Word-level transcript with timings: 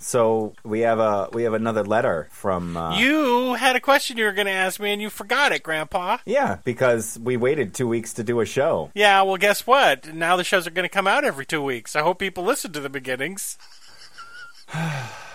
So 0.00 0.54
we 0.64 0.80
have 0.80 0.98
a 0.98 1.28
we 1.32 1.44
have 1.44 1.54
another 1.54 1.84
letter 1.84 2.28
from 2.32 2.76
uh, 2.76 2.98
You 2.98 3.54
had 3.54 3.76
a 3.76 3.80
question 3.80 4.16
you 4.16 4.24
were 4.24 4.32
going 4.32 4.46
to 4.46 4.52
ask 4.52 4.80
me, 4.80 4.92
and 4.92 5.00
you 5.00 5.08
forgot 5.08 5.52
it, 5.52 5.62
Grandpa. 5.62 6.18
Yeah, 6.26 6.58
because 6.64 7.18
we 7.22 7.36
waited 7.36 7.74
two 7.74 7.86
weeks 7.86 8.12
to 8.14 8.24
do 8.24 8.40
a 8.40 8.46
show. 8.46 8.90
Yeah, 8.94 9.22
well, 9.22 9.36
guess 9.36 9.66
what? 9.68 10.12
Now 10.12 10.36
the 10.36 10.44
shows 10.44 10.66
are 10.66 10.72
going 10.72 10.88
to 10.88 10.92
come 10.92 11.06
out 11.06 11.24
every 11.24 11.46
two 11.46 11.62
weeks. 11.62 11.94
I 11.94 12.02
hope 12.02 12.18
people 12.18 12.42
listen 12.42 12.72
to 12.72 12.80
the 12.80 12.90
beginnings. 12.90 13.56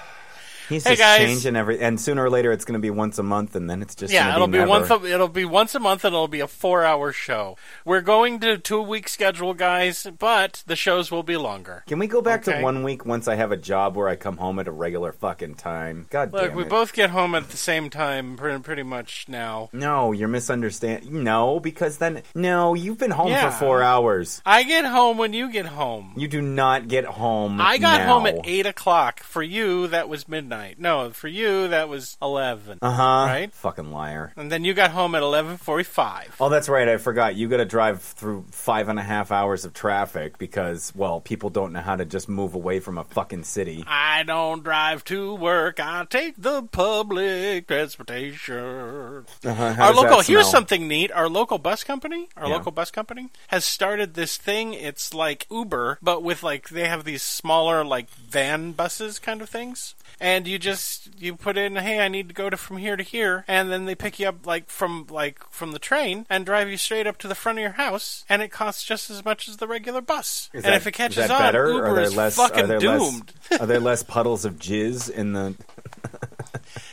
He's 0.73 0.83
Hey, 0.83 0.91
just 0.91 1.01
guys. 1.01 1.19
changing 1.19 1.55
every, 1.55 1.79
and 1.79 2.01
sooner 2.01 2.23
or 2.23 2.29
later 2.29 2.51
it's 2.51 2.65
going 2.65 2.73
to 2.73 2.79
be 2.79 2.89
once 2.89 3.19
a 3.19 3.23
month, 3.23 3.55
and 3.55 3.69
then 3.69 3.81
it's 3.81 3.93
just 3.95 4.11
Yeah, 4.13 4.33
it'll 4.35 4.47
be, 4.47 4.57
be, 4.57 4.65
once. 4.65 4.89
A, 4.89 5.05
it'll 5.05 5.27
be 5.27 5.45
once 5.45 5.75
a 5.75 5.79
month, 5.79 6.03
and 6.03 6.13
it'll 6.13 6.27
be 6.27 6.39
a 6.39 6.47
four-hour 6.47 7.11
show. 7.11 7.57
We're 7.85 8.01
going 8.01 8.39
to 8.39 8.57
two-week 8.57 9.07
schedule, 9.07 9.53
guys, 9.53 10.07
but 10.17 10.63
the 10.65 10.75
shows 10.75 11.11
will 11.11 11.21
be 11.23 11.37
longer. 11.37 11.83
Can 11.87 11.99
we 11.99 12.07
go 12.07 12.21
back 12.21 12.47
Okay. 12.47 12.57
to 12.57 12.63
one 12.63 12.83
week 12.83 13.05
once 13.05 13.27
I 13.27 13.35
have 13.35 13.51
a 13.51 13.57
job 13.57 13.95
where 13.95 14.07
I 14.09 14.15
come 14.15 14.37
home 14.37 14.57
at 14.59 14.67
a 14.67 14.71
regular 14.71 15.11
fucking 15.11 15.55
time? 15.55 16.07
God 16.09 16.33
Look, 16.33 16.47
damn 16.49 16.55
we 16.55 16.63
both 16.63 16.93
get 16.93 17.11
home 17.11 17.35
at 17.35 17.49
the 17.49 17.57
same 17.57 17.89
time, 17.91 18.35
pretty, 18.35 18.59
pretty 18.63 18.83
much 18.83 19.25
now. 19.27 19.69
No, 19.73 20.11
you're 20.11 20.27
misunderstanding. 20.27 21.23
No, 21.23 21.59
because 21.59 21.97
then 21.97 22.23
no, 22.33 22.73
you've 22.73 22.97
been 22.97 23.11
home 23.11 23.27
Yeah. 23.29 23.49
for 23.51 23.65
four 23.65 23.83
hours. 23.83 24.41
I 24.45 24.63
get 24.63 24.85
home 24.85 25.17
when 25.19 25.33
you 25.33 25.51
get 25.51 25.67
home. 25.67 26.13
You 26.17 26.27
do 26.27 26.41
not 26.41 26.87
get 26.87 27.05
home. 27.05 27.61
I 27.61 27.77
got 27.77 28.01
now. 28.01 28.13
home 28.15 28.25
at 28.25 28.39
eight 28.45 28.65
o'clock. 28.65 29.19
For 29.21 29.43
you, 29.43 29.87
that 29.87 30.09
was 30.09 30.27
midnight. 30.27 30.62
No, 30.77 31.09
for 31.11 31.27
you, 31.27 31.67
that 31.69 31.89
was 31.89 32.17
eleven. 32.21 32.79
Uh 32.81 32.91
huh. 32.91 33.25
Right? 33.27 33.53
Fucking 33.53 33.91
liar. 33.91 34.33
And 34.35 34.51
then 34.51 34.63
you 34.63 34.73
got 34.73 34.91
home 34.91 35.15
at 35.15 35.21
eleven 35.23 35.57
forty-five. 35.57 36.35
Oh, 36.39 36.49
that's 36.49 36.69
right. 36.69 36.87
I 36.87 36.97
forgot. 36.97 37.35
You 37.35 37.47
got 37.47 37.57
to 37.57 37.65
drive 37.65 38.01
through 38.01 38.45
five 38.51 38.89
and 38.89 38.99
a 38.99 39.03
half 39.03 39.31
hours 39.31 39.65
of 39.65 39.73
traffic 39.73 40.37
because, 40.37 40.93
well, 40.95 41.19
people 41.21 41.49
don't 41.49 41.73
know 41.73 41.81
how 41.81 41.95
to 41.95 42.05
just 42.05 42.27
move 42.29 42.55
away 42.55 42.79
from 42.79 42.97
a 42.97 43.03
fucking 43.03 43.43
city. 43.43 43.83
I 43.87 44.23
don't 44.23 44.63
drive 44.63 45.03
to 45.05 45.35
work. 45.35 45.79
I 45.79 46.05
take 46.09 46.35
the 46.37 46.63
public 46.63 47.67
transportation. 47.67 49.25
Uh-huh. 49.45 49.75
Our 49.79 49.93
local 49.93 50.21
here's 50.21 50.49
something 50.49 50.87
neat. 50.87 51.11
Our 51.11 51.29
local 51.29 51.57
bus 51.57 51.83
company, 51.83 52.29
our 52.37 52.47
Yeah. 52.47 52.55
local 52.55 52.71
bus 52.71 52.91
company 52.91 53.29
has 53.47 53.65
started 53.65 54.13
this 54.13 54.37
thing. 54.37 54.73
It's 54.73 55.13
like 55.13 55.47
Uber, 55.51 55.97
but 56.01 56.23
with 56.23 56.43
like 56.43 56.69
they 56.69 56.87
have 56.87 57.03
these 57.03 57.21
smaller 57.23 57.83
like 57.83 58.09
van 58.09 58.71
buses 58.71 59.19
kind 59.19 59.41
of 59.41 59.49
things. 59.49 59.95
And 60.19 60.47
you 60.47 60.57
just 60.59 61.09
you 61.19 61.35
put 61.35 61.57
in, 61.57 61.75
hey, 61.75 61.99
I 61.99 62.07
need 62.07 62.29
to 62.29 62.33
go 62.33 62.49
to 62.49 62.55
from 62.57 62.77
here 62.77 62.95
to 62.95 63.03
here, 63.03 63.43
and 63.47 63.71
then 63.71 63.85
they 63.85 63.95
pick 63.95 64.19
you 64.19 64.27
up 64.29 64.45
like 64.45 64.69
from 64.69 65.07
like 65.09 65.43
from 65.49 65.71
the 65.71 65.79
train 65.79 66.25
and 66.29 66.45
drive 66.45 66.69
you 66.69 66.77
straight 66.77 67.07
up 67.07 67.17
to 67.19 67.27
the 67.27 67.35
front 67.35 67.57
of 67.57 67.61
your 67.63 67.71
house, 67.73 68.23
and 68.29 68.41
it 68.41 68.49
costs 68.51 68.83
just 68.83 69.09
as 69.09 69.25
much 69.25 69.49
as 69.49 69.57
the 69.57 69.67
regular 69.67 70.01
bus. 70.01 70.49
Is 70.53 70.63
and 70.63 70.73
that- 70.73 70.77
if 70.77 70.87
it 70.87 70.93
catches 70.93 71.29
on, 71.29 71.39
better? 71.39 71.67
Uber 71.67 71.85
are 71.87 71.95
there 71.95 72.03
is 72.03 72.15
less, 72.15 72.35
fucking 72.35 72.63
are 72.65 72.67
there 72.67 72.79
doomed. 72.79 73.33
Less, 73.51 73.61
are 73.61 73.65
there 73.65 73.79
less 73.79 74.03
puddles 74.03 74.45
of 74.45 74.55
jizz 74.57 75.09
in 75.09 75.33
the? 75.33 75.55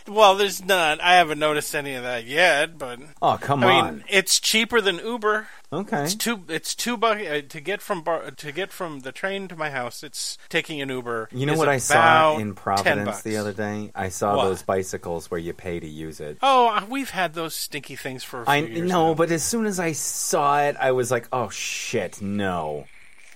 Well, 0.08 0.34
there's 0.34 0.62
none. 0.64 1.00
I 1.00 1.14
haven't 1.14 1.38
noticed 1.38 1.74
any 1.74 1.94
of 1.94 2.02
that 2.02 2.24
yet, 2.24 2.76
but 2.76 2.98
Oh 3.22 3.38
come 3.40 3.62
I 3.62 3.72
on. 3.80 3.96
mean, 3.98 4.04
it's 4.08 4.40
cheaper 4.40 4.80
than 4.80 4.96
Uber. 4.98 5.46
Okay. 5.72 6.04
It's 6.04 6.14
two. 6.14 6.44
It's 6.48 6.74
two 6.74 6.96
bucks 6.96 7.22
uh, 7.22 7.42
to 7.48 7.60
get 7.60 7.80
from 7.82 8.02
bar, 8.02 8.30
to 8.30 8.52
get 8.52 8.72
from 8.72 9.00
the 9.00 9.12
train 9.12 9.48
to 9.48 9.56
my 9.56 9.70
house. 9.70 10.02
It's 10.02 10.38
taking 10.48 10.80
an 10.80 10.88
Uber. 10.88 11.28
You 11.32 11.46
know 11.46 11.54
what 11.56 11.68
I 11.68 11.78
saw 11.78 12.38
in 12.38 12.54
Providence 12.54 13.22
the 13.22 13.36
other 13.36 13.52
day? 13.52 13.90
I 13.94 14.08
saw 14.08 14.36
What? 14.36 14.44
those 14.44 14.62
bicycles 14.62 15.30
where 15.30 15.40
you 15.40 15.52
pay 15.52 15.80
to 15.80 15.86
use 15.88 16.20
it. 16.20 16.38
Oh, 16.42 16.68
uh, 16.68 16.84
we've 16.88 17.10
had 17.10 17.34
those 17.34 17.54
stinky 17.54 17.96
things 17.96 18.24
for. 18.24 18.42
A 18.42 18.44
few 18.44 18.52
I 18.52 18.60
know, 18.86 19.14
but 19.14 19.30
as 19.30 19.42
soon 19.42 19.66
as 19.66 19.78
I 19.80 19.92
saw 19.92 20.60
it, 20.62 20.76
I 20.78 20.92
was 20.92 21.10
like, 21.10 21.28
"Oh 21.32 21.48
shit, 21.50 22.20
no, 22.20 22.86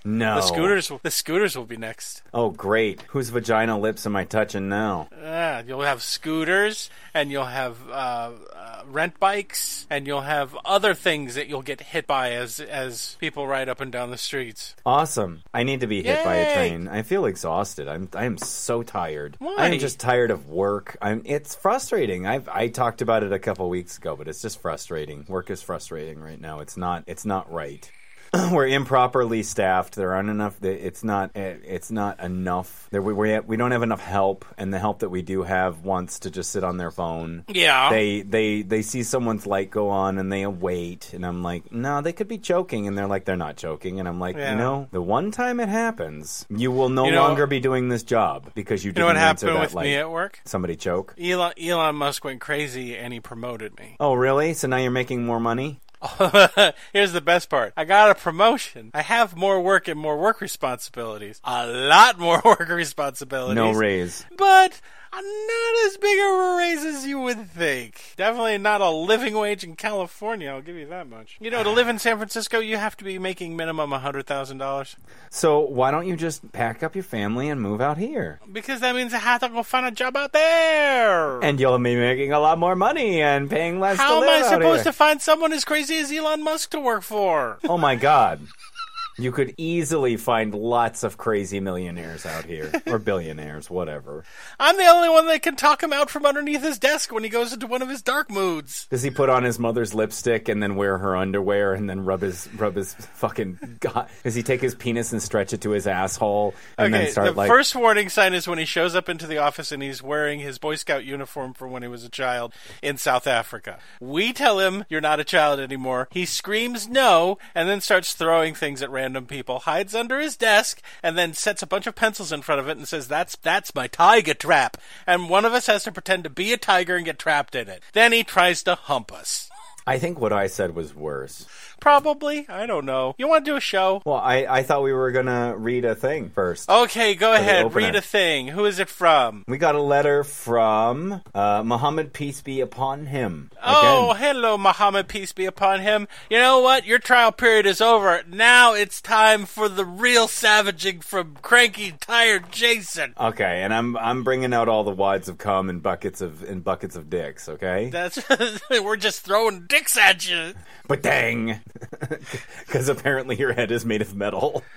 no." 0.05 0.37
the 0.37 0.43
scooters. 0.43 0.93
The 1.03 1.11
scooters 1.11 1.57
will 1.57 1.67
be 1.67 1.77
next. 1.77 2.23
Oh 2.33 2.51
great, 2.51 3.03
whose 3.09 3.31
vagina 3.31 3.79
lips 3.79 4.07
am 4.07 4.17
I 4.17 4.25
touching 4.25 4.69
now? 4.69 5.09
Yeah, 5.13 5.63
you'll 5.67 5.83
have 5.83 6.03
scooters, 6.03 6.91
and 7.13 7.31
you'll 7.31 7.45
have 7.45 7.77
uh, 7.89 8.31
uh, 8.55 8.83
rent 8.87 9.19
bikes, 9.19 9.87
and 9.91 10.07
you'll 10.07 10.23
have 10.23 10.57
other 10.65 10.95
things 10.95 11.35
that 11.35 11.49
you'll 11.49 11.63
get 11.63 11.81
hit 11.81 12.07
by 12.07 12.33
as 12.33 12.61
as 12.61 13.17
people 13.21 13.47
ride 13.47 13.69
up 13.69 13.81
and 13.81 13.91
down 13.93 14.11
the 14.11 14.19
streets. 14.19 14.75
Awesome. 14.85 15.43
I 15.53 15.63
need 15.63 15.81
to 15.81 15.87
be 15.87 16.03
hit 16.03 16.25
by 16.25 16.37
a 16.37 16.55
train. 16.55 16.89
I 16.89 17.03
feel 17.03 17.27
exhausted. 17.27 17.89
I'm 17.89 18.09
I 18.15 18.25
am 18.25 18.39
so 18.39 18.83
tired. 18.83 19.37
Why? 19.39 19.57
I'm 19.59 19.79
just 19.79 20.01
tired 20.01 20.31
of 20.31 20.49
work. 20.49 20.97
I'm 21.01 21.23
it's 21.25 21.55
frustrating. 21.55 22.27
I've 22.27 22.49
I 22.49 22.69
talked 22.69 23.03
about 23.03 23.23
it 23.23 23.33
a 23.33 23.39
couple 23.39 23.69
weeks 23.69 23.99
ago, 23.99 24.17
but 24.17 24.29
it's 24.29 24.43
just 24.43 24.61
frustrating. 24.61 25.25
Work 25.29 25.51
is 25.51 25.63
frustrating 25.63 26.21
right 26.21 26.41
now. 26.41 26.61
It's 26.61 26.77
not 26.77 27.05
it's 27.07 27.25
not 27.25 27.51
right. 27.53 27.91
We're 28.53 28.67
improperly 28.69 29.43
staffed. 29.43 29.95
There 29.97 30.13
aren't 30.15 30.29
enough. 30.31 30.63
It's 30.63 31.05
not. 31.05 31.31
Eh, 31.35 31.55
it's 31.65 31.91
not 31.91 32.21
enough. 32.21 32.89
There, 32.91 33.03
we 33.03 33.13
we 33.13 33.39
we 33.41 33.57
don't 33.57 33.71
have 33.71 33.83
enough 33.83 34.01
help, 34.01 34.45
and 34.59 34.73
the 34.73 34.79
help 34.79 35.01
that 35.01 35.09
we 35.11 35.23
do 35.23 35.43
have 35.43 35.85
wants 35.85 36.21
to 36.21 36.31
just 36.31 36.51
sit 36.51 36.65
on 36.65 36.77
their 36.77 36.91
phone. 36.91 37.45
Yeah. 37.49 37.91
They 37.91 38.23
they 38.23 38.63
they 38.63 38.83
see 38.83 39.03
someone's 39.03 39.47
light 39.47 39.71
go 39.71 39.91
on 39.91 40.19
and 40.19 40.33
they 40.33 40.47
wait, 40.47 41.13
and 41.13 41.25
I'm 41.25 41.43
like, 41.43 41.71
no, 41.73 42.01
they 42.01 42.13
could 42.13 42.29
be 42.29 42.39
choking, 42.39 42.87
and 42.89 42.97
they're 42.99 43.07
like, 43.07 43.25
they're 43.25 43.37
not 43.37 43.57
choking, 43.57 44.01
and 44.01 44.09
I'm 44.09 44.19
like, 44.21 44.37
Yeah. 44.37 44.53
you 44.53 44.59
know, 44.59 44.89
the 44.91 45.03
one 45.03 45.31
time 45.31 45.61
it 45.61 45.69
happens, 45.69 46.47
you 46.51 46.71
will 46.73 46.89
no 46.89 47.05
You 47.07 47.13
know- 47.13 47.23
longer 47.23 47.47
be 47.47 47.61
doing 47.61 47.89
this 47.89 48.03
job 48.03 48.51
because 48.55 48.85
you 48.85 48.89
you 48.89 48.93
didn't 48.95 49.07
what 49.07 49.17
answer 49.17 49.47
happened 49.47 49.63
that 49.63 49.67
with 49.67 49.75
light. 49.75 49.85
me 49.85 49.95
at 49.97 50.11
work? 50.11 50.41
Somebody 50.45 50.77
choke. 50.77 51.15
Elon 51.21 51.53
Elon 51.61 51.95
Musk 51.97 52.25
went 52.25 52.41
crazy 52.41 52.97
and 52.97 53.13
he 53.13 53.21
promoted 53.21 53.79
me. 53.79 53.97
Oh, 54.01 54.15
really? 54.15 54.55
So 54.55 54.69
now 54.69 54.77
you're 54.77 54.91
making 54.91 55.25
more 55.25 55.41
money? 55.41 55.81
Here's 56.93 57.13
the 57.13 57.21
best 57.21 57.49
part. 57.49 57.73
I 57.77 57.85
got 57.85 58.11
a 58.11 58.15
promotion. 58.15 58.91
I 58.95 59.03
have 59.03 59.37
more 59.37 59.61
work 59.61 59.89
and 59.89 59.99
more 59.99 60.19
work 60.19 60.41
responsibilities. 60.41 61.41
A 61.45 61.67
lot 61.67 62.19
more 62.19 62.41
work 62.45 62.69
responsibilities. 62.69 63.57
No 63.57 63.73
raise. 63.73 64.25
But 64.37 64.81
not 65.23 65.87
as 65.87 65.97
big 65.97 66.19
of 66.19 66.35
a 66.35 66.57
raise 66.57 66.85
as 66.85 67.07
you 67.07 67.21
would 67.21 67.51
think. 67.51 68.15
Definitely 68.17 68.59
not 68.59 68.81
a 68.81 68.91
living 68.91 69.35
wage 69.35 69.65
in 69.65 69.77
California, 69.77 70.51
I'll 70.51 70.63
give 70.63 70.77
you 70.77 70.87
that 70.87 71.09
much. 71.09 71.37
You 71.41 71.51
know, 71.51 71.63
to 71.63 71.71
live 71.71 71.89
in 71.89 71.99
San 71.99 72.17
Francisco, 72.17 72.59
you 72.59 72.77
have 72.77 72.97
to 72.99 73.05
be 73.05 73.19
making 73.19 73.57
minimum 73.57 73.91
$100,000. 73.91 74.97
So 75.31 75.61
why 75.61 75.91
don't 75.91 76.07
you 76.07 76.17
just 76.17 76.53
pack 76.53 76.83
up 76.83 76.95
your 76.95 77.05
family 77.05 77.49
and 77.49 77.61
move 77.61 77.81
out 77.81 77.99
here? 77.99 78.41
Because 78.51 78.81
that 78.81 78.95
means 78.95 79.15
I 79.15 79.19
have 79.19 79.41
to 79.41 79.49
go 79.49 79.63
find 79.63 79.87
a 79.87 79.91
job 79.91 80.17
out 80.17 80.33
there. 80.33 81.41
And 81.43 81.61
you'll 81.61 81.79
be 81.79 81.97
making 81.97 82.33
a 82.33 82.41
lot 82.41 82.59
more 82.59 82.77
money 82.77 83.23
and 83.23 83.49
paying 83.51 83.81
less. 83.81 83.99
How 83.99 84.21
to 84.21 84.27
am 84.27 84.45
I 84.45 84.49
supposed 84.49 84.83
here. 84.83 84.93
to 84.93 84.93
find 84.93 85.21
someone 85.21 85.53
as 85.53 85.65
crazy 85.65 85.97
as 85.99 86.11
Elon 86.11 86.43
Musk 86.43 86.71
to 86.71 86.81
work 86.81 87.03
for? 87.03 87.59
Oh 87.65 87.79
my 87.79 87.97
god. 87.97 88.41
You 89.17 89.31
could 89.31 89.55
easily 89.57 90.17
find 90.17 90.53
lots 90.55 91.05
of 91.05 91.17
crazy 91.17 91.61
millionaires 91.61 92.27
out 92.27 92.45
here, 92.45 92.73
or 92.87 92.99
billionaires, 92.99 93.71
whatever. 93.71 94.25
I'm 94.59 94.77
the 94.77 94.87
only 94.87 95.09
one 95.09 95.29
that 95.29 95.43
can 95.43 95.55
talk 95.55 95.83
him 95.83 95.93
out 95.93 96.11
from 96.11 96.27
underneath 96.27 96.63
his 96.63 96.81
desk 96.81 97.13
when 97.13 97.23
he 97.23 97.31
goes 97.31 97.53
into 97.53 97.69
one 97.69 97.81
of 97.81 97.89
his 97.89 98.03
dark 98.03 98.29
moods. 98.29 98.89
Does 98.91 99.03
he 99.03 99.11
put 99.11 99.29
on 99.29 99.45
his 99.45 99.59
mother's 99.59 99.95
lipstick 99.95 100.49
and 100.49 100.61
then 100.61 100.75
wear 100.75 100.99
her 100.99 101.17
underwear 101.17 101.75
and 101.75 101.89
then 101.89 102.05
rub 102.05 102.23
his 102.23 102.49
rub 102.57 102.75
his 102.75 102.95
fucking? 102.95 103.79
God. 103.79 104.09
Does 104.25 104.35
he 104.35 104.43
take 104.43 104.61
his 104.61 104.75
penis 104.75 105.13
and 105.13 105.23
stretch 105.23 105.53
it 105.53 105.61
to 105.61 105.71
his 105.71 105.87
asshole 105.87 106.55
and 106.77 106.93
okay, 106.93 107.05
then 107.05 107.13
start 107.13 107.27
the 107.29 107.33
like? 107.35 107.49
first 107.49 107.77
warning 107.77 108.09
sign 108.09 108.35
is 108.35 108.49
when 108.49 108.59
he 108.59 108.65
shows 108.65 108.97
up 108.97 109.09
into 109.09 109.29
the 109.29 109.39
office 109.39 109.71
and 109.71 109.83
he's 109.83 110.03
wearing 110.03 110.41
his 110.41 110.59
Boy 110.59 110.75
Scout 110.75 111.05
uniform 111.05 111.55
from 111.55 111.71
when 111.71 111.83
he 111.83 111.89
was 111.89 112.03
a 112.03 112.09
child 112.09 112.53
in 112.83 112.97
South 112.97 113.29
Africa. 113.29 113.79
We 114.01 114.33
tell 114.33 114.59
him 114.59 114.85
you're 114.89 115.01
not 115.01 115.21
a 115.21 115.25
child 115.25 115.61
anymore. 115.61 116.09
He 116.11 116.27
screams 116.27 116.89
no 116.89 117.39
and 117.55 117.69
then 117.69 117.81
starts 117.81 118.15
throwing 118.15 118.55
things 118.55 118.83
at 118.83 118.91
random 118.91 119.04
people, 119.27 119.61
hides 119.61 119.95
under 119.95 120.19
his 120.21 120.37
desk, 120.37 120.81
and 121.03 121.19
then 121.19 121.35
sets 121.35 121.63
a 121.63 121.67
bunch 121.67 121.87
of 121.87 121.95
pencils 121.95 122.33
in 122.33 122.43
front 122.43 122.61
of 122.61 122.69
it 122.69 122.77
and 122.77 122.89
says, 122.89 123.09
"That's 123.09 123.37
that's 123.37 123.75
my 123.75 123.87
tiger 123.87 124.35
trap." 124.35 124.77
And 125.07 125.29
one 125.29 125.45
of 125.45 125.53
us 125.53 125.67
has 125.67 125.85
to 125.85 125.93
pretend 125.93 126.25
to 126.25 126.31
be 126.31 126.53
a 126.53 126.57
tiger 126.57 126.97
and 126.97 127.05
get 127.05 127.19
trapped 127.19 127.55
in 127.55 127.69
it. 127.69 127.83
Then 127.93 128.13
he 128.13 128.25
tries 128.25 128.63
to 128.65 128.75
hump 128.75 129.13
us. 129.13 129.49
I 129.87 129.99
think 129.99 130.19
what 130.19 130.33
I 130.33 130.47
said 130.47 130.75
was 130.75 130.95
worse. 130.95 131.47
Probably. 131.85 132.47
I 132.49 132.65
don't 132.65 132.87
know. 132.87 133.15
You 133.19 133.29
want 133.29 133.45
to 133.45 133.51
do 133.51 133.57
a 133.59 133.61
show? 133.61 134.01
Well, 134.07 134.17
I 134.17 134.47
I 134.49 134.63
thought 134.63 134.83
we 134.83 134.95
were 134.95 135.11
gonna 135.11 135.55
read 135.55 135.85
a 135.85 135.95
thing 135.95 136.31
first. 136.31 136.71
Okay, 136.71 137.15
go 137.15 137.35
ahead. 137.35 137.75
Read 137.75 137.95
a 137.95 138.01
thing. 138.01 138.49
Who 138.49 138.65
is 138.65 138.79
it 138.79 138.89
from? 138.89 139.45
We 139.47 139.59
got 139.59 139.75
a 139.75 139.83
letter 139.83 140.25
from 140.25 141.21
uh, 141.35 141.63
Muhammad, 141.63 142.15
peace 142.15 142.41
be 142.41 142.63
upon 142.63 143.05
him. 143.05 143.51
Oh, 143.63 144.13
Again. 144.13 144.23
hello, 144.35 144.57
Muhammad, 144.57 145.09
peace 145.09 145.35
be 145.35 145.45
upon 145.45 145.81
him. 145.81 146.09
You 146.31 146.39
know 146.39 146.61
what? 146.61 146.87
Your 146.87 146.99
trial 146.99 147.33
period 147.33 147.67
is 147.67 147.83
over. 147.83 148.23
Now 148.27 148.73
it's 148.73 149.03
time 149.03 149.45
for 149.45 149.69
the 149.69 149.85
real 149.85 150.27
savaging 150.27 151.01
from 151.01 151.37
cranky, 151.43 151.93
tired 152.01 152.51
Jason. 152.51 153.13
Okay, 153.21 153.63
and 153.63 153.75
I'm 153.75 153.95
I'm 153.99 154.25
bringing 154.25 154.55
out 154.55 154.71
all 154.71 154.85
the 154.85 154.91
wads 154.91 155.29
of 155.29 155.37
cum 155.37 155.69
and 155.69 155.83
buckets 155.83 156.23
of 156.23 156.43
and 156.45 156.65
buckets 156.65 156.97
of 156.97 157.11
dicks. 157.11 157.47
Okay, 157.47 157.91
That's 157.91 158.19
we're 158.71 158.97
just 158.97 159.21
throwing 159.21 159.67
dicks 159.67 159.99
at 159.99 160.27
you. 160.27 160.55
but 160.89 161.03
dang, 161.03 161.61
because 162.67 162.89
apparently 162.89 163.37
your 163.37 163.53
head 163.53 163.71
is 163.71 163.85
made 163.85 164.03
of 164.03 164.15
metal. 164.15 164.63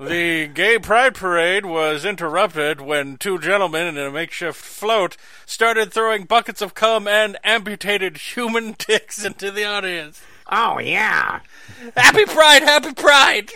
The 0.00 0.48
gay 0.52 0.78
pride 0.78 1.14
parade 1.14 1.64
was 1.64 2.04
interrupted 2.04 2.80
when 2.80 3.16
two 3.16 3.38
gentlemen 3.38 3.86
in 3.86 3.96
a 3.96 4.10
makeshift 4.10 4.58
float 4.60 5.16
started 5.46 5.92
throwing 5.92 6.24
buckets 6.24 6.60
of 6.60 6.74
cum 6.74 7.08
and 7.08 7.38
amputated 7.42 8.16
human 8.18 8.72
dicks 8.86 9.24
into 9.24 9.50
the 9.50 9.64
audience. 9.64 10.20
oh 10.50 10.78
yeah. 10.78 11.40
Happy 11.96 12.26
Pride, 12.26 12.62
happy 12.62 12.92
Pride. 12.92 13.50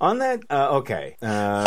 On 0.00 0.18
that, 0.18 0.40
uh, 0.50 0.76
okay. 0.78 1.16
Uh, 1.22 1.64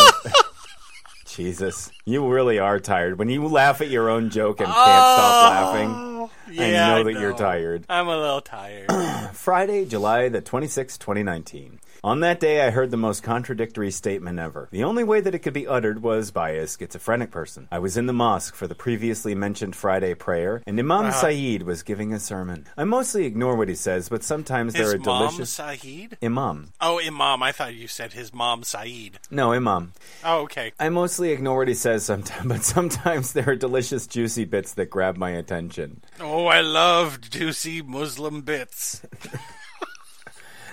Jesus, 1.39 1.89
you 2.03 2.27
really 2.27 2.59
are 2.59 2.81
tired. 2.81 3.17
When 3.17 3.29
you 3.29 3.47
laugh 3.47 3.79
at 3.79 3.89
your 3.89 4.09
own 4.09 4.29
joke 4.29 4.59
and 4.59 4.67
can't 4.67 4.75
stop 4.75 5.45
oh, 5.45 5.49
laughing, 5.49 5.89
Oh, 5.89 6.29
yeah, 6.51 6.85
I 6.85 6.97
know 6.97 7.03
that 7.05 7.13
you're 7.13 7.33
tired. 7.33 7.85
I'm 7.87 8.09
a 8.09 8.17
little 8.17 8.41
tired. 8.41 8.91
Friday, 9.33 9.85
July 9.85 10.27
the 10.27 10.41
26th, 10.41 10.99
2019. 10.99 11.79
On 12.01 12.21
that 12.21 12.39
day, 12.39 12.65
I 12.65 12.69
heard 12.69 12.91
the 12.91 12.97
most 12.97 13.23
contradictory 13.23 13.91
statement 13.91 14.39
ever. 14.39 14.69
The 14.71 14.85
only 14.85 15.03
way 15.03 15.19
that 15.19 15.35
it 15.35 15.39
could 15.39 15.53
be 15.53 15.67
uttered 15.67 16.01
was 16.01 16.31
by 16.31 16.51
a 16.51 16.65
schizophrenic 16.65 17.29
person. 17.29 17.67
I 17.71 17.79
was 17.79 17.97
in 17.97 18.05
the 18.05 18.13
mosque 18.13 18.55
for 18.55 18.67
the 18.67 18.75
previously 18.75 19.35
mentioned 19.35 19.75
Friday 19.75 20.13
prayer, 20.13 20.63
and 20.65 20.79
Imam 20.79 21.07
Uh-huh. 21.07 21.11
Saeed 21.21 21.63
was 21.63 21.83
giving 21.83 22.13
a 22.13 22.19
sermon. 22.19 22.67
I 22.77 22.85
mostly 22.85 23.25
ignore 23.25 23.57
what 23.57 23.67
he 23.67 23.75
says, 23.75 24.07
but 24.07 24.23
sometimes 24.23 24.73
there 24.73 24.83
his 24.83 24.93
are 24.93 24.97
mom 24.99 25.27
delicious. 25.27 25.49
Saeed? 25.49 26.17
Imam. 26.23 26.71
Oh, 26.79 27.01
Imam. 27.01 27.43
I 27.43 27.51
thought 27.51 27.73
you 27.75 27.87
said 27.89 28.13
his 28.13 28.33
mom 28.33 28.63
Saeed. 28.63 29.19
No, 29.29 29.51
Imam. 29.51 29.91
Oh, 30.23 30.43
okay. 30.43 30.71
I 30.79 30.87
mostly 30.87 31.31
ignore 31.31 31.57
what 31.57 31.67
he 31.67 31.73
says 31.73 32.05
sometimes, 32.05 32.45
but 32.47 32.63
sometimes 32.63 33.33
there 33.33 33.49
are 33.49 33.55
delicious, 33.57 34.07
juicy 34.07 34.45
bits 34.45 34.73
that 34.75 34.89
grab 34.89 35.17
my 35.17 35.31
attention. 35.31 36.01
Oh, 36.21 36.45
I 36.45 36.61
love 36.61 37.19
juicy 37.19 37.81
Muslim 37.81 38.41
bits. 38.43 39.01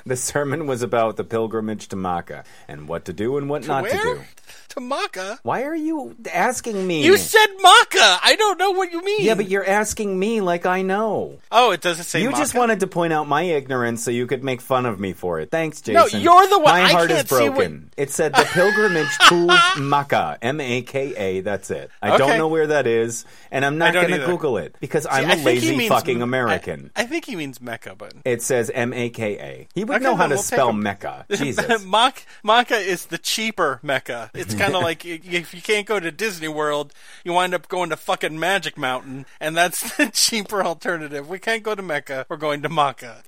The 0.11 0.17
sermon 0.17 0.69
was 0.69 0.83
about 0.83 1.17
the 1.17 1.25
pilgrimage 1.25 1.89
to 1.89 1.97
Makkah 1.97 2.45
and 2.69 2.87
what 2.87 3.05
to 3.07 3.13
do 3.13 3.37
and 3.39 3.51
what 3.51 3.67
not 3.67 3.83
Where? 3.83 3.93
to 3.93 4.21
do. 4.21 4.21
To 4.77 4.81
Makkah? 4.81 5.39
Why 5.43 5.63
are 5.63 5.75
you 5.75 6.15
asking 6.31 6.87
me? 6.87 7.03
You 7.03 7.17
said 7.17 7.47
Makkah. 7.63 8.19
I 8.23 8.37
don't 8.39 8.59
know 8.59 8.73
what 8.73 8.93
you 8.93 9.03
mean. 9.03 9.21
yeah, 9.25 9.35
but 9.35 9.49
you're 9.49 9.67
asking 9.67 10.19
me 10.19 10.43
like 10.43 10.67
I 10.67 10.83
know. 10.83 11.39
oh, 11.51 11.71
it 11.71 11.81
doesn't 11.81 12.05
say 12.05 12.21
You 12.23 12.31
just 12.33 12.55
wanted 12.55 12.81
to 12.81 12.87
point 12.87 13.13
out 13.15 13.27
my 13.27 13.43
ignorance 13.43 14.03
so 14.03 14.11
you 14.11 14.27
could 14.27 14.45
make 14.45 14.61
fun 14.61 14.85
of 14.85 15.01
me 15.01 15.15
for 15.15 15.41
it. 15.41 15.51
Thanks, 15.51 15.81
Jason. 15.81 15.95
No, 15.95 16.07
you're 16.07 16.47
the 16.49 16.59
one- 16.59 16.75
My 16.75 16.83
I 16.83 16.93
heart 16.93 17.09
can't 17.09 17.25
is 17.25 17.31
see 17.39 17.49
what- 17.49 17.55
broken. 17.57 17.91
It 17.97 18.11
said 18.11 18.35
the 18.35 18.45
pilgrimage 18.53 19.09
to 19.31 19.81
Makkah, 19.81 20.37
M 20.43 20.61
A 20.61 20.83
K 20.83 21.15
A. 21.17 21.41
That's 21.41 21.71
it. 21.71 21.91
I 22.03 22.19
don't 22.19 22.37
know 22.37 22.49
where 22.49 22.67
that 22.67 22.87
is, 22.87 23.25
and 23.51 23.65
I'm 23.65 23.79
not 23.79 23.95
going 23.95 24.11
to. 24.11 24.27
Google 24.27 24.59
it 24.59 24.75
because 24.81 25.05
See, 25.05 25.09
I'm 25.11 25.31
I 25.31 25.35
a 25.35 25.43
lazy 25.45 25.89
fucking 25.89 26.21
I- 26.21 26.25
American. 26.25 26.91
I, 26.97 27.05
think 27.05 27.25
he 27.27 27.37
means 27.37 27.61
Mecca, 27.61 27.95
but 27.97 28.13
It 28.25 28.43
says 28.43 28.71
M 28.75 28.93
A 28.93 29.09
K 29.09 29.39
A. 29.39 29.69
He 29.75 29.85
would 29.85 29.97
Okay, 29.97 30.05
know 30.05 30.17
how 30.17 30.27
to 30.27 30.35
we'll 30.35 30.43
spell. 30.43 30.73
Mecca. 30.73 31.25
Jesus. 31.33 31.85
Mak- 31.85 32.27
Makkah 32.43 32.77
is 32.79 33.07
the 33.07 33.19
cheaper 33.19 33.79
Mecca. 33.83 34.31
It's 34.39 34.55
kind 34.55 34.75
of 34.75 34.83
like 34.83 35.05
if 35.05 35.55
you 35.55 35.63
can't 35.63 35.87
go 35.87 35.99
to 36.01 36.11
Disney 36.11 36.49
World, 36.49 36.93
you 37.25 37.33
wind 37.33 37.55
up 37.55 37.69
going 37.69 37.91
to 37.91 37.97
fucking 37.97 38.39
Magic 38.39 38.77
Mountain, 38.79 39.27
and 39.41 39.57
that's 39.57 39.97
the 39.97 40.11
cheaper 40.13 40.63
alternative. 40.65 41.29
We 41.29 41.39
can't 41.39 41.63
go 41.63 41.75
to 41.75 41.83
Mecca. 41.83 42.27
We're 42.29 42.37
going 42.37 42.63
to 42.63 42.69
Makkah. 42.69 43.23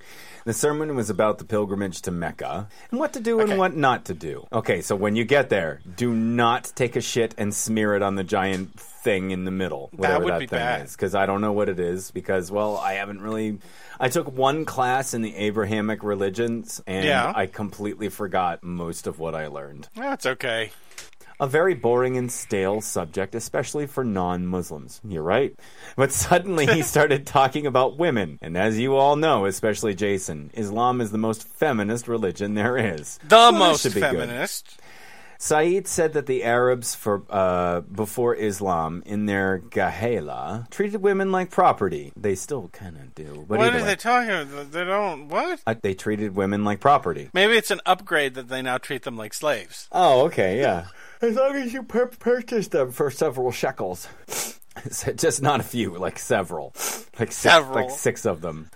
The 0.44 0.54
sermon 0.54 0.96
was 0.96 1.10
about 1.10 1.36
the 1.38 1.44
pilgrimage 1.44 2.00
to 2.02 2.10
Mecca 2.10 2.68
and 2.90 2.98
what 2.98 3.12
to 3.14 3.20
do 3.20 3.38
Okay. 3.40 3.50
and 3.50 3.58
what 3.58 3.76
not 3.76 4.06
to 4.06 4.14
do. 4.14 4.46
Okay, 4.50 4.80
so 4.80 4.96
when 4.96 5.14
you 5.14 5.24
get 5.24 5.50
there, 5.50 5.80
do 5.96 6.14
not 6.14 6.72
take 6.74 6.96
a 6.96 7.02
shit 7.02 7.34
and 7.36 7.52
smear 7.52 7.94
it 7.96 8.02
on 8.02 8.14
the 8.14 8.24
giant 8.24 8.78
thing 8.80 9.30
in 9.30 9.44
the 9.44 9.50
middle. 9.50 9.90
Whatever 9.92 10.24
would 10.24 10.32
that 10.34 10.38
be 10.40 10.46
thing 10.46 10.58
bad. 10.58 10.86
is. 10.86 10.92
Because 10.92 11.14
I 11.14 11.26
don't 11.26 11.42
know 11.42 11.52
what 11.52 11.68
it 11.68 11.78
is. 11.78 12.10
Because, 12.12 12.50
well, 12.50 12.78
I 12.78 12.94
haven't 12.94 13.20
really. 13.20 13.58
I 14.00 14.08
took 14.08 14.32
one 14.34 14.64
class 14.64 15.12
in 15.12 15.20
the 15.20 15.34
Abrahamic 15.36 16.02
religions 16.02 16.80
and 16.86 17.04
Yeah. 17.04 17.30
I 17.34 17.44
completely 17.46 18.08
forgot 18.08 18.62
most 18.62 19.06
of 19.06 19.18
what 19.18 19.34
I 19.34 19.48
learned. 19.48 19.88
That's 19.96 20.24
okay. 20.24 20.70
A 21.40 21.46
very 21.46 21.74
boring 21.74 22.16
and 22.16 22.32
stale 22.32 22.80
subject, 22.80 23.34
especially 23.34 23.86
for 23.86 24.02
non 24.04 24.44
Muslims. 24.46 25.00
You're 25.04 25.22
right. 25.22 25.54
But 25.96 26.10
suddenly 26.12 26.66
he 26.66 26.82
started 26.94 27.26
talking 27.26 27.64
about 27.66 27.96
women. 27.96 28.38
And 28.42 28.56
as 28.56 28.78
you 28.78 28.96
all 28.96 29.14
know, 29.14 29.46
especially 29.46 29.94
Jason, 29.94 30.50
Islam 30.54 31.00
is 31.00 31.12
the 31.12 31.18
most 31.18 31.46
feminist 31.46 32.08
religion 32.08 32.54
there 32.54 32.76
is. 32.76 33.18
The 33.28 33.52
So 33.52 33.58
most 33.58 33.84
be 33.84 33.90
good. 33.90 34.00
feminist. 34.00 34.80
Saeed 35.40 35.86
said 35.86 36.14
that 36.14 36.26
the 36.26 36.42
Arabs 36.42 36.96
for 36.96 37.22
uh, 37.30 37.82
before 37.82 38.34
Islam 38.34 39.04
in 39.06 39.26
their 39.26 39.60
Gahela 39.60 40.68
treated 40.68 41.00
women 41.00 41.30
like 41.30 41.50
property. 41.52 42.12
They 42.16 42.34
still 42.34 42.66
kind 42.72 42.96
of 42.96 43.14
do. 43.14 43.44
But 43.48 43.58
What 43.60 43.72
are 43.72 43.78
way, 43.78 43.84
they 43.84 43.94
talking 43.94 44.30
about? 44.30 44.72
They 44.72 44.82
don't. 44.82 45.28
What? 45.28 45.60
uh, 45.64 45.76
they 45.80 45.94
treated 45.94 46.34
women 46.34 46.64
like 46.64 46.80
property. 46.80 47.30
Maybe 47.32 47.52
it's 47.56 47.70
an 47.70 47.80
upgrade 47.86 48.34
that 48.34 48.48
they 48.48 48.62
now 48.62 48.78
treat 48.78 49.04
them 49.04 49.16
like 49.16 49.32
slaves. 49.32 49.86
Oh, 49.92 50.22
okay, 50.26 50.58
yeah. 50.58 50.86
As 51.20 51.34
long 51.34 51.56
as 51.56 51.72
you 51.72 51.82
pur- 51.82 52.06
purchase 52.06 52.68
them 52.68 52.92
for 52.92 53.10
several 53.10 53.50
shekels. 53.50 54.08
Just 55.16 55.42
not 55.42 55.58
a 55.60 55.64
few, 55.64 55.96
like 55.98 56.18
several. 56.18 56.72
Like 57.18 57.32
six, 57.32 57.36
Several. 57.36 57.74
like 57.74 57.90
six 57.90 58.24
of 58.24 58.40
them. 58.40 58.70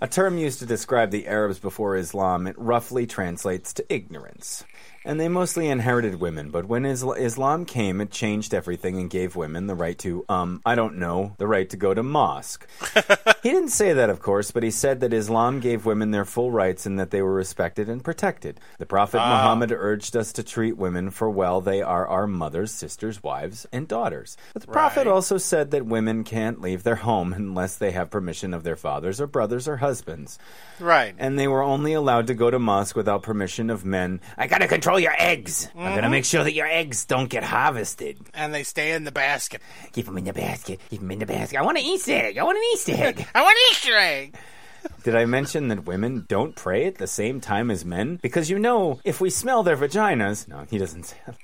A 0.00 0.06
term 0.06 0.38
used 0.38 0.60
to 0.60 0.66
describe 0.66 1.10
the 1.10 1.26
Arabs 1.26 1.58
before 1.58 1.96
Islam, 1.96 2.46
it 2.46 2.54
roughly 2.56 3.06
translates 3.06 3.72
to 3.74 3.92
ignorance. 3.92 4.62
And 5.08 5.18
they 5.18 5.28
mostly 5.28 5.68
inherited 5.68 6.20
women, 6.20 6.50
but 6.50 6.66
when 6.66 6.84
Isla- 6.84 7.16
Islam 7.16 7.64
came, 7.64 8.02
it 8.02 8.10
changed 8.10 8.52
everything 8.52 8.98
and 8.98 9.08
gave 9.08 9.36
women 9.36 9.66
the 9.66 9.74
right 9.74 9.98
to, 10.00 10.26
um, 10.28 10.60
I 10.66 10.74
don't 10.74 10.98
know, 10.98 11.34
the 11.38 11.46
right 11.46 11.68
to 11.70 11.78
go 11.78 11.94
to 11.94 12.02
mosque. 12.02 12.68
he 13.42 13.50
didn't 13.50 13.70
say 13.70 13.94
that, 13.94 14.10
of 14.10 14.20
course, 14.20 14.50
but 14.50 14.62
he 14.62 14.70
said 14.70 15.00
that 15.00 15.14
Islam 15.14 15.60
gave 15.60 15.86
women 15.86 16.10
their 16.10 16.26
full 16.26 16.50
rights 16.50 16.84
and 16.84 17.00
that 17.00 17.10
they 17.10 17.22
were 17.22 17.32
respected 17.32 17.88
and 17.88 18.04
protected. 18.04 18.60
The 18.76 18.84
Prophet 18.84 19.16
Muhammad 19.16 19.72
urged 19.72 20.14
us 20.14 20.30
to 20.34 20.42
treat 20.42 20.76
women 20.76 21.10
for 21.10 21.30
well 21.30 21.62
they 21.62 21.80
are 21.80 22.06
our 22.06 22.26
mothers, 22.26 22.70
sisters, 22.70 23.22
wives, 23.22 23.66
and 23.72 23.88
daughters. 23.88 24.36
But 24.52 24.60
the 24.60 24.72
Prophet 24.72 25.06
also 25.06 25.38
said 25.38 25.70
that 25.70 25.86
women 25.86 26.22
can't 26.22 26.60
leave 26.60 26.82
their 26.82 26.96
home 26.96 27.32
unless 27.32 27.76
they 27.76 27.92
have 27.92 28.10
permission 28.10 28.52
of 28.52 28.62
their 28.62 28.76
fathers 28.76 29.22
or 29.22 29.26
brothers 29.26 29.66
or 29.66 29.78
husbands. 29.78 30.38
Right. 30.78 31.14
And 31.16 31.38
they 31.38 31.48
were 31.48 31.62
only 31.62 31.94
allowed 31.94 32.26
to 32.26 32.34
go 32.34 32.50
to 32.50 32.58
mosque 32.58 32.94
without 32.94 33.22
permission 33.22 33.70
of 33.70 33.86
men. 33.86 34.20
I 34.36 34.46
gotta 34.46 34.68
control 34.68 34.97
your 34.98 35.14
eggs. 35.18 35.68
I'm 35.74 35.82
gonna 35.82 36.02
mm-hmm. 36.02 36.10
make 36.10 36.24
sure 36.24 36.44
that 36.44 36.52
your 36.52 36.66
eggs 36.66 37.04
don't 37.04 37.28
get 37.28 37.44
harvested. 37.44 38.18
and 38.34 38.54
they 38.54 38.62
stay 38.62 38.92
in 38.92 39.04
the 39.04 39.12
basket. 39.12 39.60
Keep 39.92 40.06
them 40.06 40.18
in 40.18 40.24
the 40.24 40.32
basket. 40.32 40.80
Keep 40.90 41.00
them 41.00 41.10
in 41.10 41.18
the 41.20 41.26
basket. 41.26 41.58
I 41.58 41.62
want 41.62 41.78
an 41.78 41.84
Easter 41.84 42.12
egg. 42.12 42.38
I 42.38 42.44
want 42.44 42.58
an 42.58 42.64
Easter 42.72 42.92
egg. 42.94 43.26
I 43.34 43.42
want 43.42 43.56
an 43.56 43.72
Easter 43.72 43.96
egg. 43.96 44.34
Did 45.02 45.16
I 45.16 45.24
mention 45.24 45.68
that 45.68 45.86
women 45.86 46.24
don't 46.28 46.54
pray 46.54 46.86
at 46.86 46.96
the 46.96 47.06
same 47.06 47.40
time 47.40 47.70
as 47.70 47.84
men? 47.84 48.18
Because 48.22 48.50
you 48.50 48.58
know, 48.58 49.00
if 49.04 49.20
we 49.20 49.30
smell 49.30 49.62
their 49.62 49.76
vaginas. 49.76 50.48
No, 50.48 50.66
he 50.70 50.78
doesn't 50.78 51.04
say 51.04 51.16
that. 51.26 51.36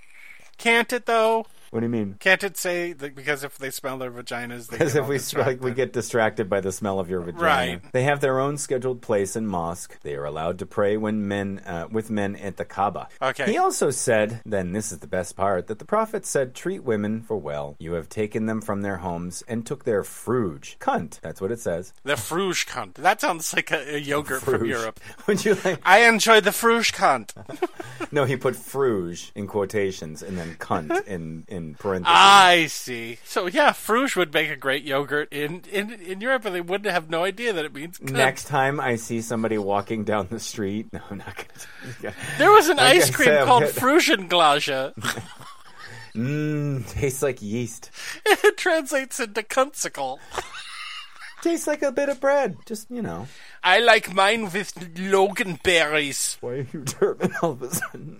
Can't 0.58 0.92
it 0.92 1.06
though? 1.06 1.46
What 1.74 1.80
do 1.80 1.86
you 1.86 1.90
mean? 1.90 2.14
Can't 2.20 2.44
it 2.44 2.56
say 2.56 2.92
that 2.92 3.16
because 3.16 3.42
if 3.42 3.58
they 3.58 3.70
smell 3.70 3.98
their 3.98 4.12
vaginas, 4.12 4.68
they 4.68 4.78
Because 4.78 4.92
get 4.92 5.02
if 5.02 5.08
we 5.08 5.16
distracted? 5.16 5.50
like, 5.54 5.60
we 5.60 5.72
get 5.72 5.92
distracted 5.92 6.48
by 6.48 6.60
the 6.60 6.70
smell 6.70 7.00
of 7.00 7.10
your 7.10 7.20
vagina. 7.20 7.42
Right. 7.42 7.92
They 7.92 8.04
have 8.04 8.20
their 8.20 8.38
own 8.38 8.58
scheduled 8.58 9.02
place 9.02 9.34
in 9.34 9.48
mosque. 9.48 9.98
They 10.02 10.14
are 10.14 10.24
allowed 10.24 10.60
to 10.60 10.66
pray 10.66 10.96
when 10.96 11.26
men 11.26 11.58
uh, 11.66 11.88
with 11.90 12.10
men 12.10 12.36
at 12.36 12.58
the 12.58 12.64
Kaaba. 12.64 13.08
Okay. 13.20 13.46
He 13.50 13.58
also 13.58 13.90
said, 13.90 14.40
then 14.46 14.70
this 14.70 14.92
is 14.92 15.00
the 15.00 15.08
best 15.08 15.34
part, 15.34 15.66
that 15.66 15.80
the 15.80 15.84
Prophet 15.84 16.24
said, 16.24 16.54
"Treat 16.54 16.84
women 16.84 17.22
for 17.22 17.36
well. 17.36 17.74
You 17.80 17.94
have 17.94 18.08
taken 18.08 18.46
them 18.46 18.60
from 18.60 18.82
their 18.82 18.98
homes 18.98 19.42
and 19.48 19.66
took 19.66 19.82
their 19.82 20.04
fruge, 20.04 20.78
cunt." 20.78 21.18
That's 21.22 21.40
what 21.40 21.50
it 21.50 21.58
says. 21.58 21.92
the 22.04 22.14
fruge 22.14 22.66
cunt. 22.68 22.94
That 22.94 23.20
sounds 23.20 23.52
like 23.52 23.72
a, 23.72 23.96
a 23.96 23.98
yogurt 23.98 24.42
from 24.42 24.64
Europe. 24.64 25.00
Would 25.26 25.44
you 25.44 25.56
like? 25.64 25.80
I 25.84 26.06
enjoy 26.08 26.40
the 26.40 26.50
fruge 26.52 26.92
cunt. 26.92 27.32
No, 28.12 28.24
he 28.24 28.36
put 28.36 28.54
fruge 28.54 29.32
in 29.34 29.48
quotations 29.48 30.22
and 30.22 30.38
then 30.38 30.54
cunt 30.60 31.04
in 31.08 31.44
in 31.48 31.63
parentheses. 31.72 32.14
I 32.14 32.66
see. 32.66 33.18
So 33.24 33.46
yeah, 33.46 33.72
fruge 33.72 34.14
would 34.16 34.34
make 34.34 34.50
a 34.50 34.56
great 34.56 34.84
yogurt 34.84 35.32
in 35.32 35.62
in 35.72 35.90
in 35.92 36.20
Europe, 36.20 36.42
they 36.42 36.60
wouldn't 36.60 36.92
have 36.92 37.08
no 37.08 37.24
idea 37.24 37.54
that 37.54 37.64
it 37.64 37.74
means 37.74 37.98
cunt. 37.98 38.10
Next 38.12 38.44
time 38.44 38.78
I 38.78 38.96
see 38.96 39.22
somebody 39.22 39.56
walking 39.56 40.04
down 40.04 40.28
the 40.30 40.38
street, 40.40 40.88
no, 40.92 41.00
I'm 41.10 41.18
not 41.18 41.46
gonna. 42.02 42.14
There 42.36 42.52
was 42.52 42.68
an 42.68 42.76
Like 42.76 42.96
ice 42.96 43.10
cream 43.10 43.28
said, 43.28 43.46
called 43.46 43.64
Frugenglasche. 43.64 44.92
Mmm, 46.14 46.88
tastes 46.90 47.22
like 47.22 47.42
yeast. 47.42 47.90
it 48.26 48.56
translates 48.56 49.18
into 49.18 49.42
cuntsicle. 49.42 50.18
Tastes 51.42 51.66
like 51.66 51.82
a 51.82 51.90
bit 51.92 52.08
of 52.08 52.20
bread. 52.20 52.56
Just 52.66 52.90
you 52.90 53.02
know. 53.02 53.26
I 53.62 53.80
like 53.80 54.14
mine 54.14 54.44
with 54.50 54.72
Logan 54.98 55.58
berries. 55.62 56.38
Why 56.40 56.50
are 56.50 56.66
you 56.72 56.82
German 56.84 57.32
all 57.42 57.50
of 57.52 57.62
a 57.62 57.74
sudden? 57.74 58.18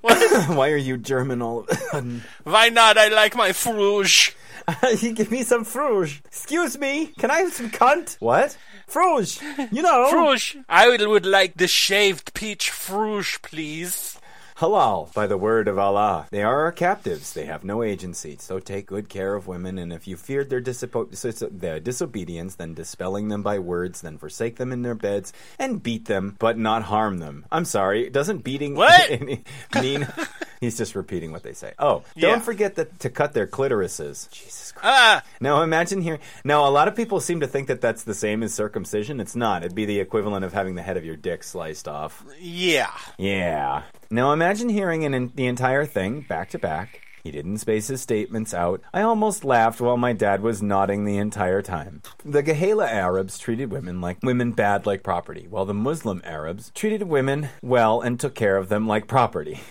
What? 0.00 0.48
Why 0.56 0.70
are 0.70 0.76
you 0.76 0.96
German 0.96 1.42
all 1.42 1.60
of 1.60 1.68
a 1.68 1.74
sudden? 1.76 2.22
Why 2.44 2.68
not? 2.68 2.98
I 2.98 3.08
like 3.08 3.34
my 3.36 3.50
fruge. 3.50 4.34
you 5.02 5.12
give 5.12 5.30
me 5.30 5.42
some 5.42 5.64
fruge. 5.64 6.20
Excuse 6.24 6.78
me, 6.78 7.06
can 7.18 7.30
I 7.30 7.38
have 7.40 7.52
some 7.52 7.70
cunt? 7.70 8.16
What? 8.20 8.56
Fruge. 8.88 9.40
You 9.72 9.82
know. 9.82 10.08
Fruge. 10.10 10.56
I 10.68 10.88
would- 10.88 11.06
would 11.06 11.26
like 11.26 11.56
the 11.56 11.68
shaved 11.68 12.32
peach 12.34 12.70
fruge, 12.70 13.40
please. 13.42 14.13
Halal, 14.58 15.12
by 15.12 15.26
the 15.26 15.36
word 15.36 15.66
of 15.66 15.78
Allah. 15.78 16.28
They 16.30 16.42
are 16.42 16.60
our 16.62 16.70
captives. 16.72 17.32
They 17.32 17.46
have 17.46 17.64
no 17.64 17.82
agency. 17.82 18.36
So 18.38 18.60
take 18.60 18.86
good 18.86 19.08
care 19.08 19.34
of 19.34 19.48
women, 19.48 19.78
and 19.78 19.92
if 19.92 20.06
you 20.06 20.16
feared 20.16 20.48
their, 20.48 20.60
their 20.60 21.80
disobedience, 21.80 22.54
then 22.54 22.74
dispelling 22.74 23.28
them 23.28 23.42
by 23.42 23.58
words, 23.58 24.00
then 24.00 24.16
forsake 24.16 24.56
them 24.56 24.70
in 24.70 24.82
their 24.82 24.94
beds, 24.94 25.32
and 25.58 25.82
beat 25.82 26.04
them, 26.04 26.36
but 26.38 26.56
not 26.56 26.84
harm 26.84 27.18
them. 27.18 27.46
I'm 27.50 27.64
sorry, 27.64 28.08
doesn't 28.10 28.44
beating 28.44 28.74
mean? 29.74 30.06
He's 30.60 30.78
just 30.78 30.94
repeating 30.94 31.32
what 31.32 31.42
they 31.42 31.52
say. 31.52 31.72
Oh, 31.78 32.04
don't 32.16 32.42
forget 32.42 32.76
that 32.76 33.00
to 33.00 33.10
cut 33.10 33.34
their 33.34 33.46
clitorises. 33.46 34.30
Jesus 34.30 34.72
Christ. 34.72 34.84
Ah, 34.86 35.22
Now 35.40 35.60
imagine 35.62 36.00
here. 36.00 36.20
Now 36.42 36.66
a 36.66 36.70
lot 36.70 36.88
of 36.88 36.94
people 36.96 37.20
seem 37.20 37.40
to 37.40 37.46
think 37.46 37.68
that 37.68 37.82
that's 37.82 38.04
the 38.04 38.14
same 38.14 38.42
as 38.42 38.54
circumcision. 38.54 39.20
It's 39.20 39.36
not. 39.36 39.62
It'd 39.62 39.74
be 39.74 39.84
the 39.84 40.00
equivalent 40.00 40.42
of 40.44 40.54
having 40.54 40.74
the 40.74 40.80
head 40.82 40.96
of 40.96 41.04
your 41.04 41.16
dick 41.16 41.42
sliced 41.42 41.86
off. 41.86 42.24
yeah. 42.40 42.90
Yeah. 43.18 43.82
Now 44.14 44.32
imagine 44.32 44.68
hearing 44.68 45.04
an, 45.04 45.32
the 45.34 45.46
entire 45.46 45.84
thing 45.84 46.20
back 46.20 46.50
to 46.50 46.58
back. 46.60 47.00
He 47.24 47.32
didn't 47.32 47.58
space 47.58 47.88
his 47.88 48.00
statements 48.00 48.54
out. 48.54 48.80
I 48.92 49.00
almost 49.02 49.44
laughed 49.44 49.80
while 49.80 49.96
my 49.96 50.12
dad 50.12 50.40
was 50.40 50.62
nodding 50.62 51.04
the 51.04 51.16
entire 51.16 51.62
time. 51.62 52.00
The 52.24 52.40
Gahela 52.44 52.86
Arabs 52.88 53.40
treated 53.40 53.72
women 53.72 54.00
like 54.00 54.18
women 54.22 54.52
bad 54.52 54.86
like 54.86 55.02
property, 55.02 55.48
while 55.50 55.64
the 55.64 55.74
Muslim 55.74 56.22
Arabs 56.24 56.70
treated 56.76 57.02
women 57.02 57.48
well 57.60 58.02
and 58.02 58.20
took 58.20 58.36
care 58.36 58.56
of 58.56 58.68
them 58.68 58.86
like 58.86 59.08
property. 59.08 59.60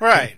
Right. 0.00 0.34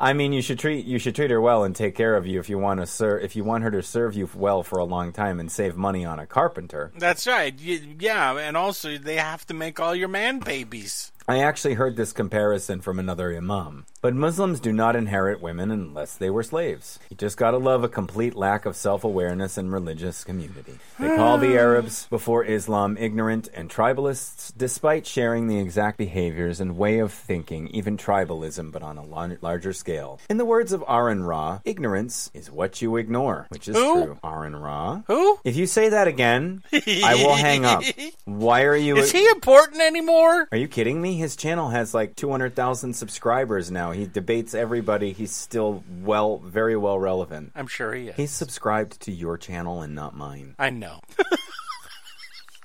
I 0.00 0.14
mean, 0.14 0.32
you 0.32 0.40
should 0.40 0.58
treat 0.58 0.86
you 0.86 0.98
should 0.98 1.14
treat 1.14 1.30
her 1.30 1.40
well 1.40 1.62
and 1.64 1.76
take 1.76 1.94
care 1.94 2.16
of 2.16 2.26
you 2.26 2.40
if 2.40 2.48
you 2.48 2.58
want 2.58 2.84
to 2.86 3.16
if 3.22 3.36
you 3.36 3.44
want 3.44 3.64
her 3.64 3.70
to 3.70 3.82
serve 3.82 4.14
you 4.14 4.28
well 4.34 4.62
for 4.62 4.78
a 4.78 4.84
long 4.84 5.12
time 5.12 5.38
and 5.40 5.52
save 5.52 5.76
money 5.76 6.06
on 6.06 6.18
a 6.18 6.26
carpenter. 6.26 6.90
That's 6.98 7.26
right. 7.26 7.54
Y- 7.54 7.96
Yeah, 8.00 8.38
and 8.38 8.56
also 8.56 8.96
they 8.96 9.16
have 9.16 9.44
to 9.48 9.54
make 9.54 9.78
all 9.78 9.94
your 9.94 10.08
man 10.08 10.38
babies. 10.38 11.12
I 11.26 11.38
actually 11.38 11.74
heard 11.74 11.96
this 11.96 12.12
comparison 12.12 12.82
from 12.82 12.98
another 12.98 13.34
imam. 13.34 13.86
But 14.02 14.14
Muslims 14.14 14.60
do 14.60 14.74
not 14.74 14.94
inherit 14.94 15.40
women 15.40 15.70
unless 15.70 16.16
they 16.16 16.28
were 16.28 16.42
slaves. 16.42 16.98
You 17.08 17.16
just 17.16 17.38
gotta 17.38 17.56
love 17.56 17.82
a 17.82 17.88
complete 17.88 18.34
lack 18.34 18.66
of 18.66 18.76
self 18.76 19.04
awareness 19.04 19.56
and 19.56 19.72
religious 19.72 20.22
community. 20.22 20.78
They 20.98 21.16
call 21.16 21.38
the 21.38 21.52
hmm. 21.52 21.56
Arabs 21.56 22.06
before 22.10 22.44
Islam 22.44 22.98
ignorant 22.98 23.48
and 23.54 23.70
tribalists, 23.70 24.52
despite 24.54 25.06
sharing 25.06 25.46
the 25.46 25.58
exact 25.58 25.96
behaviors 25.96 26.60
and 26.60 26.76
way 26.76 26.98
of 26.98 27.10
thinking, 27.10 27.68
even 27.68 27.96
tribalism, 27.96 28.70
but 28.70 28.82
on 28.82 28.98
a 28.98 29.02
lar- 29.02 29.38
larger 29.40 29.72
scale. 29.72 30.20
In 30.28 30.36
the 30.36 30.44
words 30.44 30.74
of 30.74 30.82
AronRa, 30.82 31.62
ignorance 31.64 32.30
is 32.34 32.50
what 32.50 32.82
you 32.82 32.96
ignore, 32.96 33.46
which 33.48 33.66
is 33.66 33.76
Who? 33.76 34.04
true. 34.04 34.18
AronRa? 34.22 35.04
Who? 35.06 35.38
If 35.42 35.56
you 35.56 35.66
say 35.66 35.88
that 35.88 36.06
again, 36.06 36.62
I 36.70 37.14
will 37.14 37.34
hang 37.34 37.64
up. 37.64 37.82
Why 38.26 38.64
are 38.64 38.76
you? 38.76 38.98
Is 38.98 39.10
he 39.10 39.26
important 39.28 39.80
anymore? 39.80 40.48
Are 40.52 40.58
you 40.58 40.68
kidding 40.68 41.00
me? 41.00 41.13
His 41.16 41.36
channel 41.36 41.68
has 41.70 41.94
like 41.94 42.16
200,000 42.16 42.94
subscribers 42.94 43.70
now. 43.70 43.92
He 43.92 44.06
debates 44.06 44.54
everybody. 44.54 45.12
He's 45.12 45.32
still 45.32 45.82
well, 46.02 46.38
very 46.38 46.76
well 46.76 46.98
relevant. 46.98 47.52
I'm 47.54 47.66
sure 47.66 47.94
he 47.94 48.08
is. 48.08 48.16
He's 48.16 48.30
subscribed 48.30 49.00
to 49.02 49.12
your 49.12 49.36
channel 49.38 49.82
and 49.82 49.94
not 49.94 50.16
mine. 50.16 50.54
I 50.58 50.70
know. 50.70 51.00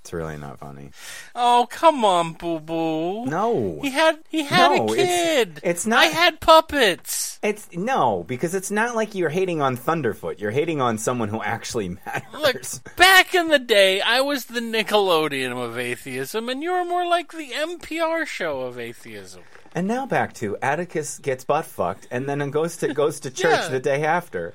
It's 0.02 0.14
really 0.14 0.38
not 0.38 0.58
funny. 0.58 0.90
Oh, 1.36 1.68
come 1.70 2.04
on, 2.04 2.34
Boo 2.34 2.60
Boo. 2.60 3.26
No. 3.28 3.80
He 3.84 3.92
had 3.92 4.18
he 4.30 4.42
had 4.44 4.70
No, 4.76 4.88
a 4.88 4.92
it's- 4.94 5.08
kid. 5.08 5.60
it's 5.62 5.86
not- 5.86 6.00
I 6.00 6.06
had 6.06 6.40
puppets. 6.40 7.19
It's 7.42 7.70
no, 7.72 8.26
because 8.28 8.54
it's 8.54 8.70
not 8.70 8.96
like 8.96 9.16
you're 9.16 9.30
hating 9.30 9.62
on 9.62 9.78
Thunderfoot. 9.78 10.42
You're 10.42 10.52
hating 10.52 10.82
on 10.82 10.98
someone 10.98 11.30
who 11.30 11.42
actually 11.42 11.88
matters. 12.06 12.34
Look, 12.84 12.96
back 12.98 13.34
in 13.34 13.48
the 13.48 13.60
day, 13.60 14.02
I 14.02 14.20
was 14.20 14.46
the 14.46 14.60
Nickelodeon 14.60 15.52
of 15.56 15.78
atheism, 15.78 16.50
and 16.50 16.62
you 16.62 16.72
were 16.74 16.84
more 16.84 17.08
like 17.08 17.32
the 17.32 17.52
NPR 17.52 18.26
show 18.28 18.62
of 18.62 18.78
atheism. 18.78 19.44
And 19.74 19.88
now 19.88 20.06
back 20.06 20.34
to 20.36 20.58
Atticus 20.62 21.18
gets 21.20 21.46
butt 21.46 21.64
fucked 21.66 22.08
and 22.12 22.28
then 22.28 22.50
goes 22.50 22.76
to 22.78 22.94
goes 22.94 23.22
to 23.22 23.30
church 23.32 23.52
Yeah. 23.62 23.68
the 23.70 23.80
day 23.80 24.04
after. 24.04 24.54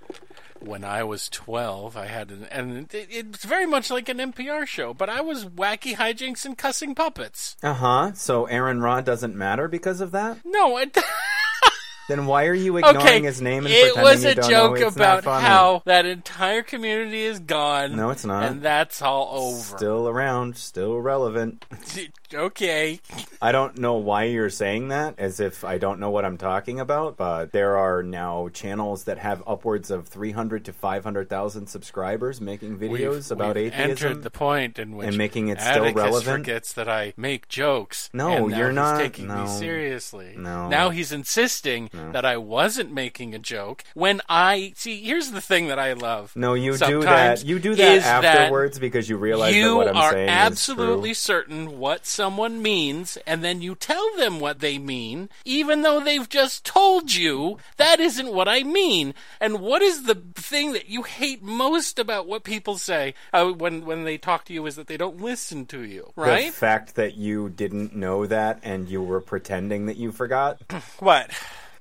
When 0.61 0.85
I 0.85 1.05
was 1.05 1.29
12, 1.29 1.97
I 1.97 2.07
had 2.07 2.31
an, 2.31 2.45
and 2.51 2.93
it, 2.95 3.09
it's 3.11 3.45
very 3.45 3.67
much 3.67 3.91
like 3.91 4.09
an 4.09 4.19
NPR 4.19 4.67
show, 4.67 4.93
but 4.95 5.09
I 5.11 5.21
was 5.21 5.45
wacky 5.45 5.95
hijinks 5.95 6.45
and 6.47 6.57
cussing 6.57 6.95
puppets. 6.95 7.57
Uh 7.63 7.75
huh. 7.75 8.13
So 8.15 8.47
AronRa 8.47 9.05
doesn't 9.05 9.37
matter 9.37 9.69
because 9.69 10.01
of 10.01 10.11
that. 10.13 10.39
No, 10.45 10.79
it, 10.79 10.97
Then 12.09 12.27
why 12.27 12.47
are 12.47 12.55
you 12.55 12.77
ignoring 12.77 12.99
okay, 12.99 13.23
his 13.23 13.41
name 13.41 13.65
and 13.65 13.75
it 13.75 13.95
pretending 13.95 14.03
was 14.03 14.25
you 14.25 14.31
a 14.31 14.35
joke 14.35 14.79
know 14.79 14.89
it's 14.89 14.97
not 14.97 15.21
about 15.21 15.43
how 15.43 15.83
that 15.87 16.05
entire 16.05 16.63
community 16.63 17.23
is 17.23 17.41
gone. 17.41 17.97
No, 17.97 18.11
it's 18.11 18.25
not. 18.25 18.45
and 18.45 18.63
that's 18.63 19.01
all 19.01 19.31
over. 19.33 19.77
Still 19.77 20.09
around, 20.09 20.57
still 20.57 20.99
relevant. 20.99 21.65
okay, 22.35 23.01
I 23.41 23.53
don't 23.53 23.79
know 23.79 23.95
why 23.95 24.25
you're 24.25 24.51
saying 24.51 24.89
that, 24.89 25.15
as 25.19 25.41
if 25.41 25.65
I 25.65 25.79
don't 25.79 26.01
know 26.01 26.11
what 26.11 26.25
I'm 26.25 26.37
talking 26.37 26.81
about. 26.81 27.17
But 27.17 27.53
there 27.53 27.77
are 27.77 28.03
now 28.03 28.49
channels 28.53 29.05
that 29.05 29.19
have 29.19 29.43
upwards 29.47 29.91
of 29.91 30.09
300 30.09 30.65
to 30.67 30.73
500,000 30.73 31.67
subscribers 31.67 32.41
making 32.41 32.79
videos 32.79 32.91
We've- 33.31 33.33
about 33.33 33.57
we've 33.57 33.67
atheism. 33.73 33.91
entered 33.91 34.23
the 34.23 34.31
point 34.31 34.79
in 34.79 34.97
which 34.97 35.09
and 35.09 35.19
making 35.19 35.49
it 35.49 35.61
still 35.61 35.85
Atticus 35.85 35.95
relevant? 36.03 36.25
forgets 36.47 36.73
that 36.73 36.89
I 36.89 37.13
make 37.17 37.49
jokes. 37.49 38.11
No, 38.13 38.49
you're 38.49 38.73
not- 38.73 38.99
taking 38.99 39.29
no. 39.29 39.43
me 39.45 39.49
seriously. 39.49 40.35
No. 40.37 40.69
Now 40.69 40.91
he's 40.91 41.13
insisting 41.13 41.91
that 42.13 42.25
I 42.25 42.37
wasn't 42.37 42.93
making 42.93 43.35
a 43.35 43.39
joke 43.39 43.85
when 43.95 44.21
I 44.29 44.73
see. 44.77 45.03
Here's 45.03 45.31
the 45.31 45.41
thing 45.41 45.69
that 45.69 45.79
I 45.79 45.93
love. 45.93 46.33
no, 46.35 46.55
you 46.55 46.77
do 46.77 47.03
that. 47.03 47.45
You 47.45 47.59
do 47.59 47.75
that 47.75 48.03
afterwards 48.25 48.79
because 48.79 49.09
you 49.09 49.17
realize 49.17 49.55
that 49.55 49.75
what 49.75 49.89
I'm 49.89 49.97
are 49.97 50.13
saying 50.13 50.29
absolutely 50.29 51.11
is 51.11 51.19
certain 51.19 51.79
what 51.79 52.07
someone 52.25 52.63
means, 52.63 53.19
and 53.27 53.45
then 53.45 53.61
you 53.61 53.75
tell 53.75 54.17
them 54.17 54.41
what 54.41 54.61
they 54.61 54.79
mean, 54.79 55.29
even 55.45 55.83
though 55.83 56.01
they've 56.03 56.27
just 56.31 56.65
told 56.65 57.15
you 57.15 57.59
that 57.77 58.01
isn't 58.01 58.33
what 58.33 58.49
I 58.49 58.63
mean. 58.63 59.13
And 59.43 59.61
what 59.61 59.83
is 59.83 60.05
the 60.05 60.15
thing 60.35 60.73
that 60.73 60.89
you 60.89 61.03
hate 61.03 61.43
most 61.43 61.99
about 61.99 62.27
what 62.27 62.43
people 62.43 62.79
say 62.79 63.13
uh, 63.35 63.51
when 63.51 63.85
when 63.85 64.05
they 64.05 64.17
talk 64.17 64.47
to 64.47 64.55
you 64.55 64.65
is 64.65 64.77
that 64.77 64.87
they 64.87 64.97
don't 64.97 65.21
listen 65.21 65.67
to 65.67 65.83
you, 65.83 66.13
right? 66.17 66.47
The 66.47 66.53
fact 66.53 66.95
that 66.95 67.15
you 67.15 67.51
didn't 67.51 67.95
know 67.95 68.25
that 68.25 68.59
and 68.63 68.89
you 68.89 69.03
were 69.03 69.21
pretending 69.21 69.85
that 69.85 69.99
you 69.99 70.11
forgot. 70.11 70.63
what? 71.01 71.31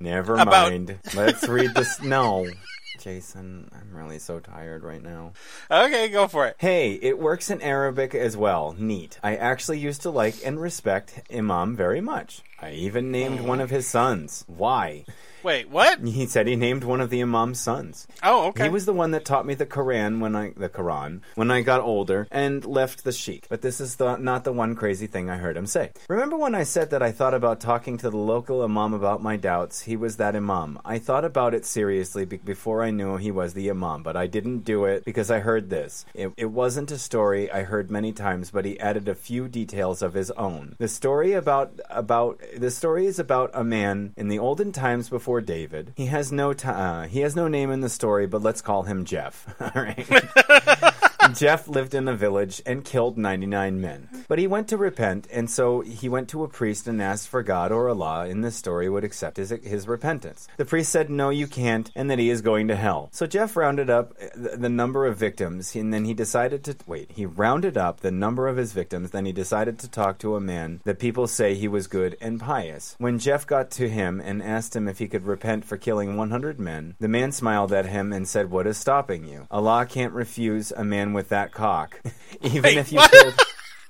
Never 0.01 0.33
About- 0.33 0.71
mind. 0.71 0.99
Let's 1.15 1.47
read 1.47 1.73
this. 1.73 2.01
No. 2.01 2.47
Jason, 2.99 3.69
I'm 3.73 3.95
really 3.95 4.19
so 4.19 4.39
tired 4.39 4.83
right 4.83 5.01
now. 5.01 5.33
Okay, 5.69 6.09
go 6.09 6.27
for 6.27 6.47
it. 6.47 6.55
Hey, 6.59 6.93
it 6.93 7.19
works 7.19 7.49
in 7.49 7.61
Arabic 7.61 8.15
as 8.15 8.37
well. 8.37 8.75
Neat. 8.77 9.19
I 9.23 9.35
actually 9.35 9.79
used 9.79 10.01
to 10.03 10.09
like 10.09 10.35
and 10.45 10.59
respect 10.59 11.21
Imam 11.33 11.75
very 11.75 12.01
much. 12.01 12.43
I 12.63 12.71
even 12.71 13.11
named 13.11 13.39
mm. 13.39 13.45
one 13.45 13.59
of 13.59 13.69
his 13.69 13.87
sons. 13.87 14.45
Why? 14.47 15.03
Wait, 15.43 15.69
what? 15.69 15.99
He 15.99 16.25
said 16.25 16.47
he 16.47 16.55
named 16.55 16.85
one 16.85 17.01
of 17.01 17.09
the 17.09 17.19
Imam's 17.19 17.59
sons. 17.59 18.07
Oh, 18.23 18.47
okay. 18.47 18.63
He 18.63 18.69
was 18.69 18.85
the 18.85 18.93
one 18.93 19.11
that 19.11 19.25
taught 19.25 19.45
me 19.45 19.53
the 19.53 19.65
Quran 19.65 20.21
when 20.21 20.37
I 20.37 20.53
the 20.55 20.69
Quran 20.69 21.19
when 21.35 21.51
I 21.51 21.61
got 21.61 21.81
older 21.81 22.29
and 22.31 22.63
left 22.63 23.03
the 23.03 23.11
sheik. 23.11 23.47
But 23.49 23.61
this 23.61 23.81
is 23.81 23.97
the, 23.97 24.15
not 24.15 24.45
the 24.45 24.53
one 24.53 24.73
crazy 24.73 25.05
thing 25.05 25.29
I 25.29 25.35
heard 25.35 25.57
him 25.57 25.65
say. 25.65 25.91
Remember 26.07 26.37
when 26.37 26.55
I 26.55 26.63
said 26.63 26.91
that 26.91 27.03
I 27.03 27.11
thought 27.11 27.33
about 27.33 27.59
talking 27.59 27.97
to 27.97 28.09
the 28.09 28.15
local 28.15 28.63
imam 28.63 28.93
about 28.93 29.21
my 29.21 29.35
doubts? 29.35 29.81
He 29.81 29.97
was 29.97 30.15
that 30.15 30.33
imam. 30.33 30.79
I 30.85 30.97
thought 30.97 31.25
about 31.25 31.53
it 31.53 31.65
seriously 31.65 32.23
be- 32.23 32.37
before 32.37 32.81
I 32.81 32.91
knew 32.91 33.17
he 33.17 33.31
was 33.31 33.53
the 33.53 33.69
imam, 33.69 34.01
but 34.01 34.15
I 34.15 34.27
didn't 34.27 34.59
do 34.59 34.85
it 34.85 35.03
because 35.03 35.29
I 35.29 35.39
heard 35.39 35.69
this. 35.69 36.05
It, 36.13 36.31
it 36.37 36.51
wasn't 36.51 36.91
a 36.91 36.97
story 36.97 37.51
I 37.51 37.63
heard 37.63 37.91
many 37.91 38.13
times, 38.13 38.49
but 38.49 38.63
he 38.63 38.79
added 38.79 39.09
a 39.09 39.15
few 39.15 39.49
details 39.49 40.01
of 40.01 40.13
his 40.13 40.31
own. 40.31 40.77
The 40.79 40.87
story 40.87 41.33
about 41.33 41.81
about 41.89 42.39
the 42.57 42.71
story 42.71 43.05
is 43.05 43.19
about 43.19 43.51
a 43.53 43.63
man 43.63 44.13
in 44.17 44.27
the 44.27 44.39
olden 44.39 44.71
times 44.71 45.09
before 45.09 45.41
David. 45.41 45.93
He 45.95 46.07
has 46.07 46.31
no 46.31 46.53
ti 46.53 46.67
uh, 46.67 47.03
he 47.03 47.19
has 47.21 47.35
no 47.35 47.47
name 47.47 47.71
in 47.71 47.81
the 47.81 47.89
story, 47.89 48.27
but 48.27 48.41
let's 48.41 48.61
call 48.61 48.83
him 48.83 49.05
Jeff. 49.05 49.47
All 49.61 49.81
right. 49.81 50.07
Jeff 51.33 51.67
lived 51.67 51.93
in 51.93 52.07
a 52.07 52.15
village 52.15 52.61
and 52.65 52.83
killed 52.83 53.17
99 53.17 53.79
men. 53.79 54.09
But 54.27 54.39
he 54.39 54.47
went 54.47 54.67
to 54.69 54.77
repent, 54.77 55.27
and 55.31 55.49
so 55.49 55.81
he 55.81 56.09
went 56.09 56.29
to 56.29 56.43
a 56.43 56.47
priest 56.47 56.87
and 56.87 57.01
asked 57.01 57.29
for 57.29 57.43
God 57.43 57.71
or 57.71 57.89
Allah 57.89 58.27
in 58.27 58.41
this 58.41 58.55
story 58.55 58.89
would 58.89 59.03
accept 59.03 59.37
his, 59.37 59.49
his 59.63 59.87
repentance. 59.87 60.47
The 60.57 60.65
priest 60.65 60.91
said, 60.91 61.09
No, 61.09 61.29
you 61.29 61.47
can't, 61.47 61.91
and 61.95 62.09
that 62.09 62.19
he 62.19 62.29
is 62.29 62.41
going 62.41 62.67
to 62.67 62.75
hell. 62.75 63.09
So 63.11 63.25
Jeff 63.25 63.55
rounded 63.55 63.89
up 63.89 64.17
the, 64.35 64.57
the 64.57 64.69
number 64.69 65.05
of 65.05 65.17
victims, 65.17 65.75
and 65.75 65.93
then 65.93 66.05
he 66.05 66.13
decided 66.13 66.63
to 66.65 66.75
wait. 66.85 67.11
He 67.11 67.25
rounded 67.25 67.77
up 67.77 68.01
the 68.01 68.11
number 68.11 68.47
of 68.47 68.57
his 68.57 68.73
victims, 68.73 69.11
then 69.11 69.25
he 69.25 69.31
decided 69.31 69.79
to 69.79 69.89
talk 69.89 70.17
to 70.19 70.35
a 70.35 70.41
man 70.41 70.81
that 70.83 70.99
people 70.99 71.27
say 71.27 71.55
he 71.55 71.67
was 71.67 71.87
good 71.87 72.17
and 72.21 72.39
pious. 72.39 72.95
When 72.97 73.19
Jeff 73.19 73.47
got 73.47 73.71
to 73.71 73.89
him 73.89 74.19
and 74.19 74.43
asked 74.43 74.75
him 74.75 74.87
if 74.87 74.99
he 74.99 75.07
could 75.07 75.25
repent 75.25 75.65
for 75.65 75.77
killing 75.77 76.17
100 76.17 76.59
men, 76.59 76.95
the 76.99 77.07
man 77.07 77.31
smiled 77.31 77.71
at 77.71 77.85
him 77.85 78.11
and 78.11 78.27
said, 78.27 78.51
What 78.51 78.67
is 78.67 78.77
stopping 78.77 79.25
you? 79.25 79.47
Allah 79.51 79.85
can't 79.85 80.13
refuse 80.13 80.71
a 80.71 80.83
man 80.83 81.12
with 81.13 81.29
that 81.29 81.51
cock. 81.51 81.99
Even 82.41 82.63
Wait, 82.63 82.77
if 82.77 82.91
you 82.91 82.97
what? 82.97 83.11
killed. 83.11 83.39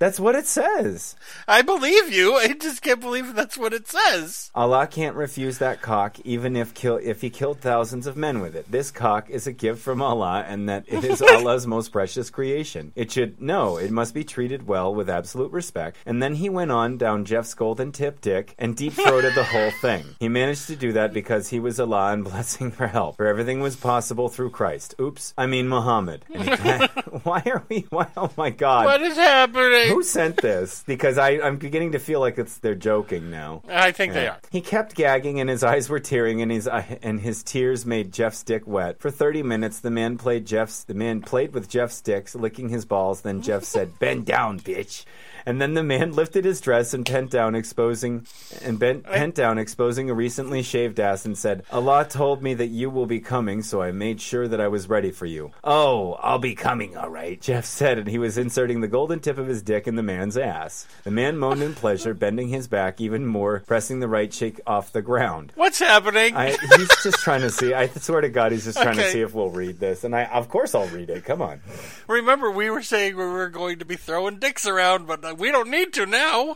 That's 0.04 0.20
what 0.20 0.36
it 0.36 0.48
says. 0.48 1.16
I 1.48 1.62
believe 1.62 2.12
you. 2.12 2.36
I 2.36 2.52
just 2.52 2.82
can't 2.82 3.00
believe 3.00 3.36
that's 3.36 3.58
what 3.58 3.72
it 3.72 3.88
says. 3.88 4.52
Allah 4.54 4.86
can't 4.86 5.16
refuse 5.16 5.60
that 5.60 5.82
cock, 5.82 6.20
even 6.26 6.58
if 6.58 6.74
kill 6.74 6.98
if 6.98 7.22
he 7.22 7.30
killed 7.30 7.62
thousands 7.62 8.06
of 8.06 8.18
men 8.18 8.42
with 8.42 8.54
it. 8.54 8.70
This 8.70 8.92
cock 8.92 9.30
is 9.30 9.48
a 9.48 9.54
gift 9.54 9.82
from 9.82 10.02
Allah, 10.02 10.44
and 10.46 10.68
that 10.68 10.84
it 10.88 11.06
is 11.06 11.22
Allah's 11.32 11.66
most 11.66 11.94
precious 11.94 12.30
creation. 12.30 12.92
It 12.98 13.14
should 13.14 13.42
no, 13.42 13.78
it 13.78 13.92
must 13.92 14.14
be 14.14 14.26
treated 14.26 14.68
well 14.68 14.94
with 14.94 15.10
absolute 15.10 15.54
respect. 15.54 15.96
And 16.06 16.22
then 16.22 16.36
he 16.36 16.50
went 16.50 16.72
on 16.72 16.98
down 16.98 17.24
Jeff's 17.24 17.54
golden 17.54 17.94
tip 17.94 18.20
dick 18.20 18.56
and 18.60 18.76
deep 18.76 18.92
throated 18.92 19.36
the 19.36 19.46
whole 19.46 19.72
thing. 19.80 20.04
He 20.20 20.28
managed 20.28 20.68
to 20.68 20.76
do 20.76 20.92
that 20.92 21.14
because 21.14 21.48
he 21.48 21.62
was 21.62 21.80
Allah 21.80 22.12
and 22.12 22.26
blessing 22.30 22.72
for 22.72 22.88
help. 22.88 23.16
For 23.16 23.26
everything 23.26 23.62
was 23.62 23.78
possible 23.78 24.28
through 24.28 24.50
Christ. 24.50 24.96
Oops, 25.00 25.34
I 25.38 25.46
mean 25.46 25.70
Muhammad. 25.70 26.26
Why 27.24 27.42
are 27.46 27.64
we? 27.70 27.86
Why? 27.90 28.08
Oh 28.18 28.32
my 28.36 28.50
God! 28.50 28.84
What 28.84 29.02
is 29.02 29.16
happening? 29.16 29.93
Who 29.94 30.04
sent 30.18 30.38
this? 30.38 30.84
Because 30.86 31.18
I, 31.18 31.32
I'm 31.42 31.58
beginning 31.58 31.92
to 31.94 32.00
feel 32.00 32.20
like 32.20 32.38
it's 32.38 32.58
they're 32.58 32.76
joking 32.76 33.30
now. 33.30 33.62
I 33.70 33.92
think 33.92 34.14
they 34.14 34.28
are. 34.28 34.40
He 34.52 34.62
kept 34.62 34.96
gagging 34.96 35.40
and 35.40 35.50
his 35.50 35.64
eyes 35.64 35.90
were 35.90 36.00
tearing 36.00 36.42
and 36.42 36.52
his 36.52 36.68
eye- 36.68 37.00
and 37.02 37.20
his 37.20 37.44
tears 37.44 37.86
made 37.86 38.12
Jeff's 38.12 38.44
dick 38.44 38.68
wet. 38.68 39.00
For 39.00 39.12
30 39.12 39.44
minutes 39.44 39.80
the 39.80 39.92
man 39.92 40.18
played 40.18 40.46
Jeff's 40.46 40.84
the 40.84 40.94
man 40.94 41.22
played 41.22 41.54
with 41.54 41.70
Jeff's 41.70 42.02
dicks, 42.02 42.36
licking 42.36 42.70
his 42.70 42.86
balls, 42.86 43.22
then 43.22 43.42
Jeff 43.42 43.64
said, 43.64 44.00
"Bend 44.00 44.26
down, 44.26 44.60
bitch." 44.60 45.06
And 45.46 45.62
then 45.62 45.74
the 45.74 45.84
man 45.84 46.12
lifted 46.14 46.46
his 46.46 46.62
dress 46.62 46.94
and 46.94 47.06
bent 47.06 47.32
down, 47.32 47.56
exposing 47.56 48.26
and 48.62 48.80
bent, 48.80 49.04
bent 49.04 49.36
down, 49.36 49.58
exposing 49.58 50.10
a 50.10 50.14
recently 50.14 50.64
shaved 50.64 51.00
ass, 51.00 51.26
and 51.26 51.38
said, 51.38 51.64
"Allah 51.72 52.06
told 52.10 52.42
me 52.42 52.54
that 52.56 52.68
you 52.68 52.90
will 52.90 53.06
be 53.06 53.20
coming, 53.20 53.62
so 53.62 53.82
I 53.82 53.92
made 53.92 54.22
sure 54.22 54.48
that 54.48 54.62
I 54.62 54.68
was 54.68 54.90
ready 54.90 55.12
for 55.12 55.26
you." 55.26 55.52
Oh, 55.64 56.14
I'll 56.14 56.40
be 56.40 56.56
coming, 56.56 56.98
all 56.98 57.10
right. 57.10 57.40
Jeff 57.42 57.66
said, 57.66 57.98
and 57.98 58.08
he 58.08 58.18
was 58.18 58.38
inserting 58.38 58.82
the 58.82 58.88
golden 58.88 59.20
tip 59.20 59.38
of 59.38 59.48
his 59.48 59.62
dick 59.62 59.88
in 59.88 59.96
the 59.96 60.04
man's 60.04 60.38
ass. 60.38 60.88
The 61.04 61.12
man 61.12 61.38
moaned 61.38 61.62
in 61.62 61.74
pleasure, 61.74 62.14
bending 62.14 62.50
his 62.50 62.68
back 62.68 63.02
even 63.02 63.26
more, 63.26 63.62
pressing 63.68 64.00
the 64.00 64.08
right 64.08 64.32
cheek 64.32 64.60
off 64.66 64.92
the 64.92 65.02
ground. 65.02 65.52
What's 65.56 65.80
happening? 65.80 66.36
I, 66.36 66.52
he's 66.52 67.04
just 67.04 67.20
trying 67.20 67.42
to 67.42 67.50
see. 67.50 67.74
I 67.74 67.88
swear 67.88 68.22
to 68.22 68.30
God, 68.30 68.52
he's 68.52 68.66
just 68.66 68.82
trying 68.82 68.98
to 68.98 69.10
see 69.12 69.22
if 69.22 69.34
we'll 69.34 69.50
read 69.50 69.80
this, 69.80 70.04
and 70.04 70.16
I, 70.16 70.26
of 70.26 70.50
course, 70.50 70.76
I'll 70.76 70.88
read 70.88 71.10
it. 71.10 71.26
Come 71.26 71.42
on. 71.42 71.62
Remember, 72.08 72.52
we 72.52 72.70
were 72.70 72.82
saying 72.82 73.16
we 73.16 73.24
were 73.24 73.50
going 73.50 73.80
to 73.80 73.86
be 73.86 73.96
throwing 73.96 74.40
dicks 74.40 74.66
around, 74.66 75.08
but 75.08 75.24
we 75.34 75.52
don't 75.52 75.70
need 75.70 75.94
to 75.94 76.06
now. 76.06 76.56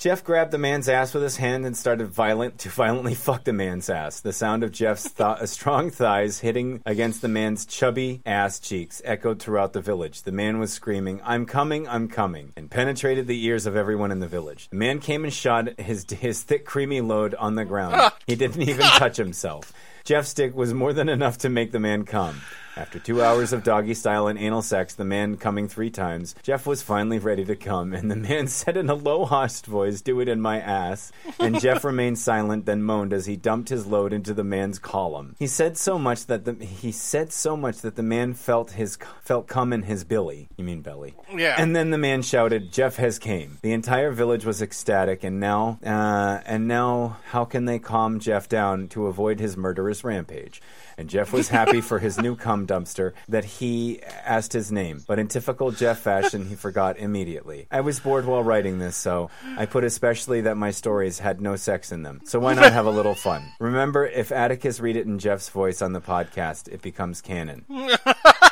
Jeff 0.00 0.24
grabbed 0.24 0.50
the 0.50 0.56
man's 0.56 0.88
ass 0.88 1.12
with 1.12 1.22
his 1.22 1.36
hand 1.36 1.66
and 1.66 1.76
started 1.76 2.06
violent 2.06 2.58
to 2.60 2.68
violently 2.70 3.14
fuck 3.14 3.44
the 3.44 3.52
man's 3.52 3.90
ass. 3.90 4.20
The 4.20 4.32
sound 4.32 4.64
of 4.64 4.72
Jeff's 4.72 5.12
th- 5.12 5.46
strong 5.46 5.90
thighs 5.90 6.40
hitting 6.40 6.80
against 6.86 7.20
the 7.20 7.28
man's 7.28 7.66
chubby 7.66 8.22
ass 8.24 8.58
cheeks 8.60 9.02
echoed 9.04 9.40
throughout 9.40 9.74
the 9.74 9.82
village. 9.82 10.22
The 10.22 10.32
man 10.32 10.58
was 10.58 10.72
screaming, 10.72 11.20
"I'm 11.22 11.44
coming, 11.44 11.86
I'm 11.86 12.08
coming," 12.08 12.54
and 12.56 12.70
penetrated 12.70 13.26
the 13.26 13.44
ears 13.44 13.66
of 13.66 13.76
everyone 13.76 14.10
in 14.10 14.20
the 14.20 14.26
village. 14.26 14.70
The 14.70 14.76
man 14.76 15.00
came 15.00 15.22
and 15.22 15.32
shot 15.34 15.78
his 15.78 16.06
his 16.08 16.42
thick, 16.44 16.64
creamy 16.64 17.02
load 17.02 17.34
on 17.34 17.56
the 17.56 17.66
ground. 17.66 18.12
He 18.26 18.36
didn't 18.36 18.62
even 18.62 18.86
touch 18.86 19.16
himself. 19.16 19.72
Jeff's 20.04 20.32
dick 20.32 20.54
was 20.54 20.72
more 20.72 20.92
than 20.92 21.08
enough 21.08 21.38
to 21.38 21.48
make 21.48 21.72
the 21.72 21.80
man 21.80 22.04
come. 22.04 22.40
After 22.76 22.98
two 22.98 23.22
hours 23.22 23.52
of 23.52 23.64
doggy 23.64 23.94
style 23.94 24.28
and 24.28 24.38
anal 24.38 24.62
sex, 24.62 24.94
the 24.94 25.04
man 25.04 25.36
coming 25.36 25.68
three 25.68 25.90
times, 25.90 26.34
Jeff 26.42 26.66
was 26.66 26.82
finally 26.82 27.18
ready 27.18 27.44
to 27.44 27.56
come, 27.56 27.92
and 27.92 28.10
the 28.10 28.16
man 28.16 28.46
said 28.48 28.76
in 28.76 28.88
a 28.88 28.94
low, 28.94 29.24
hushed 29.24 29.66
voice, 29.66 30.00
Do 30.00 30.20
it 30.20 30.28
in 30.28 30.40
my 30.40 30.60
ass. 30.60 31.12
And 31.38 31.60
Jeff 31.60 31.84
remained 31.84 32.18
silent, 32.18 32.66
then 32.66 32.82
moaned 32.82 33.12
as 33.12 33.26
he 33.26 33.36
dumped 33.36 33.68
his 33.68 33.86
load 33.86 34.12
into 34.12 34.34
the 34.34 34.44
man's 34.44 34.78
column. 34.78 35.34
He 35.38 35.46
said 35.46 35.76
so 35.76 35.98
much 35.98 36.26
that 36.26 36.44
the 36.44 36.54
he 36.64 36.92
said 36.92 37.32
so 37.32 37.56
much 37.56 37.80
that 37.80 37.96
the 37.96 38.02
man 38.02 38.34
felt 38.34 38.72
his 38.72 38.98
felt 39.22 39.48
cum 39.48 39.72
in 39.72 39.82
his 39.82 40.04
billy. 40.04 40.48
You 40.56 40.64
mean 40.64 40.82
belly? 40.82 41.14
Yeah. 41.34 41.56
And 41.58 41.74
then 41.74 41.90
the 41.90 41.98
man 41.98 42.22
shouted, 42.22 42.72
"Jeff 42.72 42.96
has 42.96 43.18
came." 43.18 43.58
The 43.62 43.72
entire 43.72 44.12
village 44.12 44.44
was 44.44 44.62
ecstatic, 44.62 45.24
and 45.24 45.40
now, 45.40 45.78
uh, 45.84 46.40
and 46.46 46.68
now, 46.68 47.18
how 47.26 47.44
can 47.44 47.64
they 47.64 47.78
calm 47.78 48.20
Jeff 48.20 48.48
down 48.48 48.88
to 48.88 49.06
avoid 49.06 49.40
his 49.40 49.56
murderous 49.56 50.04
rampage? 50.04 50.60
And 51.00 51.08
Jeff 51.08 51.32
was 51.32 51.48
happy 51.48 51.80
for 51.80 51.98
his 51.98 52.18
new 52.18 52.36
cum 52.36 52.66
dumpster 52.66 53.14
that 53.30 53.46
he 53.46 54.02
asked 54.02 54.52
his 54.52 54.70
name, 54.70 55.02
but 55.06 55.18
in 55.18 55.28
typical 55.28 55.70
Jeff 55.70 56.00
fashion, 56.00 56.44
he 56.44 56.54
forgot 56.54 56.98
immediately. 56.98 57.66
I 57.70 57.80
was 57.80 57.98
bored 57.98 58.26
while 58.26 58.42
writing 58.42 58.78
this, 58.78 58.96
so 58.96 59.30
I 59.56 59.64
put 59.64 59.82
especially 59.82 60.42
that 60.42 60.58
my 60.58 60.72
stories 60.72 61.18
had 61.18 61.40
no 61.40 61.56
sex 61.56 61.90
in 61.90 62.02
them. 62.02 62.20
So 62.24 62.38
why 62.38 62.52
not 62.52 62.74
have 62.74 62.84
a 62.84 62.90
little 62.90 63.14
fun? 63.14 63.50
Remember, 63.60 64.06
if 64.06 64.30
Atticus 64.30 64.78
read 64.78 64.96
it 64.96 65.06
in 65.06 65.18
Jeff's 65.18 65.48
voice 65.48 65.80
on 65.80 65.94
the 65.94 66.02
podcast, 66.02 66.68
it 66.68 66.82
becomes 66.82 67.22
canon. 67.22 67.64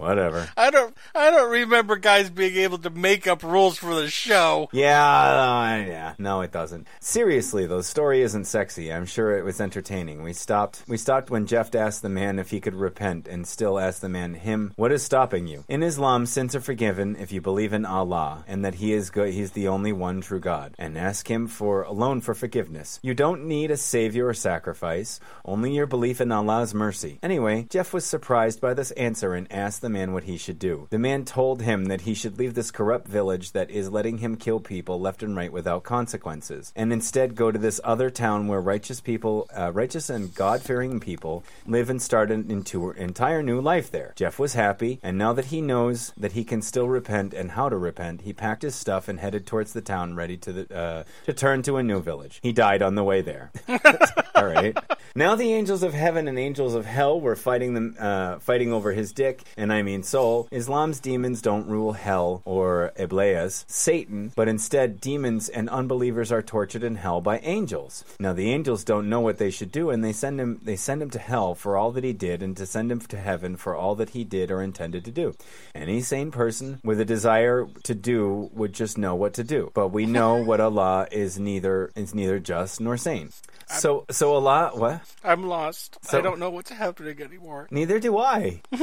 Whatever. 0.00 0.48
I 0.56 0.70
don't. 0.70 0.96
I 1.14 1.30
don't 1.30 1.50
remember 1.50 1.96
guys 1.96 2.30
being 2.30 2.56
able 2.56 2.78
to 2.78 2.90
make 2.90 3.26
up 3.26 3.42
rules 3.42 3.76
for 3.76 3.94
the 3.94 4.08
show. 4.08 4.68
Yeah, 4.72 4.98
uh, 4.98 5.84
yeah. 5.86 6.14
No, 6.18 6.40
it 6.40 6.52
doesn't. 6.52 6.86
Seriously, 7.00 7.66
though, 7.66 7.78
the 7.78 7.84
story 7.84 8.22
isn't 8.22 8.46
sexy. 8.46 8.92
I'm 8.92 9.06
sure 9.06 9.36
it 9.36 9.44
was 9.44 9.60
entertaining. 9.60 10.22
We 10.22 10.32
stopped. 10.32 10.84
We 10.88 10.96
stopped 10.96 11.30
when 11.30 11.46
Jeff 11.46 11.74
asked 11.74 12.02
the 12.02 12.08
man 12.08 12.38
if 12.38 12.50
he 12.50 12.60
could 12.60 12.74
repent, 12.74 13.28
and 13.28 13.46
still 13.46 13.78
asked 13.78 14.00
the 14.00 14.08
man 14.08 14.34
him, 14.34 14.72
"What 14.76 14.92
is 14.92 15.02
stopping 15.02 15.46
you?" 15.46 15.64
In 15.68 15.82
Islam, 15.82 16.24
sins 16.24 16.56
are 16.56 16.60
forgiven 16.60 17.16
if 17.16 17.30
you 17.30 17.40
believe 17.40 17.72
in 17.72 17.84
Allah 17.84 18.44
and 18.48 18.64
that 18.64 18.76
He 18.76 18.92
is 18.92 19.10
good. 19.10 19.34
He's 19.34 19.52
the 19.52 19.68
only 19.68 19.92
one 19.92 20.20
true 20.20 20.40
God, 20.40 20.74
and 20.78 20.96
ask 20.96 21.30
Him 21.30 21.46
for 21.46 21.82
alone 21.82 22.20
for 22.20 22.34
forgiveness. 22.34 22.98
You 23.02 23.14
don't 23.14 23.44
need 23.44 23.70
a 23.70 23.76
savior 23.76 24.28
or 24.28 24.34
sacrifice. 24.34 25.20
Only 25.44 25.74
your 25.74 25.86
belief 25.86 26.20
in 26.20 26.32
Allah's 26.32 26.74
mercy. 26.74 27.18
Anyway, 27.22 27.66
Jeff 27.68 27.92
was 27.92 28.04
surprised 28.04 28.60
by 28.60 28.74
this 28.74 28.92
answer 28.92 29.34
and 29.34 29.50
asked 29.52 29.82
the 29.82 29.89
man 29.90 30.12
what 30.12 30.24
he 30.24 30.36
should 30.36 30.58
do. 30.58 30.86
The 30.90 30.98
man 30.98 31.24
told 31.24 31.62
him 31.62 31.86
that 31.86 32.02
he 32.02 32.14
should 32.14 32.38
leave 32.38 32.54
this 32.54 32.70
corrupt 32.70 33.08
village 33.08 33.52
that 33.52 33.70
is 33.70 33.90
letting 33.90 34.18
him 34.18 34.36
kill 34.36 34.60
people 34.60 35.00
left 35.00 35.22
and 35.22 35.36
right 35.36 35.52
without 35.52 35.82
consequences, 35.82 36.72
and 36.76 36.92
instead 36.92 37.34
go 37.34 37.50
to 37.50 37.58
this 37.58 37.80
other 37.84 38.10
town 38.10 38.46
where 38.46 38.60
righteous 38.60 39.00
people, 39.00 39.48
uh, 39.56 39.72
righteous 39.72 40.10
and 40.10 40.34
God-fearing 40.34 41.00
people, 41.00 41.44
live 41.66 41.90
and 41.90 42.00
start 42.00 42.30
an 42.30 42.50
into 42.50 42.90
entire 42.90 43.42
new 43.42 43.60
life 43.60 43.90
there. 43.90 44.12
Jeff 44.16 44.38
was 44.38 44.54
happy, 44.54 44.98
and 45.02 45.18
now 45.18 45.32
that 45.32 45.46
he 45.46 45.60
knows 45.60 46.12
that 46.16 46.32
he 46.32 46.44
can 46.44 46.62
still 46.62 46.88
repent 46.88 47.34
and 47.34 47.52
how 47.52 47.68
to 47.68 47.76
repent, 47.76 48.22
he 48.22 48.32
packed 48.32 48.62
his 48.62 48.74
stuff 48.74 49.08
and 49.08 49.20
headed 49.20 49.46
towards 49.46 49.72
the 49.72 49.80
town, 49.80 50.14
ready 50.14 50.36
to 50.36 50.52
the, 50.52 50.76
uh, 50.76 51.04
to 51.26 51.32
turn 51.32 51.62
to 51.62 51.76
a 51.76 51.82
new 51.82 52.00
village. 52.00 52.38
He 52.42 52.52
died 52.52 52.82
on 52.82 52.94
the 52.94 53.04
way 53.04 53.22
there. 53.22 53.50
All 54.34 54.46
right. 54.46 54.76
Now 55.14 55.34
the 55.34 55.52
angels 55.52 55.82
of 55.82 55.92
heaven 55.92 56.28
and 56.28 56.38
angels 56.38 56.74
of 56.74 56.86
hell 56.86 57.20
were 57.20 57.36
fighting 57.36 57.74
them, 57.74 57.96
uh, 57.98 58.38
fighting 58.38 58.72
over 58.72 58.92
his 58.92 59.12
dick, 59.12 59.42
and 59.56 59.72
I 59.72 59.79
mean 59.82 60.02
soul. 60.02 60.48
Islam's 60.50 61.00
demons 61.00 61.42
don't 61.42 61.66
rule 61.68 61.92
hell 61.92 62.42
or 62.44 62.92
Iblis, 62.96 63.64
Satan, 63.68 64.32
but 64.36 64.48
instead 64.48 65.00
demons 65.00 65.48
and 65.48 65.68
unbelievers 65.70 66.30
are 66.32 66.42
tortured 66.42 66.82
in 66.84 66.96
hell 66.96 67.20
by 67.20 67.38
angels. 67.38 68.04
Now 68.18 68.32
the 68.32 68.50
angels 68.50 68.84
don't 68.84 69.08
know 69.08 69.20
what 69.20 69.38
they 69.38 69.50
should 69.50 69.72
do, 69.72 69.90
and 69.90 70.02
they 70.04 70.12
send 70.12 70.40
him, 70.40 70.60
they 70.62 70.76
send 70.76 71.02
him 71.02 71.10
to 71.10 71.18
hell 71.18 71.54
for 71.54 71.76
all 71.76 71.90
that 71.92 72.04
he 72.04 72.12
did, 72.12 72.42
and 72.42 72.56
to 72.56 72.66
send 72.66 72.90
him 72.90 73.00
to 73.00 73.16
heaven 73.18 73.56
for 73.56 73.74
all 73.74 73.94
that 73.96 74.10
he 74.10 74.24
did 74.24 74.50
or 74.50 74.62
intended 74.62 75.04
to 75.04 75.10
do. 75.10 75.34
Any 75.74 76.00
sane 76.00 76.30
person 76.30 76.80
with 76.84 77.00
a 77.00 77.04
desire 77.04 77.66
to 77.84 77.94
do 77.94 78.50
would 78.52 78.72
just 78.72 78.98
know 78.98 79.14
what 79.14 79.34
to 79.34 79.44
do. 79.44 79.70
But 79.74 79.88
we 79.88 80.06
know 80.06 80.36
what 80.44 80.60
Allah 80.60 81.06
is 81.10 81.38
neither 81.38 81.90
is 81.94 82.14
neither 82.14 82.38
just 82.38 82.80
nor 82.80 82.96
sane. 82.96 83.30
So 83.68 84.04
so 84.10 84.34
Allah 84.34 84.72
what? 84.74 85.00
I'm 85.22 85.46
lost. 85.46 85.98
So- 86.02 86.18
I 86.18 86.20
don't 86.22 86.38
know 86.40 86.50
what's 86.50 86.70
happening 86.70 87.20
anymore. 87.22 87.68
Neither 87.70 88.00
do 88.00 88.18
I. 88.18 88.60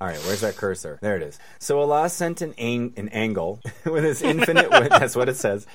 All 0.00 0.06
right, 0.06 0.18
where's 0.26 0.42
that 0.42 0.56
cursor? 0.56 0.98
There 1.02 1.16
it 1.16 1.22
is. 1.22 1.38
So 1.58 1.80
Allah 1.80 2.08
sent 2.08 2.40
an 2.40 2.54
ang- 2.56 2.94
an 2.96 3.08
angle 3.08 3.60
with 3.84 4.04
his 4.04 4.22
infinite 4.22 4.70
that's 4.70 5.16
what 5.16 5.28
it 5.28 5.36
says. 5.36 5.66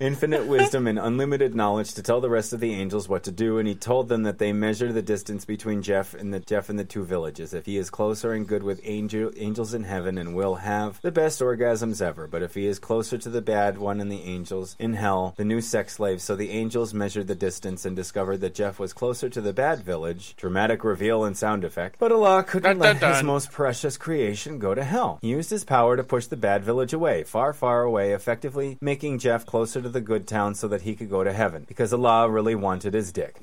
Infinite 0.00 0.46
wisdom 0.46 0.86
and 0.86 0.98
unlimited 0.98 1.54
knowledge 1.54 1.92
to 1.92 2.02
tell 2.02 2.22
the 2.22 2.30
rest 2.30 2.54
of 2.54 2.60
the 2.60 2.72
angels 2.72 3.06
what 3.06 3.24
to 3.24 3.30
do, 3.30 3.58
and 3.58 3.68
he 3.68 3.74
told 3.74 4.08
them 4.08 4.22
that 4.22 4.38
they 4.38 4.50
measure 4.50 4.90
the 4.90 5.02
distance 5.02 5.44
between 5.44 5.82
Jeff 5.82 6.14
and 6.14 6.32
the 6.32 6.40
Jeff 6.40 6.70
and 6.70 6.78
the 6.78 6.86
two 6.86 7.04
villages. 7.04 7.52
If 7.52 7.66
he 7.66 7.76
is 7.76 7.90
closer 7.90 8.32
and 8.32 8.48
good 8.48 8.62
with 8.62 8.80
angel, 8.84 9.30
angels 9.36 9.74
in 9.74 9.84
heaven 9.84 10.16
and 10.16 10.34
will 10.34 10.54
have 10.54 11.02
the 11.02 11.12
best 11.12 11.42
orgasms 11.42 12.00
ever, 12.00 12.26
but 12.26 12.42
if 12.42 12.54
he 12.54 12.66
is 12.66 12.78
closer 12.78 13.18
to 13.18 13.28
the 13.28 13.42
bad 13.42 13.76
one 13.76 14.00
and 14.00 14.10
the 14.10 14.22
angels 14.22 14.74
in 14.78 14.94
hell, 14.94 15.34
the 15.36 15.44
new 15.44 15.60
sex 15.60 15.96
slaves. 15.96 16.24
So 16.24 16.34
the 16.34 16.48
angels 16.48 16.94
measured 16.94 17.26
the 17.26 17.34
distance 17.34 17.84
and 17.84 17.94
discovered 17.94 18.38
that 18.38 18.54
Jeff 18.54 18.78
was 18.78 18.94
closer 18.94 19.28
to 19.28 19.42
the 19.42 19.52
bad 19.52 19.82
village. 19.82 20.34
Dramatic 20.36 20.82
reveal 20.82 21.24
and 21.24 21.36
sound 21.36 21.62
effect. 21.62 21.96
But 21.98 22.10
Allah 22.10 22.42
couldn't 22.42 22.70
Dun, 22.70 22.78
let 22.78 23.00
dun, 23.00 23.16
his 23.16 23.22
most 23.22 23.52
precious 23.52 23.98
creation 23.98 24.58
go 24.58 24.74
to 24.74 24.82
hell. 24.82 25.18
He 25.20 25.28
used 25.28 25.50
his 25.50 25.64
power 25.64 25.94
to 25.98 26.02
push 26.02 26.24
the 26.24 26.38
bad 26.38 26.64
village 26.64 26.94
away, 26.94 27.22
far, 27.24 27.52
far 27.52 27.82
away, 27.82 28.14
effectively 28.14 28.78
making 28.80 29.18
Jeff 29.18 29.44
closer 29.44 29.82
to 29.82 29.89
the 29.90 30.00
good 30.00 30.26
town 30.26 30.54
so 30.54 30.68
that 30.68 30.82
he 30.82 30.94
could 30.94 31.10
go 31.10 31.24
to 31.24 31.32
heaven. 31.32 31.64
Because 31.66 31.92
Allah 31.92 32.28
really 32.28 32.54
wanted 32.54 32.94
his 32.94 33.12
dick. 33.12 33.36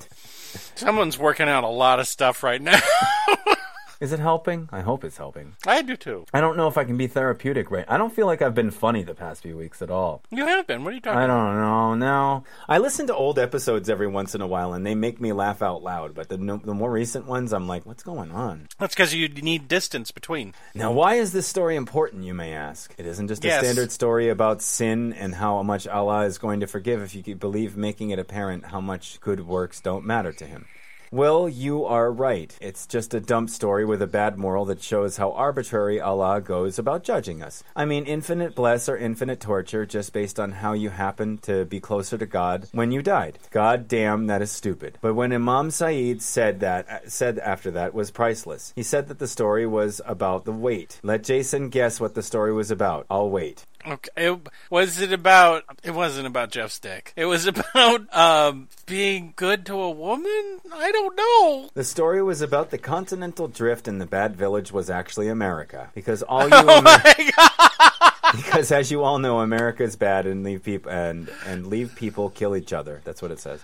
Someone's 0.75 1.19
working 1.19 1.47
out 1.47 1.63
a 1.63 1.69
lot 1.69 1.99
of 1.99 2.07
stuff 2.07 2.43
right 2.43 2.61
now. 2.61 2.79
Is 3.99 4.13
it 4.13 4.19
helping? 4.19 4.69
I 4.71 4.81
hope 4.81 5.03
it's 5.03 5.17
helping. 5.17 5.55
I 5.65 5.81
do 5.81 5.95
too. 5.97 6.25
I 6.31 6.39
don't 6.39 6.55
know 6.55 6.67
if 6.67 6.77
I 6.77 6.83
can 6.83 6.97
be 6.97 7.07
therapeutic 7.07 7.71
right. 7.71 7.85
I 7.87 7.97
don't 7.97 8.13
feel 8.13 8.27
like 8.27 8.41
I've 8.43 8.53
been 8.53 8.69
funny 8.69 9.01
the 9.03 9.15
past 9.15 9.41
few 9.41 9.57
weeks 9.57 9.81
at 9.81 9.89
all. 9.89 10.21
You 10.29 10.45
have 10.45 10.67
been. 10.67 10.83
What 10.83 10.91
are 10.91 10.95
you 10.95 11.01
talking 11.01 11.19
I 11.19 11.23
about? 11.25 11.35
don't 11.53 11.55
know. 11.61 11.95
No, 11.95 12.43
I 12.69 12.77
listen 12.77 13.07
to 13.07 13.15
old 13.15 13.39
episodes 13.39 13.89
every 13.89 14.05
once 14.07 14.35
in 14.35 14.41
a 14.41 14.47
while, 14.47 14.73
and 14.73 14.85
they 14.85 14.93
make 14.93 15.19
me 15.19 15.33
laugh 15.33 15.61
out 15.63 15.81
loud. 15.81 16.13
But 16.13 16.29
the 16.29 16.37
no, 16.37 16.57
the 16.57 16.75
more 16.75 16.91
recent 16.91 17.25
ones, 17.25 17.51
I'm 17.53 17.67
like, 17.67 17.85
what's 17.87 18.03
going 18.03 18.31
on? 18.31 18.67
That's 18.77 18.93
because 18.93 19.15
you 19.15 19.27
need 19.29 19.67
distance 19.67 20.11
between. 20.11 20.53
Now, 20.75 20.91
why 20.91 21.15
is 21.15 21.31
this 21.33 21.47
story 21.47 21.75
important? 21.75 22.23
You 22.23 22.35
may 22.35 22.53
ask. 22.53 22.93
It 22.99 23.05
isn't 23.07 23.27
just 23.29 23.43
a 23.43 23.47
Yes. 23.47 23.63
standard 23.63 23.91
story 23.91 24.29
about 24.29 24.61
sin 24.61 25.11
and 25.13 25.33
how 25.35 25.63
much 25.63 25.87
Allah 25.87 26.25
is 26.25 26.37
going 26.37 26.59
to 26.59 26.67
forgive 26.67 27.01
if 27.01 27.15
you 27.15 27.35
believe, 27.35 27.75
making 27.75 28.11
it 28.11 28.19
apparent 28.19 28.65
how 28.65 28.79
much 28.81 29.19
good 29.21 29.47
works 29.47 29.81
don't 29.81 30.05
matter 30.05 30.31
to 30.33 30.45
Him. 30.45 30.65
Well, 31.09 31.47
you 31.47 31.85
are 31.85 32.11
right. 32.11 32.53
It's 32.59 32.85
just 32.85 33.13
a 33.13 33.21
dump 33.21 33.49
story 33.49 33.85
with 33.85 34.01
a 34.01 34.07
bad 34.07 34.37
moral 34.37 34.65
that 34.65 34.83
shows 34.83 35.15
how 35.15 35.31
arbitrary 35.31 36.01
Allah 36.01 36.41
goes 36.41 36.77
about 36.77 37.03
judging 37.05 37.41
us. 37.41 37.63
I 37.77 37.85
mean, 37.85 38.03
infinite 38.03 38.55
bless 38.55 38.89
or 38.89 38.97
infinite 38.97 39.39
torture 39.39 39.85
just 39.85 40.11
based 40.11 40.37
on 40.37 40.51
how 40.51 40.73
you 40.73 40.89
happen 40.89 41.37
to 41.43 41.63
be 41.63 41.79
closer 41.79 42.17
to 42.17 42.25
God 42.25 42.67
when 42.73 42.91
you 42.91 43.01
died. 43.01 43.39
God 43.51 43.87
damn, 43.87 44.27
that 44.27 44.41
is 44.41 44.51
stupid. 44.51 44.97
But 44.99 45.13
when 45.13 45.31
Imam 45.31 45.71
Saeed 45.71 46.21
said 46.21 46.59
that, 46.59 46.89
uh, 46.89 46.99
said 47.07 47.39
after 47.39 47.71
that 47.71 47.93
was 47.93 48.11
priceless. 48.11 48.73
He 48.75 48.83
said 48.83 49.07
that 49.07 49.19
the 49.19 49.27
story 49.27 49.65
was 49.65 50.01
about 50.05 50.43
the 50.43 50.51
wait. 50.51 50.99
Let 51.03 51.23
Jason 51.23 51.69
guess 51.69 52.01
what 52.01 52.15
the 52.15 52.23
story 52.23 52.51
was 52.51 52.69
about. 52.69 53.05
I'll 53.09 53.29
wait. 53.29 53.65
Okay. 53.87 54.09
It, 54.17 54.39
was 54.69 54.99
it 54.99 55.13
about? 55.13 55.63
It 55.83 55.91
wasn't 55.91 56.27
about 56.27 56.51
Jeff's 56.51 56.79
dick. 56.79 57.13
It 57.15 57.25
was 57.25 57.47
about 57.47 58.13
um, 58.15 58.67
being 58.85 59.33
good 59.35 59.65
to 59.67 59.79
a 59.79 59.91
woman. 59.91 60.59
I 60.73 60.91
don't 60.91 61.15
know. 61.15 61.69
The 61.73 61.83
story 61.83 62.21
was 62.21 62.41
about 62.41 62.69
the 62.71 62.77
continental 62.77 63.47
drift, 63.47 63.87
and 63.87 64.01
the 64.01 64.05
bad 64.05 64.35
village 64.35 64.71
was 64.71 64.89
actually 64.89 65.29
America. 65.29 65.89
Because 65.95 66.21
all 66.23 66.49
you, 66.49 66.69
Amer- 66.69 67.01
because 68.35 68.71
as 68.71 68.91
you 68.91 69.03
all 69.03 69.19
know, 69.19 69.39
America 69.39 69.83
is 69.83 69.95
bad 69.95 70.25
and 70.25 70.43
leave 70.43 70.63
people 70.63 70.91
and 70.91 71.29
and 71.45 71.67
leave 71.67 71.95
people 71.95 72.29
kill 72.29 72.55
each 72.55 72.73
other. 72.73 73.01
That's 73.05 73.21
what 73.21 73.31
it 73.31 73.39
says. 73.39 73.61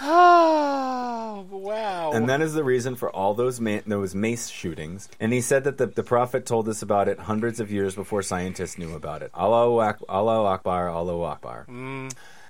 Oh 0.00 1.46
wow! 1.50 2.12
And 2.12 2.28
that 2.28 2.40
is 2.40 2.54
the 2.54 2.64
reason 2.64 2.94
for 2.96 3.10
all 3.10 3.34
those 3.34 3.60
ma- 3.60 3.80
those 3.86 4.14
mace 4.14 4.48
shootings. 4.48 5.08
And 5.20 5.32
he 5.32 5.40
said 5.40 5.64
that 5.64 5.78
the, 5.78 5.86
the 5.86 6.02
prophet 6.02 6.46
told 6.46 6.68
us 6.68 6.82
about 6.82 7.08
it 7.08 7.18
hundreds 7.18 7.60
of 7.60 7.70
years 7.70 7.94
before 7.94 8.22
scientists 8.22 8.78
knew 8.78 8.94
about 8.94 9.22
it. 9.22 9.30
Allahu, 9.36 9.80
Ak- 9.80 10.02
Allahu 10.08 10.44
Akbar, 10.46 10.88
Allahu 10.88 11.22
Akbar. 11.22 11.66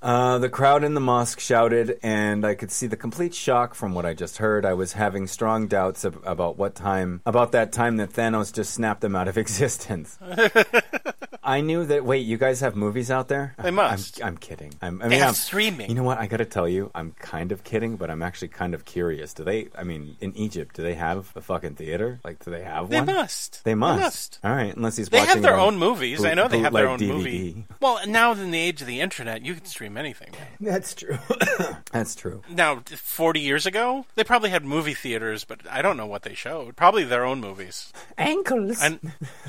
Uh, 0.01 0.39
the 0.39 0.49
crowd 0.49 0.85
in 0.85 0.95
the 0.95 1.01
mosque 1.01 1.41
shouted, 1.41 1.99
and 2.05 2.45
I 2.47 2.55
could 2.55 2.71
see 2.71 2.87
the 2.87 2.97
complete 2.97 3.35
shock 3.35 3.75
from 3.75 3.95
what 3.95 4.07
I 4.07 4.15
just 4.15 4.39
heard. 4.39 4.65
I 4.65 4.75
was 4.75 4.93
having 4.93 5.27
strong 5.27 5.67
doubts 5.67 6.05
ab- 6.05 6.23
about 6.25 6.57
what 6.57 6.77
time, 6.77 7.21
about 7.27 7.51
that 7.53 7.73
time 7.73 7.97
that 7.97 8.11
Thanos 8.13 8.55
just 8.55 8.73
snapped 8.75 9.01
them 9.01 9.17
out 9.17 9.27
of 9.27 9.37
existence. 9.45 10.17
I 11.49 11.61
knew 11.63 11.85
that. 11.87 12.05
Wait, 12.05 12.27
you 12.27 12.37
guys 12.37 12.61
have 12.61 12.77
movies 12.77 13.11
out 13.11 13.29
there? 13.29 13.55
They 13.63 13.71
must. 13.71 14.21
I'm, 14.21 14.29
I'm 14.29 14.37
kidding. 14.37 14.75
I'm, 14.83 15.01
I 15.01 15.05
They 15.05 15.11
mean, 15.11 15.19
have 15.21 15.29
I'm- 15.29 15.35
streaming. 15.35 15.89
You 15.89 15.95
know 15.97 16.03
what? 16.03 16.19
I 16.19 16.27
got 16.27 16.37
to 16.37 16.45
tell 16.45 16.69
you, 16.69 16.91
I'm 16.95 17.13
kind 17.19 17.53
of 17.53 17.65
kidding, 17.65 17.97
but 17.97 18.11
I'm 18.11 18.23
actually 18.23 18.49
kind 18.49 18.75
of 18.75 18.85
curious. 18.85 19.33
Do 19.35 19.45
they? 19.45 19.69
I 19.77 19.83
mean, 19.85 20.17
in 20.21 20.37
Egypt, 20.37 20.77
do 20.77 20.83
they 20.83 20.95
have 20.95 21.33
a 21.37 21.41
fucking 21.41 21.77
theater? 21.77 22.21
Like, 22.25 22.45
do 22.45 22.51
they 22.51 22.63
have 22.63 22.91
They 22.91 22.99
one? 23.01 23.07
must. 23.07 23.65
They 23.65 23.75
must. 23.75 23.97
They 23.99 24.05
must. 24.05 24.39
All 24.45 24.53
right, 24.55 24.77
unless 24.77 24.97
he's 24.97 25.09
They 25.09 25.21
have 25.21 25.41
their 25.43 25.55
it 25.55 25.61
own 25.61 25.79
movies. 25.79 26.19
boot- 26.19 26.27
I 26.29 26.35
know 26.35 26.49
they 26.49 26.59
have 26.61 26.73
their 26.73 26.89
own 26.89 26.99
bootleg 26.99 27.17
movie. 27.17 27.53
DVD. 27.55 27.65
Well, 27.81 28.01
now 28.07 28.33
in 28.33 28.51
the 28.51 28.59
age 28.61 28.81
of 28.83 28.87
the 28.87 29.01
internet, 29.01 29.43
you 29.45 29.55
can 29.55 29.65
stream 29.65 29.97
anything. 29.97 30.31
That's 30.61 30.95
true. 30.95 31.19
That's 31.93 32.15
true. 32.15 32.43
Now, 32.51 32.83
40 32.87 33.41
years 33.41 33.65
ago, 33.67 34.05
they 34.17 34.25
probably 34.25 34.51
had 34.51 34.65
movie 34.65 34.95
theaters, 34.95 35.45
but 35.45 35.61
I 35.71 35.81
don't 35.83 35.97
know 35.97 36.07
what 36.07 36.23
they 36.23 36.35
showed. 36.35 36.77
Probably 36.77 37.05
their 37.05 37.25
own 37.25 37.41
movies. 37.41 37.93
Ankles. 38.19 38.83
And 38.83 39.01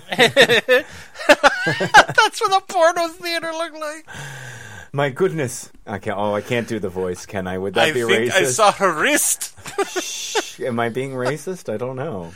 that's 1.94 2.42
what 2.42 2.64
a 2.64 2.66
porno 2.66 3.08
theater 3.10 3.52
looked 3.52 3.80
like. 3.80 4.08
My 4.92 5.10
goodness. 5.10 5.72
I 5.86 6.00
can't. 6.00 6.18
Oh, 6.18 6.34
I 6.34 6.42
can't 6.42 6.68
do 6.68 6.80
the 6.80 6.90
voice. 6.90 7.26
Can 7.26 7.48
I? 7.48 7.58
Would 7.58 7.76
that 7.76 7.90
I 7.90 7.92
be 7.92 8.04
think 8.04 8.34
I 8.34 8.44
saw 8.46 8.72
her 8.72 8.92
wrist. 9.02 9.54
Shh. 10.02 10.60
Am 10.62 10.80
I 10.80 10.90
being 10.90 11.12
racist? 11.12 11.72
I 11.72 11.78
don't 11.78 11.96
know. 11.96 12.32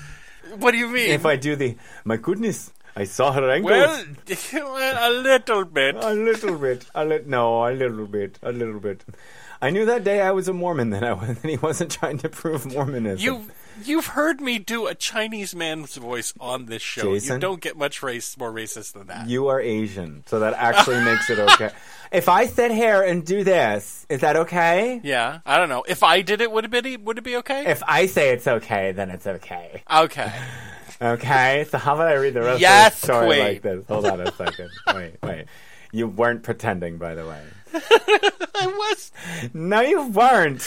What 0.57 0.71
do 0.71 0.77
you 0.77 0.87
mean? 0.87 1.09
If 1.09 1.25
I 1.25 1.35
do 1.35 1.55
the, 1.55 1.77
my 2.05 2.17
goodness, 2.17 2.71
I 2.95 3.05
saw 3.05 3.31
her 3.31 3.49
ankles. 3.49 3.71
well, 3.71 4.05
a 5.09 5.11
little 5.11 5.65
bit. 5.65 5.95
a 5.95 6.13
little 6.13 6.57
bit. 6.57 6.85
A 6.93 7.03
li- 7.05 7.23
no, 7.25 7.67
a 7.67 7.73
little 7.73 8.05
bit. 8.05 8.37
A 8.43 8.51
little 8.51 8.79
bit. 8.79 9.03
I 9.61 9.69
knew 9.71 9.85
that 9.85 10.03
day 10.03 10.21
I 10.21 10.31
was 10.31 10.47
a 10.47 10.53
Mormon 10.53 10.91
that 10.91 11.03
I 11.03 11.13
was, 11.13 11.37
that 11.41 11.49
he 11.49 11.57
wasn't 11.57 11.91
trying 11.91 12.19
to 12.19 12.29
prove 12.29 12.71
Mormonism. 12.71 13.23
You 13.23 13.47
you've 13.83 14.07
heard 14.07 14.41
me 14.41 14.59
do 14.59 14.87
a 14.87 14.95
Chinese 14.95 15.55
man's 15.55 15.95
voice 15.95 16.33
on 16.39 16.65
this 16.67 16.81
show. 16.81 17.13
Jason? 17.13 17.35
You 17.35 17.39
don't 17.39 17.61
get 17.61 17.77
much 17.77 18.03
race 18.03 18.37
more 18.37 18.51
racist 18.51 18.93
than 18.93 19.07
that. 19.07 19.27
You 19.27 19.47
are 19.47 19.59
Asian, 19.59 20.23
so 20.27 20.39
that 20.39 20.53
actually 20.53 21.03
makes 21.03 21.29
it 21.29 21.39
okay. 21.39 21.69
If 22.11 22.29
I 22.29 22.45
sit 22.45 22.69
here 22.69 23.01
and 23.01 23.25
do 23.25 23.43
this, 23.43 24.05
is 24.07 24.21
that 24.21 24.35
okay? 24.35 25.01
yeah, 25.03 25.39
I 25.47 25.57
don't 25.57 25.69
know. 25.69 25.83
If 25.87 26.03
I 26.03 26.21
did 26.21 26.41
it, 26.41 26.51
would 26.51 26.65
it 26.71 26.83
be 26.83 26.95
would 26.97 27.17
it 27.17 27.23
be 27.23 27.37
okay? 27.37 27.65
If 27.65 27.81
I 27.87 28.05
say 28.05 28.29
it's 28.29 28.45
okay, 28.47 28.91
then 28.91 29.09
it's 29.09 29.25
okay. 29.27 29.81
okay. 29.91 30.31
Okay, 31.01 31.65
so 31.69 31.77
how 31.79 31.95
about 31.95 32.07
I 32.07 32.13
read 32.13 32.33
the 32.35 32.41
rest 32.41 32.61
Yes, 32.61 32.93
of 32.95 33.01
the 33.01 33.05
story 33.07 33.27
Queen. 33.27 33.39
like 33.39 33.61
this? 33.61 33.85
Hold 33.87 34.05
on 34.05 34.21
a 34.21 34.31
second. 34.31 34.69
wait, 34.93 35.15
wait. 35.21 35.45
You 35.91 36.07
weren't 36.07 36.43
pretending, 36.43 36.97
by 36.97 37.13
the 37.15 37.25
way. 37.27 37.41
I 37.73 38.67
was. 38.67 39.11
No, 39.53 39.81
you 39.81 40.07
weren't. 40.07 40.61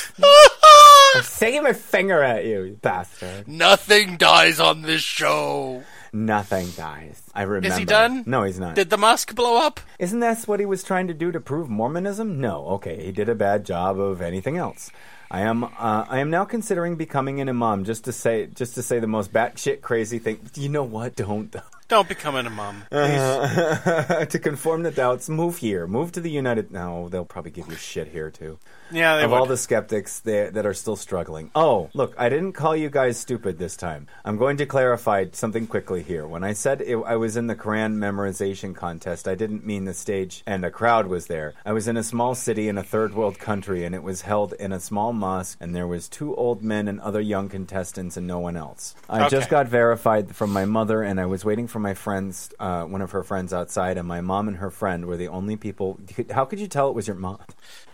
I'm 1.17 1.23
sticking 1.23 1.63
my 1.63 1.73
finger 1.73 2.23
at 2.23 2.45
you, 2.45 2.63
you 2.63 2.75
bastard. 2.75 3.49
Nothing 3.49 4.17
dies 4.17 4.61
on 4.61 4.83
this 4.83 5.03
show. 5.03 5.83
Nothing, 6.13 6.69
guys. 6.77 7.23
I 7.35 7.43
remember. 7.43 7.69
Is 7.69 7.77
he 7.77 7.85
done? 7.85 8.25
No, 8.27 8.45
he's 8.45 8.59
not. 8.59 8.75
Did 8.75 8.89
the 8.91 8.97
mosque 8.97 9.35
blow 9.35 9.59
up? 9.59 9.81
Isn't 9.99 10.21
that 10.21 10.43
what 10.45 10.61
he 10.61 10.67
was 10.67 10.83
trying 10.83 11.09
to 11.09 11.15
do 11.15 11.31
to 11.31 11.41
prove 11.41 11.69
Mormonism? 11.69 12.41
No. 12.41 12.67
Okay, 12.69 13.05
he 13.05 13.13
did 13.13 13.29
a 13.29 13.35
bad 13.35 13.67
job 13.67 14.01
of 14.01 14.23
anything 14.23 14.57
else. 14.57 14.91
I 15.31 15.41
am. 15.41 15.65
Uh, 15.65 16.05
I 16.09 16.21
am 16.21 16.31
now 16.31 16.45
considering 16.45 16.97
becoming 16.97 17.41
an 17.41 17.49
imam 17.49 17.85
just 17.85 18.05
to 18.05 18.13
say, 18.13 18.47
just 18.47 18.75
to 18.77 18.83
say 18.83 18.99
the 18.99 19.07
most 19.07 19.33
batshit 19.33 19.81
crazy 19.81 20.19
thing. 20.19 20.41
You 20.55 20.69
know 20.69 20.85
what? 20.85 21.17
Don't. 21.17 21.55
Don't 21.89 22.09
become 22.09 22.35
an 22.35 22.47
imam. 22.47 22.83
Please. 22.91 23.21
Uh, 23.21 24.25
to 24.31 24.39
conform 24.41 24.83
the 24.83 24.91
doubts, 24.91 25.29
move 25.29 25.59
here. 25.59 25.87
Move 25.87 26.11
to 26.13 26.21
the 26.21 26.31
United. 26.31 26.73
No, 26.73 27.09
they'll 27.09 27.25
probably 27.25 27.53
give 27.53 27.69
you 27.69 27.77
shit 27.77 28.09
here 28.09 28.31
too. 28.31 28.59
Yeah, 28.91 29.17
of 29.19 29.31
would. 29.31 29.37
all 29.37 29.47
the 29.47 29.57
skeptics 29.57 30.21
that, 30.21 30.55
that 30.55 30.67
are 30.67 30.75
still 30.75 30.97
struggling. 30.97 31.51
Oh, 31.55 31.91
look, 31.95 32.15
I 32.19 32.29
didn't 32.29 32.53
call 32.53 32.77
you 32.77 32.91
guys 32.91 33.19
stupid 33.19 33.59
this 33.59 33.77
time. 33.77 34.07
I'm 34.25 34.37
going 34.37 34.57
to 34.59 34.67
clarify 34.67 35.27
something 35.33 35.67
quickly 35.67 36.03
here. 36.03 36.27
When 36.27 36.45
I 36.45 36.53
said 36.53 36.81
it, 36.81 36.97
I 36.97 37.17
was 37.17 37.37
in 37.37 37.47
the 37.47 37.57
Quran 37.57 37.97
memorization 37.97 38.75
contest, 38.75 39.29
I 39.29 39.35
didn't 39.35 39.67
mean 39.67 39.85
the 39.85 39.95
stage 39.95 40.43
and 40.47 40.65
a 40.65 40.71
crowd 40.71 41.07
was 41.07 41.27
there. 41.27 41.55
I 41.65 41.73
was 41.73 41.89
in 41.89 41.97
a 41.97 42.03
small 42.03 42.35
city 42.35 42.69
in 42.69 42.79
a 42.79 42.83
third 42.83 43.15
world 43.15 43.39
country, 43.39 43.85
and 43.85 43.95
it 43.95 44.03
was 44.03 44.23
held 44.23 44.53
in 44.55 44.73
a 44.73 44.81
small 44.81 45.13
mosque, 45.13 45.59
and 45.61 45.75
there 45.75 45.87
was 45.87 46.09
two 46.09 46.35
old 46.35 46.63
men 46.63 46.89
and 46.89 47.01
other 47.01 47.21
young 47.21 47.49
contestants, 47.49 48.17
and 48.17 48.27
no 48.27 48.39
one 48.39 48.57
else. 48.57 48.95
I 49.09 49.29
just 49.29 49.51
got 49.51 49.69
verified 49.69 50.35
from 50.35 50.53
my 50.53 50.65
mother, 50.65 51.03
and 51.03 51.21
I 51.21 51.27
was 51.27 51.45
waiting 51.45 51.67
for 51.67 51.79
my 51.79 51.95
friends, 51.95 52.51
uh, 52.59 52.85
one 52.85 53.03
of 53.03 53.13
her 53.13 53.23
friends 53.23 53.53
outside, 53.53 53.99
and 53.99 54.07
my 54.07 54.21
mom 54.21 54.49
and 54.49 54.59
her 54.59 54.71
friend 54.71 55.07
were 55.07 55.17
the 55.17 55.29
only 55.29 55.57
people. 55.57 55.99
How 56.31 56.45
could 56.45 56.61
you 56.61 56.69
tell 56.69 56.89
it 56.89 56.95
was 56.95 57.07
your 57.07 57.17
mom? 57.17 57.39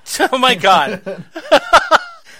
oh 0.33 0.39
my 0.39 0.55
god. 0.55 1.25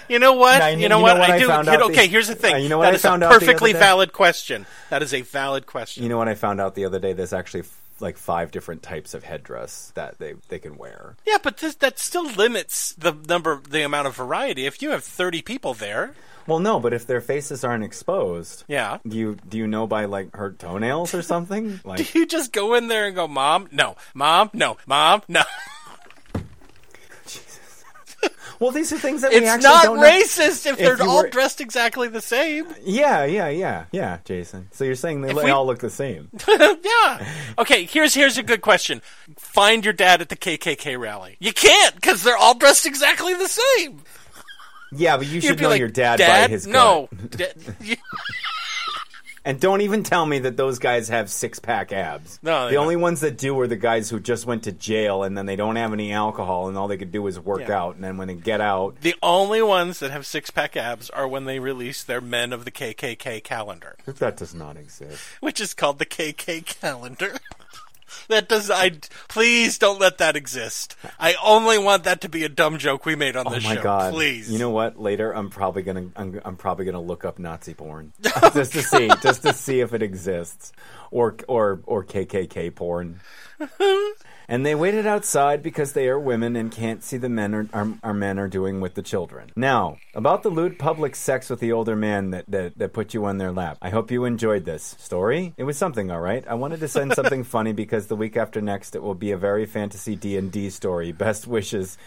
You 0.09 0.19
know 0.19 0.33
what? 0.33 0.59
Now, 0.59 0.67
you, 0.67 0.89
know, 0.89 0.99
what? 0.99 1.19
I 1.19 1.35
I 1.35 1.39
do. 1.39 1.47
found 1.47 1.65
know- 1.65 1.77
the- 1.77 1.83
okay, 1.85 2.07
here's 2.07 2.27
the 2.27 2.35
thing. 2.35 2.53
Uh, 2.53 2.57
you 2.57 2.67
know 2.67 2.77
what 2.77 2.83
That 2.85 2.91
I 2.93 2.95
is 2.97 3.01
found 3.01 3.23
a 3.23 3.29
perfectly 3.29 3.71
valid 3.71 4.11
question. 4.11 4.65
That 4.89 5.01
is 5.01 5.13
a 5.13 5.21
valid 5.21 5.65
question. 5.65 6.03
You 6.03 6.09
know 6.09 6.17
what 6.17 6.27
I 6.27 6.35
found 6.35 6.59
out 6.59 6.75
the 6.75 6.83
other 6.85 6.99
day? 6.99 7.13
There's 7.13 7.31
actually 7.31 7.61
f- 7.61 7.79
like 8.01 8.17
five 8.17 8.51
different 8.51 8.83
types 8.83 9.13
of 9.13 9.23
headdress 9.23 9.93
that 9.95 10.19
they, 10.19 10.33
they 10.49 10.59
can 10.59 10.77
wear. 10.77 11.15
yeah, 11.25 11.37
but 11.41 11.57
this, 11.57 11.75
that 11.75 11.99
still 11.99 12.29
limits 12.29 12.93
the 12.95 13.13
number, 13.29 13.61
the 13.67 13.83
amount 13.83 14.07
of 14.07 14.15
variety. 14.15 14.65
If 14.65 14.81
you 14.81 14.91
have 14.91 15.05
30 15.05 15.41
people 15.41 15.73
there, 15.73 16.13
Well, 16.47 16.59
no, 16.59 16.81
but 16.81 16.91
if 16.93 17.07
their 17.07 17.21
faces 17.21 17.63
aren't 17.63 17.85
exposed, 17.85 18.65
yeah. 18.67 18.97
do 19.07 19.17
you 19.17 19.37
do 19.47 19.57
you 19.57 19.67
know 19.67 19.87
by 19.87 20.03
like 20.05 20.35
her 20.35 20.51
toenails 20.51 21.13
or 21.15 21.21
something? 21.21 21.79
Do 21.95 22.05
you 22.13 22.25
just 22.27 22.51
go 22.51 22.73
in 22.73 22.89
there 22.89 23.07
and 23.07 23.15
go, 23.15 23.27
Mom? 23.29 23.69
No. 23.71 23.95
Mom? 24.13 24.49
No. 24.53 24.75
Mom? 24.85 25.21
No. 25.29 25.43
well, 28.59 28.71
these 28.71 28.91
are 28.93 28.97
things 28.97 29.21
that 29.21 29.31
we 29.31 29.37
It's 29.37 29.47
actually 29.47 29.69
not 29.69 29.83
don't 29.85 29.99
racist 29.99 30.65
if 30.65 30.77
they're 30.77 30.97
you 30.97 31.09
all 31.09 31.23
were- 31.23 31.29
dressed 31.29 31.61
exactly 31.61 32.07
the 32.07 32.21
same. 32.21 32.67
Yeah, 32.83 33.25
yeah, 33.25 33.49
yeah, 33.49 33.85
yeah, 33.91 34.19
Jason. 34.25 34.69
So 34.71 34.83
you're 34.83 34.95
saying 34.95 35.21
they 35.21 35.33
we- 35.33 35.49
all 35.49 35.65
look 35.65 35.79
the 35.79 35.89
same? 35.89 36.29
yeah. 36.47 37.27
Okay, 37.57 37.85
here's 37.85 38.13
here's 38.13 38.37
a 38.37 38.43
good 38.43 38.61
question. 38.61 39.01
Find 39.37 39.83
your 39.83 39.93
dad 39.93 40.21
at 40.21 40.29
the 40.29 40.35
KKK 40.37 40.99
rally. 40.99 41.37
You 41.39 41.53
can't 41.53 41.95
because 41.95 42.23
they're 42.23 42.37
all 42.37 42.55
dressed 42.57 42.85
exactly 42.85 43.33
the 43.33 43.47
same. 43.47 44.01
Yeah, 44.95 45.17
but 45.17 45.25
you 45.25 45.33
You'd 45.35 45.43
should 45.43 45.61
know 45.61 45.69
like, 45.69 45.79
your 45.79 45.87
dad, 45.89 46.17
Dad? 46.17 46.47
by 46.47 46.51
his 46.51 46.67
no. 46.67 47.09
You- 47.81 47.95
And 49.45 49.59
don't 49.59 49.81
even 49.81 50.03
tell 50.03 50.25
me 50.25 50.39
that 50.39 50.55
those 50.55 50.79
guys 50.79 51.09
have 51.09 51.29
six 51.29 51.59
pack 51.59 51.91
abs. 51.91 52.39
No, 52.41 52.67
the 52.67 52.75
don't. 52.75 52.83
only 52.83 52.95
ones 52.95 53.19
that 53.21 53.37
do 53.37 53.59
are 53.59 53.67
the 53.67 53.75
guys 53.75 54.09
who 54.09 54.19
just 54.21 54.45
went 54.45 54.63
to 54.63 54.71
jail 54.71 55.23
and 55.23 55.37
then 55.37 55.45
they 55.45 55.57
don't 55.57 55.75
have 55.75 55.91
any 55.91 56.13
alcohol 56.13 56.69
and 56.69 56.77
all 56.77 56.87
they 56.87 56.95
could 56.97 57.11
do 57.11 57.27
is 57.27 57.37
work 57.39 57.67
Yeah. 57.67 57.77
out. 57.81 57.95
And 57.95 58.03
then 58.03 58.15
when 58.17 58.29
they 58.29 58.35
get 58.35 58.61
out, 58.61 59.01
the 59.01 59.15
only 59.21 59.61
ones 59.61 59.99
that 59.99 60.11
have 60.11 60.25
six 60.25 60.49
pack 60.49 60.77
abs 60.77 61.09
are 61.09 61.27
when 61.27 61.43
they 61.43 61.59
release 61.59 62.03
their 62.03 62.21
Men 62.21 62.53
of 62.53 62.63
the 62.63 62.71
KKK 62.71 63.43
calendar, 63.43 63.97
that 64.05 64.37
does 64.37 64.53
not 64.55 64.77
exist. 64.77 65.19
which 65.41 65.59
is 65.59 65.73
called 65.73 65.99
the 65.99 66.05
KK 66.05 66.65
calendar. 66.65 67.37
That 68.29 68.47
does. 68.49 68.69
I 68.71 68.91
please 69.27 69.77
don't 69.77 69.99
let 69.99 70.17
that 70.19 70.35
exist. 70.35 70.95
I 71.19 71.35
only 71.43 71.77
want 71.77 72.03
that 72.05 72.21
to 72.21 72.29
be 72.29 72.43
a 72.43 72.49
dumb 72.49 72.77
joke 72.77 73.05
we 73.05 73.15
made 73.15 73.35
on 73.35 73.47
Oh 73.47 73.51
this 73.51 73.63
my 73.63 73.75
show. 73.75 73.83
god! 73.83 74.13
Please. 74.13 74.51
You 74.51 74.59
know 74.59 74.69
what? 74.69 74.99
Later, 74.99 75.31
I'm 75.35 75.49
probably 75.49 75.81
gonna 75.83 76.09
I'm, 76.15 76.39
I'm 76.45 76.55
probably 76.55 76.85
gonna 76.85 77.01
look 77.01 77.25
up 77.25 77.39
Nazi 77.39 77.73
porn 77.73 78.13
just 78.53 78.73
to 78.73 78.81
see 78.81 79.09
just 79.21 79.41
to 79.43 79.53
see 79.53 79.81
if 79.81 79.93
it 79.93 80.01
exists, 80.01 80.71
or 81.11 81.35
or 81.47 81.81
or 81.85 82.03
KKK 82.03 82.73
porn. 82.75 83.19
And 84.47 84.65
they 84.65 84.75
waited 84.75 85.05
outside 85.05 85.63
because 85.63 85.93
they 85.93 86.07
are 86.07 86.19
women 86.19 86.55
and 86.55 86.71
can't 86.71 87.03
see 87.03 87.17
the 87.17 87.29
men 87.29 87.53
are, 87.53 87.67
our, 87.73 87.93
our 88.03 88.13
men 88.13 88.39
are 88.39 88.47
doing 88.47 88.81
with 88.81 88.95
the 88.95 89.01
children. 89.01 89.51
Now, 89.55 89.97
about 90.13 90.43
the 90.43 90.49
lewd 90.49 90.77
public 90.77 91.15
sex 91.15 91.49
with 91.49 91.59
the 91.59 91.71
older 91.71 91.95
man 91.95 92.31
that, 92.31 92.45
that, 92.49 92.77
that 92.77 92.93
put 92.93 93.13
you 93.13 93.25
on 93.25 93.37
their 93.37 93.51
lap. 93.51 93.77
I 93.81 93.89
hope 93.89 94.11
you 94.11 94.25
enjoyed 94.25 94.65
this 94.65 94.95
story. 94.99 95.53
It 95.57 95.63
was 95.63 95.77
something, 95.77 96.11
all 96.11 96.19
right. 96.19 96.43
I 96.47 96.55
wanted 96.55 96.79
to 96.81 96.87
send 96.87 97.13
something 97.13 97.43
funny 97.43 97.73
because 97.73 98.07
the 98.07 98.15
week 98.15 98.37
after 98.37 98.61
next 98.61 98.95
it 98.95 99.03
will 99.03 99.15
be 99.15 99.31
a 99.31 99.37
very 99.37 99.65
fantasy 99.65 100.15
D 100.15 100.37
and 100.37 100.51
D 100.51 100.69
story. 100.69 101.11
Best 101.11 101.47
wishes, 101.47 101.97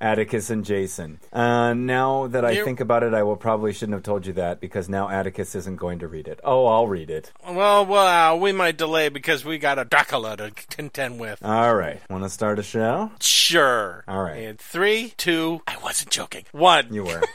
Atticus 0.00 0.50
and 0.50 0.64
Jason. 0.64 1.20
Uh, 1.32 1.74
now 1.74 2.26
that 2.28 2.44
I 2.44 2.62
think 2.64 2.80
about 2.80 3.02
it, 3.02 3.14
I 3.14 3.22
will 3.22 3.36
probably 3.36 3.72
shouldn't 3.72 3.94
have 3.94 4.02
told 4.02 4.26
you 4.26 4.32
that 4.34 4.60
because 4.60 4.88
now 4.88 5.08
Atticus 5.08 5.54
isn't 5.54 5.76
going 5.76 5.98
to 6.00 6.08
read 6.08 6.28
it. 6.28 6.40
Oh, 6.44 6.66
I'll 6.66 6.86
read 6.86 7.10
it. 7.10 7.32
well, 7.48 7.84
well, 7.86 8.38
we 8.38 8.52
might 8.52 8.76
delay 8.76 9.08
because 9.08 9.44
we 9.44 9.58
got 9.58 9.78
a 9.78 9.84
Dracula 9.84 10.36
to 10.36 10.50
contend 10.70 11.18
with. 11.20 11.44
All 11.44 11.74
right. 11.74 12.00
Want 12.10 12.24
to 12.24 12.30
start 12.30 12.58
a 12.58 12.62
show? 12.62 13.10
Sure. 13.20 14.04
All 14.08 14.22
right. 14.22 14.38
In 14.38 14.56
three, 14.56 15.14
two. 15.16 15.62
I 15.66 15.76
wasn't 15.82 16.10
joking. 16.10 16.44
One. 16.52 16.92
You 16.92 17.04
were. 17.04 17.22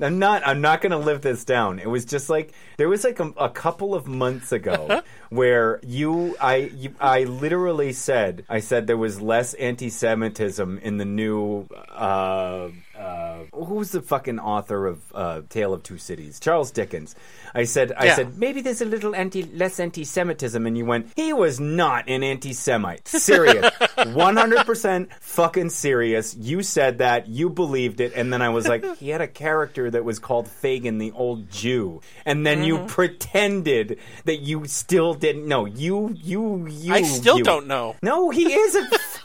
I'm 0.00 0.18
not. 0.18 0.46
I'm 0.46 0.60
not 0.60 0.80
going 0.80 0.92
to 0.92 0.98
live 0.98 1.22
this 1.22 1.44
down. 1.44 1.78
It 1.78 1.88
was 1.88 2.04
just 2.04 2.28
like 2.28 2.52
there 2.76 2.88
was 2.88 3.04
like 3.04 3.20
a, 3.20 3.32
a 3.38 3.48
couple 3.48 3.94
of 3.94 4.06
months 4.06 4.52
ago 4.52 5.02
where 5.30 5.80
you, 5.82 6.36
I, 6.40 6.56
you, 6.56 6.94
I 7.00 7.24
literally 7.24 7.92
said, 7.92 8.44
I 8.48 8.60
said 8.60 8.86
there 8.86 8.96
was 8.96 9.20
less 9.20 9.54
anti-Semitism 9.54 10.78
in 10.78 10.98
the 10.98 11.04
new. 11.04 11.66
Uh, 11.88 12.68
uh, 12.98 13.44
who's 13.54 13.90
the 13.90 14.02
fucking 14.02 14.38
author 14.38 14.86
of 14.86 15.00
uh, 15.14 15.42
Tale 15.48 15.74
of 15.74 15.82
Two 15.82 15.98
Cities? 15.98 16.40
Charles 16.40 16.70
Dickens. 16.70 17.14
I 17.54 17.64
said, 17.64 17.92
I 17.96 18.06
Yeah. 18.06 18.14
said 18.16 18.38
maybe 18.38 18.60
there's 18.60 18.80
a 18.80 18.84
little 18.84 19.14
anti, 19.14 19.42
less 19.44 19.78
anti-Semitism, 19.80 20.66
and 20.66 20.76
you 20.76 20.84
went, 20.84 21.10
he 21.16 21.32
was 21.32 21.58
not 21.60 22.08
an 22.08 22.22
anti-Semite. 22.22 23.06
Serious, 23.08 23.70
100 24.04 24.66
percent 24.66 25.12
fucking 25.20 25.70
serious. 25.70 26.34
You 26.36 26.62
said 26.62 26.98
that, 26.98 27.28
you 27.28 27.50
believed 27.50 28.00
it, 28.00 28.12
and 28.14 28.32
then 28.32 28.42
I 28.42 28.48
was 28.50 28.66
like, 28.68 28.96
he 28.98 29.08
had 29.10 29.20
a 29.20 29.28
character 29.28 29.90
that 29.90 30.04
was 30.04 30.18
called 30.18 30.48
Fagin, 30.48 30.98
the 30.98 31.12
old 31.12 31.50
Jew, 31.50 32.00
and 32.24 32.46
then 32.46 32.62
you 32.64 32.86
pretended 32.86 33.98
that 34.24 34.36
you 34.40 34.66
still 34.66 35.14
didn't 35.14 35.46
know. 35.46 35.64
You, 35.64 36.14
you, 36.14 36.66
you. 36.66 36.92
I 36.92 37.02
still 37.02 37.38
you. 37.38 37.44
don't 37.44 37.66
know. 37.66 37.96
No, 38.02 38.30
he 38.30 38.52
isn't. 38.52 38.94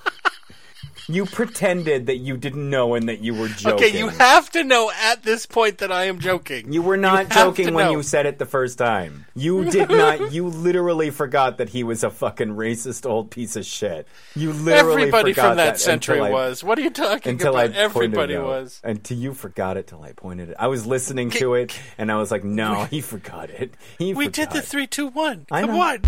you 1.08 1.26
pretended 1.26 2.06
that 2.08 2.18
you 2.18 2.38
didn't 2.38 2.70
know 2.70 2.94
and 2.96 3.10
that 3.10 3.20
you 3.22 3.34
were 3.34 3.48
joking. 3.48 3.74
Okay, 3.88 3.98
you 3.98 4.08
have 4.10 4.50
to 4.52 4.64
know 4.64 4.92
at 5.02 5.24
this 5.24 5.46
point 5.46 5.80
that 5.80 5.92
I 5.92 6.06
am 6.06 6.20
joking. 6.20 6.72
You 6.72 6.82
were 6.82 6.98
not 6.98 7.32
have 7.32 7.56
joking 7.56 7.74
when 7.74 7.86
know. 7.86 7.92
you 7.92 8.04
said 8.04 8.26
it 8.26 8.40
the 8.40 8.46
first 8.46 8.78
time. 8.78 9.26
You 9.36 9.66
did 9.70 9.90
not. 9.90 10.32
You 10.32 10.48
literally 10.48 11.10
forgot 11.10 11.58
that 11.58 11.70
he 11.70 11.84
was 11.84 12.04
a 12.04 12.10
fucking 12.10 12.50
racist 12.50 13.10
old 13.10 13.32
piece 13.32 13.56
of 13.56 13.66
shit. 13.66 14.08
You 14.36 14.54
literally 14.54 15.02
Everybody 15.04 15.34
forgot 15.34 15.48
from 15.50 15.58
that, 15.58 15.80
century 15.80 16.22
I- 16.22 16.30
was. 16.30 16.64
What 16.64 16.78
are 16.80 16.82
you 16.82 16.90
talking 16.90 17.32
Until 17.34 17.58
about? 17.58 17.76
I 17.76 17.80
Everybody 17.80 18.38
was. 18.38 18.80
Until 18.84 19.18
you 19.18 19.34
forgot 19.34 19.78
it 19.78 19.88
till 19.88 20.02
I 20.04 20.14
pointed 20.14 20.50
it. 20.50 20.56
I 20.60 20.68
was 20.68 20.86
listening 20.86 21.30
to 21.32 21.56
it 21.56 21.78
and 21.98 22.12
I 22.12 22.16
was 22.18 22.32
like, 22.32 22.44
no, 22.44 22.86
he 22.86 23.02
forgot 23.02 23.50
it. 23.50 23.74
He 23.98 24.14
We 24.14 24.26
forgot. 24.26 24.34
did 24.36 24.52
the 24.52 24.62
three, 24.62 24.88
two, 24.88 25.08
one. 25.08 25.46
Come 25.50 25.72
on. 25.72 26.00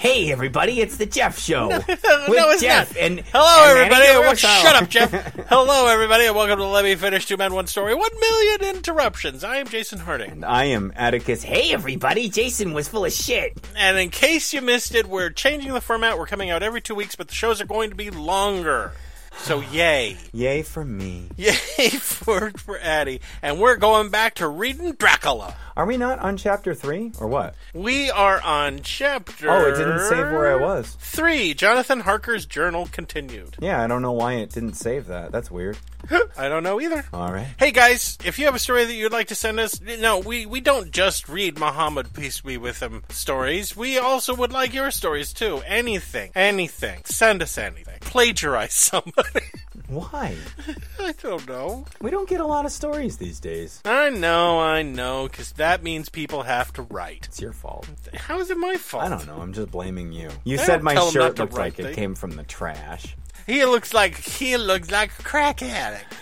Hey 0.00 0.32
everybody, 0.32 0.80
it's 0.80 0.96
the 0.96 1.04
Jeff 1.04 1.38
Show 1.38 1.68
with 1.68 1.86
no, 1.88 2.50
it's 2.50 2.62
Jeff 2.62 2.94
not. 2.94 3.02
and 3.02 3.20
Hello, 3.34 3.70
and 3.70 3.78
everybody. 3.80 4.06
And 4.08 4.20
wel- 4.20 4.32
DeRosso. 4.32 4.62
shut 4.62 4.82
up, 4.82 4.88
Jeff. 4.88 5.10
Hello, 5.50 5.88
everybody, 5.88 6.24
and 6.24 6.34
welcome 6.34 6.56
to 6.58 6.64
Let 6.64 6.84
Me 6.84 6.94
Finish 6.94 7.26
Two 7.26 7.36
Men, 7.36 7.52
One 7.52 7.66
Story, 7.66 7.94
One 7.94 8.10
Million 8.18 8.76
Interruptions. 8.76 9.44
I 9.44 9.56
am 9.58 9.66
Jason 9.68 9.98
Harding. 9.98 10.30
And 10.30 10.44
I 10.46 10.64
am 10.64 10.90
Atticus. 10.96 11.42
Hey 11.42 11.74
everybody, 11.74 12.30
Jason 12.30 12.72
was 12.72 12.88
full 12.88 13.04
of 13.04 13.12
shit. 13.12 13.58
And 13.76 13.98
in 13.98 14.08
case 14.08 14.54
you 14.54 14.62
missed 14.62 14.94
it, 14.94 15.04
we're 15.06 15.28
changing 15.28 15.74
the 15.74 15.82
format. 15.82 16.16
We're 16.16 16.26
coming 16.26 16.48
out 16.48 16.62
every 16.62 16.80
two 16.80 16.94
weeks, 16.94 17.14
but 17.14 17.28
the 17.28 17.34
shows 17.34 17.60
are 17.60 17.66
going 17.66 17.90
to 17.90 17.96
be 17.96 18.08
longer. 18.08 18.92
So, 19.42 19.60
yay. 19.72 20.16
Yay 20.32 20.62
for 20.62 20.84
me. 20.84 21.26
Yay 21.36 21.50
for, 21.98 22.50
for 22.52 22.78
Addie. 22.78 23.20
And 23.42 23.58
we're 23.58 23.76
going 23.76 24.10
back 24.10 24.34
to 24.36 24.46
reading 24.46 24.92
Dracula. 24.92 25.56
Are 25.76 25.86
we 25.86 25.96
not 25.96 26.18
on 26.18 26.36
chapter 26.36 26.74
three 26.74 27.12
or 27.18 27.26
what? 27.26 27.54
We 27.72 28.10
are 28.10 28.40
on 28.42 28.80
chapter. 28.82 29.50
Oh, 29.50 29.66
it 29.66 29.76
didn't 29.76 30.00
save 30.00 30.30
where 30.30 30.52
I 30.52 30.56
was. 30.56 30.94
Three. 31.00 31.54
Jonathan 31.54 32.00
Harker's 32.00 32.44
journal 32.44 32.86
continued. 32.92 33.56
Yeah, 33.58 33.82
I 33.82 33.86
don't 33.86 34.02
know 34.02 34.12
why 34.12 34.34
it 34.34 34.50
didn't 34.52 34.74
save 34.74 35.06
that. 35.06 35.32
That's 35.32 35.50
weird. 35.50 35.78
I 36.36 36.48
don't 36.48 36.62
know 36.62 36.80
either. 36.80 37.04
All 37.14 37.32
right. 37.32 37.46
Hey 37.58 37.70
guys, 37.70 38.18
if 38.24 38.38
you 38.38 38.44
have 38.44 38.54
a 38.54 38.58
story 38.58 38.84
that 38.84 38.94
you'd 38.94 39.12
like 39.12 39.28
to 39.28 39.34
send 39.34 39.58
us, 39.58 39.80
no, 39.80 40.18
we, 40.18 40.44
we 40.44 40.60
don't 40.60 40.90
just 40.90 41.28
read 41.28 41.58
Muhammad, 41.58 42.12
peace 42.12 42.40
be 42.42 42.56
with 42.58 42.80
him, 42.80 43.02
stories. 43.08 43.74
We 43.76 43.98
also 43.98 44.34
would 44.34 44.52
like 44.52 44.74
your 44.74 44.90
stories 44.90 45.32
too. 45.32 45.62
Anything. 45.66 46.30
Anything. 46.34 47.00
Send 47.06 47.42
us 47.42 47.56
anything. 47.56 47.98
Plagiarize 48.00 48.72
somebody. 48.74 49.29
Why? 49.88 50.36
I 51.00 51.12
don't 51.20 51.48
know. 51.48 51.84
We 52.00 52.10
don't 52.10 52.28
get 52.28 52.40
a 52.40 52.46
lot 52.46 52.64
of 52.64 52.70
stories 52.72 53.16
these 53.16 53.40
days. 53.40 53.80
I 53.84 54.10
know, 54.10 54.60
I 54.60 54.82
know, 54.82 55.26
because 55.26 55.52
that 55.52 55.82
means 55.82 56.08
people 56.08 56.42
have 56.42 56.72
to 56.74 56.82
write. 56.82 57.26
It's 57.26 57.40
your 57.40 57.52
fault. 57.52 57.88
How 58.14 58.38
is 58.38 58.50
it 58.50 58.56
my 58.58 58.76
fault? 58.76 59.04
I 59.04 59.08
don't 59.08 59.26
know. 59.26 59.40
I'm 59.40 59.52
just 59.52 59.70
blaming 59.72 60.12
you. 60.12 60.30
You 60.44 60.58
I 60.60 60.64
said 60.64 60.82
my 60.84 60.94
tell 60.94 61.08
'em 61.08 61.14
not 61.14 61.22
shirt 61.30 61.38
looked 61.40 61.52
like 61.54 61.78
write 61.78 61.80
it 61.80 61.94
came 61.96 62.14
from 62.14 62.32
the 62.32 62.44
trash. 62.44 63.16
He 63.46 63.64
looks 63.64 63.92
like 63.92 64.16
he 64.16 64.56
looks 64.56 64.90
like 64.92 65.10
a 65.18 65.22
crack 65.22 65.60
addict. 65.62 66.14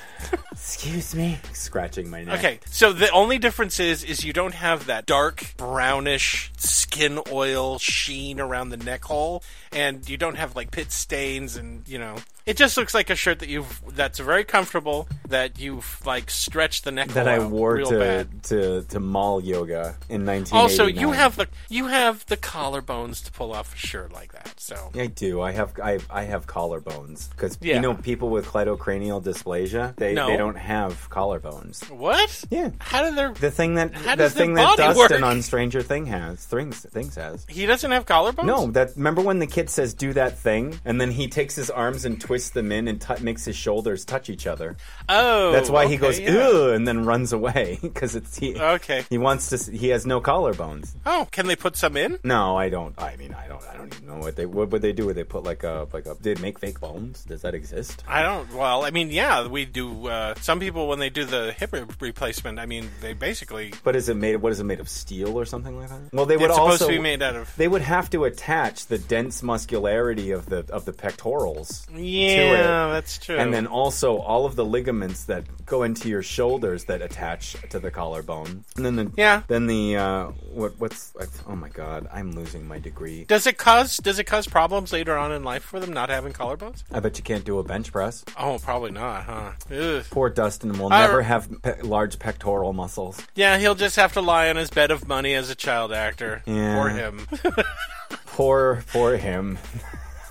Excuse 0.53 1.15
me. 1.15 1.39
Scratching 1.53 2.11
my 2.11 2.25
neck. 2.25 2.39
Okay, 2.39 2.61
so 2.71 2.93
the 2.93 3.11
only 3.11 3.39
difference 3.39 3.81
is 3.81 4.05
is 4.05 4.25
you 4.25 4.33
don't 4.33 4.55
have 4.55 4.87
that 4.87 5.07
dark 5.07 5.55
brownish 5.57 6.51
skin 6.57 7.21
oil 7.31 7.79
sheen 7.79 8.41
around 8.41 8.71
the 8.71 8.77
neck 8.77 9.05
hole, 9.05 9.43
and 9.73 10.09
you 10.09 10.17
don't 10.17 10.37
have 10.37 10.57
like 10.57 10.71
pit 10.71 10.91
stains, 10.93 11.57
and 11.57 11.87
you 11.89 11.99
know 11.99 12.17
it 12.47 12.57
just 12.57 12.77
looks 12.77 12.95
like 12.95 13.11
a 13.11 13.15
shirt 13.15 13.39
that 13.41 13.49
you've 13.49 13.83
that's 13.95 14.19
very 14.19 14.43
comfortable 14.45 15.07
that 15.29 15.59
you've 15.59 16.01
like 16.07 16.31
stretched 16.31 16.85
the 16.85 16.91
neck 16.91 17.09
That 17.09 17.27
hole 17.27 17.35
I 17.35 17.47
wore 17.47 17.75
real 17.75 17.91
to, 17.91 17.99
bad. 17.99 18.43
to 18.45 18.83
to 18.83 19.01
mall 19.01 19.43
yoga 19.43 19.97
in 20.09 20.25
nineteen. 20.25 20.59
Also, 20.59 20.87
you 20.87 21.13
have 21.13 21.37
the 21.37 21.47
you 21.69 21.87
have 21.87 22.25
the 22.27 22.37
collarbones 22.37 23.25
to 23.27 23.33
pull 23.33 23.53
off 23.53 23.75
a 23.75 23.79
shirt 23.79 24.13
like 24.13 24.33
that. 24.33 24.55
So 24.59 24.91
I 24.95 25.07
do. 25.07 25.41
I 25.41 25.53
have 25.53 25.79
I, 25.83 25.99
I 26.11 26.25
have 26.25 26.47
collarbones 26.47 27.31
because 27.31 27.59
Yeah. 27.61 27.77
you 27.77 27.81
know 27.81 27.95
people 27.95 28.29
with 28.31 28.47
cleidocranial 28.47 29.23
dysplasia 29.23 29.95
they, 29.97 30.08
No. 30.15 30.29
they 30.29 30.37
don't 30.37 30.57
have 30.57 31.09
collarbones. 31.11 31.89
what? 31.91 32.45
Yeah. 32.51 32.71
How 32.81 33.03
did 33.03 33.17
there? 33.17 33.33
The 33.33 33.51
thing 33.51 33.75
that 33.75 33.93
How 33.95 34.13
the 34.17 34.25
does 34.25 34.35
their 34.35 34.47
thing 34.47 34.55
that 34.55 34.77
body 34.77 34.97
work? 34.99 35.09
Dustin 35.11 35.25
on 35.25 35.43
Stranger 35.43 35.83
Thing 35.83 36.07
has 36.07 36.45
things 36.45 36.81
things 36.81 37.15
has. 37.17 37.45
He 37.49 37.67
doesn't 37.67 37.91
have 37.91 38.07
collarbones. 38.07 38.45
No, 38.47 38.67
that 38.73 38.97
remember 38.97 39.23
when 39.23 39.39
the 39.39 39.47
kid 39.47 39.71
says 39.71 39.95
do 39.95 40.13
that 40.15 40.39
thing 40.39 40.79
and 40.85 41.01
then 41.01 41.11
he 41.11 41.29
takes 41.29 41.55
his 41.57 41.71
arms 41.71 42.05
and 42.05 42.21
twists 42.21 42.51
them 42.51 42.73
in 42.73 42.89
and 42.89 43.01
t- 43.01 43.15
makes 43.21 43.45
his 43.45 43.57
shoulders 43.57 44.05
touch 44.05 44.31
each 44.31 44.47
other. 44.47 44.77
Oh, 45.09 45.53
That's 45.53 45.71
why 45.71 45.87
he 45.87 45.95
okay, 45.95 46.01
goes 46.03 46.21
yeah. 46.21 46.37
ugh 46.39 46.71
and 46.75 46.87
then 46.87 47.05
runs 47.05 47.33
away 47.33 47.79
because 47.83 48.15
it's 48.17 48.37
he. 48.37 48.57
Okay. 48.59 49.05
He 49.11 49.19
wants 49.19 49.49
to. 49.51 49.55
s- 49.57 49.67
He 49.67 49.89
has 49.89 50.07
no 50.07 50.21
collarbones. 50.21 50.95
Oh, 51.07 51.27
can 51.31 51.47
they 51.47 51.57
put 51.57 51.77
some 51.77 51.97
in? 51.97 52.19
No, 52.25 52.57
I 52.57 52.69
don't. 52.69 52.95
I 53.01 53.17
mean, 53.17 53.35
I 53.35 53.49
don't. 53.49 53.63
I 53.69 53.77
don't 53.77 53.93
even 53.95 54.07
know 54.09 54.19
what 54.19 54.37
they. 54.37 54.47
What 54.47 54.71
would 54.71 54.83
they 54.83 54.93
do? 54.93 55.07
Would 55.07 55.17
they 55.17 55.25
put 55.25 55.45
like 55.45 55.63
a 55.65 55.87
like 55.93 56.07
a? 56.07 56.15
Did 56.21 56.41
make 56.41 56.59
fake 56.59 56.81
bones? 56.81 57.25
Does 57.25 57.43
that 57.43 57.55
exist? 57.55 58.05
I 58.09 58.23
don't. 58.23 58.53
Well, 58.55 58.85
I 58.85 58.91
mean, 58.91 59.11
yeah, 59.11 59.47
we 59.47 59.65
do. 59.65 59.98
Uh, 60.07 60.35
some 60.41 60.61
people 60.61 60.89
when 60.89 60.99
they 60.99 61.11
do 61.11 61.25
the 61.25 61.53
hip 61.53 61.75
replacement, 62.01 62.59
I 62.59 62.67
mean, 62.67 62.91
they 63.01 63.13
basically 63.13 63.73
But 63.83 63.97
is 63.97 64.09
it 64.09 64.17
made? 64.17 64.37
What 64.37 64.53
is 64.53 64.61
it 64.61 64.65
made 64.65 64.81
of? 64.81 64.89
Steel 64.89 65.39
or 65.39 65.45
something 65.45 65.79
like 65.79 65.89
that? 65.89 66.01
Well, 66.13 66.27
they 66.27 66.37
would 66.37 66.47
it's 66.47 66.55
supposed 66.55 66.83
also 66.83 66.87
to 66.87 66.93
be 66.93 66.99
made 66.99 67.23
out 67.23 67.37
of. 67.37 67.55
They 67.57 67.69
would 67.69 67.83
have 67.83 68.11
to 68.11 68.25
attach 68.25 68.87
the 68.87 68.99
dense 68.99 69.43
muscularity 69.43 70.31
of 70.31 70.47
the 70.47 70.65
of 70.71 70.85
the 70.85 70.93
pectorals. 70.93 71.87
Yeah, 71.95 72.89
that's 72.89 73.19
true. 73.19 73.37
And 73.37 73.53
then 73.53 73.67
also 73.67 74.19
all 74.19 74.47
of 74.47 74.57
the 74.57 74.65
ligaments 74.65 75.25
that 75.25 75.45
go 75.67 75.83
into 75.83 76.09
your 76.09 76.23
shoulders 76.23 76.85
that 76.85 77.03
attach 77.03 77.57
to 77.71 77.79
the 77.79 77.91
collarbone. 77.91 78.65
And 78.77 78.85
then 78.85 78.97
the 78.97 79.13
Yeah. 79.17 79.43
Then 79.47 79.67
the 79.67 79.97
uh, 79.97 80.25
what 80.53 80.75
what's 80.79 81.13
oh 81.47 81.57
my 81.57 81.69
god, 81.69 82.09
I'm 82.13 82.33
losing 82.33 82.67
my 82.67 82.79
degree. 82.79 83.25
does 83.25 83.47
it 83.47 83.59
cause 83.59 83.97
does 83.99 84.19
it 84.19 84.25
cause 84.25 84.47
problems 84.47 84.93
later 84.93 85.17
on 85.17 85.33
in 85.33 85.45
life 85.45 85.63
for 85.63 85.81
them 85.81 85.93
not 85.93 86.09
having 86.09 86.33
collarbones? 86.33 86.83
I 86.91 87.01
bet 87.01 87.19
you 87.19 87.25
can't 87.25 87.45
do 87.45 87.59
a 87.59 87.65
bench 87.65 87.93
press. 87.93 88.25
Oh, 88.39 88.59
probably 88.59 88.91
not, 88.91 89.25
huh? 89.25 89.53
Ugh. 89.89 90.05
Poor 90.11 90.29
Dustin 90.31 90.79
will 90.79 90.93
I- 90.93 91.07
never 91.07 91.23
have 91.23 91.49
pe- 91.63 91.83
large 91.83 92.19
pectoral 92.19 92.73
muscles. 92.73 93.21
Yeah, 93.35 93.59
he'll 93.59 93.75
just 93.75 93.97
have 93.97 94.13
to 94.15 94.21
lie 94.21 94.49
on 94.51 94.57
his 94.57 94.71
bed 94.71 94.91
of 94.91 95.07
money 95.09 95.35
as 95.35 95.51
a 95.51 95.55
child 95.55 95.93
actor. 95.93 96.43
Yeah. 96.47 96.75
Poor 96.75 96.89
him. 96.91 97.27
Poor 98.27 98.85
poor 98.93 99.17
him. 99.17 99.59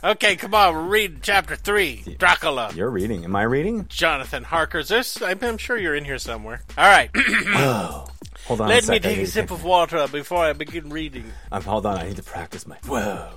Okay, 0.04 0.36
come 0.38 0.54
on, 0.54 0.74
we're 0.74 0.82
reading 0.84 1.20
chapter 1.22 1.56
three. 1.56 2.15
Dracula. 2.17 2.72
You're 2.74 2.89
reading. 2.89 3.26
Am 3.26 3.36
I 3.36 3.43
reading? 3.43 3.86
Jonathan 3.89 4.43
Harker's. 4.43 4.88
There's, 4.88 5.22
I'm, 5.22 5.39
I'm 5.43 5.58
sure 5.58 5.78
you're 5.78 5.96
in 5.96 6.06
here 6.06 6.17
somewhere. 6.20 6.62
All 6.78 6.86
right. 6.88 7.10
Whoa. 7.13 8.08
Hold 8.48 8.62
on. 8.62 8.67
a 8.67 8.70
Let 8.70 8.84
sec, 8.86 8.93
me 8.93 9.00
take 9.00 9.17
a 9.20 9.28
sip 9.28 9.52
of 9.52 9.63
water 9.65 10.08
before 10.10 10.46
I 10.46 10.54
begin 10.54 10.89
reading. 10.89 11.26
Um, 11.52 11.63
hold 11.63 11.86
on. 11.86 11.98
I 11.98 12.08
need 12.08 12.15
to 12.15 12.24
practice 12.24 12.65
my. 12.65 12.78
Whoa. 12.88 13.30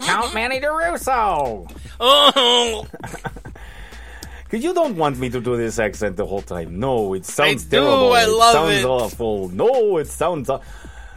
Count 0.00 0.34
Manny 0.34 0.60
DeRusso. 0.60 1.70
Oh, 2.00 2.86
Because 2.92 3.16
you 4.58 4.74
don't 4.74 4.96
want 4.96 5.18
me 5.18 5.30
to 5.30 5.40
do 5.40 5.56
this 5.56 5.78
accent 5.78 6.16
the 6.16 6.26
whole 6.26 6.42
time. 6.42 6.78
No, 6.78 7.14
it 7.14 7.24
sounds 7.24 7.64
do, 7.64 7.78
terrible. 7.80 8.12
I 8.12 8.24
love 8.24 8.28
it 8.28 8.36
love 8.36 8.52
sounds 8.54 8.78
it. 8.80 8.84
awful. 8.86 9.48
No, 9.50 9.96
it 9.98 10.08
sounds. 10.08 10.50
aw- 10.50 10.60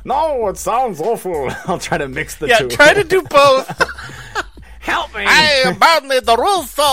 no, 0.04 0.48
it 0.50 0.58
sounds 0.58 1.02
awful. 1.02 1.50
I'll 1.65 1.80
try 1.80 1.98
to 1.98 2.08
mix 2.08 2.36
the 2.36 2.48
yeah, 2.48 2.60
two. 2.60 2.67
try 2.69 2.93
to 2.93 3.04
do 3.04 3.21
both. 3.30 3.67
help 4.80 5.13
me. 5.15 5.24
I 5.26 5.63
am 5.65 5.78
Barney 5.80 6.19
the 6.19 6.38
Russo. 6.38 6.84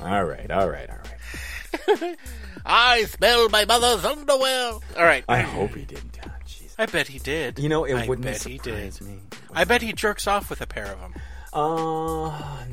All 0.00 0.24
right, 0.24 0.50
all 0.50 0.68
right, 0.68 0.88
all 0.90 0.98
right. 2.00 2.16
I 2.64 3.04
smell 3.04 3.48
my 3.48 3.64
mother's 3.64 4.04
underwear. 4.04 4.72
All 4.72 4.82
right. 5.04 5.24
I 5.28 5.40
hope 5.40 5.74
he 5.74 5.84
didn't. 5.84 6.18
I 6.78 6.86
bet 6.86 7.08
he 7.08 7.18
did. 7.18 7.58
You 7.58 7.68
know, 7.70 7.84
it 7.84 7.94
I 7.94 8.06
wouldn't 8.06 8.26
bet 8.26 8.42
he 8.42 8.58
did. 8.58 9.00
me. 9.00 9.18
I 9.52 9.64
bet 9.64 9.80
he 9.82 9.92
jerks 9.94 10.26
off 10.26 10.50
with 10.50 10.60
a 10.60 10.66
pair 10.66 10.86
of 10.86 11.00
them. 11.00 11.14
Uh, 11.52 12.28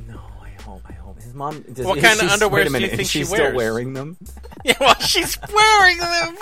no. 0.07 0.19
I 0.41 0.49
hope. 0.61 0.81
I 0.89 0.93
hope 0.93 1.02
his 1.21 1.33
mom. 1.33 1.61
Does, 1.61 1.85
What 1.85 1.99
kind 1.99 2.21
of 2.21 2.29
underwear 2.29 2.63
do 2.65 2.79
you 2.79 2.87
think 2.87 3.01
she 3.01 3.19
she 3.19 3.23
still 3.25 3.53
wearing 3.55 3.93
them? 3.93 4.17
Yeah, 4.65 4.75
well, 4.79 4.95
she's 4.95 5.37
wearing 5.53 5.97
them. 5.97 6.37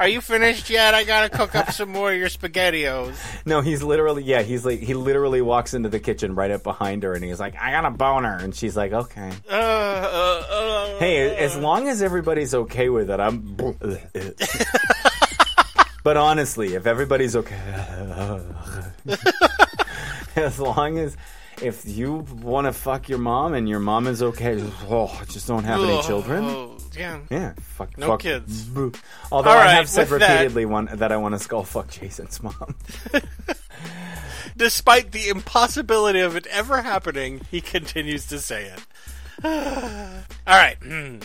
Are 0.00 0.08
you 0.08 0.20
finished 0.20 0.70
yet? 0.70 0.92
I 0.92 1.04
gotta 1.04 1.28
cook 1.28 1.54
up 1.54 1.70
some 1.70 1.90
more 1.90 2.10
of 2.12 2.18
your 2.18 2.28
spaghettios. 2.28 3.14
No, 3.46 3.60
he's 3.60 3.80
literally. 3.80 4.24
Yeah, 4.24 4.42
he's 4.42 4.66
like 4.66 4.80
he 4.80 4.94
literally 4.94 5.40
walks 5.40 5.72
into 5.72 5.88
the 5.88 6.00
kitchen 6.00 6.34
right 6.34 6.50
up 6.50 6.64
behind 6.64 7.04
her, 7.04 7.14
and 7.14 7.22
he's 7.22 7.38
like, 7.38 7.54
"I 7.60 7.70
got 7.70 7.84
a 7.84 7.92
boner," 7.92 8.36
and 8.38 8.52
she's 8.52 8.76
like, 8.76 8.92
"Okay." 8.92 9.30
Uh, 9.48 9.54
uh, 9.54 10.44
uh, 10.50 10.98
Hey, 10.98 11.36
as 11.36 11.56
long 11.56 11.86
as 11.86 12.02
everybody's 12.02 12.54
okay 12.54 12.88
with 12.88 13.08
it, 13.08 13.20
I'm. 13.20 13.54
but 16.02 16.16
honestly, 16.16 16.74
if 16.74 16.86
everybody's 16.86 17.36
okay, 17.36 17.56
as 20.34 20.58
long 20.58 20.98
as 20.98 21.16
if 21.62 21.82
you 21.86 22.26
want 22.42 22.66
to 22.66 22.72
fuck 22.72 23.08
your 23.08 23.18
mom 23.18 23.54
and 23.54 23.68
your 23.68 23.80
mom 23.80 24.06
is 24.06 24.22
okay, 24.22 24.62
oh, 24.88 25.22
just 25.28 25.46
don't 25.46 25.64
have 25.64 25.80
any 25.82 26.00
children. 26.02 26.44
oh, 26.44 26.76
yeah. 26.96 27.20
Yeah, 27.30 27.52
fuck, 27.60 27.96
No 27.98 28.08
fuck. 28.08 28.20
kids. 28.20 28.64
Boo. 28.64 28.92
Although 29.32 29.50
I 29.50 29.68
have 29.72 29.88
said 29.88 30.10
with 30.10 30.20
that- 30.20 30.32
repeatedly 30.40 30.66
one 30.66 30.88
that 30.94 31.12
I 31.12 31.16
want 31.16 31.34
to 31.34 31.38
skull 31.38 31.64
fuck 31.64 31.88
Jason's 31.90 32.42
mom. 32.42 32.74
Despite 34.56 35.12
the 35.12 35.28
impossibility 35.28 36.20
of 36.20 36.36
it 36.36 36.46
ever 36.48 36.82
happening, 36.82 37.40
he 37.50 37.60
continues 37.60 38.26
to 38.26 38.38
say 38.40 38.64
it. 38.66 38.80
All 39.44 40.56
right. 40.56 40.76
hmm. 40.82 41.18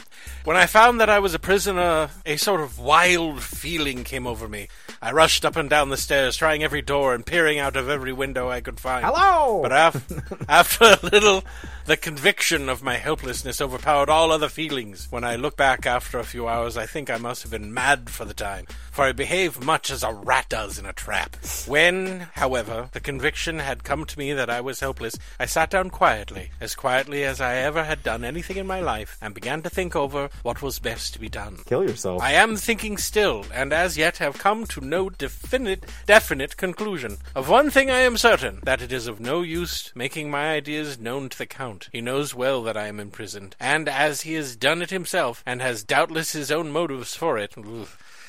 When 0.43 0.57
I 0.57 0.67
found 0.67 1.01
that 1.01 1.09
I 1.09 1.19
was 1.19 1.33
a 1.33 1.39
prisoner, 1.39 2.09
a 2.25 2.37
sort 2.37 2.61
of 2.61 2.77
wild 2.77 3.41
feeling 3.41 4.03
came 4.03 4.27
over 4.27 4.47
me. 4.47 4.67
I 5.01 5.11
rushed 5.11 5.43
up 5.43 5.55
and 5.55 5.69
down 5.69 5.89
the 5.89 5.97
stairs, 5.97 6.37
trying 6.37 6.63
every 6.63 6.81
door 6.83 7.15
and 7.15 7.25
peering 7.25 7.57
out 7.57 7.75
of 7.75 7.89
every 7.89 8.13
window 8.13 8.49
I 8.49 8.61
could 8.61 8.79
find. 8.79 9.03
Hello. 9.05 9.63
But 9.63 9.71
af- 9.71 10.45
after 10.49 10.85
a 10.85 10.99
little, 11.01 11.43
the 11.85 11.97
conviction 11.97 12.69
of 12.69 12.83
my 12.83 12.97
helplessness 12.97 13.59
overpowered 13.59 14.09
all 14.09 14.31
other 14.31 14.49
feelings. 14.49 15.07
When 15.09 15.23
I 15.23 15.35
look 15.35 15.57
back 15.57 15.85
after 15.87 16.19
a 16.19 16.23
few 16.23 16.47
hours, 16.47 16.77
I 16.77 16.85
think 16.85 17.09
I 17.09 17.17
must 17.17 17.41
have 17.41 17.51
been 17.51 17.73
mad 17.73 18.09
for 18.11 18.23
the 18.25 18.33
time, 18.35 18.67
for 18.95 19.03
I 19.03 19.11
behaved 19.11 19.61
much 19.61 19.91
as 19.91 20.03
a 20.03 20.13
rat 20.13 20.47
does 20.47 20.79
in 20.79 20.85
a 20.85 20.93
trap. 20.93 21.35
When, 21.67 22.27
however, 22.35 22.87
the 22.93 23.01
conviction 23.01 23.59
had 23.59 23.83
come 23.83 24.05
to 24.05 24.17
me 24.17 24.31
that 24.31 24.49
I 24.49 24.61
was 24.61 24.79
helpless, 24.79 25.17
I 25.37 25.47
sat 25.47 25.69
down 25.69 25.89
quietly, 25.89 26.51
as 26.61 26.75
quietly 26.75 27.25
as 27.25 27.41
I 27.41 27.57
ever 27.57 27.83
had 27.83 28.03
done 28.03 28.23
anything 28.23 28.55
in 28.55 28.65
my 28.65 28.79
life, 28.79 29.17
and 29.21 29.35
began 29.35 29.61
to 29.63 29.69
think 29.69 29.97
over 29.97 30.29
what 30.43 30.61
was 30.61 30.79
best 30.79 31.11
to 31.11 31.19
be 31.19 31.27
done. 31.27 31.57
Kill 31.65 31.83
yourself. 31.83 32.21
I 32.21 32.31
am 32.31 32.55
thinking 32.55 32.95
still, 32.95 33.43
and 33.53 33.73
as 33.73 33.97
yet 33.97 34.19
have 34.19 34.37
come 34.37 34.65
to 34.67 34.79
no 34.79 35.09
definite, 35.09 35.85
definite 36.05 36.55
conclusion. 36.55 37.17
Of 37.35 37.49
one 37.49 37.71
thing 37.71 37.91
I 37.91 37.99
am 37.99 38.15
certain, 38.15 38.61
that 38.63 38.81
it 38.81 38.93
is 38.93 39.07
of 39.07 39.19
no 39.19 39.41
use 39.41 39.91
making 39.93 40.31
my 40.31 40.53
ideas 40.53 40.97
known 40.97 41.27
to 41.27 41.37
the 41.37 41.45
Count. 41.45 41.89
He 41.91 41.99
knows 41.99 42.33
well 42.33 42.63
that 42.63 42.77
I 42.77 42.87
am 42.87 43.01
imprisoned, 43.01 43.57
and 43.59 43.89
as 43.89 44.21
he 44.21 44.35
has 44.35 44.55
done 44.55 44.81
it 44.81 44.89
himself, 44.89 45.43
and 45.45 45.61
has 45.61 45.83
doubtless 45.83 46.31
his 46.31 46.49
own 46.49 46.71
motives 46.71 47.13
for 47.13 47.37
it, 47.37 47.55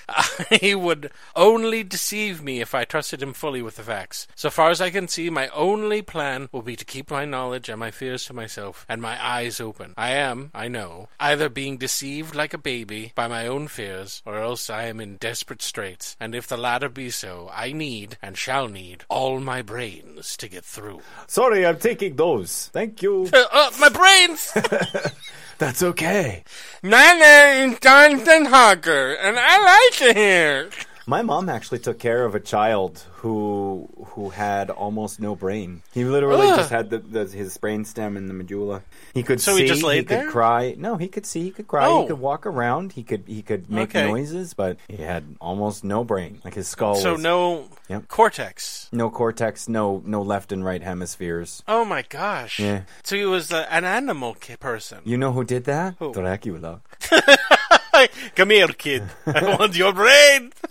he 0.60 0.74
would 0.74 1.10
only 1.34 1.82
deceive 1.82 2.42
me 2.42 2.60
if 2.60 2.74
I 2.74 2.84
trusted 2.84 3.22
him 3.22 3.32
fully 3.32 3.62
with 3.62 3.76
the 3.76 3.82
facts. 3.82 4.26
So 4.34 4.50
far 4.50 4.70
as 4.70 4.80
I 4.80 4.90
can 4.90 5.08
see, 5.08 5.30
my 5.30 5.48
only 5.48 6.02
plan 6.02 6.48
will 6.52 6.62
be 6.62 6.76
to 6.76 6.84
keep 6.84 7.10
my 7.10 7.24
knowledge 7.24 7.68
and 7.68 7.80
my 7.80 7.90
fears 7.90 8.24
to 8.26 8.32
myself, 8.32 8.84
and 8.88 9.02
my 9.02 9.22
eyes 9.24 9.60
open. 9.60 9.94
I 9.96 10.10
am, 10.12 10.50
I 10.54 10.68
know, 10.68 11.08
either 11.18 11.48
being 11.48 11.76
deceived 11.76 12.34
like 12.34 12.54
a 12.54 12.58
baby 12.58 13.12
by 13.14 13.28
my 13.28 13.46
own 13.46 13.68
fears, 13.68 14.22
or 14.24 14.38
else 14.38 14.70
I 14.70 14.84
am 14.84 15.00
in 15.00 15.16
desperate 15.16 15.62
straits, 15.62 16.16
and 16.20 16.34
if 16.34 16.46
the 16.46 16.56
latter 16.56 16.88
be 16.88 17.10
so, 17.10 17.50
I 17.52 17.72
need, 17.72 18.18
and 18.22 18.36
shall 18.36 18.68
need, 18.68 19.04
all 19.08 19.40
my 19.40 19.62
brains 19.62 20.36
to 20.38 20.48
get 20.48 20.64
through. 20.64 21.00
Sorry, 21.26 21.66
I'm 21.66 21.78
taking 21.78 22.16
those. 22.16 22.70
Thank 22.72 23.02
you. 23.02 23.28
Uh, 23.36 23.44
uh, 23.52 23.70
my 23.78 23.88
brains! 23.90 24.50
That's 25.58 25.82
okay. 25.82 26.44
my 26.82 27.12
name's 27.12 27.80
Jonathan 27.80 28.44
Harker, 28.44 29.14
and 29.14 29.38
I 29.38 29.56
like 29.62 30.02
it 30.10 30.16
here. 30.16 30.68
My 31.08 31.22
mom 31.22 31.48
actually 31.48 31.78
took 31.78 32.00
care 32.00 32.24
of 32.24 32.34
a 32.34 32.40
child 32.40 33.04
who 33.22 33.88
who 34.14 34.30
had 34.30 34.70
almost 34.70 35.20
no 35.20 35.36
brain. 35.36 35.82
He 35.94 36.02
literally 36.04 36.48
Ugh. 36.48 36.56
just 36.56 36.70
had 36.70 36.90
the, 36.90 36.98
the 36.98 37.24
his 37.26 37.56
brain 37.58 37.84
stem 37.84 38.16
in 38.16 38.26
the 38.26 38.34
medulla. 38.34 38.82
He 39.14 39.22
could 39.22 39.40
So 39.40 39.54
see. 39.54 39.62
he 39.62 39.68
just 39.68 39.84
laid 39.84 40.08
could 40.08 40.18
there? 40.18 40.30
cry. 40.32 40.74
No, 40.76 40.96
he 40.96 41.06
could 41.06 41.24
see. 41.24 41.42
He 41.44 41.50
could 41.52 41.68
cry. 41.68 41.86
Oh. 41.86 42.02
He 42.02 42.08
could 42.08 42.18
walk 42.18 42.44
around. 42.44 42.92
He 42.94 43.04
could 43.04 43.22
he 43.28 43.42
could 43.42 43.70
make 43.70 43.90
Okay. 43.94 44.08
noises, 44.08 44.52
but 44.54 44.78
he 44.88 44.96
had 44.96 45.36
almost 45.40 45.84
no 45.84 46.02
brain. 46.02 46.40
Like 46.44 46.54
his 46.54 46.66
skull. 46.66 46.96
So 46.96 47.12
was 47.12 47.22
no 47.22 47.68
Yep. 47.88 48.08
cortex. 48.08 48.88
no 48.90 49.08
cortex. 49.08 49.68
No 49.68 50.02
no 50.04 50.22
left 50.22 50.50
and 50.50 50.64
right 50.64 50.82
hemispheres. 50.82 51.62
Oh 51.68 51.84
my 51.84 52.02
gosh. 52.02 52.58
Yeah. 52.58 52.80
So 53.04 53.14
he 53.14 53.24
was 53.26 53.52
uh, 53.52 53.64
an 53.70 53.84
animal 53.84 54.34
ki- 54.34 54.56
person. 54.56 54.98
You 55.04 55.18
know 55.18 55.30
who 55.30 55.44
did 55.44 55.64
that? 55.66 55.94
Who? 56.00 56.12
Dracula. 56.12 56.80
Come 58.34 58.50
here, 58.50 58.68
kid. 58.68 59.04
I 59.24 59.56
want 59.56 59.76
your 59.76 59.92
brain. 59.92 60.52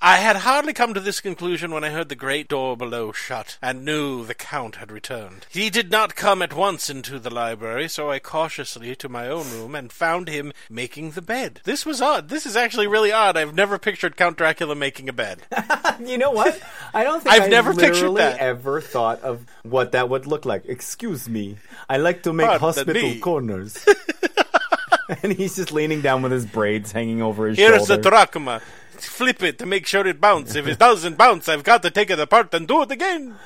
I 0.00 0.16
had 0.18 0.36
hardly 0.36 0.72
come 0.72 0.94
to 0.94 1.00
this 1.00 1.20
conclusion 1.20 1.72
when 1.72 1.82
I 1.82 1.90
heard 1.90 2.08
the 2.08 2.14
great 2.14 2.48
door 2.48 2.76
below 2.76 3.12
shut, 3.12 3.58
and 3.62 3.84
knew 3.84 4.24
the 4.24 4.34
Count 4.34 4.76
had 4.76 4.92
returned. 4.92 5.46
He 5.50 5.70
did 5.70 5.90
not 5.90 6.14
come 6.14 6.42
at 6.42 6.52
once 6.52 6.90
into 6.90 7.18
the 7.18 7.32
library, 7.32 7.88
so 7.88 8.10
I 8.10 8.18
cautiously 8.18 8.94
to 8.96 9.08
my 9.08 9.28
own 9.28 9.50
room 9.50 9.74
and 9.74 9.90
found 9.90 10.28
him 10.28 10.52
making 10.68 11.12
the 11.12 11.22
bed. 11.22 11.60
This 11.64 11.86
was 11.86 12.02
odd. 12.02 12.28
This 12.28 12.46
is 12.46 12.56
actually 12.56 12.86
really 12.86 13.10
odd. 13.12 13.36
I've 13.36 13.54
never 13.54 13.78
pictured 13.78 14.16
Count 14.16 14.36
Dracula 14.36 14.74
making 14.74 15.08
a 15.08 15.12
bed. 15.12 15.42
You 15.98 16.18
know 16.18 16.30
what? 16.30 16.60
I 16.92 17.04
don't 17.04 17.22
think 17.22 17.34
I've 17.34 17.44
I 17.44 17.48
never 17.48 17.72
pictured 17.74 18.14
that. 18.16 18.38
ever 18.38 18.82
thought 18.82 19.22
of 19.22 19.46
what 19.62 19.92
that 19.92 20.10
would 20.10 20.26
look 20.26 20.44
like. 20.44 20.66
Excuse 20.66 21.26
me, 21.26 21.56
I 21.88 21.96
like 21.96 22.22
to 22.24 22.34
make 22.34 22.46
Pardon 22.46 22.60
hospital 22.60 23.02
me. 23.02 23.18
corners. 23.18 23.82
and 25.22 25.32
he's 25.32 25.56
just 25.56 25.72
leaning 25.72 26.00
down 26.00 26.22
with 26.22 26.32
his 26.32 26.44
braids 26.44 26.92
hanging 26.92 27.22
over 27.22 27.46
his 27.48 27.56
shoulders. 27.56 27.76
Here's 27.76 27.88
the 27.88 27.94
shoulder. 27.94 28.10
drachma. 28.10 28.60
Flip 29.04 29.42
it 29.42 29.58
to 29.58 29.66
make 29.66 29.86
sure 29.86 30.06
it 30.06 30.20
bounces. 30.20 30.56
If 30.56 30.66
it 30.66 30.78
doesn't 30.78 31.18
bounce, 31.18 31.48
I've 31.48 31.64
got 31.64 31.82
to 31.82 31.90
take 31.90 32.10
it 32.10 32.18
apart 32.18 32.54
and 32.54 32.66
do 32.66 32.82
it 32.82 32.90
again. 32.90 33.36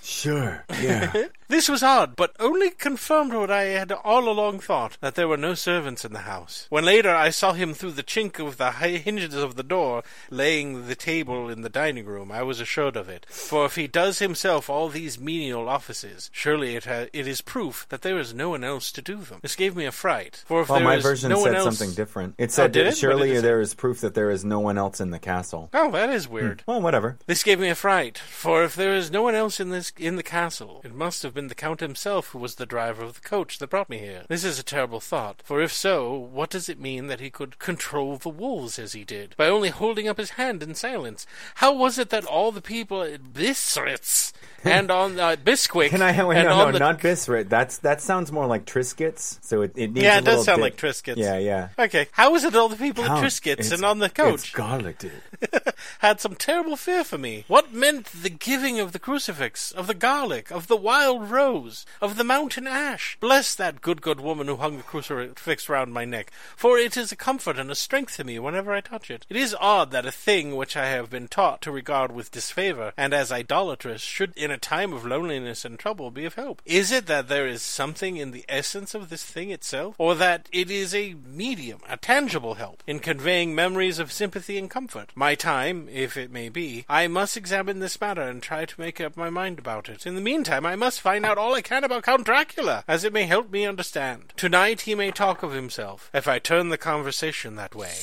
sure, 0.00 0.64
yeah. 0.80 1.12
This 1.52 1.68
was 1.68 1.82
odd, 1.82 2.16
but 2.16 2.34
only 2.40 2.70
confirmed 2.70 3.34
what 3.34 3.50
I 3.50 3.64
had 3.64 3.92
all 3.92 4.26
along 4.26 4.60
thought 4.60 4.96
that 5.02 5.16
there 5.16 5.28
were 5.28 5.36
no 5.36 5.52
servants 5.52 6.02
in 6.02 6.14
the 6.14 6.20
house. 6.20 6.66
When 6.70 6.86
later 6.86 7.10
I 7.14 7.28
saw 7.28 7.52
him 7.52 7.74
through 7.74 7.90
the 7.90 8.02
chink 8.02 8.38
of 8.38 8.56
the 8.56 8.70
hi- 8.70 8.96
hinges 8.96 9.34
of 9.34 9.56
the 9.56 9.62
door, 9.62 10.02
laying 10.30 10.88
the 10.88 10.94
table 10.94 11.50
in 11.50 11.60
the 11.60 11.68
dining 11.68 12.06
room, 12.06 12.32
I 12.32 12.42
was 12.42 12.58
assured 12.58 12.96
of 12.96 13.10
it. 13.10 13.26
For 13.28 13.66
if 13.66 13.74
he 13.74 13.86
does 13.86 14.18
himself 14.18 14.70
all 14.70 14.88
these 14.88 15.20
menial 15.20 15.68
offices, 15.68 16.30
surely 16.32 16.74
it 16.74 16.86
ha- 16.86 17.08
it 17.12 17.28
is 17.28 17.42
proof 17.42 17.84
that 17.90 18.00
there 18.00 18.18
is 18.18 18.32
no 18.32 18.48
one 18.48 18.64
else 18.64 18.90
to 18.90 19.02
do 19.02 19.18
them. 19.18 19.40
This 19.42 19.54
gave 19.54 19.76
me 19.76 19.84
a 19.84 19.92
fright. 19.92 20.42
For 20.46 20.62
if 20.62 20.70
well, 20.70 20.78
there 20.78 20.88
my 20.88 20.96
is 20.96 21.02
version 21.02 21.28
no 21.28 21.40
one 21.40 21.48
said 21.48 21.56
else, 21.56 21.76
something 21.76 21.94
different. 21.94 22.34
It 22.38 22.44
oh, 22.44 22.52
said 22.52 22.72
did 22.72 22.86
it? 22.86 22.96
Surely 22.96 23.28
did 23.28 23.36
it 23.36 23.40
say? 23.40 23.42
there 23.42 23.60
is 23.60 23.74
proof 23.74 24.00
that 24.00 24.14
there 24.14 24.30
is 24.30 24.42
no 24.42 24.60
one 24.60 24.78
else 24.78 25.02
in 25.02 25.10
the 25.10 25.18
castle. 25.18 25.68
Oh, 25.74 25.90
that 25.90 26.08
is 26.08 26.26
weird. 26.26 26.62
Hmm. 26.62 26.70
Well, 26.70 26.80
whatever. 26.80 27.18
This 27.26 27.42
gave 27.42 27.60
me 27.60 27.68
a 27.68 27.74
fright, 27.74 28.16
for 28.16 28.64
if 28.64 28.74
there 28.74 28.94
is 28.94 29.10
no 29.10 29.20
one 29.20 29.34
else 29.34 29.60
in 29.60 29.68
this 29.68 29.92
in 29.98 30.16
the 30.16 30.22
castle, 30.22 30.80
it 30.82 30.94
must 30.94 31.22
have 31.22 31.34
been 31.34 31.41
the 31.48 31.54
count 31.54 31.80
himself 31.80 32.28
who 32.28 32.38
was 32.38 32.56
the 32.56 32.66
driver 32.66 33.02
of 33.02 33.14
the 33.14 33.28
coach 33.28 33.58
that 33.58 33.70
brought 33.70 33.88
me 33.88 33.98
here. 33.98 34.24
This 34.28 34.44
is 34.44 34.58
a 34.58 34.62
terrible 34.62 35.00
thought, 35.00 35.42
for 35.44 35.60
if 35.60 35.72
so, 35.72 36.12
what 36.12 36.50
does 36.50 36.68
it 36.68 36.80
mean 36.80 37.06
that 37.06 37.20
he 37.20 37.30
could 37.30 37.58
control 37.58 38.16
the 38.16 38.28
wolves 38.28 38.78
as 38.78 38.92
he 38.92 39.04
did 39.04 39.34
by 39.36 39.46
only 39.46 39.70
holding 39.70 40.08
up 40.08 40.18
his 40.18 40.30
hand 40.30 40.62
in 40.62 40.74
silence? 40.74 41.26
How 41.56 41.72
was 41.72 41.98
it 41.98 42.10
that 42.10 42.24
all 42.24 42.52
the 42.52 42.60
people 42.60 43.02
at 43.02 43.32
Bistritz 43.32 44.32
and 44.64 44.90
on 44.90 45.18
uh, 45.18 45.36
Bisquick. 45.36 45.90
Can 45.90 46.02
I? 46.02 46.24
Wait, 46.24 46.38
and 46.38 46.48
no, 46.48 46.54
on 46.54 46.66
no, 46.66 46.72
the, 46.72 46.78
not 46.78 47.00
Biscuit. 47.00 47.48
That's 47.48 47.78
that 47.78 48.00
sounds 48.00 48.30
more 48.32 48.46
like 48.46 48.64
Triscuits. 48.64 49.38
So 49.42 49.62
it, 49.62 49.72
it 49.76 49.92
needs 49.92 50.04
Yeah, 50.04 50.16
a 50.16 50.18
it 50.18 50.24
does 50.24 50.44
sound 50.44 50.58
dip. 50.58 50.62
like 50.62 50.76
Triscuits. 50.76 51.16
Yeah, 51.16 51.38
yeah. 51.38 51.68
Okay, 51.78 52.08
how 52.12 52.34
is 52.34 52.44
it 52.44 52.54
all 52.54 52.68
the 52.68 52.76
people 52.76 53.04
at 53.04 53.22
Triscuits 53.22 53.72
and 53.72 53.84
on 53.84 53.98
the 53.98 54.06
It's 54.06 54.14
coach 54.14 54.52
garlic 54.52 54.98
dip. 54.98 55.12
had 55.98 56.20
some 56.20 56.34
terrible 56.34 56.76
fear 56.76 57.04
for 57.04 57.18
me? 57.18 57.44
What 57.48 57.72
meant 57.72 58.06
the 58.06 58.30
giving 58.30 58.78
of 58.78 58.92
the 58.92 58.98
crucifix, 58.98 59.72
of 59.72 59.86
the 59.86 59.94
garlic, 59.94 60.50
of 60.50 60.66
the 60.68 60.76
wild 60.76 61.30
rose, 61.30 61.84
of 62.00 62.16
the 62.16 62.24
mountain 62.24 62.66
ash? 62.66 63.16
Bless 63.20 63.54
that 63.54 63.80
good, 63.80 64.00
good 64.02 64.20
woman 64.20 64.46
who 64.46 64.56
hung 64.56 64.76
the 64.76 64.82
crucifix 64.82 65.68
round 65.68 65.92
my 65.92 66.04
neck, 66.04 66.30
for 66.56 66.78
it 66.78 66.96
is 66.96 67.10
a 67.12 67.16
comfort 67.16 67.58
and 67.58 67.70
a 67.70 67.74
strength 67.74 68.16
to 68.16 68.24
me 68.24 68.38
whenever 68.38 68.72
I 68.72 68.80
touch 68.80 69.10
it. 69.10 69.26
It 69.28 69.36
is 69.36 69.56
odd 69.58 69.90
that 69.90 70.06
a 70.06 70.12
thing 70.12 70.54
which 70.54 70.76
I 70.76 70.86
have 70.86 71.10
been 71.10 71.28
taught 71.28 71.60
to 71.62 71.72
regard 71.72 72.12
with 72.12 72.30
disfavor 72.30 72.92
and 72.96 73.12
as 73.12 73.32
idolatrous 73.32 74.02
should, 74.02 74.32
in 74.36 74.50
a 74.52 74.58
time 74.58 74.92
of 74.92 75.04
loneliness 75.04 75.64
and 75.64 75.78
trouble, 75.78 76.10
be 76.10 76.24
of 76.24 76.34
help. 76.34 76.62
Is 76.64 76.92
it 76.92 77.06
that 77.06 77.28
there 77.28 77.46
is 77.46 77.62
something 77.62 78.16
in 78.16 78.30
the 78.30 78.44
essence 78.48 78.94
of 78.94 79.08
this 79.08 79.24
thing 79.24 79.50
itself, 79.50 79.94
or 79.98 80.14
that 80.14 80.48
it 80.52 80.70
is 80.70 80.94
a 80.94 81.14
medium, 81.26 81.80
a 81.88 81.96
tangible 81.96 82.54
help, 82.54 82.82
in 82.86 83.00
conveying 83.00 83.54
memories 83.54 83.98
of 83.98 84.12
sympathy 84.12 84.58
and 84.58 84.70
comfort? 84.70 85.10
My 85.14 85.34
time, 85.34 85.88
if 85.90 86.16
it 86.16 86.30
may 86.30 86.48
be, 86.48 86.84
I 86.88 87.08
must 87.08 87.36
examine 87.36 87.80
this 87.80 88.00
matter 88.00 88.22
and 88.22 88.42
try 88.42 88.64
to 88.64 88.80
make 88.80 89.00
up 89.00 89.16
my 89.16 89.30
mind 89.30 89.58
about 89.58 89.88
it. 89.88 90.06
In 90.06 90.14
the 90.14 90.20
meantime, 90.20 90.66
I 90.66 90.76
must 90.76 91.00
find 91.00 91.24
out 91.24 91.38
all 91.38 91.54
I 91.54 91.62
can 91.62 91.84
about 91.84 92.04
Count 92.04 92.24
Dracula, 92.24 92.84
as 92.86 93.04
it 93.04 93.12
may 93.12 93.24
help 93.24 93.50
me 93.50 93.66
understand. 93.66 94.32
Tonight 94.36 94.82
he 94.82 94.94
may 94.94 95.10
talk 95.10 95.42
of 95.42 95.52
himself, 95.52 96.10
if 96.12 96.28
I 96.28 96.38
turn 96.38 96.68
the 96.68 96.78
conversation 96.78 97.56
that 97.56 97.74
way. 97.74 97.94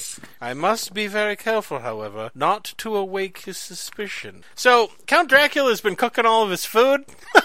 I 0.41 0.53
must 0.53 0.93
be 0.93 1.07
very 1.07 1.35
careful, 1.35 1.79
however, 1.79 2.31
not 2.33 2.73
to 2.77 2.95
awake 2.95 3.39
his 3.39 3.57
suspicion. 3.57 4.43
So, 4.55 4.91
Count 5.05 5.29
Dracula's 5.29 5.81
been 5.81 5.95
cooking 5.95 6.25
all 6.25 6.38
of 6.43 6.49
his 6.51 6.65
food? 6.65 7.05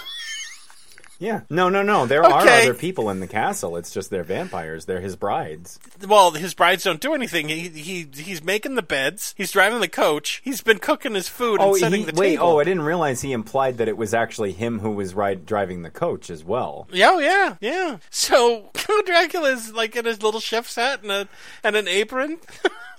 Yeah. 1.17 1.41
No, 1.49 1.69
no, 1.69 1.81
no. 1.81 2.05
There 2.05 2.25
are 2.25 2.41
Okay. 2.41 2.63
other 2.63 2.73
people 2.73 3.09
in 3.09 3.21
the 3.21 3.27
castle. 3.27 3.77
It's 3.77 3.93
just 3.93 4.09
they're 4.09 4.25
vampires. 4.25 4.83
They're 4.83 4.99
his 4.99 5.15
brides. 5.15 5.79
well, 6.05 6.31
his 6.31 6.53
brides 6.53 6.83
don't 6.83 6.99
do 6.99 7.13
anything. 7.13 7.47
He 7.47 7.69
he 7.69 8.05
he's 8.13 8.43
making 8.43 8.75
the 8.75 8.81
beds. 8.81 9.33
He's 9.37 9.49
driving 9.53 9.79
the 9.79 9.87
coach. 9.87 10.41
He's 10.43 10.59
been 10.59 10.77
cooking 10.77 11.15
his 11.15 11.29
food 11.29 11.61
and 11.61 11.69
Oh, 11.69 11.75
setting 11.77 12.01
he, 12.01 12.11
the 12.11 12.19
wait. 12.19 12.31
table. 12.31 12.47
Oh, 12.47 12.59
I 12.59 12.65
didn't 12.65 12.83
realize 12.83 13.21
he 13.21 13.31
implied 13.31 13.77
that 13.77 13.87
it 13.87 13.95
was 13.95 14.13
actually 14.13 14.51
him 14.51 14.79
who 14.79 14.91
was 14.91 15.13
ride, 15.13 15.45
driving 15.45 15.83
the 15.83 15.89
coach 15.89 16.29
as 16.29 16.43
well. 16.43 16.85
Yeah, 16.91 17.11
oh, 17.13 17.19
yeah, 17.19 17.55
yeah. 17.61 17.99
So 18.09 18.69
Count 18.73 19.05
Dracula's 19.07 19.71
like 19.71 19.95
in 19.95 20.03
his 20.03 20.21
little 20.21 20.41
chef's 20.41 20.75
hat 20.75 21.01
and 21.01 21.11
a 21.13 21.29
and 21.63 21.77
an 21.77 21.87
apron. 21.87 22.39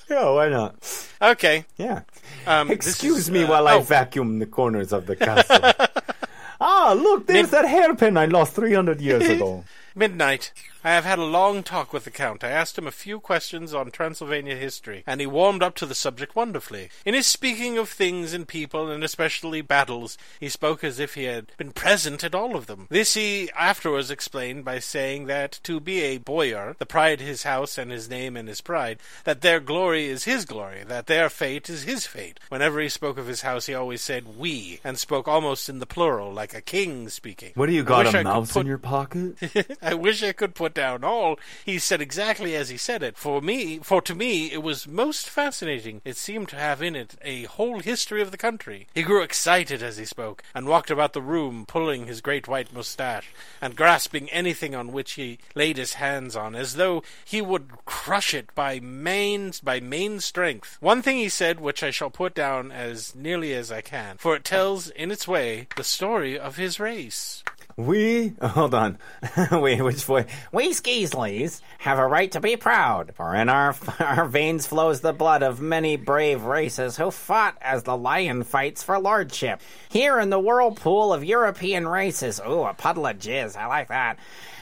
Yeah, 0.09 0.31
why 0.31 0.49
not? 0.49 0.77
okay. 1.21 1.65
Yeah. 1.77 2.03
Um, 2.47 2.71
Excuse 2.71 3.19
is, 3.19 3.31
me 3.31 3.43
uh, 3.43 3.49
while 3.49 3.69
I 3.69 3.75
oh. 3.75 3.81
vacuum 3.81 4.39
the 4.39 4.47
corners 4.47 4.93
of 4.93 5.07
the 5.07 5.17
castle. 5.17 5.59
ah, 6.61 6.95
look, 6.97 7.27
there's 7.27 7.51
that 7.51 7.67
hairpin 7.67 8.17
I 8.17 8.27
lost 8.27 8.55
300 8.55 9.01
years 9.01 9.29
ago. 9.29 9.65
Midnight. 9.95 10.53
I 10.87 10.91
have 10.91 11.05
had 11.05 11.19
a 11.19 11.25
long 11.25 11.65
talk 11.65 11.93
with 11.93 12.05
the 12.05 12.13
Count. 12.13 12.45
I 12.45 12.51
asked 12.51 12.79
him 12.79 12.87
a 12.87 12.93
few 12.93 13.19
questions 13.19 13.75
on 13.75 13.91
Transylvania 13.91 14.55
history, 14.55 15.03
and 15.05 15.21
he 15.21 15.27
warmed 15.27 15.61
up 15.61 15.75
to 15.77 15.87
the 15.87 15.97
subject 15.97 16.37
wonderfully. 16.37 16.91
In 17.05 17.13
his 17.13 17.27
speaking 17.27 17.77
of 17.77 17.89
things 17.89 18.33
and 18.33 18.47
people, 18.47 18.89
and 18.89 19.03
especially 19.03 19.63
battles, 19.63 20.17
he 20.39 20.49
spoke 20.49 20.85
as 20.85 21.01
if 21.01 21.15
he 21.15 21.25
had 21.25 21.51
been 21.57 21.73
present 21.73 22.23
at 22.23 22.37
all 22.37 22.55
of 22.55 22.69
them. 22.69 22.87
This 22.89 23.15
he 23.15 23.51
afterwards 23.59 24.13
explained 24.13 24.65
by 24.65 24.79
saying 24.79 25.27
that 25.27 25.59
to 25.65 25.81
be 25.81 26.03
a 26.03 26.19
boyar, 26.19 26.77
the 26.79 26.87
pride 26.87 27.21
his 27.21 27.43
house 27.43 27.79
and 27.79 27.91
his 27.91 28.09
name 28.09 28.37
and 28.37 28.47
his 28.47 28.61
pride, 28.61 29.01
that 29.25 29.41
their 29.41 29.59
glory 29.59 30.07
is 30.07 30.23
his 30.23 30.45
glory, 30.45 30.85
that 30.87 31.09
their 31.09 31.29
fate 31.29 31.69
is 31.69 31.83
his 31.83 32.07
fate. 32.07 32.39
Whenever 32.49 32.79
he 32.79 32.89
spoke 32.89 33.19
of 33.19 33.27
his 33.27 33.41
house, 33.41 33.67
he 33.67 33.75
always 33.75 34.03
said 34.03 34.39
we, 34.39 34.79
and 34.85 35.01
spoke 35.01 35.27
almost 35.27 35.69
in 35.69 35.81
the 35.81 35.85
plural, 35.85 36.33
like 36.33 36.55
a 36.55 36.61
king 36.61 37.09
speaking. 37.09 37.51
What 37.57 37.67
do 37.67 37.73
you 37.73 37.83
got, 37.83 38.15
a 38.15 38.23
mouse 38.23 38.53
put- 38.53 38.61
in 38.61 38.67
your 38.69 38.79
pocket? 38.79 39.35
I 39.83 39.95
wish 39.95 40.23
I 40.23 40.31
could 40.31 40.55
put 40.55 40.76
down 40.77 41.03
all 41.03 41.41
he 41.65 41.81
said 41.81 42.01
exactly 42.01 42.55
as 42.55 42.69
he 42.69 42.77
said 42.77 43.03
it. 43.03 43.17
For 43.17 43.41
me, 43.41 43.79
for 43.79 44.01
to 44.03 44.15
me, 44.15 44.53
it 44.53 44.63
was 44.63 44.87
most 44.87 45.29
fascinating. 45.29 46.01
It 46.05 46.17
seemed 46.17 46.49
to 46.51 46.57
have 46.57 46.81
in 46.81 46.95
it 46.95 47.17
a 47.23 47.45
whole 47.45 47.81
history 47.81 48.23
of 48.23 48.31
the 48.31 48.37
country. 48.37 48.87
He 48.95 49.03
grew 49.03 49.23
excited 49.23 49.83
as 49.83 49.97
he 49.97 50.05
spoke, 50.05 50.45
and 50.55 50.69
walked 50.69 50.91
about 50.91 51.13
the 51.13 51.21
room, 51.21 51.67
pulling 51.67 52.07
his 52.07 52.21
great 52.21 52.47
white 52.47 52.73
moustache, 52.73 53.31
and 53.61 53.75
grasping 53.75 54.31
anything 54.31 54.75
on 54.75 54.93
which 54.93 55.13
he 55.13 55.39
laid 55.55 55.77
his 55.77 55.95
hands 55.95 56.37
on, 56.37 56.55
as 56.55 56.75
though 56.75 57.03
he 57.25 57.41
would 57.41 57.85
crush 57.85 58.33
it 58.33 58.55
by 58.55 58.79
main 58.79 59.53
by 59.63 59.81
main 59.81 60.21
strength. 60.21 60.77
One 60.81 61.03
thing 61.03 61.17
he 61.17 61.29
said, 61.29 61.61
which 61.61 61.83
I 61.83 61.91
shall 61.91 62.11
put 62.11 62.35
down 62.35 62.71
as 62.71 63.15
nearly 63.15 63.55
as 63.55 63.73
I 63.73 63.81
can, 63.81 64.19
for 64.19 64.37
it 64.37 64.45
tells 64.45 64.91
in 64.91 65.11
its 65.11 65.27
way 65.27 65.69
the 65.77 65.85
story 65.85 66.39
of 66.39 66.57
his 66.57 66.79
race. 66.79 67.43
We 67.77 68.33
hold 68.43 68.73
on. 68.75 68.99
Wait, 69.53 69.83
which 69.83 70.05
voice? 70.05 70.25
We 70.51 70.73
Skeesleys 70.73 71.61
have 71.79 71.99
a 71.99 72.07
right 72.07 72.33
to 72.33 72.41
be 72.41 72.57
proud, 72.57 73.15
for 73.15 73.35
in 73.35 73.49
our 73.51 73.75
our 74.01 74.25
veins 74.25 74.67
flows 74.67 75.01
the 75.03 75.13
blood 75.13 75.43
of 75.43 75.61
many 75.61 75.97
brave 75.97 76.45
races 76.45 76.97
who 76.97 77.11
fought 77.11 77.57
as 77.61 77.83
the 77.83 77.97
lion 77.97 78.45
fights 78.45 78.83
for 78.83 78.99
lordship. 78.99 79.61
Here 79.91 80.19
in 80.19 80.31
the 80.31 80.41
whirlpool 80.41 81.13
of 81.13 81.23
European 81.25 81.87
races, 81.87 82.41
ooh, 82.41 82.63
a 82.63 82.73
puddle 82.73 83.07
of 83.07 83.19
jizz. 83.19 83.57
I 83.57 83.67
like 83.67 83.89
that. 83.89 84.19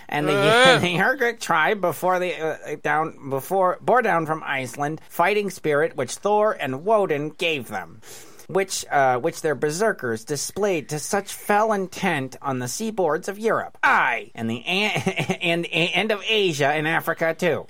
And 0.08 0.28
the, 0.28 0.32
Uh. 0.34 0.78
the 0.80 0.94
Hergrick 0.96 1.40
tribe 1.40 1.80
before 1.80 2.18
the 2.18 2.34
uh, 2.36 2.76
down 2.82 3.30
before 3.30 3.78
bore 3.80 4.02
down 4.02 4.26
from 4.26 4.42
Iceland, 4.44 5.00
fighting 5.08 5.50
spirit 5.50 5.96
which 5.96 6.16
Thor 6.16 6.52
and 6.52 6.84
Woden 6.84 7.30
gave 7.30 7.68
them 7.68 8.00
which 8.48 8.84
uh, 8.90 9.18
which 9.18 9.40
their 9.42 9.54
berserkers 9.54 10.24
displayed 10.24 10.88
to 10.90 10.98
such 10.98 11.32
fell 11.32 11.72
intent 11.72 12.36
on 12.42 12.58
the 12.58 12.66
seaboards 12.66 13.28
of 13.28 13.38
Europe, 13.38 13.78
aye, 13.82 14.30
and 14.34 14.48
the 14.50 14.62
a- 14.66 15.38
and 15.42 15.66
and 15.66 16.10
of 16.10 16.22
Asia 16.28 16.68
and 16.68 16.86
Africa 16.88 17.34
too. 17.38 17.66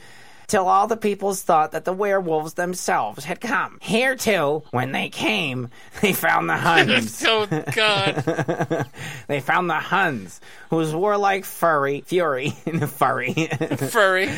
Till 0.47 0.68
all 0.68 0.87
the 0.87 0.99
peoples 0.99 1.43
thought 1.43 1.72
that 1.72 1.87
the 1.87 1.93
werewolves 1.95 2.53
themselves 2.53 3.25
had 3.25 3.41
come. 3.41 3.79
Here 3.81 4.14
too, 4.14 4.62
when 4.72 4.93
they 4.93 5.09
came, 5.09 5.70
they 6.03 6.12
found 6.12 6.51
the 6.51 6.57
Huns. 6.59 7.25
oh 7.27 7.47
God! 7.47 8.87
they 9.27 9.41
found 9.41 9.70
the 9.70 9.75
Huns, 9.81 10.43
whose 10.68 10.95
warlike 10.95 11.47
furry 11.47 12.03
fury, 12.03 12.51
furry, 12.51 13.33
Furry. 13.33 14.29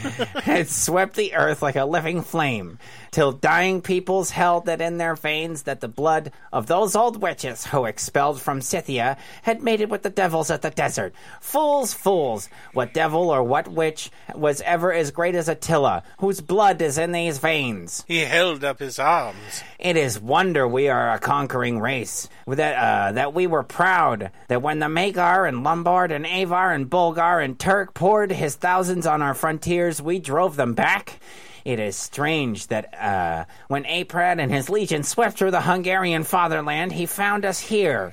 had 0.42 0.68
swept 0.68 1.16
the 1.16 1.34
earth 1.34 1.62
like 1.62 1.76
a 1.76 1.84
living 1.84 2.22
flame, 2.22 2.78
till 3.10 3.32
dying 3.32 3.82
peoples 3.82 4.30
held 4.30 4.66
that 4.66 4.80
in 4.80 4.98
their 4.98 5.14
veins 5.14 5.62
that 5.62 5.80
the 5.80 5.88
blood 5.88 6.32
of 6.52 6.66
those 6.66 6.94
old 6.94 7.20
witches 7.20 7.66
who 7.66 7.84
expelled 7.84 8.40
from 8.40 8.60
Scythia 8.60 9.16
had 9.42 9.62
mated 9.62 9.90
with 9.90 10.02
the 10.02 10.10
devils 10.10 10.50
at 10.50 10.62
the 10.62 10.70
desert. 10.70 11.12
Fools, 11.40 11.92
fools! 11.92 12.48
What 12.72 12.94
devil 12.94 13.30
or 13.30 13.42
what 13.42 13.68
witch 13.68 14.10
was 14.34 14.60
ever 14.62 14.92
as 14.92 15.10
great 15.10 15.34
as 15.34 15.48
Attila, 15.48 16.02
whose 16.18 16.40
blood 16.40 16.80
is 16.82 16.98
in 16.98 17.12
these 17.12 17.38
veins? 17.38 18.04
He 18.06 18.20
held 18.20 18.64
up 18.64 18.78
his 18.78 18.98
arms. 18.98 19.62
It 19.78 19.96
is 19.96 20.20
wonder 20.20 20.68
we 20.68 20.88
are 20.88 21.12
a 21.12 21.18
conquering 21.18 21.80
race. 21.80 22.28
That 22.46 22.76
uh, 22.76 23.12
that 23.12 23.34
we 23.34 23.46
were 23.46 23.62
proud 23.62 24.30
that 24.48 24.62
when 24.62 24.78
the 24.78 24.88
Magyar 24.88 25.46
and 25.46 25.64
Lombard 25.64 26.12
and 26.12 26.26
Avar 26.26 26.72
and 26.72 26.90
Bulgar 26.90 27.40
and 27.40 27.58
Turk 27.58 27.94
poured 27.94 28.30
his 28.30 28.56
thousands 28.56 29.06
on 29.06 29.22
our 29.22 29.34
frontiers, 29.34 29.89
we 29.98 30.18
drove 30.18 30.56
them 30.56 30.74
back. 30.74 31.20
It 31.64 31.78
is 31.78 31.96
strange 31.96 32.66
that 32.66 32.92
uh, 32.94 33.44
when 33.68 33.84
Aprad 33.84 34.40
and 34.40 34.52
his 34.52 34.68
legion 34.68 35.02
swept 35.02 35.38
through 35.38 35.52
the 35.52 35.62
Hungarian 35.62 36.24
fatherland, 36.24 36.92
he 36.92 37.06
found 37.06 37.44
us 37.44 37.60
here. 37.60 38.12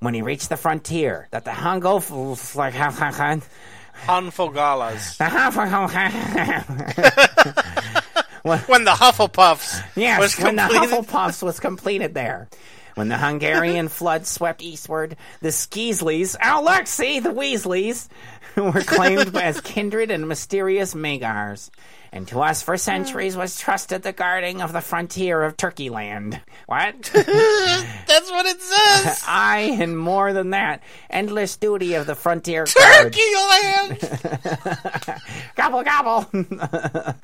When 0.00 0.14
he 0.14 0.22
reached 0.22 0.48
the 0.48 0.56
frontier, 0.56 1.28
that 1.30 1.44
the 1.44 1.50
Hungo 1.50 2.00
like 2.56 2.74
Hanfogalas. 2.74 3.48
yes, 5.18 5.18
when 8.68 8.84
the 8.84 8.92
Hufflepuffs 8.92 9.82
was 10.18 10.38
when 10.38 10.56
the. 10.56 10.62
Hufflepuffs 10.62 11.42
was 11.42 11.60
completed 11.60 12.14
there. 12.14 12.48
When 12.94 13.08
the 13.08 13.18
Hungarian 13.18 13.88
flood 13.88 14.26
swept 14.26 14.62
eastward, 14.62 15.16
the 15.40 15.52
Skeesleys, 15.52 16.36
Alexei, 16.42 17.20
the 17.20 17.30
Weasleys, 17.30 18.08
were 18.56 18.82
claimed 18.82 19.36
as 19.36 19.60
kindred 19.60 20.10
and 20.10 20.28
mysterious 20.28 20.94
Magars. 20.94 21.70
And 22.12 22.26
to 22.28 22.40
us 22.40 22.60
for 22.62 22.76
centuries 22.76 23.36
was 23.36 23.58
trusted 23.58 24.02
the 24.02 24.12
guarding 24.12 24.62
of 24.62 24.72
the 24.72 24.80
frontier 24.80 25.42
of 25.42 25.56
Turkey 25.56 25.90
land. 25.90 26.40
What? 26.66 27.02
That's 27.14 28.30
what 28.30 28.46
it 28.46 28.60
says. 28.60 29.22
I, 29.28 29.76
and 29.80 29.96
more 29.96 30.32
than 30.32 30.50
that, 30.50 30.82
endless 31.08 31.56
duty 31.56 31.94
of 31.94 32.06
the 32.06 32.16
frontier 32.16 32.64
guard. 32.64 33.12
Turkey 33.12 33.20
land. 33.50 35.20
gobble 35.54 35.82
gobble. 35.84 36.26
uh, 36.62 37.14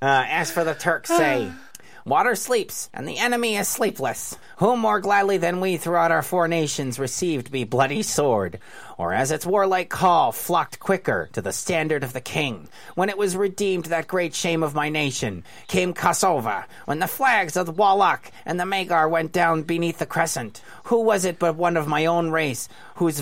as 0.00 0.52
for 0.52 0.62
the 0.62 0.74
Turks 0.74 1.10
say, 1.10 1.50
Water 2.08 2.36
sleeps, 2.36 2.88
and 2.94 3.06
the 3.06 3.18
enemy 3.18 3.56
is 3.56 3.68
sleepless. 3.68 4.34
Who 4.56 4.78
more 4.78 4.98
gladly 4.98 5.36
than 5.36 5.60
we 5.60 5.76
throughout 5.76 6.10
our 6.10 6.22
four 6.22 6.48
nations 6.48 6.98
received 6.98 7.52
be 7.52 7.64
bloody 7.64 8.02
sword, 8.02 8.60
or 8.96 9.12
as 9.12 9.30
its 9.30 9.44
warlike 9.44 9.90
call 9.90 10.32
flocked 10.32 10.80
quicker 10.80 11.28
to 11.34 11.42
the 11.42 11.52
standard 11.52 12.02
of 12.02 12.14
the 12.14 12.22
king, 12.22 12.70
when 12.94 13.10
it 13.10 13.18
was 13.18 13.36
redeemed 13.36 13.84
that 13.86 14.08
great 14.08 14.34
shame 14.34 14.62
of 14.62 14.74
my 14.74 14.88
nation, 14.88 15.44
came 15.66 15.92
Kosovo, 15.92 16.64
when 16.86 16.98
the 16.98 17.06
flags 17.06 17.58
of 17.58 17.66
the 17.66 17.72
Wallach 17.72 18.32
and 18.46 18.58
the 18.58 18.64
Magar 18.64 19.10
went 19.10 19.30
down 19.30 19.62
beneath 19.62 19.98
the 19.98 20.06
crescent. 20.06 20.62
Who 20.84 21.02
was 21.02 21.26
it 21.26 21.38
but 21.38 21.56
one 21.56 21.76
of 21.76 21.86
my 21.86 22.06
own 22.06 22.30
race, 22.30 22.70
whose 22.94 23.20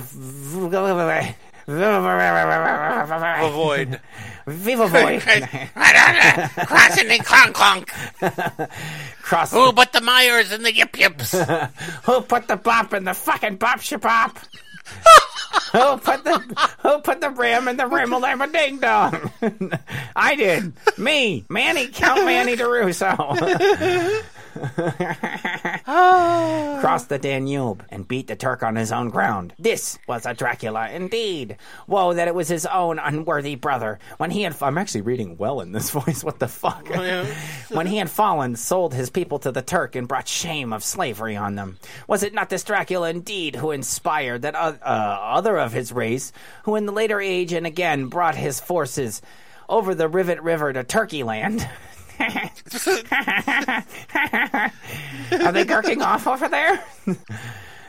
Avoid. 3.49 4.01
Viva 4.47 4.87
void 4.87 5.21
Crossing 6.67 7.11
and 7.11 7.25
clonk 7.25 7.53
clonk. 7.53 8.71
cross 9.23 9.53
Who 9.53 9.73
put 9.73 9.93
the 9.93 10.01
Myers 10.01 10.53
in 10.53 10.63
the 10.63 10.73
Yip 10.73 10.97
Yips? 10.97 11.33
Who 12.05 12.21
put 12.21 12.47
the 12.47 12.57
bop 12.57 12.95
in 12.95 13.05
the 13.05 13.15
fucking 13.15 13.57
bop 13.57 13.81
shabop? 13.81 14.37
who 15.73 15.97
put 15.97 16.23
the 16.23 16.39
Who 16.81 17.01
put 17.01 17.21
the 17.21 17.31
rim 17.31 17.67
in 17.67 17.77
the 17.77 17.89
rimmel 17.89 18.25
a 18.25 18.47
ding 18.47 18.79
dong? 18.79 19.33
I 20.15 20.37
did. 20.37 20.73
Me, 20.97 21.45
Manny, 21.49 21.89
Count 21.89 22.25
Manny 22.25 22.55
DeRusso. 22.57 24.23
Crossed 25.85 27.09
the 27.09 27.19
Danube 27.19 27.85
and 27.91 28.09
beat 28.09 28.27
the 28.27 28.37
Turk 28.37 28.63
on 28.63 28.77
his 28.77 28.93
own 28.93 29.11
ground. 29.11 29.55
This 29.59 29.99
was 30.07 30.27
a 30.27 30.35
Dracula 30.35 30.91
indeed. 30.91 31.57
Woe 31.87 32.15
that 32.15 32.29
it 32.29 32.35
was 32.35 32.49
his 32.49 32.67
own 32.67 32.99
unworthy 32.99 33.55
brother 33.55 33.99
when 34.17 34.31
he 34.31 34.43
had. 34.43 34.57
I'm 34.63 34.79
actually 34.79 35.03
reading 35.03 35.37
well 35.37 35.61
in 35.61 35.73
this 35.73 35.91
voice. 35.97 36.25
What 36.25 36.39
the 36.39 36.49
fuck? 36.49 36.89
when 37.69 37.87
he 37.87 37.99
had 37.99 38.11
fallen, 38.11 38.57
sold 38.57 38.95
his 38.95 39.11
people 39.11 39.39
to 39.41 39.53
the 39.53 39.63
Turk 39.63 39.95
and 39.97 40.09
brought 40.09 40.29
shame 40.29 40.73
of 40.73 40.83
slavery 40.85 41.37
on 41.37 41.55
them. 41.55 41.79
Was 42.07 42.23
it 42.23 42.35
not 42.35 42.49
this 42.49 42.65
Dracula 42.65 43.11
indeed 43.11 43.57
who 43.57 43.71
inspired 43.71 44.43
that 44.43 44.55
uh, 44.55 44.75
uh, 44.83 44.85
other 44.85 45.57
of 45.59 45.73
his 45.73 45.93
race, 45.93 46.33
who 46.65 46.77
in 46.77 46.87
the 46.87 46.93
later 46.93 47.21
age 47.21 47.53
and 47.53 47.67
again 47.67 48.07
brought 48.07 48.35
his 48.35 48.61
forces 48.61 49.23
over 49.69 49.95
the 49.95 50.09
Rivet 50.09 50.43
River 50.43 50.73
to 50.73 50.85
Turkey 50.85 51.23
land? 51.23 51.69
Are 52.19 53.83
they 55.53 55.65
gurking 55.65 56.03
off 56.03 56.27
over 56.27 56.49
there? 56.49 56.83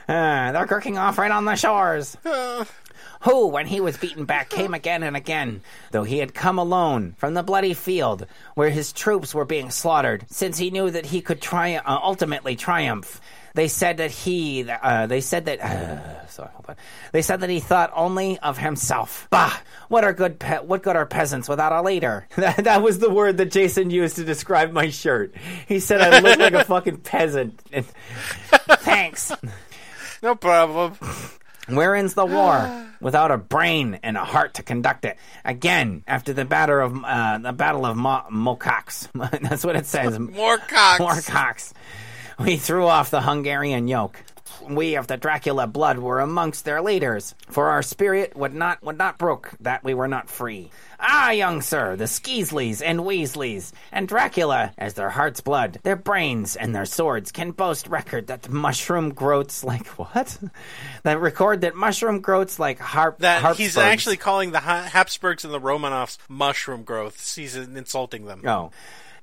Uh, 0.09 0.53
they're 0.53 0.65
gurking 0.65 0.97
off 0.97 1.17
right 1.17 1.31
on 1.31 1.43
the 1.43 1.55
shores. 1.55 2.15
Who, 3.23 3.47
when 3.47 3.65
he 3.65 3.81
was 3.81 3.97
beaten 3.97 4.23
back, 4.23 4.49
came 4.49 4.73
again 4.73 5.03
and 5.03 5.17
again, 5.17 5.59
though 5.91 6.03
he 6.03 6.19
had 6.19 6.33
come 6.33 6.57
alone 6.57 7.15
from 7.17 7.33
the 7.33 7.43
bloody 7.43 7.73
field 7.73 8.25
where 8.55 8.69
his 8.69 8.93
troops 8.93 9.35
were 9.35 9.43
being 9.43 9.69
slaughtered, 9.69 10.25
since 10.29 10.57
he 10.57 10.71
knew 10.71 10.89
that 10.89 11.07
he 11.07 11.19
could 11.19 11.41
tri- 11.41 11.75
uh, 11.75 11.99
ultimately 12.01 12.55
triumph. 12.55 13.19
They 13.57 13.69
said 13.69 13.97
that 13.97 14.11
he, 14.11 14.69
uh, 14.69 15.07
they 15.07 15.19
said 15.19 15.45
that, 15.45 15.59
uh, 15.59 16.27
sorry, 16.29 16.49
hold 16.53 16.65
on. 16.69 16.75
They 17.11 17.23
said 17.23 17.39
that 17.39 17.49
he 17.49 17.59
thought 17.59 17.91
only 17.95 18.37
of 18.37 18.59
himself. 18.59 19.27
Bah! 19.31 19.51
What 19.89 20.03
are 20.03 20.13
good, 20.13 20.37
pe- 20.37 20.59
what 20.59 20.83
good 20.83 20.95
are 20.95 21.07
peasants 21.07 21.49
without 21.49 21.71
a 21.71 21.81
leader? 21.81 22.27
That, 22.35 22.65
that 22.65 22.83
was 22.83 22.99
the 22.99 23.09
word 23.09 23.37
that 23.37 23.49
Jason 23.49 23.89
used 23.89 24.17
to 24.17 24.23
describe 24.23 24.71
my 24.73 24.91
shirt. 24.91 25.33
He 25.67 25.79
said 25.79 26.01
I 26.01 26.19
look 26.19 26.37
like 26.37 26.53
a 26.53 26.63
fucking 26.75 26.97
peasant. 26.97 27.59
And 27.73 27.83
Thanks. 28.51 29.31
No 30.21 30.35
problem. 30.35 30.93
Wherein's 31.67 32.13
the 32.13 32.27
war? 32.27 32.85
Without 33.01 33.31
a 33.31 33.37
brain 33.39 33.99
and 34.03 34.17
a 34.17 34.23
heart 34.23 34.53
to 34.55 34.63
conduct 34.63 35.03
it. 35.03 35.17
Again, 35.43 36.03
after 36.07 36.31
the 36.31 36.45
battle 36.45 36.85
of 36.85 37.03
uh, 37.03 37.39
the 37.39 37.53
battle 37.53 37.87
of 37.87 37.97
Mo- 37.97 38.25
Mokox, 38.31 39.09
that's 39.49 39.65
what 39.65 39.75
it 39.75 39.87
says. 39.87 40.19
More 40.99 41.15
cocks. 41.21 41.73
We 42.39 42.57
threw 42.57 42.85
off 42.85 43.09
the 43.09 43.21
Hungarian 43.21 43.87
yoke. 43.87 44.23
We 44.69 44.95
of 44.95 45.07
the 45.07 45.17
Dracula 45.17 45.65
blood 45.67 45.97
were 45.97 46.19
amongst 46.19 46.65
their 46.65 46.81
leaders, 46.81 47.35
for 47.49 47.69
our 47.69 47.81
spirit 47.81 48.35
would 48.35 48.53
not 48.53 48.81
would 48.83 48.97
not 48.97 49.17
brook 49.17 49.51
that 49.61 49.83
we 49.83 49.93
were 49.93 50.07
not 50.07 50.29
free. 50.29 50.71
Ah, 50.99 51.31
young 51.31 51.61
sir, 51.61 51.95
the 51.95 52.05
Skeesleys 52.05 52.81
and 52.81 52.99
Weasleys, 53.01 53.71
and 53.91 54.07
Dracula, 54.07 54.73
as 54.77 54.93
their 54.93 55.09
heart's 55.09 55.41
blood, 55.41 55.79
their 55.83 55.95
brains 55.95 56.55
and 56.55 56.73
their 56.75 56.85
swords 56.85 57.31
can 57.31 57.51
boast 57.51 57.87
record 57.87 58.27
that 58.27 58.49
mushroom 58.49 59.13
growths 59.13 59.63
like 59.63 59.87
what? 59.99 60.37
that 61.03 61.19
record 61.19 61.61
that 61.61 61.75
mushroom 61.75 62.21
growths 62.21 62.57
like 62.59 62.79
harp 62.79 63.19
That 63.19 63.55
he's 63.57 63.77
actually 63.77 64.17
calling 64.17 64.51
the 64.51 64.59
Ha- 64.59 64.89
Habsburgs 64.91 65.43
and 65.45 65.53
the 65.53 65.61
Romanovs 65.61 66.17
mushroom 66.29 66.83
growths. 66.83 67.35
He's 67.35 67.55
insulting 67.55 68.25
them. 68.25 68.41
Oh. 68.45 68.71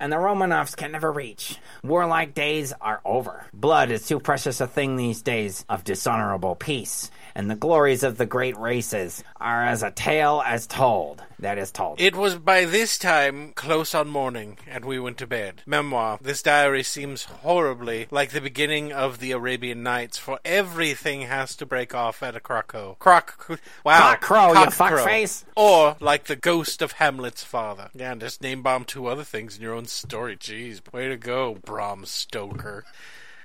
And 0.01 0.13
the 0.13 0.17
Romanovs 0.17 0.77
can 0.77 0.93
never 0.93 1.11
reach. 1.11 1.59
Warlike 1.83 2.35
days 2.35 2.73
are 2.81 3.01
over. 3.05 3.47
Blood 3.53 3.91
is 3.91 4.07
too 4.07 4.21
precious 4.21 4.61
a 4.61 4.67
thing 4.67 4.97
these 4.97 5.23
days 5.23 5.65
of 5.69 5.85
dishonorable 5.85 6.55
peace. 6.55 7.11
And 7.37 7.51
the 7.51 7.57
glories 7.57 8.05
of 8.05 8.16
the 8.16 8.26
great 8.26 8.57
races 8.57 9.24
are 9.41 9.64
as 9.64 9.82
a 9.82 9.91
tale 9.91 10.41
as 10.47 10.68
told. 10.68 11.22
That 11.41 11.59
is 11.59 11.72
told. 11.72 12.01
It 12.01 12.14
was 12.14 12.37
by 12.37 12.64
this 12.64 12.97
time 12.97 13.53
close 13.55 13.95
on 13.95 14.09
morning, 14.09 14.57
and 14.68 14.85
we 14.85 15.01
went 15.01 15.18
to 15.18 15.26
bed. 15.26 15.62
Memoir. 15.66 16.18
This 16.22 16.43
diary 16.43 16.85
seems 16.85 17.24
horribly 17.24 18.07
like 18.11 18.30
the 18.30 18.41
beginning 18.41 18.93
of 18.93 19.18
the 19.18 19.32
Arabian 19.32 19.82
Nights, 19.82 20.16
for 20.16 20.39
everything 20.45 21.22
has 21.22 21.57
to 21.57 21.66
break 21.66 21.93
off 21.93 22.22
at 22.22 22.37
a 22.37 22.41
croco. 22.41 22.99
Croc. 22.99 23.59
Wow. 23.85 23.99
Cock 23.99 24.20
crow, 24.20 24.53
you 24.53 24.66
fuckface. 24.70 25.45
Or 25.57 25.97
like 26.01 26.24
the 26.24 26.37
ghost 26.37 26.80
of 26.80 26.93
Hamlet's 26.93 27.45
father. 27.45 27.91
Yeah, 27.95 28.12
and 28.12 28.20
just 28.20 28.41
name 28.41 28.62
bomb 28.62 28.85
two 28.85 29.07
other 29.09 29.24
things 29.24 29.57
in 29.57 29.62
your 29.62 29.74
own 29.74 29.87
story. 29.87 30.37
Jeez, 30.37 30.80
way 30.93 31.09
to 31.09 31.16
go, 31.16 31.57
Bram 31.57 32.07
Stoker. 32.07 32.85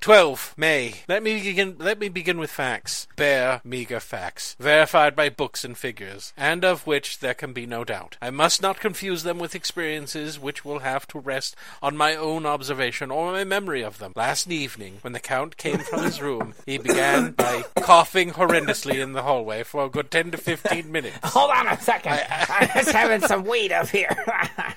12 0.01 0.53
May. 0.55 0.93
Let 1.09 1.23
me 1.23 1.41
begin 1.41 1.75
let 1.77 1.99
me 1.99 2.07
begin 2.07 2.39
with 2.39 2.49
facts. 2.49 3.07
Bare 3.17 3.59
meager 3.65 3.99
facts, 3.99 4.55
verified 4.57 5.13
by 5.13 5.27
books 5.27 5.65
and 5.65 5.77
figures, 5.77 6.31
and 6.37 6.63
of 6.63 6.87
which 6.87 7.19
there 7.19 7.33
can 7.33 7.51
be 7.51 7.65
no 7.65 7.83
doubt. 7.83 8.15
I 8.21 8.29
must 8.29 8.61
not 8.61 8.79
confuse 8.79 9.23
them 9.23 9.39
with 9.39 9.55
experiences 9.55 10.39
which 10.39 10.63
will 10.63 10.79
have 10.79 11.05
to 11.09 11.19
rest 11.19 11.57
on 11.81 11.97
my 11.97 12.15
own 12.15 12.45
observation 12.45 13.11
or 13.11 13.33
my 13.33 13.43
memory 13.43 13.81
of 13.81 13.97
them. 13.97 14.13
Last 14.15 14.49
evening, 14.49 14.99
when 15.01 15.11
the 15.11 15.19
Count 15.19 15.57
came 15.57 15.79
from 15.79 16.03
his 16.03 16.21
room, 16.21 16.53
he 16.65 16.77
began 16.77 17.31
by 17.31 17.63
coughing 17.81 18.31
horrendously 18.31 19.01
in 19.01 19.11
the 19.11 19.23
hallway 19.23 19.63
for 19.63 19.83
a 19.83 19.89
good 19.89 20.11
10 20.11 20.31
to 20.31 20.37
15 20.37 20.89
minutes. 20.89 21.17
Hold 21.23 21.51
on 21.51 21.67
a 21.67 21.79
second. 21.79 22.21
I'm 22.29 22.69
just 22.69 22.91
having 22.91 23.21
some 23.27 23.43
weed 23.43 23.73
up 23.73 23.89
here. 23.89 24.15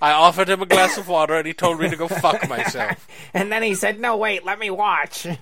I 0.00 0.12
offered 0.12 0.48
him 0.48 0.62
a 0.62 0.66
glass 0.66 0.98
of 0.98 1.08
water 1.08 1.34
and 1.34 1.46
he 1.46 1.52
told 1.52 1.80
me 1.80 1.88
to 1.88 1.96
go 1.96 2.08
fuck 2.08 2.48
myself. 2.48 3.06
and 3.34 3.50
then 3.50 3.62
he 3.62 3.74
said, 3.74 4.00
No, 4.00 4.16
wait, 4.16 4.44
let 4.44 4.58
me 4.58 4.70
watch. 4.70 5.26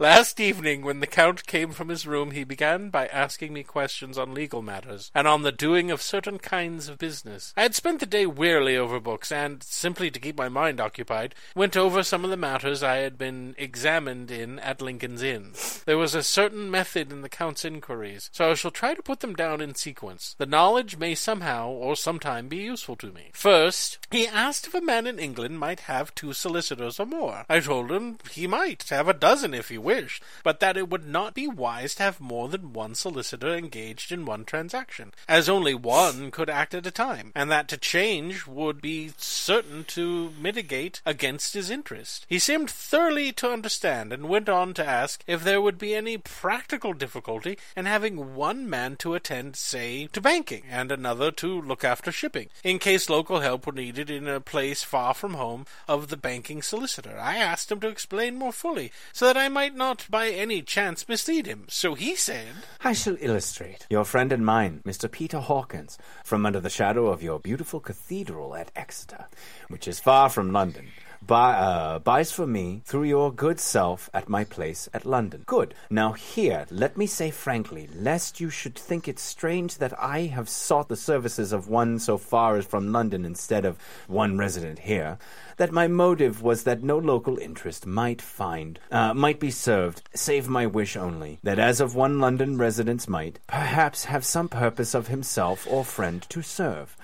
Last 0.04 0.38
evening, 0.38 0.82
when 0.82 1.00
the 1.00 1.06
Count 1.06 1.46
came 1.46 1.70
from 1.70 1.88
his 1.88 2.06
room, 2.06 2.32
he 2.32 2.44
began 2.44 2.90
by 2.90 3.06
asking 3.06 3.54
me 3.54 3.62
questions 3.62 4.18
on 4.18 4.34
legal 4.34 4.60
matters, 4.60 5.10
and 5.14 5.26
on 5.26 5.44
the 5.44 5.50
doing 5.50 5.90
of 5.90 6.02
certain 6.02 6.38
kinds 6.38 6.90
of 6.90 6.98
business. 6.98 7.54
I 7.56 7.62
had 7.62 7.74
spent 7.74 8.00
the 8.00 8.06
day 8.06 8.26
wearily 8.26 8.76
over 8.76 9.00
books, 9.00 9.32
and, 9.32 9.62
simply 9.62 10.10
to 10.10 10.20
keep 10.20 10.36
my 10.36 10.50
mind 10.50 10.78
occupied, 10.78 11.34
went 11.56 11.74
over 11.74 12.02
some 12.02 12.22
of 12.22 12.28
the 12.28 12.36
matters 12.36 12.82
I 12.82 12.96
had 12.96 13.16
been 13.16 13.54
examined 13.56 14.30
in 14.30 14.58
at 14.58 14.82
Lincoln's 14.82 15.22
Inn. 15.22 15.52
There 15.86 15.96
was 15.96 16.14
a 16.14 16.22
certain 16.22 16.70
method 16.70 17.10
in 17.10 17.22
the 17.22 17.30
Count's 17.30 17.64
inquiries, 17.64 18.28
so 18.30 18.50
I 18.50 18.54
shall 18.56 18.70
try 18.70 18.92
to 18.92 19.02
put 19.02 19.20
them 19.20 19.34
down 19.34 19.62
in 19.62 19.74
sequence. 19.74 20.34
The 20.36 20.44
knowledge 20.44 20.98
may 20.98 21.14
somehow 21.14 21.70
or 21.70 21.96
sometime 21.96 22.48
be 22.48 22.58
useful 22.58 22.96
to 22.96 23.10
me. 23.10 23.30
First, 23.32 24.06
he 24.10 24.28
asked 24.28 24.66
if 24.66 24.74
a 24.74 24.82
man 24.82 25.06
in 25.06 25.18
England 25.18 25.58
might 25.58 25.80
have 25.80 26.14
two 26.14 26.34
solicitors 26.34 27.00
or 27.00 27.06
more. 27.06 27.46
I 27.48 27.60
told 27.60 27.90
him 27.90 28.18
he 28.30 28.46
might 28.46 28.90
have 28.90 29.08
a 29.08 29.14
dozen 29.14 29.54
if 29.54 29.70
he 29.70 29.78
wished, 29.78 29.93
but 30.42 30.60
that 30.60 30.76
it 30.76 30.88
would 30.88 31.06
not 31.06 31.34
be 31.34 31.46
wise 31.46 31.94
to 31.94 32.02
have 32.02 32.20
more 32.20 32.48
than 32.48 32.72
one 32.72 32.94
solicitor 32.94 33.54
engaged 33.54 34.10
in 34.10 34.24
one 34.24 34.44
transaction, 34.44 35.12
as 35.28 35.48
only 35.48 35.74
one 35.74 36.30
could 36.30 36.50
act 36.50 36.74
at 36.74 36.86
a 36.86 36.90
time, 36.90 37.32
and 37.34 37.50
that 37.50 37.68
to 37.68 37.76
change 37.76 38.46
would 38.46 38.80
be 38.80 39.12
certain 39.16 39.84
to 39.84 40.32
mitigate 40.40 41.00
against 41.06 41.54
his 41.54 41.70
interest. 41.70 42.26
He 42.28 42.38
seemed 42.38 42.70
thoroughly 42.70 43.32
to 43.32 43.50
understand, 43.50 44.12
and 44.12 44.28
went 44.28 44.48
on 44.48 44.74
to 44.74 44.86
ask 44.86 45.22
if 45.26 45.44
there 45.44 45.60
would 45.60 45.78
be 45.78 45.94
any 45.94 46.18
practical 46.18 46.92
difficulty 46.92 47.58
in 47.76 47.86
having 47.86 48.34
one 48.34 48.68
man 48.68 48.96
to 48.96 49.14
attend, 49.14 49.56
say, 49.56 50.08
to 50.12 50.20
banking, 50.20 50.64
and 50.70 50.90
another 50.90 51.30
to 51.30 51.60
look 51.60 51.84
after 51.84 52.10
shipping, 52.10 52.48
in 52.62 52.78
case 52.78 53.08
local 53.08 53.40
help 53.40 53.66
were 53.66 53.72
needed 53.72 54.10
in 54.10 54.28
a 54.28 54.40
place 54.40 54.82
far 54.82 55.14
from 55.14 55.34
home 55.34 55.66
of 55.88 56.08
the 56.08 56.16
banking 56.16 56.62
solicitor. 56.62 57.18
I 57.18 57.36
asked 57.36 57.70
him 57.70 57.80
to 57.80 57.88
explain 57.88 58.36
more 58.36 58.52
fully, 58.52 58.92
so 59.12 59.26
that 59.26 59.36
I 59.36 59.48
might 59.48 59.73
not 59.74 60.06
by 60.10 60.28
any 60.28 60.62
chance 60.62 61.08
mislead 61.08 61.46
him. 61.46 61.64
So 61.68 61.94
he 61.94 62.14
said, 62.14 62.54
I 62.82 62.92
shall 62.92 63.16
illustrate. 63.20 63.86
Your 63.90 64.04
friend 64.04 64.32
and 64.32 64.46
mine, 64.46 64.82
Mr. 64.86 65.10
Peter 65.10 65.40
Hawkins, 65.40 65.98
from 66.24 66.46
under 66.46 66.60
the 66.60 66.70
shadow 66.70 67.08
of 67.08 67.22
your 67.22 67.40
beautiful 67.40 67.80
cathedral 67.80 68.54
at 68.54 68.70
Exeter, 68.76 69.26
which 69.68 69.88
is 69.88 70.00
far 70.00 70.28
from 70.28 70.52
London, 70.52 70.86
buy, 71.26 71.54
uh, 71.54 71.98
buys 71.98 72.32
for 72.32 72.46
me 72.46 72.82
through 72.84 73.04
your 73.04 73.32
good 73.32 73.58
self 73.58 74.10
at 74.12 74.28
my 74.28 74.44
place 74.44 74.88
at 74.92 75.06
London. 75.06 75.42
Good. 75.46 75.74
Now 75.90 76.12
here, 76.12 76.66
let 76.70 76.96
me 76.96 77.06
say 77.06 77.30
frankly, 77.30 77.88
lest 77.94 78.40
you 78.40 78.50
should 78.50 78.74
think 78.74 79.08
it 79.08 79.18
strange 79.18 79.78
that 79.78 79.98
I 80.00 80.20
have 80.22 80.48
sought 80.48 80.88
the 80.88 80.96
services 80.96 81.52
of 81.52 81.68
one 81.68 81.98
so 81.98 82.18
far 82.18 82.56
as 82.56 82.66
from 82.66 82.92
London 82.92 83.24
instead 83.24 83.64
of 83.64 83.78
one 84.06 84.38
resident 84.38 84.80
here, 84.80 85.18
that 85.56 85.72
my 85.72 85.86
motive 85.86 86.42
was 86.42 86.64
that 86.64 86.82
no 86.82 86.98
local 86.98 87.38
interest 87.38 87.86
might 87.86 88.20
find, 88.20 88.80
uh, 88.90 89.14
might 89.14 89.38
be 89.38 89.50
served, 89.50 90.02
save 90.14 90.48
my 90.48 90.66
wish 90.66 90.96
only, 90.96 91.38
that 91.42 91.58
as 91.58 91.80
of 91.80 91.94
one 91.94 92.18
London 92.18 92.58
residence 92.58 93.08
might, 93.08 93.38
perhaps 93.46 94.04
have 94.06 94.24
some 94.24 94.48
purpose 94.48 94.94
of 94.94 95.08
himself 95.08 95.66
or 95.70 95.84
friend 95.84 96.26
to 96.28 96.42
serve. 96.42 96.96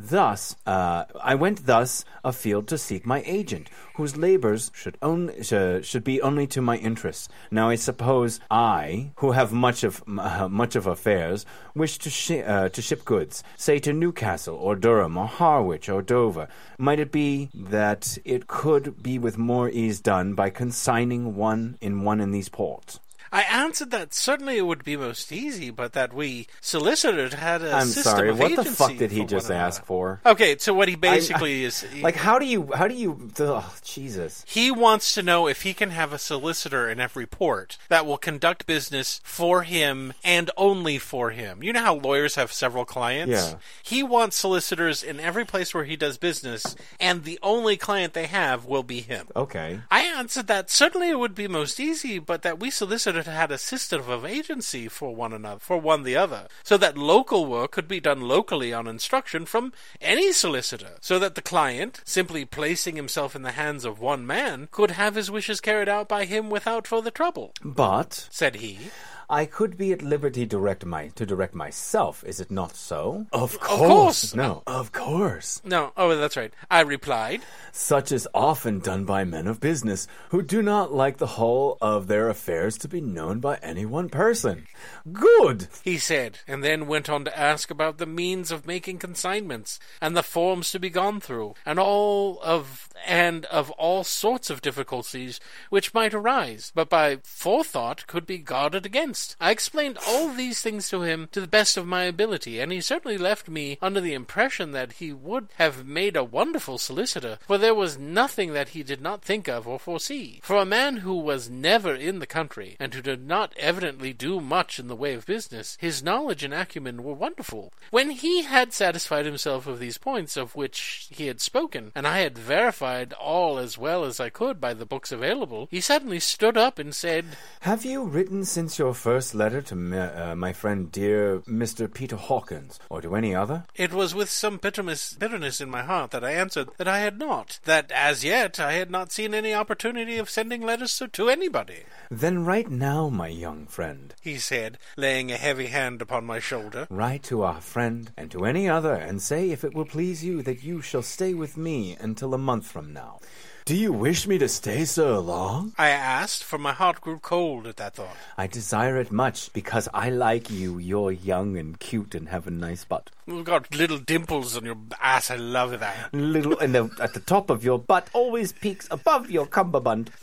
Thus, 0.00 0.54
uh, 0.64 1.06
I 1.20 1.34
went 1.34 1.66
thus 1.66 2.04
afield 2.22 2.68
to 2.68 2.78
seek 2.78 3.04
my 3.04 3.20
agent, 3.26 3.68
whose 3.96 4.16
labors 4.16 4.70
should 4.72 4.96
only 5.02 5.42
sh- 5.42 5.84
should 5.84 6.04
be 6.04 6.22
only 6.22 6.46
to 6.46 6.62
my 6.62 6.76
interests. 6.76 7.28
Now, 7.50 7.68
I 7.68 7.74
suppose 7.74 8.38
I, 8.48 9.10
who 9.16 9.32
have 9.32 9.52
much 9.52 9.82
of 9.82 10.04
uh, 10.06 10.46
much 10.48 10.76
of 10.76 10.86
affairs, 10.86 11.44
wish 11.74 11.98
to 11.98 12.10
shi- 12.10 12.44
uh, 12.44 12.68
to 12.68 12.80
ship 12.80 13.04
goods, 13.04 13.42
say 13.56 13.80
to 13.80 13.92
Newcastle 13.92 14.54
or 14.54 14.76
Durham 14.76 15.16
or 15.16 15.26
Harwich 15.26 15.88
or 15.88 16.00
Dover. 16.00 16.46
Might 16.78 17.00
it 17.00 17.10
be 17.10 17.50
that 17.52 18.18
it 18.24 18.46
could 18.46 19.02
be 19.02 19.18
with 19.18 19.36
more 19.36 19.68
ease 19.68 20.00
done 20.00 20.34
by 20.34 20.50
consigning 20.50 21.34
one 21.34 21.76
in 21.80 22.04
one 22.04 22.20
in 22.20 22.30
these 22.30 22.48
ports? 22.48 23.00
I 23.32 23.42
answered 23.42 23.90
that 23.90 24.14
certainly 24.14 24.58
it 24.58 24.66
would 24.66 24.84
be 24.84 24.96
most 24.96 25.32
easy, 25.32 25.70
but 25.70 25.92
that 25.92 26.12
we 26.12 26.46
solicitors 26.60 27.34
had 27.34 27.62
a 27.62 27.72
I'm 27.72 27.86
system 27.86 28.02
sorry. 28.02 28.28
of 28.30 28.38
What 28.38 28.56
the 28.56 28.64
fuck 28.64 28.96
did 28.96 29.10
he 29.10 29.24
just 29.24 29.50
ask 29.50 29.84
for? 29.84 30.20
Okay, 30.24 30.56
so 30.58 30.74
what 30.74 30.88
he 30.88 30.96
basically 30.96 31.64
is 31.64 31.84
Like, 32.00 32.16
how 32.16 32.38
do 32.38 32.46
you? 32.46 32.70
How 32.74 32.88
do 32.88 32.94
you? 32.94 33.30
Oh, 33.40 33.74
Jesus. 33.82 34.44
he 34.46 34.70
wants 34.70 35.14
to 35.14 35.22
know 35.22 35.46
if 35.46 35.62
he 35.62 35.74
can 35.74 35.90
have 35.90 36.12
a 36.12 36.18
solicitor 36.18 36.88
in 36.88 37.00
every 37.00 37.26
port 37.26 37.78
that 37.88 38.06
will 38.06 38.18
conduct 38.18 38.66
business 38.66 39.20
for 39.24 39.62
him 39.62 40.12
and 40.24 40.50
only 40.56 40.98
for 40.98 41.30
him. 41.30 41.62
You 41.62 41.72
know 41.72 41.82
how 41.82 41.94
lawyers 41.94 42.34
have 42.36 42.52
several 42.52 42.84
clients? 42.84 43.32
Yeah. 43.32 43.54
He 43.82 44.02
wants 44.02 44.36
solicitors 44.36 45.02
in 45.02 45.20
every 45.20 45.44
place 45.44 45.74
where 45.74 45.84
he 45.84 45.96
does 45.96 46.18
business, 46.18 46.76
and 47.00 47.24
the 47.24 47.38
only 47.42 47.76
client 47.76 48.12
they 48.12 48.26
have 48.26 48.64
will 48.64 48.82
be 48.82 49.00
him. 49.00 49.28
Okay. 49.36 49.80
I 49.90 50.00
answered 50.02 50.46
that 50.48 50.70
certainly 50.70 51.08
it 51.08 51.18
would 51.18 51.34
be 51.34 51.48
most 51.48 51.80
easy, 51.80 52.18
but 52.18 52.42
that 52.42 52.58
we 52.58 52.70
solicitors 53.18 53.40
had 53.40 53.50
a 53.50 53.58
system 53.58 54.08
of 54.08 54.24
agency 54.24 54.86
for 54.86 55.14
one 55.14 55.32
another, 55.32 55.58
for 55.58 55.76
one 55.76 56.04
the 56.04 56.16
other, 56.16 56.46
so 56.62 56.76
that 56.76 56.96
local 56.96 57.46
work 57.46 57.72
could 57.72 57.88
be 57.88 58.00
done 58.00 58.20
locally 58.20 58.72
on 58.72 58.86
instruction 58.86 59.44
from 59.44 59.72
any 60.00 60.32
solicitor, 60.32 60.98
so 61.00 61.18
that 61.18 61.34
the 61.34 61.42
client, 61.42 62.00
simply 62.04 62.44
placing 62.44 62.94
himself 62.94 63.34
in 63.34 63.42
the 63.42 63.52
hands 63.52 63.84
of 63.84 63.98
one 63.98 64.24
man, 64.24 64.68
could 64.70 64.92
have 64.92 65.16
his 65.16 65.30
wishes 65.30 65.60
carried 65.60 65.88
out 65.88 66.08
by 66.08 66.26
him 66.26 66.48
without 66.48 66.86
further 66.86 67.10
trouble. 67.10 67.52
But 67.64 68.28
Said 68.30 68.56
he. 68.56 68.90
I 69.30 69.44
could 69.44 69.76
be 69.76 69.92
at 69.92 70.00
liberty 70.00 70.46
direct 70.46 70.86
my 70.86 71.08
to 71.08 71.26
direct 71.26 71.54
myself. 71.54 72.24
Is 72.24 72.40
it 72.40 72.50
not 72.50 72.74
so? 72.74 73.26
Of 73.30 73.60
course. 73.60 73.78
course. 73.78 74.34
No. 74.34 74.62
Of 74.66 74.90
course. 74.92 75.60
No, 75.66 75.92
oh, 75.98 76.16
that's 76.16 76.36
right. 76.36 76.54
I 76.70 76.80
replied. 76.80 77.42
Such 77.70 78.10
is 78.10 78.26
often 78.32 78.78
done 78.78 79.04
by 79.04 79.24
men 79.24 79.46
of 79.46 79.60
business 79.60 80.08
who 80.30 80.40
do 80.40 80.62
not 80.62 80.94
like 80.94 81.18
the 81.18 81.26
whole 81.26 81.76
of 81.82 82.06
their 82.06 82.30
affairs 82.30 82.78
to 82.78 82.88
be 82.88 83.02
known 83.02 83.38
by 83.38 83.56
any 83.56 83.84
one 83.84 84.08
person. 84.08 84.66
Good. 85.12 85.68
he 85.82 85.98
said, 85.98 86.38
and 86.48 86.64
then 86.64 86.86
went 86.86 87.10
on 87.10 87.26
to 87.26 87.38
ask 87.38 87.70
about 87.70 87.98
the 87.98 88.06
means 88.06 88.50
of 88.50 88.66
making 88.66 88.98
consignments 88.98 89.78
and 90.00 90.16
the 90.16 90.22
forms 90.22 90.70
to 90.70 90.80
be 90.80 90.88
gone 90.88 91.20
through, 91.20 91.54
and 91.66 91.78
all 91.78 92.40
of 92.42 92.88
and 93.06 93.44
of 93.46 93.70
all 93.72 94.04
sorts 94.04 94.48
of 94.48 94.62
difficulties 94.62 95.38
which 95.68 95.92
might 95.92 96.14
arise, 96.14 96.72
but 96.74 96.88
by 96.88 97.18
forethought 97.22 98.06
could 98.06 98.26
be 98.26 98.38
guarded 98.38 98.86
against. 98.86 99.17
I 99.40 99.50
explained 99.50 99.98
all 100.06 100.28
these 100.28 100.60
things 100.60 100.88
to 100.90 101.02
him 101.02 101.28
to 101.32 101.40
the 101.40 101.46
best 101.46 101.76
of 101.76 101.86
my 101.86 102.04
ability, 102.04 102.60
and 102.60 102.70
he 102.70 102.80
certainly 102.80 103.18
left 103.18 103.48
me 103.48 103.76
under 103.82 104.00
the 104.00 104.14
impression 104.14 104.72
that 104.72 104.92
he 104.94 105.12
would 105.12 105.48
have 105.56 105.86
made 105.86 106.16
a 106.16 106.22
wonderful 106.22 106.78
solicitor, 106.78 107.38
for 107.46 107.58
there 107.58 107.74
was 107.74 107.98
nothing 107.98 108.52
that 108.52 108.70
he 108.70 108.82
did 108.82 109.00
not 109.00 109.22
think 109.22 109.48
of 109.48 109.66
or 109.66 109.78
foresee. 109.78 110.40
For 110.42 110.56
a 110.56 110.64
man 110.64 110.98
who 110.98 111.16
was 111.16 111.50
never 111.50 111.94
in 111.94 112.20
the 112.20 112.26
country, 112.26 112.76
and 112.78 112.94
who 112.94 113.02
did 113.02 113.26
not 113.26 113.52
evidently 113.58 114.12
do 114.12 114.40
much 114.40 114.78
in 114.78 114.86
the 114.86 114.96
way 114.96 115.14
of 115.14 115.26
business, 115.26 115.76
his 115.80 116.02
knowledge 116.02 116.44
and 116.44 116.54
acumen 116.54 117.02
were 117.02 117.14
wonderful. 117.14 117.72
When 117.90 118.10
he 118.10 118.42
had 118.42 118.72
satisfied 118.72 119.26
himself 119.26 119.66
of 119.66 119.80
these 119.80 119.98
points 119.98 120.36
of 120.36 120.54
which 120.54 121.08
he 121.10 121.26
had 121.26 121.40
spoken, 121.40 121.90
and 121.94 122.06
I 122.06 122.18
had 122.20 122.38
verified 122.38 123.12
all 123.14 123.58
as 123.58 123.76
well 123.76 124.04
as 124.04 124.20
I 124.20 124.30
could 124.30 124.60
by 124.60 124.74
the 124.74 124.86
books 124.86 125.10
available, 125.10 125.66
he 125.70 125.80
suddenly 125.80 126.20
stood 126.20 126.56
up 126.56 126.78
and 126.78 126.94
said, 126.94 127.24
Have 127.60 127.84
you 127.84 128.04
written 128.04 128.44
since 128.44 128.78
your 128.78 128.94
first 128.94 129.07
letter 129.08 129.62
to 129.62 129.74
me, 129.74 129.96
uh, 129.96 130.34
my 130.34 130.52
friend 130.52 130.92
dear 130.92 131.40
Mr. 131.40 131.92
Peter 131.92 132.16
Hawkins, 132.16 132.78
or 132.90 133.00
to 133.00 133.16
any 133.16 133.34
other? 133.34 133.64
It 133.74 133.92
was 133.92 134.14
with 134.14 134.28
some 134.28 134.58
bitterness, 134.58 135.14
bitterness 135.14 135.60
in 135.60 135.70
my 135.70 135.82
heart 135.82 136.10
that 136.10 136.24
I 136.24 136.32
answered 136.32 136.68
that 136.76 136.86
I 136.86 136.98
had 136.98 137.18
not, 137.18 137.58
that 137.64 137.90
as 137.90 138.22
yet 138.22 138.60
I 138.60 138.72
had 138.72 138.90
not 138.90 139.10
seen 139.10 139.32
any 139.32 139.54
opportunity 139.54 140.18
of 140.18 140.28
sending 140.28 140.62
letters 140.62 140.96
to, 140.98 141.08
to 141.08 141.28
anybody. 141.28 141.84
Then 142.10 142.44
write 142.44 142.70
now, 142.70 143.08
my 143.08 143.28
young 143.28 143.66
friend. 143.66 144.14
He 144.20 144.36
said, 144.38 144.78
laying 144.96 145.32
a 145.32 145.36
heavy 145.36 145.66
hand 145.66 146.02
upon 146.02 146.24
my 146.24 146.38
shoulder. 146.38 146.86
Write 146.90 147.22
to 147.24 147.42
our 147.42 147.60
friend 147.60 148.12
and 148.16 148.30
to 148.30 148.44
any 148.44 148.68
other, 148.68 148.94
and 148.94 149.22
say 149.22 149.50
if 149.50 149.64
it 149.64 149.74
will 149.74 149.86
please 149.86 150.22
you 150.22 150.42
that 150.42 150.62
you 150.62 150.82
shall 150.82 151.02
stay 151.02 151.34
with 151.34 151.56
me 151.56 151.96
until 151.98 152.34
a 152.34 152.38
month 152.38 152.66
from 152.66 152.92
now. 152.92 153.20
Do 153.68 153.76
you 153.76 153.92
wish 153.92 154.26
me 154.26 154.38
to 154.38 154.48
stay 154.48 154.86
so 154.86 155.20
long? 155.20 155.74
I 155.76 155.90
asked, 155.90 156.42
for 156.42 156.56
my 156.56 156.72
heart 156.72 157.02
grew 157.02 157.18
cold 157.18 157.66
at 157.66 157.76
that 157.76 157.96
thought. 157.96 158.16
I 158.38 158.46
desire 158.46 158.96
it 158.96 159.12
much 159.12 159.52
because 159.52 159.90
I 159.92 160.08
like 160.08 160.48
you. 160.48 160.78
You're 160.78 161.12
young 161.12 161.58
and 161.58 161.78
cute 161.78 162.14
and 162.14 162.30
have 162.30 162.46
a 162.46 162.50
nice 162.50 162.84
butt. 162.84 163.10
You've 163.26 163.44
got 163.44 163.74
little 163.74 163.98
dimples 163.98 164.56
on 164.56 164.64
your 164.64 164.78
ass. 165.02 165.30
I 165.30 165.36
love 165.36 165.78
that. 165.80 166.14
Little 166.14 166.58
and 166.58 166.74
the, 166.74 166.88
at 166.98 167.12
the 167.12 167.20
top 167.20 167.50
of 167.50 167.62
your 167.62 167.78
butt 167.78 168.08
always 168.14 168.52
peaks 168.52 168.88
above 168.90 169.30
your 169.30 169.44
cummerbund. 169.44 170.12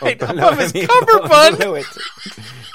Oh, 0.00 0.06
Wait, 0.06 0.18
below 0.18 0.48
above 0.48 0.58
his 0.58 0.72
it, 0.74 0.86
oh, 0.90 1.04
cummerbund? 1.06 1.58
Below 1.58 1.74
it. 1.74 1.86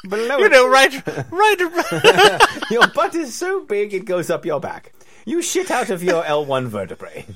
Below 0.07 0.37
You 0.37 0.45
it. 0.45 0.51
know, 0.51 0.67
right, 0.67 1.07
right. 1.31 2.61
Your 2.71 2.87
butt 2.87 3.13
is 3.13 3.35
so 3.35 3.63
big 3.63 3.93
it 3.93 4.05
goes 4.05 4.31
up 4.31 4.43
your 4.43 4.59
back. 4.59 4.91
You 5.25 5.43
shit 5.43 5.69
out 5.69 5.91
of 5.91 6.03
your 6.03 6.23
L1 6.23 6.65
vertebrae. 6.67 7.27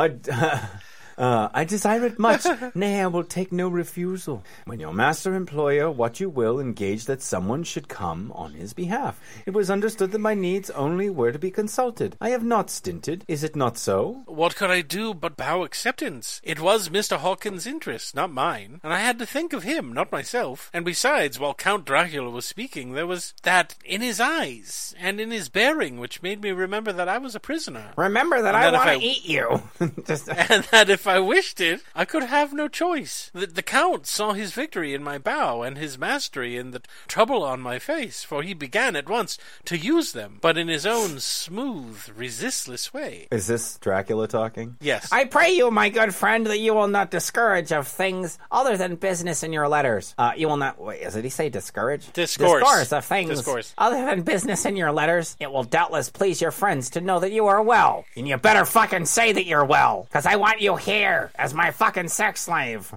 I, 0.00 0.08
uh, 1.20 1.48
I 1.52 1.64
desire 1.64 2.04
it 2.06 2.18
much. 2.18 2.46
Nay, 2.74 3.00
I 3.00 3.06
will 3.06 3.24
take 3.24 3.52
no 3.52 3.68
refusal. 3.68 4.42
When 4.64 4.80
your 4.80 4.92
master 4.94 5.34
employer, 5.34 5.90
what 5.90 6.18
you 6.18 6.28
will, 6.28 6.58
engage 6.58 7.04
that 7.04 7.22
someone 7.22 7.62
should 7.62 7.88
come 7.88 8.32
on 8.34 8.54
his 8.54 8.72
behalf. 8.72 9.20
It 9.46 9.52
was 9.52 9.70
understood 9.70 10.12
that 10.12 10.18
my 10.18 10.34
needs 10.34 10.70
only 10.70 11.10
were 11.10 11.30
to 11.32 11.38
be 11.38 11.50
consulted. 11.50 12.16
I 12.20 12.30
have 12.30 12.42
not 12.44 12.70
stinted. 12.70 13.24
Is 13.28 13.44
it 13.44 13.54
not 13.54 13.76
so? 13.78 14.22
what 14.26 14.56
could 14.56 14.70
I 14.70 14.80
do 14.80 15.12
but 15.12 15.36
bow 15.36 15.62
acceptance? 15.62 16.40
It 16.42 16.58
was 16.60 16.88
Mr. 16.88 17.18
Hawkins' 17.18 17.66
interest, 17.66 18.14
not 18.14 18.32
mine, 18.32 18.80
and 18.82 18.92
I 18.92 19.00
had 19.00 19.18
to 19.18 19.26
think 19.26 19.52
of 19.52 19.62
him, 19.62 19.92
not 19.92 20.10
myself. 20.10 20.70
And 20.72 20.84
besides, 20.84 21.38
while 21.38 21.52
Count 21.54 21.84
Dracula 21.84 22.30
was 22.30 22.46
speaking, 22.46 22.92
there 22.92 23.06
was 23.06 23.34
that 23.42 23.74
in 23.84 24.00
his 24.00 24.20
eyes 24.20 24.94
and 24.98 25.20
in 25.20 25.30
his 25.30 25.48
bearing 25.50 25.98
which 25.98 26.22
made 26.22 26.40
me 26.40 26.50
remember 26.50 26.92
that 26.92 27.08
I 27.08 27.18
was 27.18 27.34
a 27.34 27.40
prisoner. 27.40 27.92
Remember 27.96 28.40
that 28.40 28.54
And 28.54 28.56
I 28.56 28.70
then 28.70 28.74
if 28.74 28.78
want 28.78 28.90
I- 28.90 28.98
to 28.98 29.04
eat 29.04 29.24
you. 29.28 29.62
Just, 30.06 30.28
and 30.50 30.64
that 30.64 30.88
if 30.88 31.06
I 31.10 31.18
wished 31.18 31.60
it, 31.60 31.82
I 31.94 32.04
could 32.04 32.22
have 32.22 32.52
no 32.52 32.68
choice. 32.68 33.32
The, 33.34 33.46
the 33.46 33.62
Count 33.62 34.06
saw 34.06 34.32
his 34.32 34.52
victory 34.52 34.94
in 34.94 35.02
my 35.02 35.18
bow, 35.18 35.62
and 35.62 35.76
his 35.76 35.98
mastery 35.98 36.56
in 36.56 36.70
the 36.70 36.82
trouble 37.08 37.42
on 37.42 37.60
my 37.60 37.80
face, 37.80 38.22
for 38.22 38.44
he 38.44 38.54
began 38.54 38.94
at 38.94 39.08
once 39.08 39.36
to 39.64 39.76
use 39.76 40.12
them, 40.12 40.38
but 40.40 40.56
in 40.56 40.68
his 40.68 40.86
own 40.86 41.18
smooth, 41.18 42.08
resistless 42.14 42.94
way. 42.94 43.26
Is 43.32 43.48
this 43.48 43.76
Dracula 43.78 44.28
talking? 44.28 44.76
Yes. 44.80 45.08
I 45.10 45.24
pray 45.24 45.50
you, 45.50 45.72
my 45.72 45.88
good 45.88 46.14
friend, 46.14 46.46
that 46.46 46.60
you 46.60 46.74
will 46.74 46.86
not 46.86 47.10
discourage 47.10 47.72
of 47.72 47.88
things 47.88 48.38
other 48.52 48.76
than 48.76 48.94
business 48.94 49.42
in 49.42 49.52
your 49.52 49.66
letters. 49.66 50.14
Uh, 50.16 50.32
you 50.36 50.46
will 50.46 50.58
not. 50.58 50.80
Wait, 50.80 51.02
did 51.10 51.24
he 51.24 51.30
say 51.30 51.48
discourage? 51.48 52.12
Discourse. 52.12 52.60
Discourse 52.62 52.92
of 52.92 53.04
things 53.04 53.30
Discourse. 53.30 53.74
other 53.76 54.04
than 54.04 54.22
business 54.22 54.64
in 54.64 54.76
your 54.76 54.92
letters. 54.92 55.36
It 55.40 55.50
will 55.50 55.64
doubtless 55.64 56.08
please 56.08 56.40
your 56.40 56.52
friends 56.52 56.90
to 56.90 57.00
know 57.00 57.18
that 57.18 57.32
you 57.32 57.46
are 57.46 57.62
well, 57.62 58.04
and 58.14 58.28
you 58.28 58.36
better 58.36 58.64
fucking 58.64 59.06
say 59.06 59.32
that 59.32 59.46
you're 59.46 59.64
well, 59.64 60.04
because 60.04 60.26
I 60.26 60.36
want 60.36 60.60
you 60.60 60.76
here 60.76 60.99
here 61.00 61.30
as 61.34 61.54
my 61.54 61.70
fucking 61.70 62.08
sex 62.08 62.42
slave. 62.42 62.92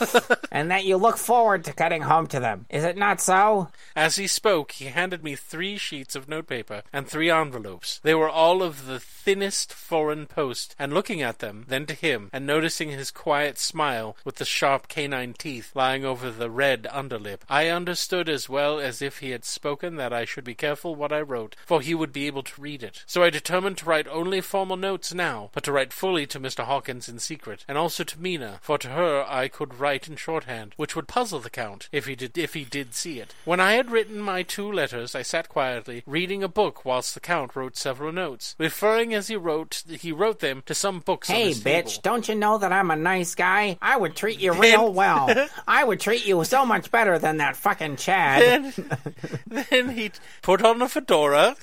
and 0.50 0.70
that 0.70 0.84
you 0.84 0.96
look 0.96 1.18
forward 1.18 1.64
to 1.64 1.72
getting 1.74 2.02
home 2.02 2.26
to 2.28 2.40
them. 2.40 2.64
Is 2.70 2.82
it 2.82 2.96
not 2.96 3.20
so? 3.20 3.68
As 3.94 4.16
he 4.16 4.26
spoke, 4.26 4.72
he 4.72 4.86
handed 4.86 5.22
me 5.22 5.34
three 5.36 5.76
sheets 5.76 6.16
of 6.16 6.28
notepaper 6.28 6.82
and 6.92 7.06
three 7.06 7.30
envelopes. 7.30 8.00
They 8.02 8.14
were 8.14 8.30
all 8.30 8.62
of 8.62 8.86
the 8.86 9.00
thinnest 9.00 9.72
foreign 9.72 10.26
post, 10.26 10.74
and 10.78 10.92
looking 10.92 11.22
at 11.22 11.38
them, 11.38 11.64
then 11.68 11.86
to 11.86 11.94
him, 11.94 12.30
and 12.32 12.46
noticing 12.46 12.90
his 12.90 13.10
quiet 13.10 13.58
smile 13.58 14.16
with 14.24 14.36
the 14.36 14.44
sharp 14.44 14.88
canine 14.88 15.34
teeth 15.34 15.70
lying 15.74 16.04
over 16.04 16.30
the 16.30 16.50
red 16.50 16.84
underlip, 16.90 17.42
I 17.48 17.68
understood 17.68 18.28
as 18.28 18.48
well 18.48 18.80
as 18.80 19.00
if 19.00 19.18
he 19.18 19.30
had 19.30 19.44
spoken 19.44 19.96
that 19.96 20.12
I 20.12 20.24
should 20.24 20.44
be 20.44 20.54
careful 20.54 20.94
what 20.94 21.12
I 21.12 21.20
wrote, 21.20 21.54
for 21.66 21.80
he 21.80 21.94
would 21.94 22.12
be 22.12 22.26
able 22.26 22.42
to 22.42 22.60
read 22.60 22.82
it. 22.82 23.04
So 23.06 23.22
I 23.22 23.30
determined 23.30 23.78
to 23.78 23.84
write 23.84 24.08
only 24.08 24.40
formal 24.40 24.76
notes 24.76 25.14
now, 25.14 25.50
but 25.52 25.62
to 25.64 25.72
write 25.72 25.92
fully 25.92 26.26
to 26.26 26.40
Mr. 26.40 26.64
Hawkins 26.64 27.08
in 27.08 27.18
secret, 27.18 27.31
and 27.68 27.78
also 27.78 28.04
to 28.04 28.20
Mina, 28.20 28.58
for 28.62 28.78
to 28.78 28.88
her 28.88 29.24
I 29.28 29.48
could 29.48 29.78
write 29.78 30.08
in 30.08 30.16
shorthand, 30.16 30.74
which 30.76 30.94
would 30.96 31.08
puzzle 31.08 31.40
the 31.40 31.50
Count 31.50 31.88
if 31.92 32.06
he 32.06 32.14
did 32.14 32.36
if 32.36 32.54
he 32.54 32.64
did 32.64 32.94
see 32.94 33.20
it. 33.20 33.34
When 33.44 33.60
I 33.60 33.74
had 33.74 33.90
written 33.90 34.18
my 34.20 34.42
two 34.42 34.70
letters, 34.70 35.14
I 35.14 35.22
sat 35.22 35.48
quietly, 35.48 36.02
reading 36.06 36.42
a 36.42 36.48
book 36.48 36.84
whilst 36.84 37.14
the 37.14 37.20
Count 37.20 37.54
wrote 37.56 37.76
several 37.76 38.12
notes, 38.12 38.54
referring 38.58 39.14
as 39.14 39.28
he 39.28 39.36
wrote 39.36 39.82
he 39.88 40.12
wrote 40.12 40.40
them 40.40 40.62
to 40.66 40.74
some 40.74 41.00
books. 41.00 41.30
on 41.30 41.36
Hey, 41.36 41.50
bitch, 41.52 41.62
table. 41.62 42.00
don't 42.02 42.28
you 42.28 42.34
know 42.34 42.58
that 42.58 42.72
I'm 42.72 42.90
a 42.90 42.96
nice 42.96 43.34
guy? 43.34 43.78
I 43.80 43.96
would 43.96 44.16
treat 44.16 44.40
you 44.40 44.52
real 44.52 44.92
well. 44.92 45.48
I 45.68 45.84
would 45.84 46.00
treat 46.00 46.26
you 46.26 46.42
so 46.44 46.64
much 46.64 46.90
better 46.90 47.18
than 47.18 47.38
that 47.38 47.56
fucking 47.56 47.96
Chad. 47.96 48.42
Then, 48.42 48.98
then 49.70 49.90
he 49.90 50.12
put 50.42 50.62
on 50.62 50.82
a 50.82 50.88
fedora 50.88 51.56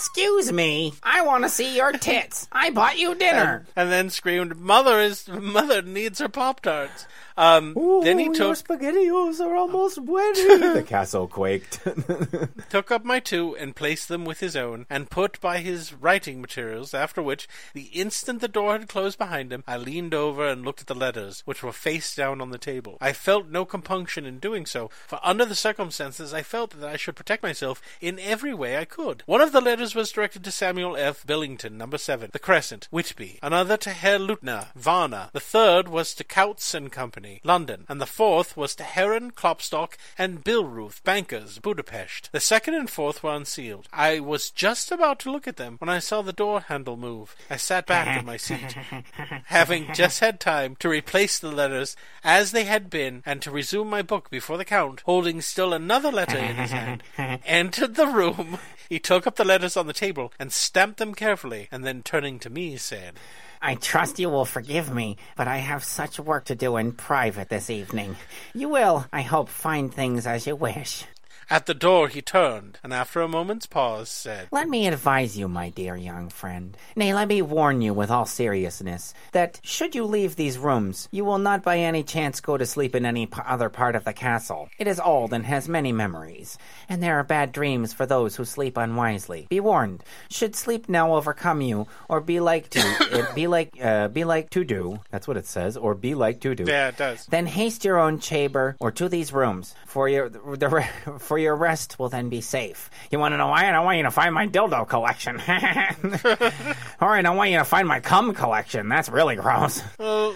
Excuse 0.00 0.50
me, 0.50 0.94
I 1.02 1.20
want 1.26 1.44
to 1.44 1.50
see 1.50 1.76
your 1.76 1.92
tits. 1.92 2.48
I 2.50 2.70
bought 2.70 2.98
you 2.98 3.14
dinner. 3.14 3.66
and 3.76 3.92
then 3.92 4.08
screamed, 4.08 4.56
"Mother 4.58 4.98
is 4.98 5.28
mother 5.28 5.82
needs 5.82 6.20
her 6.20 6.28
pop 6.30 6.60
tarts." 6.62 7.06
Um, 7.36 7.72
then 8.02 8.18
he 8.18 8.26
Ooh, 8.26 8.34
your 8.34 8.54
took 8.54 8.56
spaghettios 8.56 9.40
are 9.40 9.54
almost 9.54 9.98
ready. 10.02 10.42
the 10.74 10.84
castle 10.86 11.26
quaked. 11.26 11.80
took 12.70 12.90
up 12.90 13.02
my 13.02 13.18
two 13.18 13.56
and 13.56 13.74
placed 13.74 14.08
them 14.08 14.26
with 14.26 14.40
his 14.40 14.56
own, 14.56 14.84
and 14.90 15.10
put 15.10 15.40
by 15.40 15.58
his 15.58 15.94
writing 15.94 16.42
materials. 16.42 16.92
After 16.92 17.22
which, 17.22 17.48
the 17.72 17.84
instant 17.94 18.42
the 18.42 18.48
door 18.48 18.72
had 18.72 18.88
closed 18.88 19.16
behind 19.16 19.52
him, 19.52 19.64
I 19.66 19.78
leaned 19.78 20.12
over 20.12 20.46
and 20.46 20.66
looked 20.66 20.82
at 20.82 20.86
the 20.86 20.94
letters, 20.94 21.42
which 21.46 21.62
were 21.62 21.72
face 21.72 22.14
down 22.14 22.42
on 22.42 22.50
the 22.50 22.58
table. 22.58 22.98
I 23.00 23.14
felt 23.14 23.48
no 23.48 23.64
compunction 23.64 24.26
in 24.26 24.38
doing 24.38 24.66
so, 24.66 24.90
for 25.06 25.18
under 25.22 25.46
the 25.46 25.54
circumstances, 25.54 26.34
I 26.34 26.42
felt 26.42 26.78
that 26.78 26.88
I 26.90 26.96
should 26.96 27.16
protect 27.16 27.42
myself 27.42 27.80
in 28.02 28.18
every 28.18 28.52
way 28.52 28.76
I 28.76 28.84
could. 28.84 29.22
One 29.24 29.40
of 29.40 29.52
the 29.52 29.62
letters 29.62 29.89
was 29.94 30.12
directed 30.12 30.44
to 30.44 30.50
Samuel 30.50 30.96
F. 30.96 31.26
Billington, 31.26 31.78
number 31.78 31.98
seven, 31.98 32.30
The 32.32 32.38
Crescent, 32.38 32.88
Whitby. 32.90 33.38
Another 33.42 33.76
to 33.78 33.90
Herr 33.90 34.18
Leutner, 34.18 34.68
Varna. 34.74 35.30
The 35.32 35.40
third 35.40 35.88
was 35.88 36.14
to 36.14 36.24
Coutts 36.24 36.74
and 36.74 36.90
Company, 36.90 37.40
London, 37.44 37.84
and 37.88 38.00
the 38.00 38.06
fourth 38.06 38.56
was 38.56 38.74
to 38.76 38.84
Heron, 38.84 39.30
Klopstock, 39.32 39.96
and 40.18 40.44
Billreuth, 40.44 41.02
bankers, 41.02 41.58
Budapest. 41.58 42.30
The 42.32 42.40
second 42.40 42.74
and 42.74 42.90
fourth 42.90 43.22
were 43.22 43.34
unsealed. 43.34 43.88
I 43.92 44.20
was 44.20 44.50
just 44.50 44.92
about 44.92 45.18
to 45.20 45.32
look 45.32 45.48
at 45.48 45.56
them 45.56 45.76
when 45.78 45.88
I 45.88 45.98
saw 45.98 46.22
the 46.22 46.32
door 46.32 46.60
handle 46.60 46.96
move. 46.96 47.34
I 47.48 47.56
sat 47.56 47.86
back 47.86 48.18
in 48.18 48.26
my 48.26 48.36
seat, 48.36 48.76
having 49.46 49.92
just 49.94 50.20
had 50.20 50.40
time 50.40 50.76
to 50.76 50.88
replace 50.88 51.38
the 51.38 51.50
letters 51.50 51.96
as 52.22 52.52
they 52.52 52.64
had 52.64 52.90
been 52.90 53.22
and 53.26 53.42
to 53.42 53.50
resume 53.50 53.88
my 53.88 54.02
book 54.02 54.30
before 54.30 54.58
the 54.58 54.64
Count, 54.64 55.02
holding 55.02 55.40
still 55.40 55.72
another 55.72 56.10
letter 56.10 56.38
in 56.38 56.56
his 56.56 56.70
hand, 56.70 57.02
entered 57.44 57.94
the 57.94 58.06
room. 58.06 58.58
He 58.90 58.98
took 58.98 59.24
up 59.24 59.36
the 59.36 59.44
letters 59.44 59.76
on 59.76 59.86
the 59.86 59.92
table 59.92 60.32
and 60.36 60.52
stamped 60.52 60.98
them 60.98 61.14
carefully, 61.14 61.68
and 61.70 61.84
then 61.84 62.02
turning 62.02 62.40
to 62.40 62.50
me 62.50 62.76
said, 62.76 63.14
I 63.62 63.76
trust 63.76 64.18
you 64.18 64.28
will 64.28 64.44
forgive 64.44 64.92
me, 64.92 65.16
but 65.36 65.46
I 65.46 65.58
have 65.58 65.84
such 65.84 66.18
work 66.18 66.44
to 66.46 66.56
do 66.56 66.76
in 66.76 66.90
private 66.90 67.50
this 67.50 67.70
evening. 67.70 68.16
You 68.52 68.68
will, 68.68 69.06
I 69.12 69.22
hope, 69.22 69.48
find 69.48 69.94
things 69.94 70.26
as 70.26 70.44
you 70.44 70.56
wish. 70.56 71.04
At 71.52 71.66
the 71.66 71.74
door 71.74 72.06
he 72.06 72.22
turned, 72.22 72.78
and 72.84 72.94
after 72.94 73.20
a 73.20 73.26
moment's 73.26 73.66
pause 73.66 74.08
said, 74.08 74.46
Let 74.52 74.68
me 74.68 74.86
advise 74.86 75.36
you, 75.36 75.48
my 75.48 75.68
dear 75.70 75.96
young 75.96 76.28
friend, 76.28 76.76
nay, 76.94 77.12
let 77.12 77.26
me 77.26 77.42
warn 77.42 77.82
you 77.82 77.92
with 77.92 78.08
all 78.08 78.24
seriousness, 78.24 79.12
that 79.32 79.58
should 79.64 79.96
you 79.96 80.04
leave 80.04 80.36
these 80.36 80.58
rooms, 80.58 81.08
you 81.10 81.24
will 81.24 81.38
not 81.38 81.64
by 81.64 81.78
any 81.78 82.04
chance 82.04 82.40
go 82.40 82.56
to 82.56 82.64
sleep 82.64 82.94
in 82.94 83.04
any 83.04 83.26
p- 83.26 83.40
other 83.44 83.68
part 83.68 83.96
of 83.96 84.04
the 84.04 84.12
castle. 84.12 84.68
It 84.78 84.86
is 84.86 85.00
old 85.00 85.32
and 85.32 85.44
has 85.44 85.68
many 85.68 85.90
memories, 85.90 86.56
and 86.88 87.02
there 87.02 87.18
are 87.18 87.24
bad 87.24 87.50
dreams 87.50 87.92
for 87.92 88.06
those 88.06 88.36
who 88.36 88.44
sleep 88.44 88.76
unwisely. 88.76 89.48
Be 89.50 89.58
warned, 89.58 90.04
should 90.30 90.54
sleep 90.54 90.88
now 90.88 91.16
overcome 91.16 91.62
you, 91.62 91.88
or 92.08 92.20
be 92.20 92.38
like 92.38 92.70
to, 92.70 92.78
it, 93.10 93.34
be 93.34 93.48
like, 93.48 93.74
uh, 93.82 94.06
be 94.06 94.22
like 94.22 94.50
to 94.50 94.62
do, 94.62 95.00
that's 95.10 95.26
what 95.26 95.36
it 95.36 95.46
says, 95.46 95.76
or 95.76 95.96
be 95.96 96.14
like 96.14 96.40
to 96.42 96.54
do. 96.54 96.62
Yeah, 96.68 96.90
it 96.90 96.96
does. 96.96 97.26
Then 97.26 97.46
haste 97.46 97.84
your 97.84 97.98
own 97.98 98.20
chamber 98.20 98.76
or 98.78 98.92
to 98.92 99.08
these 99.08 99.32
rooms, 99.32 99.74
for 99.84 100.08
your 100.08 100.28
the 100.28 100.88
for 101.18 101.39
your 101.40 101.56
rest 101.56 101.98
will 101.98 102.08
then 102.08 102.28
be 102.28 102.40
safe. 102.40 102.90
You 103.10 103.18
want 103.18 103.32
to 103.32 103.36
know 103.36 103.48
why? 103.48 103.68
I 103.68 103.72
don't 103.72 103.84
want 103.84 103.98
you 103.98 104.04
to 104.04 104.10
find 104.10 104.34
my 104.34 104.46
dildo 104.46 104.88
collection. 104.88 105.40
All 107.00 107.08
right, 107.08 107.24
I 107.24 107.30
want 107.30 107.50
you 107.50 107.58
to 107.58 107.64
find 107.64 107.88
my 107.88 108.00
cum 108.00 108.34
collection. 108.34 108.88
That's 108.88 109.08
really 109.08 109.36
gross. 109.36 109.82
Oh, 109.98 110.34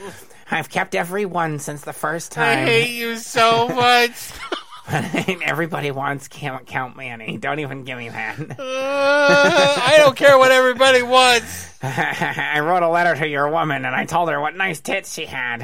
I've 0.51 0.69
kept 0.69 0.95
every 0.95 1.25
one 1.27 1.59
since 1.59 1.83
the 1.83 1.93
first 1.93 2.33
time. 2.33 2.59
I 2.59 2.65
hate 2.65 2.95
you 2.95 3.17
so 3.17 3.69
much. 3.69 4.33
Everybody 5.43 5.91
wants 5.91 6.29
Count 6.29 6.67
Count 6.67 6.95
Manny. 6.97 7.39
Don't 7.39 7.59
even 7.59 7.85
give 7.85 7.99
me 7.99 8.09
that. 8.11 8.39
Uh, 9.27 9.77
I 9.81 9.97
don't 9.97 10.15
care 10.15 10.37
what 10.37 10.53
everybody 10.53 11.03
wants. 11.03 11.75
I 11.83 12.61
wrote 12.61 12.83
a 12.83 12.89
letter 12.91 13.15
to 13.17 13.27
your 13.27 13.49
woman 13.49 13.87
and 13.87 13.95
I 13.97 14.05
told 14.05 14.29
her 14.29 14.39
what 14.39 14.55
nice 14.55 14.81
tits 14.81 15.15
she 15.15 15.25
had. 15.25 15.63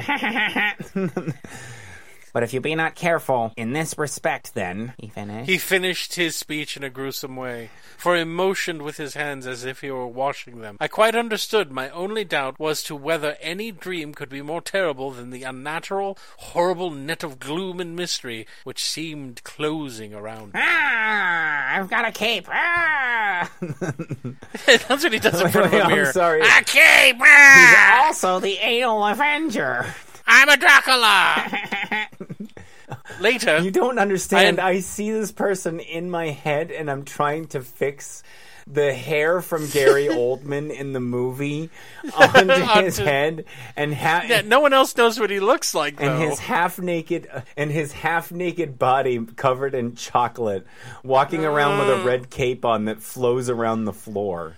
But 2.33 2.43
if 2.43 2.53
you 2.53 2.61
be 2.61 2.75
not 2.75 2.95
careful 2.95 3.53
in 3.57 3.73
this 3.73 3.97
respect, 3.97 4.53
then 4.53 4.93
he 4.97 5.07
finished. 5.07 5.49
He 5.49 5.57
finished 5.57 6.15
his 6.15 6.35
speech 6.35 6.75
in 6.77 6.83
a 6.83 6.89
gruesome 6.89 7.35
way, 7.35 7.69
for 7.97 8.15
he 8.15 8.23
motioned 8.23 8.81
with 8.81 8.97
his 8.97 9.13
hands 9.15 9.45
as 9.47 9.63
if 9.65 9.81
he 9.81 9.91
were 9.91 10.07
washing 10.07 10.61
them. 10.61 10.77
I 10.79 10.87
quite 10.87 11.15
understood. 11.15 11.71
My 11.71 11.89
only 11.89 12.23
doubt 12.23 12.59
was 12.59 12.83
to 12.83 12.95
whether 12.95 13.37
any 13.41 13.71
dream 13.71 14.13
could 14.13 14.29
be 14.29 14.41
more 14.41 14.61
terrible 14.61 15.11
than 15.11 15.29
the 15.29 15.43
unnatural, 15.43 16.17
horrible 16.37 16.91
net 16.91 17.23
of 17.23 17.39
gloom 17.39 17.79
and 17.79 17.95
mystery 17.95 18.45
which 18.63 18.83
seemed 18.83 19.43
closing 19.43 20.13
around. 20.13 20.51
Ah, 20.55 21.77
I've 21.77 21.89
got 21.89 22.05
a 22.07 22.11
cape. 22.11 22.47
Ah. 22.49 23.49
That's 24.65 24.87
what 25.03 25.13
he 25.13 25.19
does 25.19 25.41
in 25.41 25.49
front 25.49 25.67
of 25.67 25.73
Wait, 25.73 25.79
a 25.79 25.83
I'm 25.85 25.91
mirror. 25.91 26.11
sorry. 26.11 26.41
Okay, 26.41 27.13
brah! 27.17 28.01
also 28.05 28.39
the 28.39 28.57
anal 28.57 29.05
Avenger. 29.05 29.85
I'm 30.27 30.49
a 30.49 30.57
Dracula. 30.57 32.07
Later, 33.19 33.59
You 33.59 33.71
don't 33.71 33.99
understand. 33.99 34.59
I'm- 34.59 34.75
I 34.75 34.79
see 34.79 35.11
this 35.11 35.31
person 35.31 35.79
in 35.79 36.09
my 36.09 36.29
head, 36.29 36.71
and 36.71 36.89
I'm 36.89 37.03
trying 37.05 37.47
to 37.49 37.61
fix 37.61 38.23
the 38.67 38.93
hair 38.93 39.41
from 39.41 39.67
Gary 39.69 40.05
Oldman 40.09 40.71
in 40.71 40.93
the 40.93 40.99
movie 40.99 41.69
onto 42.15 42.53
his 42.83 42.99
Onto- 42.99 43.03
head, 43.03 43.45
and 43.75 43.93
ha- 43.93 44.23
Yeah, 44.27 44.41
no 44.41 44.59
one 44.59 44.71
else 44.73 44.95
knows 44.95 45.19
what 45.19 45.29
he 45.29 45.39
looks 45.39 45.73
like, 45.73 45.97
though. 45.97 46.05
and 46.05 46.21
his 46.29 46.39
half 46.39 46.79
naked 46.79 47.27
and 47.57 47.71
his 47.71 47.91
half 47.91 48.31
naked 48.31 48.77
body 48.77 49.25
covered 49.35 49.73
in 49.73 49.95
chocolate, 49.95 50.65
walking 51.03 51.43
around 51.43 51.79
with 51.79 51.89
Uh. 51.89 52.01
a 52.01 52.03
red 52.05 52.29
cape 52.29 52.63
on 52.65 52.85
that 52.85 53.01
flows 53.01 53.49
around 53.49 53.85
the 53.85 53.93
floor. 53.93 54.55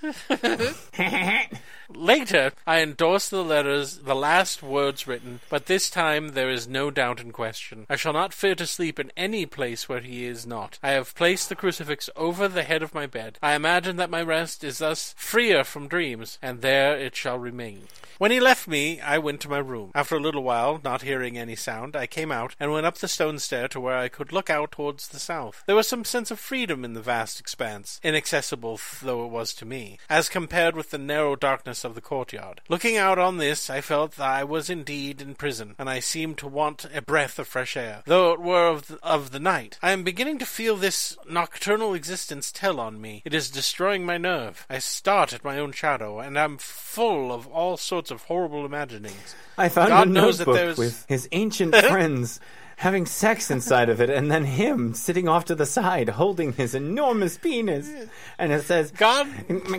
Later, 1.96 2.52
I 2.66 2.82
endorsed 2.82 3.30
the 3.32 3.44
letters, 3.44 4.00
the 4.00 4.16
last 4.16 4.64
words 4.64 5.08
written, 5.08 5.42
but 5.50 5.68
this 5.68 5.90
time 5.90 6.30
there 6.30 6.50
is 6.50 6.68
no 6.68 6.90
doubt 6.92 7.20
in 7.20 7.32
question. 7.32 7.86
I 7.90 7.96
shall 7.96 8.14
not 8.14 8.34
fear 8.34 8.56
to 8.56 8.68
sleep 8.68 9.00
in 9.00 9.12
any 9.16 9.46
place 9.46 9.88
where 9.88 10.02
he 10.02 10.26
is 10.26 10.46
not. 10.46 10.80
I 10.82 10.92
have 10.92 11.16
placed 11.16 11.50
the 11.50 11.56
crucifix 11.56 12.10
over 12.16 12.48
the 12.48 12.64
head 12.64 12.84
of 12.84 12.94
my 12.94 13.06
bed. 13.06 13.38
I 13.42 13.54
imagine 13.54 13.98
that 13.98 14.10
my 14.10 14.22
rest 14.22 14.64
is 14.64 14.80
thus 14.80 15.14
freer 15.18 15.64
from 15.64 15.88
dreams, 15.88 16.40
and 16.42 16.62
there 16.62 16.98
it 16.98 17.16
shall 17.16 17.38
remain. 17.38 17.84
When 18.20 18.32
he 18.32 18.40
left 18.40 18.68
me, 18.68 19.02
I 19.02 19.18
went 19.18 19.42
to 19.42 19.50
my 19.50 19.58
room. 19.58 19.92
After 19.96 20.16
a 20.16 20.20
little 20.20 20.44
while, 20.44 20.80
not 20.84 21.02
hearing 21.02 21.38
any 21.38 21.56
sound, 21.56 21.96
I 21.96 22.06
came 22.06 22.32
out 22.32 22.56
and 22.60 22.72
went 22.72 22.86
up 22.86 22.98
the 22.98 23.08
stone 23.08 23.40
stair 23.40 23.68
to 23.70 23.80
where 23.80 23.98
I 23.98 24.08
could 24.08 24.32
look 24.32 24.50
out 24.50 24.72
towards 24.72 25.08
the 25.08 25.20
south. 25.20 25.64
There 25.66 25.76
was 25.76 25.88
some 25.88 26.06
sense 26.06 26.30
of 26.30 26.40
freedom 26.40 26.86
in 26.86 26.94
the 26.94 27.02
vast 27.02 27.40
expanse, 27.40 28.00
inaccessible 28.04 28.80
though 29.02 29.26
it 29.26 29.32
was 29.32 29.54
to 29.56 29.66
me, 29.66 29.98
as 30.10 30.30
compared 30.30 30.76
with 30.76 30.92
the 30.92 30.98
narrow 30.98 31.36
darkness 31.36 31.84
of 31.84 31.96
the 31.96 32.02
courtyard. 32.02 32.62
Looking 32.70 32.98
out 32.98 33.18
on 33.18 33.38
this, 33.38 33.70
I 33.70 33.82
felt 33.82 34.14
that 34.14 34.30
I 34.30 34.44
was 34.44 34.70
indeed 34.70 35.22
in 35.22 35.36
prison, 35.36 35.76
and 35.80 35.90
I 35.90 36.00
seemed 36.00 36.38
to 36.40 36.48
want 36.48 36.86
a 36.94 37.02
breath 37.02 37.40
of 37.40 37.48
fresh 37.48 37.76
air, 37.76 38.04
though 38.06 38.32
it 38.32 38.40
were 38.40 38.68
of 38.68 38.88
the, 38.88 39.00
of 39.02 39.32
the 39.32 39.40
night. 39.40 39.80
I 39.82 39.92
am 39.92 40.04
beginning 40.04 40.38
to 40.40 40.46
feel 40.46 40.76
this 40.76 41.18
nocturnal 41.28 41.94
existence 41.94 42.52
tell 42.52 42.80
on 42.80 43.02
me. 43.02 43.22
It 43.26 43.34
is 43.34 43.50
destroying 43.50 44.06
my 44.06 44.18
nerve. 44.18 44.66
I 44.70 44.80
start 44.80 45.34
at 45.34 45.44
my 45.44 45.58
own 45.58 45.72
shadow, 45.72 46.20
and 46.20 46.38
am 46.38 46.58
full 46.58 47.32
of 47.32 47.48
all 47.48 47.78
sorts 47.78 48.03
of 48.12 48.24
horrible 48.24 48.66
imaginings. 48.66 49.36
I 49.58 49.70
found 49.70 49.90
God 49.90 50.08
a 50.08 50.12
knows 50.12 50.38
that 50.40 50.48
notebook 50.48 50.78
with 50.78 51.06
his 51.08 51.28
ancient 51.32 51.76
friends 51.76 52.40
having 52.84 53.06
sex 53.06 53.50
inside 53.50 53.88
of 53.88 54.02
it, 54.02 54.10
and 54.10 54.30
then 54.30 54.44
him 54.44 54.94
sitting 54.94 55.30
off 55.30 55.46
to 55.46 55.56
the 55.56 55.66
side 55.66 56.10
holding 56.10 56.52
his 56.52 56.76
enormous 56.76 57.38
penis, 57.38 57.90
and 58.38 58.52
it 58.52 58.62
says, 58.64 58.92
God, 58.92 59.26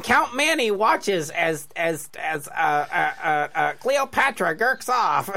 Count 0.02 0.34
Manny 0.34 0.70
watches 0.70 1.28
as 1.28 1.68
as 1.76 2.08
as 2.18 2.48
uh, 2.48 2.86
uh, 2.90 3.12
uh, 3.22 3.48
uh, 3.54 3.72
Cleopatra 3.74 4.56
gurks 4.56 4.88
off. 4.88 5.28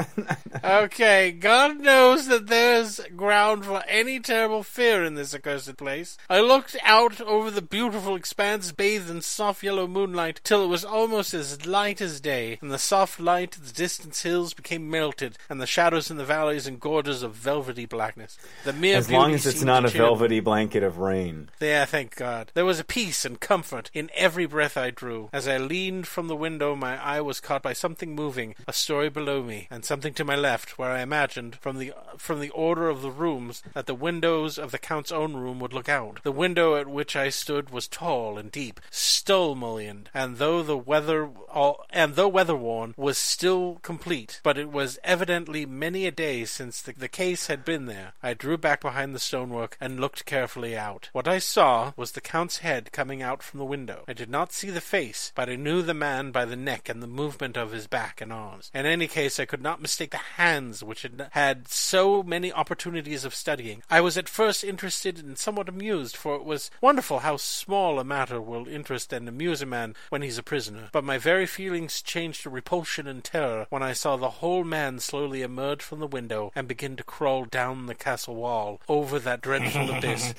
okay, 0.64 1.30
God 1.30 1.78
knows 1.80 2.28
that 2.28 2.46
there's 2.46 3.00
ground 3.14 3.66
for 3.66 3.82
any 3.86 4.18
terrible 4.18 4.62
fear 4.62 5.04
in 5.04 5.14
this 5.14 5.34
accursed 5.34 5.76
place. 5.76 6.16
I 6.30 6.40
looked 6.40 6.74
out 6.82 7.20
over 7.20 7.50
the 7.50 7.60
beautiful 7.60 8.16
expanse 8.16 8.72
bathed 8.72 9.10
in 9.10 9.20
soft 9.20 9.62
yellow 9.62 9.86
moonlight 9.86 10.40
till 10.42 10.64
it 10.64 10.68
was 10.68 10.86
almost 10.86 11.34
as 11.34 11.66
light 11.66 12.00
as 12.00 12.18
day. 12.22 12.58
In 12.62 12.68
the 12.68 12.78
soft 12.78 13.20
light, 13.20 13.58
of 13.58 13.66
the 13.66 13.74
distant 13.74 14.16
hills 14.16 14.54
became 14.54 14.88
melted, 14.88 15.36
and 15.50 15.60
the 15.60 15.66
shadows 15.66 16.10
in 16.10 16.16
the 16.16 16.24
valleys 16.24 16.66
and 16.66 16.80
gorges 16.80 17.22
of 17.22 17.34
velvety 17.58 17.86
blackness. 17.86 18.38
The 18.64 18.72
mere 18.72 18.96
as 18.96 19.10
long 19.10 19.34
as 19.34 19.44
it's 19.44 19.62
not 19.62 19.84
a 19.84 19.88
velvety 19.88 20.38
blanket 20.38 20.84
of 20.84 20.98
rain. 20.98 21.50
Yeah, 21.60 21.86
thank 21.86 22.14
God. 22.14 22.52
There 22.54 22.64
was 22.64 22.78
a 22.78 22.84
peace 22.84 23.24
and 23.24 23.40
comfort 23.40 23.90
in 23.92 24.10
every 24.14 24.46
breath 24.46 24.76
I 24.76 24.90
drew. 24.90 25.28
As 25.32 25.48
I 25.48 25.58
leaned 25.58 26.06
from 26.06 26.28
the 26.28 26.36
window, 26.36 26.76
my 26.76 27.02
eye 27.02 27.20
was 27.20 27.40
caught 27.40 27.62
by 27.62 27.72
something 27.72 28.14
moving, 28.14 28.54
a 28.68 28.72
story 28.72 29.08
below 29.08 29.42
me, 29.42 29.66
and 29.72 29.84
something 29.84 30.14
to 30.14 30.24
my 30.24 30.36
left, 30.36 30.78
where 30.78 30.90
I 30.92 31.00
imagined, 31.00 31.56
from 31.56 31.78
the 31.78 31.92
from 32.16 32.38
the 32.38 32.50
order 32.50 32.88
of 32.88 33.02
the 33.02 33.10
rooms, 33.10 33.62
that 33.74 33.86
the 33.86 33.94
windows 33.94 34.56
of 34.56 34.70
the 34.70 34.78
Count's 34.78 35.10
own 35.10 35.34
room 35.34 35.58
would 35.58 35.72
look 35.72 35.88
out. 35.88 36.20
The 36.22 36.30
window 36.30 36.76
at 36.76 36.86
which 36.86 37.16
I 37.16 37.28
stood 37.28 37.70
was 37.70 37.88
tall 37.88 38.38
and 38.38 38.52
deep, 38.52 38.80
stole 38.90 39.56
mullioned, 39.56 40.10
and 40.14 40.36
though 40.36 40.62
the 40.62 40.78
weather 40.78 41.28
all, 41.52 41.84
and 41.90 42.14
though 42.14 42.28
weather 42.28 42.54
worn, 42.54 42.94
was 42.96 43.18
still 43.18 43.80
complete. 43.82 44.40
But 44.44 44.58
it 44.58 44.70
was 44.70 45.00
evidently 45.02 45.66
many 45.66 46.06
a 46.06 46.12
day 46.12 46.44
since 46.44 46.80
the, 46.80 46.92
the 46.92 47.08
case 47.08 47.47
had 47.48 47.64
been 47.64 47.86
there. 47.86 48.12
I 48.22 48.34
drew 48.34 48.56
back 48.56 48.80
behind 48.80 49.14
the 49.14 49.18
stonework 49.18 49.76
and 49.80 50.00
looked 50.00 50.24
carefully 50.24 50.76
out. 50.76 51.08
What 51.12 51.26
I 51.26 51.38
saw 51.38 51.92
was 51.96 52.12
the 52.12 52.20
Count's 52.20 52.58
head 52.58 52.92
coming 52.92 53.22
out 53.22 53.42
from 53.42 53.58
the 53.58 53.64
window. 53.64 54.04
I 54.06 54.12
did 54.12 54.30
not 54.30 54.52
see 54.52 54.70
the 54.70 54.80
face, 54.80 55.32
but 55.34 55.48
I 55.48 55.56
knew 55.56 55.82
the 55.82 55.94
man 55.94 56.30
by 56.30 56.44
the 56.44 56.56
neck 56.56 56.88
and 56.88 57.02
the 57.02 57.06
movement 57.06 57.56
of 57.56 57.72
his 57.72 57.86
back 57.86 58.20
and 58.20 58.32
arms. 58.32 58.70
In 58.74 58.86
any 58.86 59.08
case, 59.08 59.40
I 59.40 59.44
could 59.44 59.62
not 59.62 59.82
mistake 59.82 60.10
the 60.10 60.18
hands 60.18 60.82
which 60.82 61.02
had 61.02 61.28
had 61.32 61.68
so 61.68 62.22
many 62.22 62.52
opportunities 62.52 63.24
of 63.24 63.34
studying. 63.34 63.82
I 63.90 64.00
was 64.00 64.18
at 64.18 64.28
first 64.28 64.62
interested 64.62 65.18
and 65.18 65.38
somewhat 65.38 65.68
amused, 65.68 66.16
for 66.16 66.36
it 66.36 66.44
was 66.44 66.70
wonderful 66.80 67.20
how 67.20 67.38
small 67.38 67.98
a 67.98 68.04
matter 68.04 68.40
will 68.40 68.68
interest 68.68 69.12
and 69.12 69.28
amuse 69.28 69.62
a 69.62 69.66
man 69.66 69.94
when 70.10 70.22
he's 70.22 70.38
a 70.38 70.42
prisoner. 70.42 70.90
But 70.92 71.04
my 71.04 71.18
very 71.18 71.46
feelings 71.46 72.02
changed 72.02 72.42
to 72.42 72.50
repulsion 72.50 73.06
and 73.06 73.24
terror 73.24 73.66
when 73.70 73.82
I 73.82 73.92
saw 73.94 74.16
the 74.16 74.30
whole 74.30 74.64
man 74.64 74.98
slowly 74.98 75.42
emerge 75.42 75.82
from 75.82 76.00
the 76.00 76.06
window 76.06 76.52
and 76.54 76.68
begin 76.68 76.96
to 76.96 77.04
crawl 77.04 77.27
down 77.50 77.86
the 77.86 77.94
castle 77.94 78.34
wall 78.34 78.80
over 78.88 79.18
that 79.18 79.40
dreadful 79.40 79.90
abyss, 79.90 80.34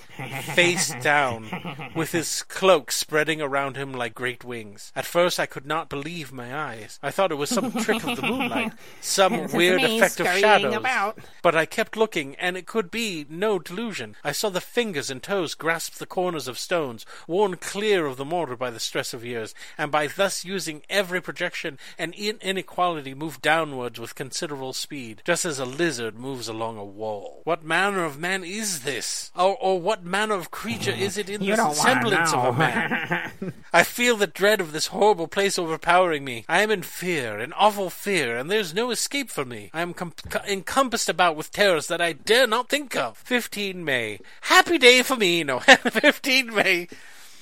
face 0.53 0.93
down, 1.01 1.91
with 1.95 2.11
his 2.11 2.43
cloak 2.43 2.91
spreading 2.91 3.41
around 3.41 3.77
him 3.77 3.93
like 3.93 4.13
great 4.13 4.43
wings. 4.43 4.91
At 4.95 5.05
first 5.05 5.39
I 5.39 5.45
could 5.45 5.65
not 5.65 5.89
believe 5.89 6.31
my 6.31 6.55
eyes. 6.55 6.99
I 7.03 7.11
thought 7.11 7.31
it 7.31 7.35
was 7.35 7.49
some 7.49 7.71
trick 7.71 8.03
of 8.03 8.15
the 8.15 8.27
moonlight, 8.27 8.73
some 9.01 9.51
weird 9.51 9.83
effect 9.83 10.19
of 10.19 10.27
shadows. 10.27 10.75
about. 10.75 11.19
But 11.41 11.55
I 11.55 11.65
kept 11.65 11.95
looking, 11.95 12.35
and 12.35 12.57
it 12.57 12.65
could 12.65 12.89
be 12.89 13.25
no 13.29 13.59
delusion. 13.59 14.15
I 14.23 14.31
saw 14.31 14.49
the 14.49 14.61
fingers 14.61 15.09
and 15.09 15.21
toes 15.21 15.53
grasp 15.53 15.95
the 15.95 16.05
corners 16.05 16.47
of 16.47 16.57
stones, 16.57 17.05
worn 17.27 17.57
clear 17.57 18.05
of 18.05 18.17
the 18.17 18.25
mortar 18.25 18.55
by 18.55 18.71
the 18.71 18.79
stress 18.79 19.13
of 19.13 19.23
years, 19.23 19.53
and 19.77 19.91
by 19.91 20.07
thus 20.07 20.43
using 20.43 20.81
every 20.89 21.21
projection 21.21 21.77
and 21.97 22.13
inequality 22.15 23.13
move 23.13 23.41
downwards 23.41 23.99
with 23.99 24.15
considerable 24.15 24.73
speed, 24.73 25.21
just 25.25 25.45
as 25.45 25.59
a 25.59 25.65
lizard 25.65 26.17
moves 26.17 26.47
along 26.47 26.77
a 26.79 26.85
wall. 26.85 27.41
What 27.43 27.63
manner 27.63 28.03
of 28.03 28.17
man 28.17 28.43
is 28.43 28.81
this? 28.81 29.31
Or, 29.35 29.55
or 29.55 29.79
what 29.79 30.03
manner 30.03 30.35
of 30.35 30.49
creature 30.49 30.91
is 30.91 31.17
it 31.17 31.29
in 31.29 31.43
You 31.43 31.55
the 31.55 31.73
semblance 31.73 32.33
of 32.33 32.45
a 32.45 32.57
man? 32.57 33.53
I 33.73 33.83
feel 33.83 34.17
the 34.17 34.25
dread 34.27 34.61
of 34.61 34.71
this 34.71 34.87
horrible 34.87 35.27
place 35.27 35.59
overpowering 35.59 36.23
me. 36.23 36.45
I 36.49 36.61
am 36.61 36.71
in 36.71 36.81
fear, 36.81 37.39
in 37.39 37.53
awful 37.53 37.89
fear, 37.89 38.37
and 38.37 38.49
there's 38.49 38.73
no 38.73 38.89
escape 38.89 39.29
for 39.29 39.45
me. 39.45 39.69
I 39.73 39.81
am 39.81 39.93
com- 39.93 40.13
co- 40.29 40.41
encompassed 40.47 41.09
about 41.09 41.35
with 41.35 41.51
terrors 41.51 41.87
that 41.87 42.01
I 42.01 42.13
dare 42.13 42.47
not 42.47 42.69
think 42.69 42.95
of. 42.95 43.17
15 43.17 43.83
May. 43.85 44.19
Happy 44.41 44.77
day 44.77 45.03
for 45.03 45.15
me, 45.15 45.43
no. 45.43 45.59
15 45.89 46.55
May. 46.55 46.87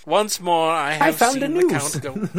Once 0.08 0.40
more, 0.40 0.72
I 0.72 0.94
have 0.94 1.18
found 1.18 1.34
seen 1.34 1.44
a 1.44 1.48
the 1.50 1.54
noose. 1.54 2.00
Count 2.00 2.34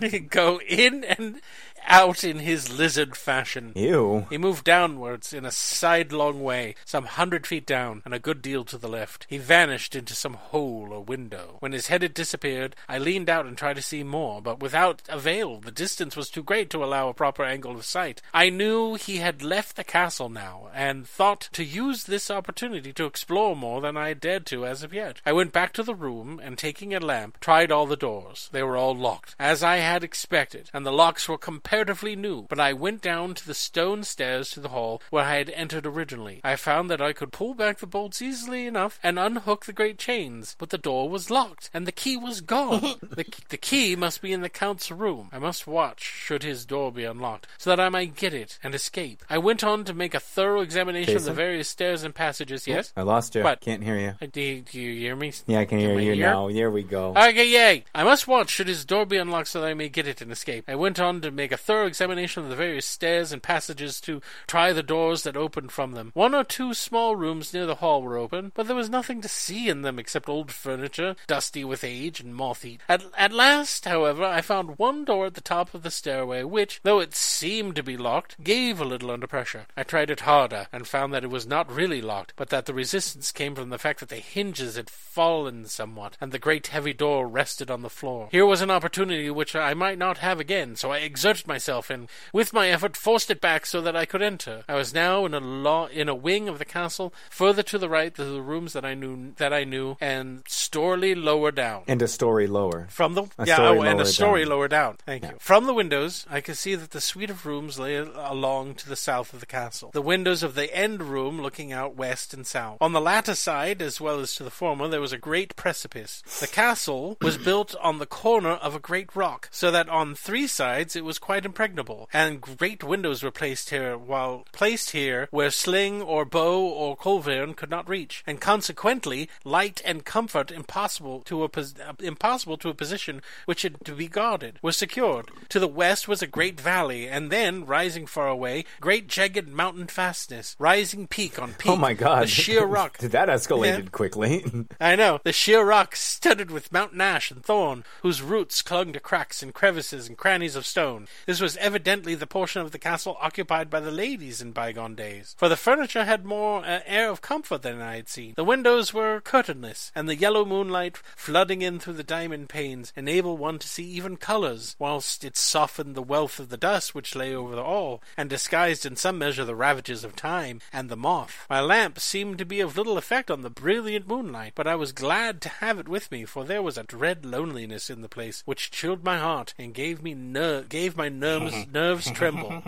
go, 0.00 0.18
go 0.30 0.60
in 0.68 1.04
and 1.04 1.40
out 1.86 2.24
in 2.24 2.40
his 2.40 2.76
lizard 2.76 3.16
fashion. 3.16 3.72
Ew. 3.74 4.26
He 4.30 4.38
moved 4.38 4.64
downwards 4.64 5.32
in 5.32 5.44
a 5.44 5.50
sidelong 5.50 6.42
way, 6.42 6.74
some 6.84 7.04
hundred 7.04 7.46
feet 7.46 7.66
down, 7.66 8.02
and 8.04 8.14
a 8.14 8.18
good 8.18 8.42
deal 8.42 8.64
to 8.64 8.78
the 8.78 8.88
left. 8.88 9.26
He 9.28 9.38
vanished 9.38 9.94
into 9.94 10.14
some 10.14 10.34
hole 10.34 10.88
or 10.92 11.02
window. 11.02 11.56
When 11.60 11.72
his 11.72 11.88
head 11.88 12.02
had 12.02 12.14
disappeared, 12.14 12.76
I 12.88 12.98
leaned 12.98 13.30
out 13.30 13.46
and 13.46 13.56
tried 13.56 13.76
to 13.76 13.82
see 13.82 14.02
more, 14.02 14.40
but 14.42 14.60
without 14.60 15.02
avail. 15.08 15.60
The 15.60 15.70
distance 15.70 16.16
was 16.16 16.30
too 16.30 16.42
great 16.42 16.70
to 16.70 16.84
allow 16.84 17.08
a 17.08 17.14
proper 17.14 17.44
angle 17.44 17.76
of 17.76 17.84
sight. 17.84 18.22
I 18.32 18.50
knew 18.50 18.94
he 18.94 19.18
had 19.18 19.42
left 19.42 19.76
the 19.76 19.84
castle 19.84 20.28
now, 20.28 20.68
and 20.74 21.06
thought 21.06 21.48
to 21.52 21.64
use 21.64 22.04
this 22.04 22.30
opportunity 22.30 22.92
to 22.92 23.04
explore 23.04 23.54
more 23.54 23.80
than 23.80 23.96
I 23.96 24.08
had 24.08 24.20
dared 24.20 24.46
to 24.46 24.66
as 24.66 24.82
of 24.82 24.92
yet. 24.92 25.20
I 25.24 25.32
went 25.32 25.52
back 25.52 25.72
to 25.74 25.82
the 25.82 25.94
room, 25.94 26.40
and 26.42 26.58
taking 26.58 26.94
a 26.94 27.00
lamp, 27.00 27.38
tried 27.40 27.70
all 27.70 27.86
the 27.86 27.96
doors. 27.96 28.48
They 28.52 28.62
were 28.62 28.76
all 28.76 28.96
locked, 28.96 29.34
as 29.38 29.62
I 29.62 29.76
had 29.76 30.02
expected, 30.04 30.70
and 30.72 30.84
the 30.84 30.92
locks 30.92 31.28
were 31.28 31.38
comparatively 31.74 32.14
new. 32.14 32.46
But 32.48 32.60
I 32.60 32.72
went 32.72 33.02
down 33.02 33.34
to 33.34 33.46
the 33.46 33.52
stone 33.54 34.04
stairs 34.04 34.50
to 34.50 34.60
the 34.60 34.68
hall 34.68 35.02
where 35.10 35.24
I 35.24 35.38
had 35.38 35.50
entered 35.50 35.86
originally. 35.86 36.40
I 36.44 36.54
found 36.54 36.88
that 36.88 37.02
I 37.02 37.12
could 37.12 37.32
pull 37.32 37.54
back 37.54 37.78
the 37.78 37.86
bolts 37.86 38.22
easily 38.22 38.66
enough 38.66 39.00
and 39.02 39.18
unhook 39.18 39.64
the 39.64 39.72
great 39.72 39.98
chains, 39.98 40.54
but 40.56 40.70
the 40.70 40.78
door 40.78 41.08
was 41.08 41.30
locked, 41.30 41.70
and 41.74 41.84
the 41.84 41.92
key 41.92 42.16
was 42.16 42.40
gone. 42.40 42.80
the, 43.02 43.24
the 43.48 43.56
key 43.56 43.96
must 43.96 44.22
be 44.22 44.32
in 44.32 44.40
the 44.40 44.48
Count's 44.48 44.92
room. 44.92 45.30
I 45.32 45.38
must 45.40 45.66
watch, 45.66 46.00
should 46.02 46.44
his 46.44 46.64
door 46.64 46.92
be 46.92 47.02
unlocked, 47.02 47.48
so 47.58 47.70
that 47.70 47.80
I 47.80 47.88
might 47.88 48.14
get 48.14 48.32
it 48.32 48.58
and 48.62 48.72
escape. 48.72 49.24
I 49.28 49.38
went 49.38 49.64
on 49.64 49.82
to 49.84 49.94
make 49.94 50.14
a 50.14 50.20
thorough 50.20 50.60
examination 50.60 51.16
of 51.16 51.24
the 51.24 51.32
various 51.32 51.68
stairs 51.68 52.04
and 52.04 52.14
passages. 52.14 52.68
Yes? 52.68 52.92
I 52.96 53.02
lost 53.02 53.34
you. 53.34 53.42
What? 53.42 53.60
Can't 53.60 53.82
hear 53.82 53.98
you. 53.98 54.14
Uh, 54.22 54.26
Do, 54.30 54.60
do 54.60 54.80
you 54.80 55.00
hear 55.00 55.16
me? 55.16 55.32
Yeah, 55.48 55.58
I 55.58 55.64
can 55.64 55.80
hear 55.80 55.98
you 55.98 56.12
ear? 56.12 56.24
now. 56.26 56.46
Here 56.46 56.70
we 56.70 56.84
go. 56.84 57.14
Okay, 57.16 57.48
yay! 57.48 57.84
I 57.94 58.04
must 58.04 58.28
watch 58.28 58.50
should 58.50 58.68
his 58.68 58.84
door 58.84 59.06
be 59.06 59.16
unlocked 59.16 59.48
so 59.48 59.60
that 59.60 59.66
I 59.66 59.74
may 59.74 59.88
get 59.88 60.06
it 60.06 60.20
and 60.20 60.30
escape. 60.30 60.64
I 60.68 60.76
went 60.76 61.00
on 61.00 61.20
to 61.22 61.30
make 61.32 61.50
a 61.50 61.63
thorough 61.64 61.86
examination 61.86 62.42
of 62.42 62.50
the 62.50 62.56
various 62.56 62.86
stairs 62.86 63.32
and 63.32 63.42
passages 63.42 64.00
to 64.02 64.20
try 64.46 64.72
the 64.72 64.82
doors 64.82 65.22
that 65.22 65.36
opened 65.36 65.72
from 65.72 65.92
them. 65.92 66.10
One 66.14 66.34
or 66.34 66.44
two 66.44 66.74
small 66.74 67.16
rooms 67.16 67.54
near 67.54 67.66
the 67.66 67.76
hall 67.76 68.02
were 68.02 68.18
open, 68.18 68.52
but 68.54 68.66
there 68.66 68.76
was 68.76 68.90
nothing 68.90 69.20
to 69.22 69.28
see 69.28 69.68
in 69.68 69.82
them 69.82 69.98
except 69.98 70.28
old 70.28 70.52
furniture, 70.52 71.16
dusty 71.26 71.64
with 71.64 71.82
age 71.82 72.20
and 72.20 72.34
moth-eaten. 72.34 72.84
At, 72.88 73.04
at 73.16 73.32
last, 73.32 73.86
however, 73.86 74.24
I 74.24 74.42
found 74.42 74.78
one 74.78 75.04
door 75.04 75.26
at 75.26 75.34
the 75.34 75.40
top 75.40 75.74
of 75.74 75.82
the 75.82 75.90
stairway, 75.90 76.42
which, 76.42 76.80
though 76.82 77.00
it 77.00 77.14
seemed 77.14 77.76
to 77.76 77.82
be 77.82 77.96
locked, 77.96 78.42
gave 78.44 78.80
a 78.80 78.84
little 78.84 79.10
under 79.10 79.26
pressure. 79.26 79.66
I 79.76 79.84
tried 79.84 80.10
it 80.10 80.20
harder, 80.20 80.68
and 80.70 80.86
found 80.86 81.14
that 81.14 81.24
it 81.24 81.30
was 81.30 81.46
not 81.46 81.72
really 81.72 82.02
locked, 82.02 82.34
but 82.36 82.50
that 82.50 82.66
the 82.66 82.74
resistance 82.74 83.32
came 83.32 83.54
from 83.54 83.70
the 83.70 83.78
fact 83.78 84.00
that 84.00 84.10
the 84.10 84.16
hinges 84.16 84.76
had 84.76 84.90
fallen 84.90 85.64
somewhat, 85.64 86.18
and 86.20 86.30
the 86.30 86.38
great 86.38 86.66
heavy 86.66 86.92
door 86.92 87.26
rested 87.26 87.70
on 87.70 87.82
the 87.82 87.88
floor. 87.88 88.28
Here 88.30 88.44
was 88.44 88.60
an 88.60 88.70
opportunity 88.70 89.30
which 89.30 89.56
I 89.56 89.72
might 89.72 89.98
not 89.98 90.18
have 90.18 90.40
again, 90.40 90.76
so 90.76 90.92
I 90.92 90.98
exerted 90.98 91.46
myself, 91.46 91.53
and 91.90 92.08
with 92.32 92.52
my 92.52 92.68
effort 92.68 92.96
forced 92.96 93.30
it 93.30 93.40
back 93.40 93.66
so 93.66 93.80
that 93.80 93.96
I 93.96 94.04
could 94.04 94.22
enter. 94.22 94.64
I 94.68 94.74
was 94.74 94.94
now 94.94 95.24
in 95.26 95.34
a 95.34 95.40
law 95.40 95.86
in 95.86 96.08
a 96.08 96.14
wing 96.14 96.48
of 96.48 96.58
the 96.58 96.64
castle, 96.64 97.12
further 97.30 97.62
to 97.64 97.78
the 97.78 97.88
right 97.88 98.14
to 98.14 98.24
the 98.24 98.42
rooms 98.42 98.72
that 98.72 98.84
I 98.84 98.94
knew 98.94 99.32
that 99.36 99.52
I 99.52 99.64
knew, 99.64 99.96
and 100.00 100.42
storily 100.46 101.14
lower 101.14 101.50
down. 101.50 101.82
And 101.86 102.02
a 102.02 102.08
story 102.08 102.46
lower. 102.46 102.86
From 102.90 103.14
the 103.14 103.24
A 103.38 103.46
yeah, 103.46 103.56
story 103.56 103.78
oh, 103.78 103.82
and 103.82 104.00
a 104.00 104.06
story 104.06 104.42
down. 104.42 104.50
lower 104.50 104.68
down. 104.68 104.96
Thank 105.06 105.24
you. 105.24 105.36
From 105.38 105.66
the 105.66 105.74
windows, 105.74 106.26
I 106.30 106.40
could 106.40 106.56
see 106.56 106.74
that 106.74 106.90
the 106.90 107.00
suite 107.00 107.30
of 107.30 107.46
rooms 107.46 107.78
lay 107.78 107.96
along 107.96 108.74
to 108.76 108.88
the 108.88 108.96
south 108.96 109.32
of 109.32 109.40
the 109.40 109.46
castle. 109.46 109.90
The 109.92 110.02
windows 110.02 110.42
of 110.42 110.54
the 110.54 110.74
end 110.74 111.02
room 111.02 111.40
looking 111.40 111.72
out 111.72 111.96
west 111.96 112.34
and 112.34 112.46
south. 112.46 112.78
On 112.80 112.92
the 112.92 113.00
latter 113.00 113.34
side, 113.34 113.80
as 113.82 114.00
well 114.00 114.20
as 114.20 114.34
to 114.36 114.44
the 114.44 114.50
former, 114.50 114.88
there 114.88 115.00
was 115.00 115.12
a 115.12 115.18
great 115.18 115.56
precipice. 115.56 116.22
The 116.40 116.46
castle 116.46 117.16
was 117.22 117.38
built 117.38 117.74
on 117.80 117.98
the 117.98 118.06
corner 118.06 118.52
of 118.52 118.74
a 118.74 118.80
great 118.80 119.14
rock, 119.14 119.48
so 119.50 119.70
that 119.70 119.88
on 119.88 120.14
three 120.14 120.46
sides 120.46 120.96
it 120.96 121.04
was 121.04 121.18
quite 121.18 121.43
impregnable, 121.44 122.08
and 122.12 122.40
great 122.40 122.82
windows 122.84 123.22
were 123.22 123.30
placed 123.30 123.70
here, 123.70 123.96
while 123.96 124.44
placed 124.52 124.90
here 124.90 125.28
where 125.30 125.50
sling 125.50 126.02
or 126.02 126.24
bow 126.24 126.60
or 126.66 126.96
culverin 126.96 127.54
could 127.56 127.70
not 127.70 127.88
reach, 127.88 128.22
and 128.26 128.40
consequently 128.40 129.28
light 129.44 129.82
and 129.84 130.04
comfort 130.04 130.50
impossible 130.50 131.20
to 131.22 131.42
a 131.44 131.48
pos- 131.48 131.74
uh, 131.78 131.92
impossible 132.00 132.56
to 132.56 132.68
a 132.68 132.74
position 132.74 133.20
which 133.46 133.62
had 133.62 133.76
to 133.84 133.92
be 133.94 134.08
guarded 134.08 134.58
were 134.62 134.72
secured. 134.72 135.30
To 135.50 135.60
the 135.60 135.68
west 135.68 136.08
was 136.08 136.22
a 136.22 136.26
great 136.26 136.60
valley, 136.60 137.08
and 137.08 137.30
then 137.30 137.64
rising 137.66 138.06
far 138.06 138.28
away, 138.28 138.64
great 138.80 139.08
jagged 139.08 139.48
mountain 139.48 139.86
fastness, 139.86 140.56
rising 140.58 141.06
peak 141.06 141.38
on 141.40 141.54
peak. 141.54 141.70
Oh 141.70 141.76
my 141.76 141.92
god. 141.94 142.24
The 142.24 142.26
sheer 142.28 142.64
rock. 142.64 142.98
that 142.98 143.28
escalated 143.28 143.84
Yeah. 143.84 143.90
quickly. 143.90 144.44
I 144.80 144.96
know. 144.96 145.20
The 145.24 145.32
sheer 145.32 145.64
rock 145.64 145.96
studded 145.96 146.50
with 146.50 146.72
mountain 146.72 147.00
ash 147.00 147.30
and 147.30 147.44
thorn, 147.44 147.84
whose 148.02 148.22
roots 148.22 148.62
clung 148.62 148.92
to 148.92 149.00
cracks 149.00 149.42
and 149.42 149.52
crevices 149.52 150.08
and 150.08 150.16
crannies 150.16 150.56
of 150.56 150.66
stone. 150.66 151.06
This 151.26 151.40
was 151.40 151.56
evidently 151.56 152.14
the 152.14 152.26
portion 152.26 152.60
of 152.60 152.72
the 152.72 152.78
castle 152.78 153.16
occupied 153.20 153.70
by 153.70 153.80
the 153.80 153.90
ladies 153.90 154.42
in 154.42 154.52
bygone 154.52 154.94
days, 154.94 155.34
for 155.38 155.48
the 155.48 155.56
furniture 155.56 156.04
had 156.04 156.24
more 156.24 156.64
uh, 156.64 156.80
air 156.86 157.08
of 157.10 157.22
comfort 157.22 157.62
than 157.62 157.80
I 157.80 157.96
had 157.96 158.08
seen. 158.08 158.34
The 158.36 158.44
windows 158.44 158.92
were 158.92 159.20
curtainless, 159.20 159.90
and 159.94 160.08
the 160.08 160.16
yellow 160.16 160.44
moonlight 160.44 160.98
flooding 161.16 161.62
in 161.62 161.78
through 161.78 161.94
the 161.94 162.02
diamond 162.02 162.48
panes 162.48 162.92
enabled 162.94 163.38
one 163.38 163.58
to 163.58 163.68
see 163.68 163.84
even 163.84 164.16
colours, 164.16 164.76
whilst 164.78 165.24
it 165.24 165.36
softened 165.36 165.94
the 165.94 166.02
wealth 166.02 166.38
of 166.38 166.50
the 166.50 166.56
dust 166.56 166.94
which 166.94 167.14
lay 167.14 167.34
over 167.34 167.58
all, 167.58 168.02
and 168.16 168.28
disguised 168.28 168.84
in 168.84 168.96
some 168.96 169.18
measure 169.18 169.44
the 169.44 169.54
ravages 169.54 170.04
of 170.04 170.14
time 170.14 170.60
and 170.72 170.88
the 170.88 170.96
moth. 170.96 171.46
My 171.48 171.60
lamp 171.60 171.98
seemed 171.98 172.38
to 172.38 172.44
be 172.44 172.60
of 172.60 172.76
little 172.76 172.98
effect 172.98 173.30
on 173.30 173.40
the 173.40 173.50
brilliant 173.50 174.06
moonlight, 174.06 174.52
but 174.54 174.66
I 174.66 174.74
was 174.74 174.92
glad 174.92 175.40
to 175.42 175.48
have 175.48 175.78
it 175.78 175.88
with 175.88 176.10
me, 176.10 176.24
for 176.24 176.44
there 176.44 176.62
was 176.62 176.76
a 176.76 176.82
dread 176.82 177.24
loneliness 177.24 177.88
in 177.88 178.02
the 178.02 178.08
place 178.08 178.42
which 178.44 178.70
chilled 178.70 179.04
my 179.04 179.18
heart 179.18 179.54
and 179.58 179.72
gave 179.72 180.02
me 180.02 180.14
ner- 180.14 180.62
gave 180.62 180.96
my 180.96 181.08
nerves 181.20 181.66
nerves 181.72 182.10
tremble. 182.10 182.62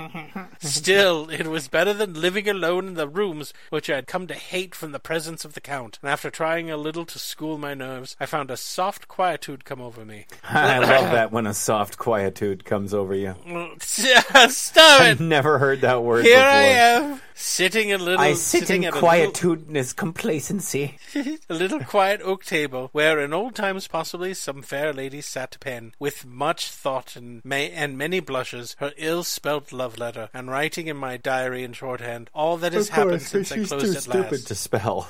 Still, 0.60 1.28
it 1.30 1.46
was 1.46 1.68
better 1.68 1.92
than 1.92 2.14
living 2.20 2.48
alone 2.48 2.86
in 2.88 2.94
the 2.94 3.08
rooms 3.08 3.52
which 3.70 3.90
I 3.90 3.96
had 3.96 4.06
come 4.06 4.26
to 4.26 4.34
hate 4.34 4.74
from 4.74 4.92
the 4.92 4.98
presence 4.98 5.44
of 5.44 5.54
the 5.54 5.60
count. 5.60 5.98
And 6.02 6.10
after 6.10 6.30
trying 6.30 6.70
a 6.70 6.76
little 6.76 7.04
to 7.06 7.18
school 7.18 7.58
my 7.58 7.74
nerves, 7.74 8.16
I 8.20 8.26
found 8.26 8.50
a 8.50 8.56
soft 8.56 9.08
quietude 9.08 9.64
come 9.64 9.80
over 9.80 10.04
me. 10.04 10.26
I 10.44 10.78
love 10.78 11.12
that 11.12 11.32
when 11.32 11.46
a 11.46 11.54
soft 11.54 11.98
quietude 11.98 12.64
comes 12.64 12.94
over 12.94 13.14
you. 13.14 13.34
Stop 13.80 15.00
it! 15.00 15.04
I've 15.04 15.20
never 15.20 15.58
heard 15.58 15.80
that 15.82 16.02
word 16.02 16.24
Here 16.24 16.36
before. 16.36 16.50
I 16.50 16.62
am, 16.62 17.20
sitting 17.34 17.92
a 17.92 17.98
little. 17.98 18.20
I 18.20 18.32
sit 18.32 18.60
sitting 18.60 18.82
in 18.84 18.88
at 18.88 18.94
a 18.94 19.04
little- 19.04 19.32
quietudeness 19.32 19.94
complacency. 19.94 20.98
a 21.48 21.54
little 21.54 21.80
quiet 21.80 22.20
oak 22.22 22.44
table, 22.44 22.88
where 22.92 23.20
in 23.20 23.32
old 23.32 23.54
times 23.54 23.88
possibly 23.88 24.34
some 24.34 24.62
fair 24.62 24.92
lady 24.92 25.20
sat 25.20 25.50
to 25.52 25.58
pen, 25.58 25.92
with 25.98 26.26
much 26.26 26.70
thought 26.70 27.16
and, 27.16 27.44
may, 27.44 27.70
and 27.70 27.96
many 27.98 28.20
blushes, 28.36 28.76
her 28.80 28.92
ill-spelt 28.98 29.72
love 29.72 29.96
letter, 29.98 30.28
and 30.34 30.50
writing 30.50 30.88
in 30.88 30.96
my 30.96 31.16
diary 31.16 31.64
in 31.64 31.72
shorthand 31.72 32.28
all 32.34 32.58
that 32.58 32.74
has 32.74 32.88
Of 32.88 32.94
happened 32.94 33.10
course, 33.20 33.28
since 33.28 33.50
I 33.50 33.56
she's 33.56 33.68
closed 33.68 33.84
too 33.86 33.92
at 33.92 34.02
stupid 34.02 34.30
last. 34.32 34.48
to 34.48 34.54
spell. 34.54 35.08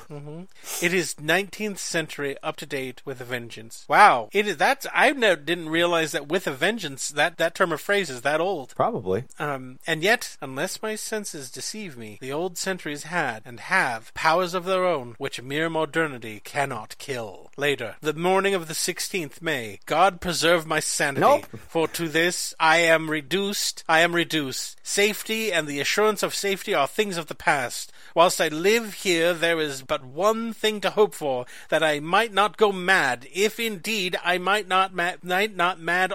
It 0.81 0.93
is 0.93 1.15
19th 1.15 1.77
century, 1.77 2.37
up 2.41 2.55
to 2.57 2.65
date, 2.65 3.01
with 3.03 3.19
a 3.19 3.25
vengeance. 3.25 3.85
Wow, 3.89 4.29
it 4.31 4.47
is. 4.47 4.55
That's 4.57 4.87
I 4.93 5.11
didn't 5.11 5.67
realize 5.69 6.13
that 6.13 6.29
with 6.29 6.47
a 6.47 6.51
vengeance 6.53 7.09
that 7.09 7.37
that 7.37 7.53
term 7.53 7.71
of 7.73 7.81
phrase 7.81 8.09
is 8.09 8.21
that 8.21 8.39
old. 8.39 8.73
Probably. 8.75 9.25
Um, 9.39 9.79
and 9.85 10.01
yet, 10.01 10.37
unless 10.41 10.81
my 10.81 10.95
senses 10.95 11.51
deceive 11.51 11.97
me, 11.97 12.17
the 12.21 12.31
old 12.31 12.57
centuries 12.57 13.03
had 13.03 13.41
and 13.45 13.59
have 13.59 14.13
powers 14.13 14.53
of 14.53 14.63
their 14.65 14.85
own 14.85 15.15
which 15.17 15.41
mere 15.41 15.69
modernity 15.69 16.39
cannot 16.45 16.97
kill. 16.97 17.51
Later, 17.57 17.95
the 18.01 18.13
morning 18.13 18.53
of 18.55 18.67
the 18.69 18.73
16th 18.73 19.41
May, 19.41 19.79
God 19.85 20.21
preserve 20.21 20.65
my 20.65 20.79
sanity. 20.79 21.19
Nope. 21.21 21.47
For 21.67 21.87
to 21.89 22.07
this 22.07 22.53
I 22.59 22.77
am 22.77 23.09
reduced, 23.17 23.83
I 23.89 24.01
am 24.01 24.13
reduced. 24.13 24.77
Safety 24.83 25.51
and 25.51 25.67
the 25.67 25.79
assurance 25.79 26.21
of 26.21 26.35
safety 26.35 26.73
are 26.75 26.87
things 26.87 27.17
of 27.17 27.25
the 27.25 27.35
past. 27.35 27.91
Whilst 28.13 28.39
I 28.39 28.47
live 28.47 28.93
here, 29.05 29.33
there 29.33 29.59
is 29.59 29.81
but 29.81 30.05
one 30.05 30.53
thing 30.53 30.81
to 30.81 30.91
hope 30.91 31.15
for, 31.15 31.45
that 31.69 31.81
I 31.83 31.99
might 31.99 32.31
not 32.31 32.57
go 32.57 32.71
mad, 32.71 33.27
if 33.33 33.59
indeed 33.59 34.17
I 34.23 34.37
might 34.37 34.67
not 34.67 34.93
ma- 34.93 35.13
might 35.23 35.55
not 35.55 35.79
mad. 35.79 36.13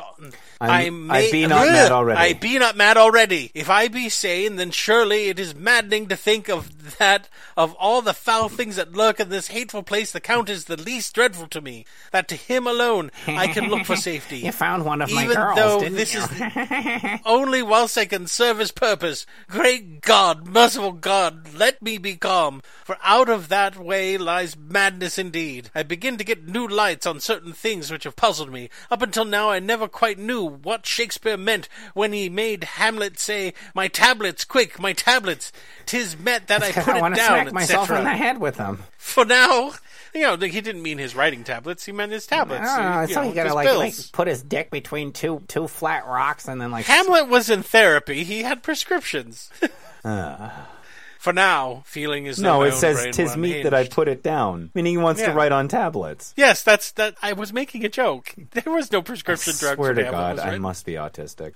I 0.60 0.90
may 0.90 1.28
I 1.28 1.30
be 1.32 1.46
not 1.46 1.66
mad 1.66 1.92
already. 1.92 2.20
I 2.20 2.32
be 2.34 2.58
not 2.58 2.76
mad 2.76 2.96
already. 2.96 3.50
If 3.52 3.68
I 3.68 3.88
be 3.88 4.08
sane, 4.08 4.56
then 4.56 4.70
surely 4.70 5.28
it 5.28 5.40
is 5.40 5.54
maddening 5.56 6.06
to 6.08 6.16
think 6.16 6.48
of 6.48 6.98
that 6.98 7.28
of 7.56 7.74
all 7.74 8.00
the 8.00 8.14
foul 8.14 8.48
things 8.48 8.76
that 8.76 8.92
lurk 8.92 9.18
in 9.18 9.28
this 9.28 9.48
hateful 9.48 9.82
place, 9.82 10.12
the 10.12 10.20
Count 10.20 10.48
is 10.48 10.64
the 10.66 10.80
least 10.80 11.14
dreadful 11.14 11.48
to 11.48 11.60
me. 11.60 11.84
That 12.12 12.28
to 12.28 12.36
him 12.36 12.66
alone 12.66 13.10
I 13.26 13.48
can 13.48 13.68
look 13.68 13.86
for 13.86 13.96
safety. 14.10 14.38
You 14.38 14.52
found 14.52 14.84
one 14.84 15.02
of 15.02 15.12
my 15.12 15.24
Even 15.24 15.36
girls, 15.36 15.56
though 15.56 15.80
didn't 15.80 15.96
this 15.96 16.14
you? 16.14 16.20
Only 17.24 17.62
whilst 17.62 17.98
I 17.98 18.04
can 18.04 18.26
serve 18.26 18.58
his 18.58 18.72
purpose. 18.72 19.26
Great 19.48 20.00
God, 20.00 20.46
merciful 20.46 20.92
God, 20.92 21.54
let 21.54 21.80
me 21.82 21.98
be 21.98 22.16
calm, 22.16 22.62
for 22.84 22.96
out 23.02 23.28
of 23.28 23.48
that 23.48 23.76
way 23.76 24.18
lies 24.18 24.56
madness 24.56 25.18
indeed. 25.18 25.70
I 25.74 25.82
begin 25.82 26.16
to 26.18 26.24
get 26.24 26.48
new 26.48 26.66
lights 26.66 27.06
on 27.06 27.20
certain 27.20 27.52
things 27.52 27.90
which 27.90 28.04
have 28.04 28.16
puzzled 28.16 28.52
me. 28.52 28.70
Up 28.90 29.02
until 29.02 29.24
now 29.24 29.50
I 29.50 29.58
never 29.58 29.88
quite 29.88 30.18
knew 30.18 30.46
what 30.46 30.86
Shakespeare 30.86 31.36
meant 31.36 31.68
when 31.94 32.12
he 32.12 32.28
made 32.28 32.64
Hamlet 32.64 33.18
say, 33.18 33.54
My 33.74 33.88
tablets, 33.88 34.44
quick, 34.44 34.78
my 34.78 34.92
tablets. 34.92 35.52
Tis 35.86 36.18
meant 36.18 36.46
that 36.48 36.62
I 36.62 36.72
put 36.72 36.88
I 36.88 36.98
it 36.98 37.16
down, 37.16 37.16
smack 37.16 37.52
myself 37.52 37.90
in 37.90 38.04
the 38.04 38.10
head 38.10 38.38
with 38.38 38.56
them. 38.56 38.84
For 38.96 39.24
now, 39.24 39.72
you 40.14 40.22
know, 40.22 40.36
he 40.36 40.60
didn't 40.60 40.82
mean 40.82 40.98
his 40.98 41.14
writing 41.14 41.44
tablets, 41.44 41.84
he 41.84 41.92
meant 41.92 42.12
his 42.12 42.26
tablets. 42.26 42.66
Oh, 42.66 43.06
so 43.06 43.22
he 43.22 43.32
gotta 43.32 43.54
like, 43.54 43.68
like 43.74 43.94
put 44.12 44.28
his 44.28 44.42
dick 44.42 44.70
between 44.70 45.12
two 45.12 45.42
two 45.48 45.68
flat 45.68 46.06
rocks 46.06 46.48
and 46.48 46.60
then 46.60 46.70
like 46.70 46.86
Hamlet 46.86 47.28
was 47.28 47.50
in 47.50 47.62
therapy. 47.62 48.24
He 48.24 48.42
had 48.42 48.62
prescriptions. 48.62 49.50
Uh. 50.04 50.50
For 51.22 51.32
now, 51.32 51.84
feeling 51.86 52.24
though 52.24 52.32
No, 52.42 52.62
it 52.62 52.72
says 52.72 53.14
"tis 53.14 53.36
meet 53.36 53.62
that 53.62 53.72
I 53.72 53.86
put 53.86 54.08
it 54.08 54.24
down," 54.24 54.70
meaning 54.74 54.94
he 54.94 54.96
wants 54.96 55.20
Yeah. 55.20 55.28
to 55.28 55.34
write 55.34 55.52
on 55.52 55.68
tablets. 55.68 56.34
Yes, 56.36 56.64
that's 56.64 56.90
that. 56.92 57.14
I 57.22 57.34
was 57.34 57.52
making 57.52 57.84
a 57.84 57.88
joke. 57.88 58.34
There 58.50 58.72
was 58.72 58.90
no 58.90 59.02
prescription 59.02 59.54
drugs. 59.56 59.76
Swear 59.76 59.94
to 59.94 60.02
God, 60.02 60.40
I 60.40 60.58
must 60.58 60.84
be 60.84 60.94
autistic. 60.94 61.52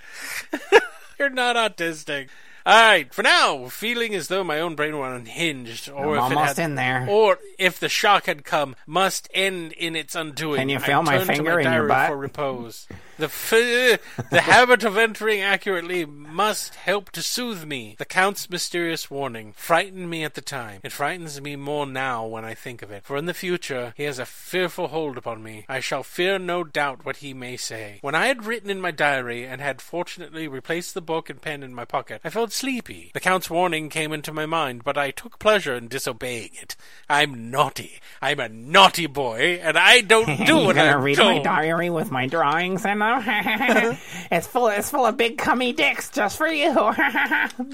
You're 1.19 1.31
not 1.31 1.57
autistic. 1.57 2.29
All 2.67 2.73
right. 2.73 3.15
For 3.15 3.23
now, 3.23 3.69
feeling 3.69 4.13
as 4.17 4.27
though 4.27 4.43
my 4.43 4.59
own 4.59 4.75
brain 4.75 4.99
were 4.99 5.15
unhinged, 5.15 5.89
or 5.89 6.19
I'm 6.19 6.27
if 6.27 6.33
it 6.33 6.37
almost 6.37 6.57
had, 6.57 6.65
in 6.65 6.75
there. 6.75 7.07
or 7.09 7.39
if 7.61 7.79
the 7.79 7.89
shock 7.89 8.27
had 8.27 8.45
come, 8.45 8.75
must 8.89 9.29
end 9.33 9.71
in 9.73 9.95
its 9.95 10.17
undoing. 10.17 10.59
Can 10.59 10.69
you 10.69 10.79
I 10.79 10.81
feel 10.81 11.03
my 11.05 11.19
turned 11.19 11.29
to 11.29 11.35
finger 11.35 11.61
in 11.61 11.73
your 11.73 11.87
butt? 11.87 12.09
for 12.09 12.17
repose? 12.17 12.89
The 13.19 13.25
f- 13.27 14.29
the 14.31 14.41
habit 14.43 14.85
of 14.85 14.97
entering 14.99 15.41
accurately 15.41 16.05
must 16.05 16.75
help 16.75 17.11
to 17.13 17.23
soothe 17.23 17.65
me. 17.65 17.95
The 17.99 18.05
Count's 18.05 18.51
mysterious 18.51 19.11
warning 19.11 19.53
frightened 19.57 20.11
me 20.11 20.23
at 20.25 20.35
the 20.35 20.41
time. 20.43 20.81
It 20.85 20.93
frightens 20.93 21.41
me 21.41 21.57
more 21.57 21.87
now 21.87 22.27
when 22.27 22.45
I 22.45 22.53
think 22.55 22.83
of 22.83 22.91
it. 22.91 23.05
For 23.05 23.17
in 23.17 23.25
the 23.27 23.33
future, 23.35 23.95
he 23.97 24.03
has 24.05 24.19
a 24.19 24.27
fearful 24.27 24.89
hold 24.89 25.17
upon 25.17 25.43
me. 25.43 25.65
I 25.69 25.81
shall 25.81 26.03
fear 26.03 26.39
no 26.39 26.63
doubt 26.63 27.07
what 27.07 27.17
he 27.19 27.33
may 27.33 27.57
say. 27.57 27.99
When 28.03 28.15
I 28.15 28.27
had 28.27 28.45
written 28.45 28.69
in 28.69 28.81
my 28.81 28.91
diary 28.91 29.47
and 29.47 29.61
had 29.61 29.81
fortunately 29.81 30.47
replaced 30.47 30.93
the 30.93 31.01
book 31.01 31.31
and 31.31 31.41
pen 31.41 31.63
in 31.63 31.75
my 31.75 31.85
pocket, 31.87 32.21
I 32.25 32.29
felt 32.31 32.53
sleepy. 32.53 33.11
The 33.15 33.21
Count's 33.21 33.49
warning 33.49 33.89
came 33.89 34.13
into 34.13 34.33
my 34.33 34.45
mind, 34.47 34.85
but 34.85 34.99
I 34.99 35.11
took 35.11 35.39
pleasure 35.39 35.75
in 35.75 35.89
disobeying 35.89 36.51
it. 36.61 36.77
I'm 37.09 37.51
naughty. 37.51 38.01
I'm 38.21 38.41
a 38.41 38.49
naughty 38.49 39.07
boy, 39.07 39.59
and 39.63 39.79
I 39.79 40.03
don't 40.03 40.45
do 40.47 40.57
what 40.59 40.77
I'm 40.77 41.03
read 41.03 41.17
told. 41.17 41.37
my 41.37 41.43
diary 41.43 41.89
with 41.89 42.11
my 42.11 42.27
drawings 42.27 42.85
in 42.85 42.99
them. 43.07 43.99
it's 44.31 44.47
full. 44.47 44.69
It's 44.69 44.91
full 44.91 45.07
of 45.07 45.17
big 45.17 45.39
cummy 45.39 45.73
dicks 45.73 46.11
just 46.11 46.37
for 46.37 46.49
you. 46.49 46.75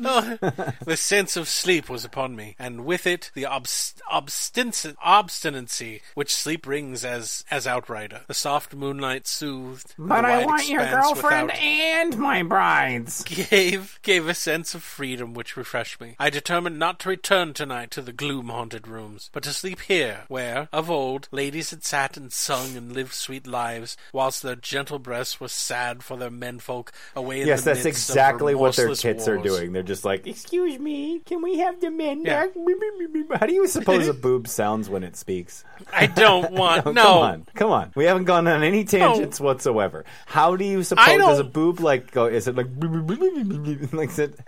Oh, 0.04 0.38
the 0.84 0.96
sense 0.96 1.36
of 1.36 1.48
sleep 1.48 1.88
was 1.88 2.04
upon 2.04 2.34
me, 2.36 2.56
and 2.58 2.84
with 2.84 3.06
it 3.06 3.30
the 3.34 3.44
obst- 3.44 4.00
obstinacy 4.10 6.02
which 6.14 6.34
sleep 6.34 6.62
brings 6.62 7.04
as 7.04 7.44
as 7.50 7.66
outrider. 7.66 8.22
The 8.26 8.34
soft 8.34 8.74
moonlight 8.74 9.26
soothed, 9.26 9.94
the 9.96 10.04
but 10.04 10.24
I 10.24 10.44
want 10.44 10.68
your 10.68 10.86
girlfriend 10.86 11.52
and 11.52 12.18
my 12.18 12.42
brides. 12.42 13.22
gave 13.50 13.98
gave 14.02 14.28
a 14.28 14.34
sense 14.34 14.74
of 14.74 14.82
freedom 14.82 15.34
which 15.34 15.56
refreshed 15.56 16.00
me. 16.00 16.16
I 16.18 16.30
determined 16.30 16.78
not 16.78 16.98
to 17.00 17.08
return 17.08 17.54
tonight 17.54 17.90
to 17.92 18.02
the 18.02 18.12
gloom 18.12 18.48
haunted 18.48 18.88
rooms, 18.88 19.30
but 19.32 19.42
to 19.44 19.52
sleep 19.52 19.80
here, 19.82 20.24
where 20.28 20.68
of 20.72 20.90
old 20.90 21.28
ladies 21.30 21.70
had 21.70 21.84
sat 21.84 22.16
and 22.16 22.32
sung 22.32 22.76
and 22.76 22.92
lived 22.92 23.14
sweet 23.14 23.46
lives, 23.46 23.96
whilst 24.12 24.42
their 24.42 24.56
gentle 24.56 24.98
were 25.40 25.48
sad 25.48 26.02
for 26.02 26.16
their 26.16 26.30
menfolk 26.30 26.90
away 27.16 27.42
in 27.42 27.46
Yes, 27.46 27.60
the 27.62 27.70
that's 27.70 27.84
midst 27.84 28.08
of 28.10 28.14
exactly 28.16 28.54
what 28.54 28.76
their 28.76 28.86
remorseless 28.86 29.02
tits 29.02 29.28
are 29.28 29.36
doing. 29.38 29.72
They're 29.72 29.82
just 29.82 30.04
like, 30.04 30.26
"Excuse 30.26 30.78
me, 30.78 31.20
can 31.26 31.42
we 31.42 31.58
have 31.58 31.80
the 31.80 31.90
men 31.90 32.22
Yeah. 32.24 32.46
back?" 32.46 33.40
How 33.40 33.46
do 33.46 33.52
you 33.54 33.66
suppose 33.66 34.08
a 34.08 34.14
boob 34.26 34.48
sounds 34.48 34.88
when 34.88 35.02
it 35.04 35.16
speaks? 35.16 35.64
I 35.92 36.06
don't 36.06 36.52
want 36.62 36.84
No, 36.86 36.92
no. 36.92 37.02
come 37.02 37.18
on, 37.22 37.46
come 37.54 37.70
on. 37.70 37.92
We 37.94 38.04
haven't 38.04 38.24
gone 38.24 38.46
on 38.48 38.62
any 38.62 38.84
tangents 38.84 39.40
whatsoever. 39.40 40.04
How 40.26 40.56
do 40.56 40.64
you 40.64 40.82
suppose 40.82 41.06
does 41.18 41.38
a 41.38 41.44
boob 41.44 41.80
like 41.80 42.10
go? 42.10 42.26
Is 42.26 42.48
it 42.48 42.56
like 42.56 42.66
like 43.92 44.18
it? 44.18 44.38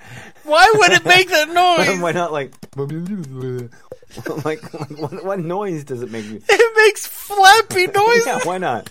Why 0.45 0.67
would 0.77 0.93
it 0.93 1.05
make 1.05 1.29
that 1.29 1.49
noise? 1.49 2.01
Why 2.01 2.13
not 2.13 2.33
like 2.33 2.53
like 4.45 4.63
what, 4.99 5.25
what 5.25 5.39
noise 5.41 5.85
does 5.85 6.03
it 6.03 6.11
make? 6.11 6.25
It 6.27 6.77
makes 6.77 7.07
flappy 7.07 7.87
noises. 7.87 8.27
Yeah, 8.27 8.41
why 8.45 8.59
not? 8.59 8.91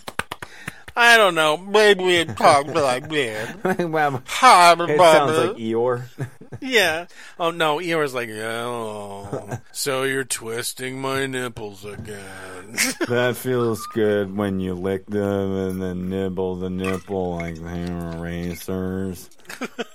I 0.96 1.18
don't 1.18 1.34
know. 1.34 1.58
Maybe 1.58 2.16
it 2.18 2.38
talks 2.38 2.70
like 2.70 3.10
this. 3.10 3.56
well, 3.80 4.22
Ha, 4.26 4.76
it 4.80 5.00
sounds 5.00 5.38
like 5.38 5.58
Eeyore. 5.58 6.04
yeah. 6.62 7.08
Oh 7.40 7.50
no, 7.52 7.78
Eeyore's 7.78 8.14
like, 8.14 8.30
oh, 8.30 9.60
so 9.72 10.04
you're 10.04 10.24
twisting 10.24 11.02
my 11.02 11.26
nipples 11.26 11.84
again. 11.84 12.78
that 13.08 13.36
feels 13.36 13.86
good 13.88 14.36
when 14.36 14.60
you 14.60 14.76
lick 14.76 15.08
them 15.08 15.56
and 15.56 15.82
then 15.82 16.10
nibble 16.10 16.58
the 16.58 16.70
nipple 16.70 17.38
like 17.38 17.56
they're 17.56 18.12
erasers. 18.14 19.30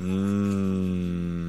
Mmm. 0.01 1.49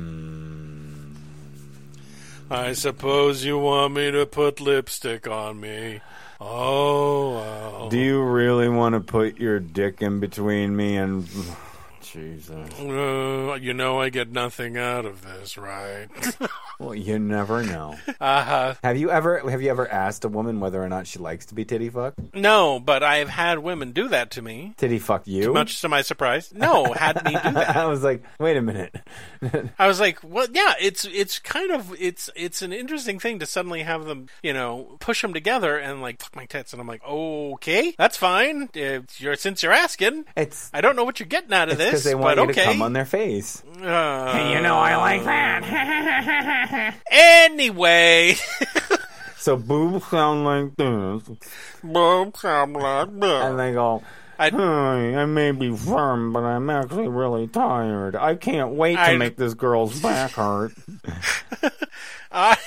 I 2.51 2.73
suppose 2.73 3.45
you 3.45 3.59
want 3.59 3.93
me 3.93 4.09
to 4.09 4.25
put 4.25 4.59
lipstick 4.59 5.27
on 5.27 5.59
me. 5.59 6.01
Oh. 6.41 7.89
Do 7.89 7.97
you 7.97 8.21
really 8.21 8.69
want 8.69 8.93
to 8.93 9.01
put 9.01 9.39
your 9.39 9.59
dick 9.59 10.01
in 10.01 10.19
between 10.19 10.75
me 10.75 10.95
and 10.95 11.27
Jesus. 12.11 12.79
Uh, 12.79 13.57
you 13.61 13.73
know, 13.73 13.99
I 14.01 14.09
get 14.09 14.31
nothing 14.31 14.77
out 14.77 15.05
of 15.05 15.23
this, 15.23 15.57
right? 15.57 16.07
Well, 16.79 16.95
you 16.95 17.19
never 17.19 17.61
know. 17.61 17.97
uh 18.21 18.41
huh. 18.41 18.73
have 18.81 18.95
you 18.95 19.11
ever 19.11 19.49
have 19.49 19.61
you 19.61 19.69
ever 19.69 19.85
asked 19.85 20.23
a 20.23 20.29
woman 20.29 20.61
whether 20.61 20.81
or 20.81 20.87
not 20.87 21.07
she 21.07 21.19
likes 21.19 21.47
to 21.47 21.53
be 21.53 21.65
titty 21.65 21.89
fucked? 21.89 22.33
No, 22.33 22.79
but 22.79 23.03
I 23.03 23.17
have 23.17 23.27
had 23.27 23.59
women 23.59 23.91
do 23.91 24.07
that 24.07 24.31
to 24.31 24.41
me. 24.41 24.75
Titty 24.77 24.97
fuck 24.99 25.27
you? 25.27 25.51
Much 25.51 25.81
to 25.81 25.89
my 25.89 26.01
surprise, 26.01 26.53
no, 26.55 26.93
had 26.93 27.21
me 27.25 27.31
do 27.31 27.51
that. 27.51 27.75
I 27.75 27.85
was 27.87 28.01
like, 28.01 28.23
wait 28.39 28.55
a 28.55 28.61
minute. 28.61 28.95
I 29.77 29.87
was 29.87 29.99
like, 29.99 30.19
well, 30.23 30.47
yeah, 30.53 30.73
it's 30.79 31.03
it's 31.03 31.37
kind 31.39 31.71
of 31.71 31.93
it's 31.99 32.29
it's 32.33 32.61
an 32.61 32.71
interesting 32.71 33.19
thing 33.19 33.39
to 33.39 33.45
suddenly 33.45 33.83
have 33.83 34.05
them, 34.05 34.27
you 34.41 34.53
know, 34.53 34.95
push 35.01 35.21
them 35.21 35.33
together 35.33 35.77
and 35.77 36.01
like 36.01 36.21
fuck 36.21 36.33
my 36.33 36.45
tits, 36.45 36.71
and 36.71 36.81
I'm 36.81 36.87
like, 36.87 37.03
okay, 37.03 37.93
that's 37.97 38.15
fine. 38.15 38.69
Uh, 38.73 39.01
you're 39.17 39.35
since 39.35 39.63
you're 39.63 39.73
asking, 39.73 40.23
It's 40.37 40.69
I 40.73 40.79
don't 40.79 40.95
know 40.95 41.03
what 41.03 41.19
you're 41.19 41.27
getting 41.27 41.51
out 41.51 41.67
of 41.69 41.77
because 41.99 42.03
they 42.05 42.15
want 42.15 42.37
but 42.37 42.43
you 42.43 42.49
okay. 42.51 42.61
to 42.61 42.67
come 42.71 42.81
on 42.81 42.93
their 42.93 43.05
face. 43.05 43.61
Uh, 43.81 44.49
You 44.53 44.61
know 44.61 44.77
I 44.77 44.95
like 44.97 45.23
that. 45.25 46.95
anyway, 47.11 48.35
So 49.37 49.55
boobs 49.55 50.05
sound 50.07 50.43
like 50.43 50.75
this, 50.75 51.23
Boom, 51.83 52.31
calm 52.33 52.73
down. 52.73 53.23
and 53.23 53.59
they 53.59 53.71
go. 53.73 54.03
I- 54.37 54.49
Hi, 54.51 55.15
I 55.15 55.25
may 55.25 55.51
be 55.51 55.75
firm, 55.75 56.31
but 56.33 56.43
I'm 56.43 56.69
actually 56.69 57.07
really 57.09 57.47
tired. 57.47 58.15
I 58.15 58.35
can't 58.35 58.71
wait 58.71 58.95
to 58.95 59.01
I- 59.01 59.17
make 59.17 59.35
this 59.37 59.53
girl's 59.53 59.99
back 60.01 60.31
hurt. 60.31 60.71
I 62.31 62.57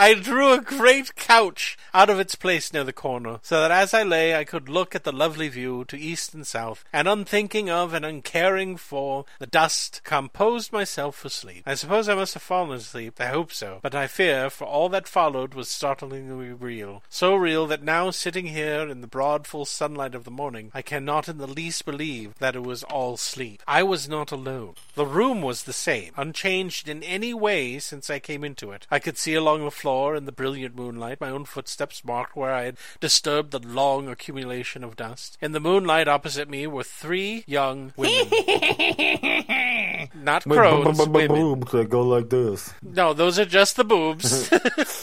I 0.00 0.14
drew 0.14 0.52
a 0.52 0.60
great 0.60 1.16
couch 1.16 1.76
out 1.92 2.08
of 2.08 2.20
its 2.20 2.36
place 2.36 2.72
near 2.72 2.84
the 2.84 2.92
corner, 2.92 3.40
so 3.42 3.60
that 3.60 3.72
as 3.72 3.92
I 3.92 4.04
lay 4.04 4.32
I 4.32 4.44
could 4.44 4.68
look 4.68 4.94
at 4.94 5.02
the 5.02 5.10
lovely 5.10 5.48
view 5.48 5.84
to 5.86 5.98
east 5.98 6.32
and 6.34 6.46
south, 6.46 6.84
and 6.92 7.08
unthinking 7.08 7.68
of 7.68 7.92
and 7.92 8.06
uncaring 8.06 8.76
for 8.76 9.24
the 9.40 9.46
dust, 9.48 10.02
composed 10.04 10.72
myself 10.72 11.16
for 11.16 11.28
sleep. 11.28 11.64
I 11.66 11.74
suppose 11.74 12.08
I 12.08 12.14
must 12.14 12.34
have 12.34 12.44
fallen 12.44 12.76
asleep, 12.76 13.20
I 13.20 13.26
hope 13.26 13.52
so, 13.52 13.80
but 13.82 13.92
I 13.92 14.06
fear, 14.06 14.50
for 14.50 14.66
all 14.66 14.88
that 14.90 15.08
followed 15.08 15.54
was 15.54 15.68
startlingly 15.68 16.52
real. 16.52 17.02
So 17.08 17.34
real 17.34 17.66
that 17.66 17.82
now, 17.82 18.12
sitting 18.12 18.46
here 18.46 18.88
in 18.88 19.00
the 19.00 19.08
broad 19.08 19.48
full 19.48 19.64
sunlight 19.64 20.14
of 20.14 20.22
the 20.22 20.30
morning, 20.30 20.70
I 20.72 20.80
cannot 20.80 21.28
in 21.28 21.38
the 21.38 21.48
least 21.48 21.84
believe 21.84 22.36
that 22.38 22.54
it 22.54 22.62
was 22.62 22.84
all 22.84 23.16
sleep. 23.16 23.64
I 23.66 23.82
was 23.82 24.08
not 24.08 24.30
alone. 24.30 24.74
The 24.94 25.04
room 25.04 25.42
was 25.42 25.64
the 25.64 25.72
same, 25.72 26.12
unchanged 26.16 26.88
in 26.88 27.02
any 27.02 27.34
way 27.34 27.80
since 27.80 28.08
I 28.08 28.20
came 28.20 28.44
into 28.44 28.70
it. 28.70 28.86
I 28.92 29.00
could 29.00 29.18
see 29.18 29.34
along 29.34 29.64
the 29.64 29.72
floor 29.72 29.87
in 29.88 30.24
the 30.26 30.32
brilliant 30.32 30.76
moonlight 30.76 31.20
my 31.20 31.30
own 31.30 31.44
footsteps 31.44 32.04
marked 32.04 32.36
where 32.36 32.52
I 32.52 32.64
had 32.64 32.76
disturbed 33.00 33.52
the 33.52 33.58
long 33.58 34.06
accumulation 34.08 34.84
of 34.84 34.96
dust. 34.96 35.38
In 35.40 35.52
the 35.52 35.60
moonlight 35.60 36.08
opposite 36.08 36.50
me 36.50 36.66
were 36.66 36.82
three 36.82 37.44
young 37.46 37.92
women. 37.96 38.28
Not 40.14 40.44
crones, 40.44 40.98
women. 41.06 41.28
Boobs 41.28 41.72
that 41.72 41.88
go 41.88 42.02
like 42.02 42.28
this. 42.28 42.74
No, 42.82 43.14
those 43.14 43.38
are 43.38 43.46
just 43.46 43.76
the 43.76 43.84
boobs. 43.84 44.50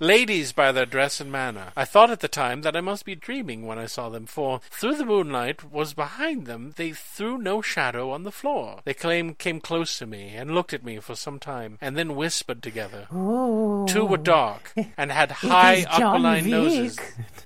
Ladies 0.00 0.50
by 0.50 0.72
their 0.72 0.86
dress 0.86 1.20
and 1.20 1.30
manner. 1.30 1.72
I 1.76 1.84
thought 1.84 2.10
at 2.10 2.18
the 2.18 2.26
time 2.26 2.62
that 2.62 2.74
I 2.74 2.80
must 2.80 3.04
be 3.04 3.14
dreaming 3.14 3.64
when 3.64 3.78
I 3.78 3.86
saw 3.86 4.08
them, 4.08 4.26
for 4.26 4.60
through 4.70 4.96
the 4.96 5.04
moonlight 5.04 5.70
was 5.70 5.94
behind 5.94 6.46
them 6.46 6.72
they 6.76 6.90
threw 6.90 7.38
no 7.38 7.62
shadow 7.62 8.10
on 8.10 8.24
the 8.24 8.32
floor. 8.32 8.80
They 8.84 8.94
claim 8.94 9.34
came 9.34 9.60
close 9.60 9.96
to 9.98 10.06
me 10.06 10.34
and 10.34 10.52
looked 10.52 10.72
at 10.72 10.84
me 10.84 10.98
for 10.98 11.14
some 11.14 11.38
time, 11.38 11.78
and 11.80 11.96
then 11.96 12.16
whispered 12.16 12.60
together. 12.60 13.06
Two 13.08 14.04
were 14.04 14.16
dark 14.16 14.72
and 14.96 15.12
had 15.12 15.30
high 15.30 15.86
aquiline 15.88 16.50
noses, 16.50 16.98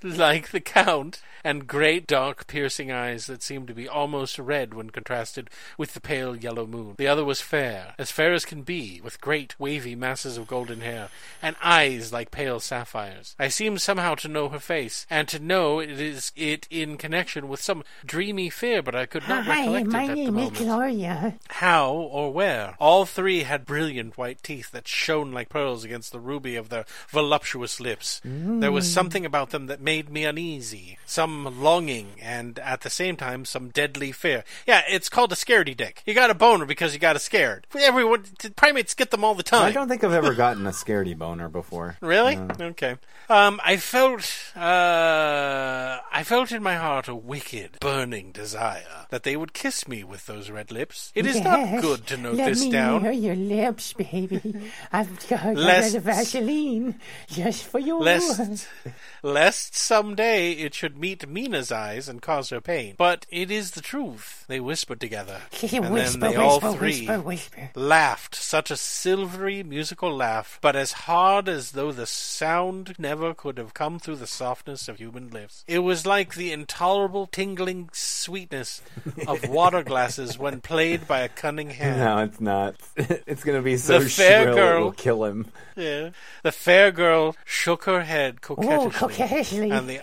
like 0.02 0.50
the 0.50 0.60
Count, 0.60 1.20
and 1.44 1.66
great 1.66 2.06
dark 2.06 2.46
piercing 2.46 2.90
eyes 2.90 3.26
that 3.26 3.42
seemed 3.42 3.68
to 3.68 3.74
be 3.74 3.88
almost 3.88 4.38
red 4.38 4.74
when 4.74 4.90
contrasted 4.90 5.50
with 5.76 5.94
the 5.94 6.00
pale 6.00 6.34
yellow 6.34 6.66
moon. 6.66 6.94
The 6.96 7.06
other 7.06 7.24
was 7.24 7.40
fair, 7.40 7.94
as 7.98 8.10
fair 8.10 8.32
as 8.32 8.44
can 8.44 8.62
be, 8.62 9.00
with 9.02 9.20
great 9.20 9.58
wavy 9.58 9.94
masses 9.94 10.36
of 10.36 10.46
golden 10.46 10.80
hair, 10.80 11.10
and 11.42 11.56
eyes 11.62 12.12
like 12.12 12.30
pale 12.38 12.60
sapphires. 12.60 13.34
I 13.36 13.48
seem 13.48 13.78
somehow 13.78 14.14
to 14.14 14.28
know 14.28 14.48
her 14.48 14.60
face, 14.60 15.08
and 15.10 15.26
to 15.26 15.40
know 15.40 15.80
it 15.80 15.90
is 15.90 16.30
it 16.36 16.68
in 16.70 16.96
connection 16.96 17.48
with 17.48 17.60
some 17.60 17.82
dreamy 18.06 18.48
fear, 18.48 18.80
but 18.80 18.94
I 18.94 19.06
could 19.06 19.28
not 19.28 19.44
Hi, 19.46 19.62
recollect 19.62 19.86
my 19.88 20.04
it 20.04 20.04
at 20.04 20.08
the 20.08 20.14
name 20.14 20.28
is 20.28 20.34
moment 20.34 20.56
Gloria. 20.56 21.34
how 21.48 21.92
or 21.92 22.32
where. 22.32 22.76
All 22.78 23.06
three 23.06 23.42
had 23.42 23.66
brilliant 23.66 24.16
white 24.16 24.40
teeth 24.44 24.70
that 24.70 24.86
shone 24.86 25.32
like 25.32 25.48
pearls 25.48 25.82
against 25.82 26.12
the 26.12 26.20
ruby 26.20 26.54
of 26.54 26.68
their 26.68 26.84
voluptuous 27.08 27.80
lips. 27.80 28.20
There 28.22 28.70
was 28.70 28.86
hmm. 28.86 28.92
something 28.92 29.26
about 29.26 29.50
them 29.50 29.66
that 29.66 29.80
made 29.80 30.08
me 30.08 30.24
uneasy, 30.24 30.96
some 31.06 31.60
longing, 31.60 32.12
and 32.22 32.60
at 32.60 32.82
the 32.82 32.90
same 32.90 33.16
time 33.16 33.46
some 33.46 33.70
deadly 33.70 34.12
fear. 34.12 34.44
Yeah, 34.64 34.82
it's 34.88 35.08
called 35.08 35.32
a 35.32 35.34
scaredy 35.34 35.76
dick. 35.76 36.04
You 36.06 36.14
got 36.14 36.30
a 36.30 36.34
boner 36.34 36.66
because 36.66 36.94
you 36.94 37.00
got 37.00 37.16
a 37.16 37.18
scared. 37.18 37.66
Everyone, 37.76 38.26
primates 38.54 38.94
get 38.94 39.10
them 39.10 39.24
all 39.24 39.34
the 39.34 39.42
time. 39.42 39.64
I 39.64 39.72
don't 39.72 39.88
think 39.88 40.04
I've 40.04 40.12
ever 40.12 40.34
gotten 40.34 40.68
a 40.68 40.70
scaredy 40.70 41.18
boner 41.18 41.48
before. 41.48 41.96
Really? 42.08 42.27
Okay. 42.36 42.96
Um, 43.30 43.60
I 43.62 43.76
felt, 43.76 44.22
uh, 44.56 45.98
I 46.12 46.22
felt 46.24 46.50
in 46.50 46.62
my 46.62 46.76
heart 46.76 47.08
a 47.08 47.14
wicked, 47.14 47.78
burning 47.80 48.32
desire 48.32 49.06
that 49.10 49.22
they 49.22 49.36
would 49.36 49.52
kiss 49.52 49.86
me 49.86 50.02
with 50.02 50.24
those 50.26 50.48
red 50.50 50.70
lips. 50.72 51.12
It 51.14 51.26
is 51.26 51.40
not 51.40 51.82
good 51.82 52.06
to 52.06 52.16
note 52.16 52.36
Let 52.36 52.48
this 52.48 52.64
me 52.64 52.70
down. 52.72 53.02
near 53.02 53.12
your 53.12 53.36
lips, 53.36 53.92
baby. 53.92 54.70
I've 54.92 55.28
got, 55.28 55.42
got 55.44 55.56
Lest- 55.56 55.94
a 55.94 56.00
Vaseline 56.00 56.98
just 57.28 57.64
for 57.64 57.78
you. 57.78 57.98
lest 57.98 58.66
lest 59.22 59.76
someday 59.76 60.52
it 60.52 60.72
should 60.74 60.96
meet 60.98 61.28
Mina's 61.28 61.70
eyes 61.70 62.08
and 62.08 62.22
cause 62.22 62.48
her 62.50 62.60
pain. 62.62 62.94
But 62.96 63.26
it 63.30 63.50
is 63.50 63.72
the 63.72 63.80
truth. 63.82 64.44
They 64.48 64.60
whispered 64.60 65.00
together, 65.00 65.42
and 65.70 65.90
whisper, 65.90 66.18
then 66.18 66.20
they 66.20 66.38
whisper, 66.38 66.40
all 66.42 66.72
three 66.74 67.06
whisper. 67.06 67.70
laughed, 67.74 68.34
such 68.34 68.70
a 68.70 68.76
silvery 68.76 69.62
musical 69.62 70.14
laugh, 70.16 70.58
but 70.62 70.76
as 70.76 70.92
hard 70.92 71.48
as 71.48 71.72
though 71.72 71.92
the 71.92 72.06
sound 72.18 72.94
never 72.98 73.32
could 73.34 73.58
have 73.58 73.74
come 73.74 73.98
through 73.98 74.16
the 74.16 74.26
softness 74.26 74.88
of 74.88 74.98
human 74.98 75.30
lips. 75.30 75.64
It 75.66 75.80
was 75.80 76.04
like 76.06 76.34
the 76.34 76.52
intolerable 76.52 77.26
tingling 77.26 77.90
sweetness 77.92 78.82
of 79.26 79.48
water 79.48 79.82
glasses 79.82 80.38
when 80.38 80.60
played 80.60 81.06
by 81.08 81.20
a 81.20 81.28
cunning 81.28 81.70
hand. 81.70 81.98
No, 82.00 82.18
it's 82.18 82.40
not. 82.40 82.74
It's 83.26 83.44
gonna 83.44 83.62
be 83.62 83.76
so 83.76 84.00
The 84.00 84.08
fair 84.08 84.42
shrill 84.44 84.54
girl- 84.56 84.76
it 84.80 84.84
will 84.84 84.92
kill 84.92 85.24
him. 85.24 85.46
Yeah. 85.76 86.10
The 86.42 86.50
fair 86.52 86.90
girl 86.90 87.36
shook 87.44 87.84
her 87.84 88.02
head 88.02 88.40
coquettishly, 88.40 88.90
coquettishly. 88.90 89.70
and 89.70 89.88
the 89.88 90.00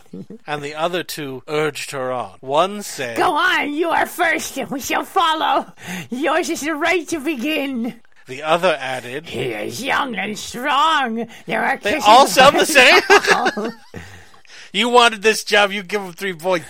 and 0.47 0.61
the 0.63 0.74
other 0.76 1.03
two 1.03 1.43
urged 1.47 1.91
her 1.91 2.11
on. 2.13 2.38
One 2.39 2.82
said, 2.82 3.18
Go 3.18 3.34
on, 3.36 3.74
you 3.74 3.89
are 3.89 4.05
first, 4.05 4.57
and 4.57 4.70
we 4.70 4.80
shall 4.80 5.03
follow. 5.03 5.74
Yours 6.09 6.49
is 6.49 6.61
the 6.61 6.76
right 6.76 7.05
to 7.09 7.20
begin. 7.20 7.99
The 8.28 8.43
other 8.43 8.76
added, 8.80 9.28
He 9.28 9.51
is 9.51 9.84
young 9.84 10.15
and 10.15 10.38
strong. 10.38 11.28
There 11.45 11.63
are 11.63 11.78
They 11.78 11.95
all 11.97 12.28
sound 12.28 12.59
the 12.59 12.65
same. 12.65 13.71
"You 14.73 14.89
wanted 14.89 15.21
this 15.21 15.43
job, 15.43 15.71
you 15.71 15.84
give 15.84 16.01
him 16.01 16.13
three 16.13 16.34
points." 16.34 16.67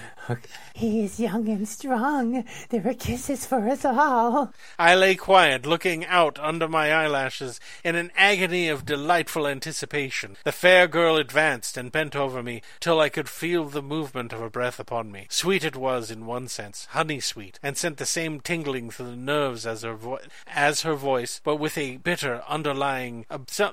He 0.75 1.05
is 1.05 1.21
young 1.21 1.47
and 1.47 1.65
strong. 1.65 2.43
There 2.67 2.85
are 2.85 2.93
kisses 2.93 3.45
for 3.45 3.65
us 3.69 3.85
all. 3.85 4.53
I 4.77 4.93
lay 4.93 5.15
quiet, 5.15 5.65
looking 5.65 6.05
out 6.05 6.37
under 6.37 6.67
my 6.67 6.91
eyelashes 6.91 7.61
in 7.85 7.95
an 7.95 8.11
agony 8.17 8.67
of 8.67 8.85
delightful 8.85 9.47
anticipation. 9.47 10.35
The 10.43 10.51
fair 10.51 10.89
girl 10.89 11.15
advanced 11.15 11.77
and 11.77 11.93
bent 11.93 12.13
over 12.13 12.43
me 12.43 12.61
till 12.81 12.99
I 12.99 13.07
could 13.07 13.29
feel 13.29 13.69
the 13.69 13.81
movement 13.81 14.33
of 14.33 14.41
her 14.41 14.49
breath 14.49 14.77
upon 14.77 15.13
me. 15.13 15.27
Sweet 15.29 15.63
it 15.63 15.77
was 15.77 16.11
in 16.11 16.25
one 16.25 16.49
sense, 16.49 16.89
honey 16.91 17.21
sweet, 17.21 17.57
and 17.63 17.77
sent 17.77 17.95
the 17.95 18.05
same 18.05 18.41
tingling 18.41 18.89
through 18.89 19.11
the 19.11 19.15
nerves 19.15 19.65
as 19.65 19.83
her 19.83 19.95
vo- 19.95 20.19
as 20.45 20.81
her 20.81 20.95
voice, 20.95 21.39
but 21.41 21.55
with 21.55 21.77
a 21.77 21.95
bitter 21.97 22.43
underlying 22.49 23.25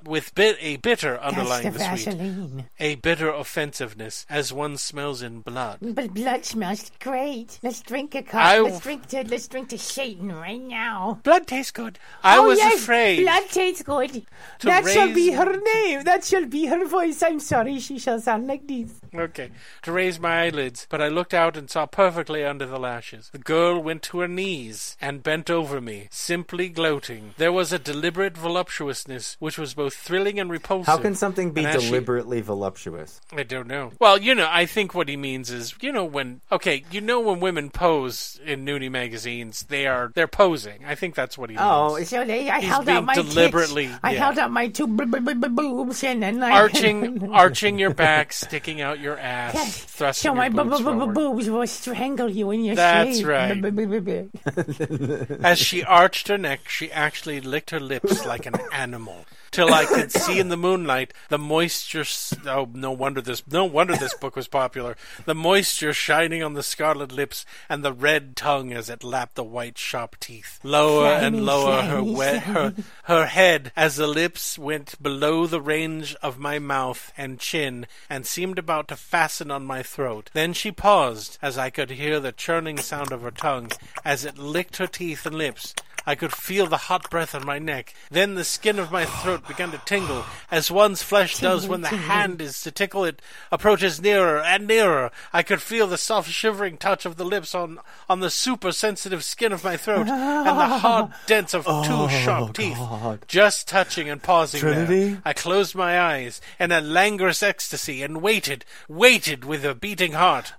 with 0.04 0.32
bit 0.36 0.56
a 0.60 0.76
bitter 0.76 1.14
That's 1.14 1.24
underlying 1.24 1.72
the 1.72 1.78
the 1.80 1.96
sweet, 1.96 2.64
a 2.78 2.94
bitter 2.94 3.30
offensiveness 3.30 4.24
as 4.30 4.52
one 4.52 4.76
smells 4.76 5.20
in 5.20 5.40
blood. 5.40 5.78
But 5.82 6.14
blood 6.14 6.44
smells 6.44 6.91
great. 6.98 7.58
Let's 7.62 7.80
drink 7.82 8.14
a 8.14 8.22
cup. 8.22 8.40
I- 8.40 8.60
Let's 8.60 8.80
drink 8.80 9.06
to 9.08 9.24
let's 9.28 9.48
drink 9.48 9.68
to 9.70 9.78
Satan 9.78 10.32
right 10.32 10.60
now. 10.60 11.20
Blood 11.22 11.46
tastes 11.46 11.72
good. 11.72 11.98
I 12.22 12.38
oh 12.38 12.48
was 12.48 12.58
yes, 12.58 12.82
afraid. 12.82 13.22
Blood 13.22 13.44
tastes 13.50 13.82
good. 13.82 14.12
to 14.60 14.66
that 14.66 14.86
shall 14.88 15.12
be 15.12 15.32
her 15.32 15.56
name. 15.74 16.04
That 16.04 16.24
shall 16.24 16.46
be 16.46 16.66
her 16.66 16.84
voice. 16.86 17.22
I'm 17.22 17.40
sorry, 17.40 17.78
she 17.78 17.98
shall 17.98 18.20
sound 18.20 18.46
like 18.46 18.66
this. 18.66 18.90
Okay. 19.14 19.50
To 19.82 19.92
raise 19.92 20.18
my 20.18 20.44
eyelids, 20.44 20.86
but 20.88 21.00
I 21.02 21.08
looked 21.08 21.34
out 21.34 21.56
and 21.56 21.68
saw 21.68 21.86
perfectly 21.86 22.44
under 22.44 22.66
the 22.66 22.78
lashes. 22.78 23.28
The 23.32 23.38
girl 23.38 23.80
went 23.82 24.02
to 24.04 24.20
her 24.20 24.28
knees 24.28 24.96
and 25.00 25.22
bent 25.22 25.50
over 25.50 25.80
me, 25.80 26.08
simply 26.10 26.68
gloating. 26.68 27.34
There 27.36 27.52
was 27.52 27.72
a 27.72 27.78
deliberate 27.78 28.36
voluptuousness 28.36 29.36
which 29.38 29.58
was 29.58 29.74
both 29.74 29.94
thrilling 29.94 30.38
and 30.40 30.50
repulsive. 30.50 30.86
How 30.86 30.98
can 30.98 31.14
something 31.14 31.50
be 31.52 31.64
And 31.64 31.76
as 31.76 31.82
she- 31.82 31.88
deliberately 31.90 32.40
voluptuous? 32.40 33.20
I 33.36 33.42
don't 33.42 33.66
know. 33.68 33.92
Well, 34.00 34.18
you 34.20 34.34
know, 34.34 34.48
I 34.50 34.66
think 34.66 34.94
what 34.94 35.08
he 35.08 35.16
means 35.16 35.50
is, 35.50 35.74
you 35.80 35.92
know, 35.92 36.04
when 36.04 36.40
okay, 36.50 36.81
like 36.84 36.92
you 36.94 37.00
know 37.00 37.20
when 37.20 37.40
women 37.40 37.70
pose 37.70 38.40
in 38.44 38.64
nudie 38.64 38.90
magazines, 38.90 39.64
they 39.68 39.86
are 39.86 40.10
they're 40.14 40.26
posing. 40.28 40.84
I 40.84 40.94
think 40.94 41.14
that's 41.14 41.36
what 41.38 41.50
he 41.50 41.56
oh, 41.58 41.94
means. 41.96 42.12
Oh, 42.12 42.16
so 42.18 42.24
they, 42.24 42.48
I 42.50 42.60
He's 42.60 42.68
held 42.68 42.88
out 42.88 43.04
my 43.04 43.14
tits. 43.14 43.28
deliberately- 43.34 43.90
I 44.02 44.12
yeah. 44.12 44.18
held 44.18 44.38
out 44.38 44.50
my 44.50 44.68
two 44.68 44.86
b- 44.86 45.04
b- 45.04 45.34
b- 45.34 45.48
boobs 45.48 46.02
and 46.04 46.22
then 46.22 46.42
I 46.42 46.50
arching 46.52 47.30
arching 47.32 47.78
your 47.78 47.94
back, 47.94 48.32
sticking 48.32 48.80
out 48.80 48.98
your 49.00 49.18
ass, 49.18 49.54
Yes. 49.54 49.84
thrusting 49.84 50.30
So 50.30 50.34
my 50.34 50.48
boobs 50.48 50.70
b- 50.70 50.76
b- 50.78 50.82
forward. 50.84 51.14
boobs 51.14 51.48
will 51.50 51.66
strangle 51.66 52.28
you 52.30 52.50
in 52.50 52.64
your 52.64 52.74
That's 52.76 53.16
sleep. 53.18 53.26
right. 53.26 53.60
B- 53.60 53.70
b- 54.00 55.36
As 55.42 55.58
she 55.58 55.82
arched 55.84 56.28
her 56.28 56.38
neck, 56.38 56.68
she 56.68 56.90
actually 56.92 57.40
licked 57.40 57.70
her 57.70 57.80
lips 57.80 58.24
like 58.26 58.46
an 58.46 58.54
animal. 58.72 59.24
Till 59.50 59.74
I 59.74 59.84
could 59.84 60.10
see 60.10 60.38
in 60.40 60.48
the 60.48 60.56
moonlight 60.56 61.12
the 61.28 61.36
moisture. 61.36 62.04
Oh, 62.46 62.70
no 62.72 62.90
wonder 62.90 63.20
this! 63.20 63.42
No 63.46 63.66
wonder 63.66 63.94
this 63.94 64.14
book 64.14 64.34
was 64.34 64.48
popular. 64.48 64.96
The 65.26 65.34
moisture 65.34 65.92
shining 65.92 66.42
on 66.42 66.54
the 66.54 66.62
scarlet 66.72 67.12
lips 67.12 67.44
and 67.68 67.84
the 67.84 67.92
red 67.92 68.34
tongue 68.34 68.72
as 68.72 68.88
it 68.88 69.04
lapped 69.04 69.34
the 69.36 69.44
white 69.44 69.78
sharp 69.78 70.18
teeth. 70.18 70.58
Lower 70.62 71.06
and 71.06 71.36
Shiny, 71.36 71.46
lower 71.46 71.82
her 71.82 72.02
wet 72.02 72.42
her 72.44 72.74
her 73.04 73.26
head 73.26 73.72
as 73.76 73.96
the 73.96 74.06
lips 74.06 74.58
went 74.58 75.00
below 75.00 75.46
the 75.46 75.60
range 75.60 76.16
of 76.22 76.38
my 76.38 76.58
mouth 76.58 77.12
and 77.16 77.38
chin 77.38 77.86
and 78.08 78.26
seemed 78.26 78.58
about 78.58 78.88
to 78.88 78.96
fasten 78.96 79.50
on 79.50 79.64
my 79.64 79.82
throat. 79.82 80.30
Then 80.32 80.52
she 80.54 80.72
paused 80.72 81.38
as 81.42 81.58
I 81.58 81.70
could 81.70 81.90
hear 81.90 82.18
the 82.18 82.32
churning 82.32 82.78
sound 82.78 83.12
of 83.12 83.22
her 83.22 83.30
tongue 83.30 83.70
as 84.04 84.24
it 84.24 84.38
licked 84.38 84.78
her 84.78 84.86
teeth 84.86 85.26
and 85.26 85.36
lips. 85.36 85.74
I 86.06 86.14
could 86.14 86.32
feel 86.32 86.66
the 86.66 86.76
hot 86.76 87.10
breath 87.10 87.34
on 87.34 87.46
my 87.46 87.58
neck. 87.58 87.94
Then 88.10 88.34
the 88.34 88.44
skin 88.44 88.78
of 88.78 88.92
my 88.92 89.04
throat 89.04 89.46
began 89.46 89.70
to 89.72 89.78
tingle, 89.84 90.24
as 90.50 90.70
one's 90.70 91.02
flesh 91.02 91.38
does 91.38 91.66
when 91.66 91.82
the 91.82 91.88
hand 91.88 92.40
is 92.40 92.60
to 92.62 92.70
tickle 92.70 93.04
it 93.04 93.22
approaches 93.50 94.00
nearer 94.00 94.40
and 94.40 94.66
nearer. 94.66 95.10
I 95.32 95.42
could 95.42 95.62
feel 95.62 95.86
the 95.86 95.98
soft 95.98 96.30
shivering 96.30 96.76
touch 96.76 97.06
of 97.06 97.16
the 97.16 97.24
lips 97.24 97.54
on, 97.54 97.78
on 98.08 98.20
the 98.20 98.30
super 98.30 98.72
sensitive 98.72 99.24
skin 99.24 99.52
of 99.52 99.64
my 99.64 99.76
throat, 99.76 100.08
and 100.08 100.46
the 100.46 100.78
hard 100.78 101.12
dents 101.26 101.54
of 101.54 101.64
two 101.64 102.08
sharp 102.08 102.54
teeth. 102.54 102.78
Just 103.26 103.68
touching 103.68 104.08
and 104.08 104.22
pausing 104.22 104.60
Trinity? 104.60 105.10
there. 105.10 105.22
I 105.24 105.32
closed 105.32 105.74
my 105.74 106.00
eyes 106.00 106.40
in 106.58 106.72
a 106.72 106.80
languorous 106.80 107.42
ecstasy 107.42 108.02
and 108.02 108.22
waited, 108.22 108.64
waited 108.88 109.44
with 109.44 109.64
a 109.64 109.74
beating 109.74 110.12
heart. 110.12 110.52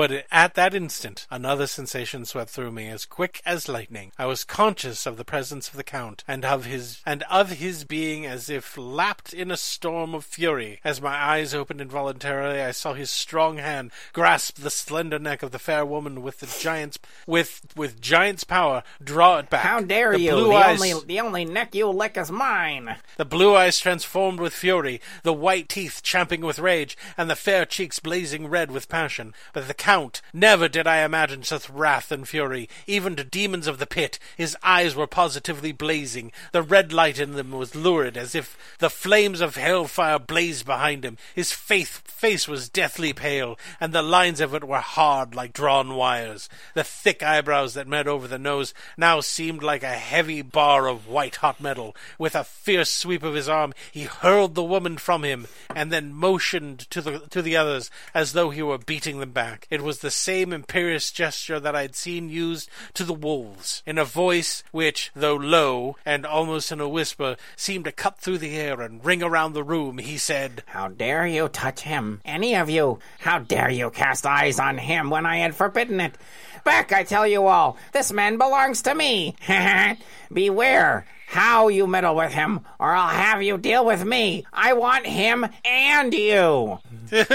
But 0.00 0.24
at 0.32 0.54
that 0.54 0.74
instant, 0.74 1.26
another 1.30 1.66
sensation 1.66 2.24
swept 2.24 2.48
through 2.48 2.72
me 2.72 2.88
as 2.88 3.04
quick 3.04 3.42
as 3.44 3.68
lightning. 3.68 4.12
I 4.18 4.24
was 4.24 4.44
conscious 4.44 5.04
of 5.04 5.18
the 5.18 5.26
presence 5.26 5.68
of 5.68 5.76
the 5.76 5.84
Count, 5.84 6.24
and 6.26 6.42
of 6.42 6.64
his 6.64 7.02
and 7.04 7.22
of 7.24 7.50
his 7.50 7.84
being 7.84 8.24
as 8.24 8.48
if 8.48 8.78
lapped 8.78 9.34
in 9.34 9.50
a 9.50 9.58
storm 9.58 10.14
of 10.14 10.24
fury. 10.24 10.80
As 10.84 11.02
my 11.02 11.14
eyes 11.14 11.52
opened 11.52 11.82
involuntarily, 11.82 12.62
I 12.62 12.70
saw 12.70 12.94
his 12.94 13.10
strong 13.10 13.58
hand 13.58 13.90
grasp 14.14 14.56
the 14.56 14.70
slender 14.70 15.18
neck 15.18 15.42
of 15.42 15.50
the 15.50 15.58
fair 15.58 15.84
woman 15.84 16.22
with 16.22 16.40
the 16.40 16.46
giant's 16.46 16.98
with 17.26 17.60
with 17.76 18.00
giant's 18.00 18.44
power, 18.44 18.82
draw 19.04 19.36
it 19.36 19.50
back. 19.50 19.66
How 19.66 19.82
dare 19.82 20.12
The 20.12 20.20
you? 20.20 20.30
The 20.30 20.52
eyes, 20.52 20.80
only, 20.80 20.94
the 21.04 21.20
only 21.20 21.44
neck 21.44 21.74
you 21.74 21.90
lick 21.90 22.16
is 22.16 22.30
mine. 22.30 22.96
the 23.18 23.26
blue 23.26 23.54
eyes 23.54 23.78
transformed 23.78 24.40
with 24.40 24.54
fury, 24.54 24.98
the 25.24 25.34
white 25.34 25.68
teeth 25.68 26.00
champing 26.02 26.40
with 26.40 26.58
rage, 26.58 26.96
and 27.18 27.28
the 27.28 27.36
fair 27.36 27.66
cheeks 27.66 27.98
blazing 27.98 28.48
red 28.48 28.70
with 28.70 28.88
passion. 28.88 29.34
But 29.52 29.68
the 29.68 29.74
Count, 29.74 29.89
never 30.32 30.68
did 30.68 30.86
I 30.86 31.04
imagine 31.04 31.42
such 31.42 31.68
wrath 31.68 32.12
and 32.12 32.28
fury. 32.28 32.68
Even 32.86 33.16
to 33.16 33.24
demons 33.24 33.66
of 33.66 33.78
the 33.78 33.86
pit, 33.86 34.20
his 34.36 34.56
eyes 34.62 34.94
were 34.94 35.08
positively 35.08 35.72
blazing. 35.72 36.30
The 36.52 36.62
red 36.62 36.92
light 36.92 37.18
in 37.18 37.32
them 37.32 37.50
was 37.50 37.74
lurid, 37.74 38.16
as 38.16 38.34
if 38.34 38.56
the 38.78 38.88
flames 38.88 39.40
of 39.40 39.56
hellfire 39.56 40.20
blazed 40.20 40.64
behind 40.64 41.04
him. 41.04 41.18
His 41.34 41.50
face, 41.50 41.98
face 42.06 42.46
was 42.46 42.68
deathly 42.68 43.12
pale, 43.12 43.58
and 43.80 43.92
the 43.92 44.02
lines 44.02 44.40
of 44.40 44.54
it 44.54 44.62
were 44.62 44.78
hard 44.78 45.34
like 45.34 45.52
drawn 45.52 45.94
wires. 45.96 46.48
The 46.74 46.84
thick 46.84 47.22
eyebrows 47.22 47.74
that 47.74 47.88
met 47.88 48.06
over 48.06 48.28
the 48.28 48.38
nose 48.38 48.72
now 48.96 49.20
seemed 49.20 49.62
like 49.62 49.82
a 49.82 49.88
heavy 49.88 50.42
bar 50.42 50.86
of 50.86 51.08
white 51.08 51.36
hot 51.36 51.60
metal. 51.60 51.96
With 52.16 52.36
a 52.36 52.44
fierce 52.44 52.90
sweep 52.90 53.24
of 53.24 53.34
his 53.34 53.48
arm, 53.48 53.72
he 53.90 54.04
hurled 54.04 54.54
the 54.54 54.62
woman 54.62 54.98
from 54.98 55.24
him, 55.24 55.48
and 55.74 55.90
then 55.90 56.14
motioned 56.14 56.88
to 56.90 57.00
the 57.00 57.18
to 57.30 57.42
the 57.42 57.56
others 57.56 57.90
as 58.14 58.32
though 58.32 58.50
he 58.50 58.62
were 58.62 58.78
beating 58.78 59.18
them 59.18 59.32
back. 59.32 59.66
It 59.70 59.79
was 59.82 59.98
the 59.98 60.10
same 60.10 60.52
imperious 60.52 61.10
gesture 61.10 61.60
that 61.60 61.74
I 61.74 61.82
had 61.82 61.94
seen 61.94 62.28
used 62.28 62.68
to 62.94 63.04
the 63.04 63.14
wolves, 63.14 63.82
in 63.86 63.98
a 63.98 64.04
voice 64.04 64.62
which, 64.70 65.10
though 65.14 65.36
low 65.36 65.96
and 66.04 66.24
almost 66.26 66.72
in 66.72 66.80
a 66.80 66.88
whisper, 66.88 67.36
seemed 67.56 67.84
to 67.84 67.92
cut 67.92 68.18
through 68.18 68.38
the 68.38 68.56
air 68.56 68.80
and 68.80 69.04
ring 69.04 69.22
around 69.22 69.52
the 69.52 69.64
room. 69.64 69.98
He 69.98 70.18
said, 70.18 70.62
How 70.66 70.88
dare 70.88 71.26
you 71.26 71.48
touch 71.48 71.80
him? 71.80 72.20
Any 72.24 72.56
of 72.56 72.70
you? 72.70 72.98
How 73.20 73.38
dare 73.38 73.70
you 73.70 73.90
cast 73.90 74.26
eyes 74.26 74.58
on 74.58 74.78
him 74.78 75.10
when 75.10 75.26
I 75.26 75.38
had 75.38 75.54
forbidden 75.54 76.00
it? 76.00 76.16
Back, 76.64 76.92
I 76.92 77.04
tell 77.04 77.26
you 77.26 77.46
all. 77.46 77.76
This 77.92 78.12
man 78.12 78.36
belongs 78.38 78.82
to 78.82 78.94
me. 78.94 79.36
Beware 80.32 81.06
how 81.30 81.68
you 81.68 81.86
meddle 81.86 82.16
with 82.16 82.32
him, 82.32 82.60
or 82.80 82.92
I'll 82.92 83.08
have 83.08 83.40
you 83.40 83.56
deal 83.56 83.84
with 83.84 84.04
me. 84.04 84.44
I 84.52 84.72
want 84.72 85.06
him 85.06 85.46
and 85.64 86.12
you. 86.12 86.80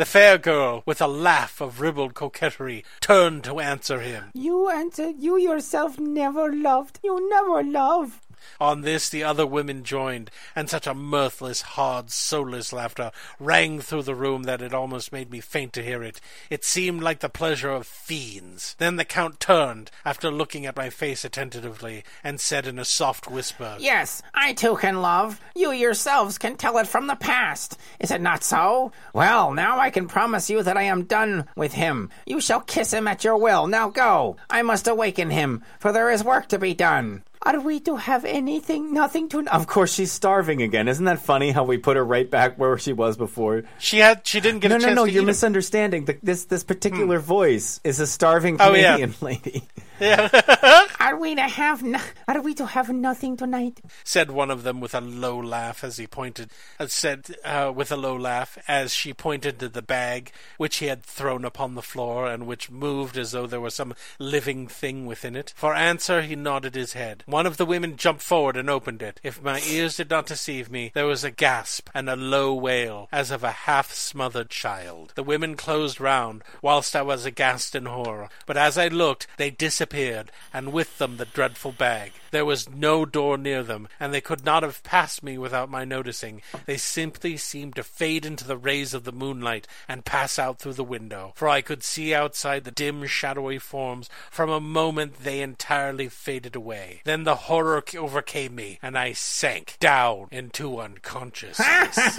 The 0.00 0.06
fair 0.06 0.38
girl, 0.38 0.82
with 0.86 1.02
a 1.02 1.06
laugh 1.06 1.60
of 1.60 1.82
ribald 1.82 2.14
coquetry, 2.14 2.86
turned 3.02 3.44
to 3.44 3.60
answer 3.60 4.00
him. 4.00 4.30
You 4.32 4.70
answered 4.70 5.16
you 5.18 5.36
yourself 5.36 5.98
never 5.98 6.50
loved. 6.50 7.00
You 7.02 7.28
never 7.28 7.62
love. 7.62 8.22
On 8.60 8.82
this, 8.82 9.08
the 9.08 9.24
other 9.24 9.46
women 9.46 9.84
joined, 9.84 10.30
and 10.54 10.68
such 10.68 10.86
a 10.86 10.94
mirthless, 10.94 11.62
hard, 11.62 12.10
soulless 12.10 12.72
laughter 12.72 13.10
rang 13.38 13.80
through 13.80 14.02
the 14.02 14.14
room 14.14 14.44
that 14.44 14.62
it 14.62 14.74
almost 14.74 15.12
made 15.12 15.30
me 15.30 15.40
faint 15.40 15.72
to 15.74 15.82
hear 15.82 16.02
it. 16.02 16.20
It 16.48 16.64
seemed 16.64 17.02
like 17.02 17.20
the 17.20 17.28
pleasure 17.28 17.70
of 17.70 17.86
fiends. 17.86 18.74
Then 18.78 18.96
the 18.96 19.04
Count 19.04 19.40
turned, 19.40 19.90
after 20.04 20.30
looking 20.30 20.66
at 20.66 20.76
my 20.76 20.90
face 20.90 21.24
attentively, 21.24 22.04
and 22.22 22.40
said 22.40 22.66
in 22.66 22.78
a 22.78 22.84
soft 22.84 23.30
whisper, 23.30 23.76
Yes, 23.78 24.22
I 24.34 24.52
too 24.52 24.76
can 24.76 25.02
love. 25.02 25.40
You 25.54 25.72
yourselves 25.72 26.38
can 26.38 26.56
tell 26.56 26.78
it 26.78 26.86
from 26.86 27.06
the 27.06 27.16
past. 27.16 27.78
Is 27.98 28.10
it 28.10 28.20
not 28.20 28.44
so? 28.44 28.92
Well, 29.12 29.52
now 29.52 29.78
I 29.78 29.90
can 29.90 30.08
promise 30.08 30.50
you 30.50 30.62
that 30.62 30.76
I 30.76 30.82
am 30.82 31.04
done 31.04 31.46
with 31.56 31.72
him. 31.72 32.10
You 32.26 32.40
shall 32.40 32.60
kiss 32.60 32.92
him 32.92 33.08
at 33.08 33.24
your 33.24 33.36
will. 33.36 33.66
Now 33.66 33.88
go. 33.88 34.36
I 34.48 34.62
must 34.62 34.86
awaken 34.86 35.30
him, 35.30 35.62
for 35.78 35.92
there 35.92 36.10
is 36.10 36.24
work 36.24 36.48
to 36.48 36.58
be 36.58 36.74
done. 36.74 37.22
Are 37.42 37.58
we 37.58 37.80
to 37.80 37.96
have 37.96 38.24
anything, 38.26 38.92
nothing 38.92 39.28
to? 39.30 39.46
Of 39.52 39.66
course, 39.66 39.94
she's 39.94 40.12
starving 40.12 40.60
again. 40.60 40.88
Isn't 40.88 41.06
that 41.06 41.20
funny 41.20 41.52
how 41.52 41.64
we 41.64 41.78
put 41.78 41.96
her 41.96 42.04
right 42.04 42.30
back 42.30 42.58
where 42.58 42.76
she 42.76 42.92
was 42.92 43.16
before? 43.16 43.62
She 43.78 43.98
had, 43.98 44.26
she 44.26 44.40
didn't 44.40 44.60
get 44.60 44.68
No, 44.68 44.76
a 44.76 44.78
chance. 44.78 44.82
no, 44.82 44.88
chance 44.88 44.96
no. 44.96 45.04
to 45.06 45.10
You're 45.12 45.20
eat 45.22 45.24
'em. 45.24 45.26
misunderstanding. 45.26 46.04
The, 46.04 46.18
this 46.22 46.44
this 46.44 46.64
particular 46.64 47.18
voice 47.18 47.80
is 47.82 47.98
a 47.98 48.06
starving 48.06 48.58
Oh, 48.60 48.74
yeah. 48.74 48.96
Canadian 48.96 49.14
lady. 49.22 49.62
Are 51.00 51.18
we 51.18 51.34
to 51.34 51.42
have? 51.42 51.82
No- 51.82 52.00
are 52.26 52.40
we 52.40 52.54
to 52.54 52.64
have 52.66 52.88
nothing 52.88 53.36
tonight? 53.36 53.80
said 54.02 54.30
one 54.30 54.50
of 54.50 54.62
them 54.62 54.80
with 54.80 54.94
a 54.94 55.00
low 55.00 55.38
laugh 55.38 55.84
as 55.84 55.98
he 55.98 56.06
pointed 56.06 56.50
uh, 56.78 56.86
said 56.86 57.26
uh, 57.44 57.70
with 57.74 57.92
a 57.92 57.96
low 57.96 58.16
laugh 58.16 58.56
as 58.66 58.94
she 58.94 59.12
pointed 59.12 59.58
to 59.58 59.68
the 59.68 59.82
bag 59.82 60.32
which 60.56 60.76
he 60.78 60.86
had 60.86 61.02
thrown 61.02 61.44
upon 61.44 61.74
the 61.74 61.82
floor 61.82 62.26
and 62.26 62.46
which 62.46 62.70
moved 62.70 63.18
as 63.18 63.32
though 63.32 63.46
there 63.46 63.60
was 63.60 63.74
some 63.74 63.94
living 64.18 64.66
thing 64.66 65.04
within 65.04 65.36
it 65.36 65.52
for 65.54 65.74
answer 65.74 66.22
he 66.22 66.34
nodded 66.34 66.74
his 66.74 66.94
head 66.94 67.22
one 67.30 67.46
of 67.46 67.56
the 67.56 67.66
women 67.66 67.96
jumped 67.96 68.22
forward 68.22 68.56
and 68.56 68.68
opened 68.68 69.02
it. 69.02 69.20
If 69.22 69.42
my 69.42 69.60
ears 69.60 69.96
did 69.96 70.10
not 70.10 70.26
deceive 70.26 70.70
me 70.70 70.90
there 70.94 71.06
was 71.06 71.24
a 71.24 71.30
gasp 71.30 71.88
and 71.94 72.08
a 72.08 72.16
low 72.16 72.54
wail 72.54 73.08
as 73.12 73.30
of 73.30 73.44
a 73.44 73.50
half 73.50 73.92
smothered 73.92 74.50
child. 74.50 75.12
The 75.14 75.22
women 75.22 75.56
closed 75.56 76.00
round 76.00 76.42
whilst 76.62 76.96
i 76.96 77.02
was 77.02 77.24
aghast 77.24 77.74
in 77.74 77.86
horror. 77.86 78.28
But 78.46 78.56
as 78.56 78.76
i 78.76 78.88
looked 78.88 79.26
they 79.36 79.50
disappeared 79.50 80.30
and 80.52 80.72
with 80.72 80.98
them 80.98 81.16
the 81.16 81.24
dreadful 81.24 81.72
bag 81.72 82.12
there 82.30 82.44
was 82.44 82.68
no 82.68 83.04
door 83.04 83.36
near 83.36 83.62
them, 83.62 83.88
and 83.98 84.12
they 84.14 84.20
could 84.20 84.44
not 84.44 84.62
have 84.62 84.82
passed 84.82 85.22
me 85.22 85.36
without 85.38 85.70
my 85.70 85.84
noticing. 85.84 86.42
They 86.66 86.76
simply 86.76 87.36
seemed 87.36 87.76
to 87.76 87.82
fade 87.82 88.24
into 88.24 88.46
the 88.46 88.56
rays 88.56 88.94
of 88.94 89.04
the 89.04 89.12
moonlight 89.12 89.66
and 89.88 90.04
pass 90.04 90.38
out 90.38 90.58
through 90.58 90.74
the 90.74 90.84
window, 90.84 91.32
for 91.34 91.48
I 91.48 91.60
could 91.60 91.82
see 91.82 92.14
outside 92.14 92.64
the 92.64 92.70
dim, 92.70 93.06
shadowy 93.06 93.58
forms. 93.58 94.08
From 94.30 94.50
a 94.50 94.60
moment 94.60 95.20
they 95.24 95.40
entirely 95.40 96.08
faded 96.08 96.54
away. 96.56 97.00
Then 97.04 97.24
the 97.24 97.34
horror 97.34 97.82
overcame 97.96 98.54
me, 98.54 98.78
and 98.82 98.96
I 98.96 99.12
sank 99.12 99.76
down 99.80 100.28
into 100.30 100.78
unconsciousness. 100.80 101.96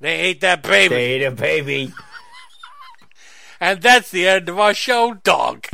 they 0.00 0.14
ate 0.16 0.40
that 0.40 0.62
baby, 0.62 0.94
They 0.94 1.04
Ate 1.12 1.22
a 1.24 1.30
baby. 1.30 1.92
and 3.60 3.80
that's 3.82 4.10
the 4.10 4.26
end 4.28 4.48
of 4.48 4.58
our 4.58 4.74
show, 4.74 5.14
dog. 5.14 5.66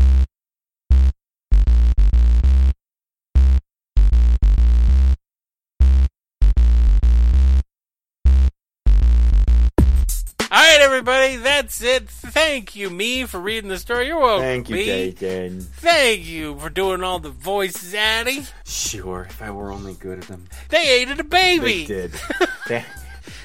Everybody, 10.84 11.36
that's 11.36 11.82
it. 11.82 12.08
Thank 12.10 12.76
you, 12.76 12.90
me, 12.90 13.24
for 13.24 13.40
reading 13.40 13.70
the 13.70 13.78
story. 13.78 14.06
You're 14.06 14.20
welcome. 14.20 14.42
Thank 14.44 14.68
you, 14.68 14.76
me. 14.76 14.84
Dayton. 14.84 15.60
Thank 15.62 16.26
you 16.26 16.58
for 16.58 16.68
doing 16.68 17.02
all 17.02 17.18
the 17.18 17.30
voices, 17.30 17.94
Atti. 17.94 18.50
Sure, 18.66 19.26
if 19.28 19.40
I 19.40 19.50
were 19.50 19.72
only 19.72 19.94
good 19.94 20.18
at 20.18 20.24
them. 20.28 20.46
They 20.68 21.00
ate 21.00 21.08
a 21.18 21.24
baby. 21.24 21.86
They 21.86 22.08
did. 22.08 22.12
They- 22.68 22.84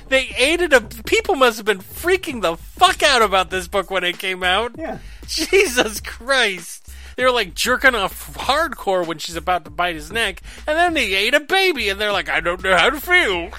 They 0.10 0.34
ate 0.38 0.60
it 0.62 0.74
up. 0.74 1.06
People 1.06 1.36
must 1.36 1.58
have 1.58 1.66
been 1.66 1.80
freaking 1.80 2.42
the 2.42 2.58
fuck 2.58 3.04
out 3.04 3.22
about 3.22 3.52
this 3.52 3.68
book 3.68 3.90
when 3.92 4.04
it 4.04 4.18
came 4.18 4.44
out. 4.44 4.72
Yeah. 4.78 4.98
Jesus 5.28 6.02
Christ. 6.02 6.90
They 7.16 7.24
were 7.24 7.32
like 7.32 7.54
jerking 7.54 7.96
off 7.96 8.34
hardcore 8.36 9.06
when 9.06 9.20
she's 9.20 9.36
about 9.36 9.66
to 9.66 9.70
bite 9.72 9.96
his 9.96 10.12
neck, 10.12 10.42
and 10.68 10.76
then 10.78 10.94
they 10.96 11.14
ate 11.14 11.36
a 11.36 11.40
baby, 11.40 11.90
and 11.90 12.02
they're 12.02 12.12
like, 12.12 12.28
I 12.28 12.40
don't 12.40 12.64
know 12.64 12.76
how 12.76 12.90
to 12.90 13.00
feel. 13.00 13.50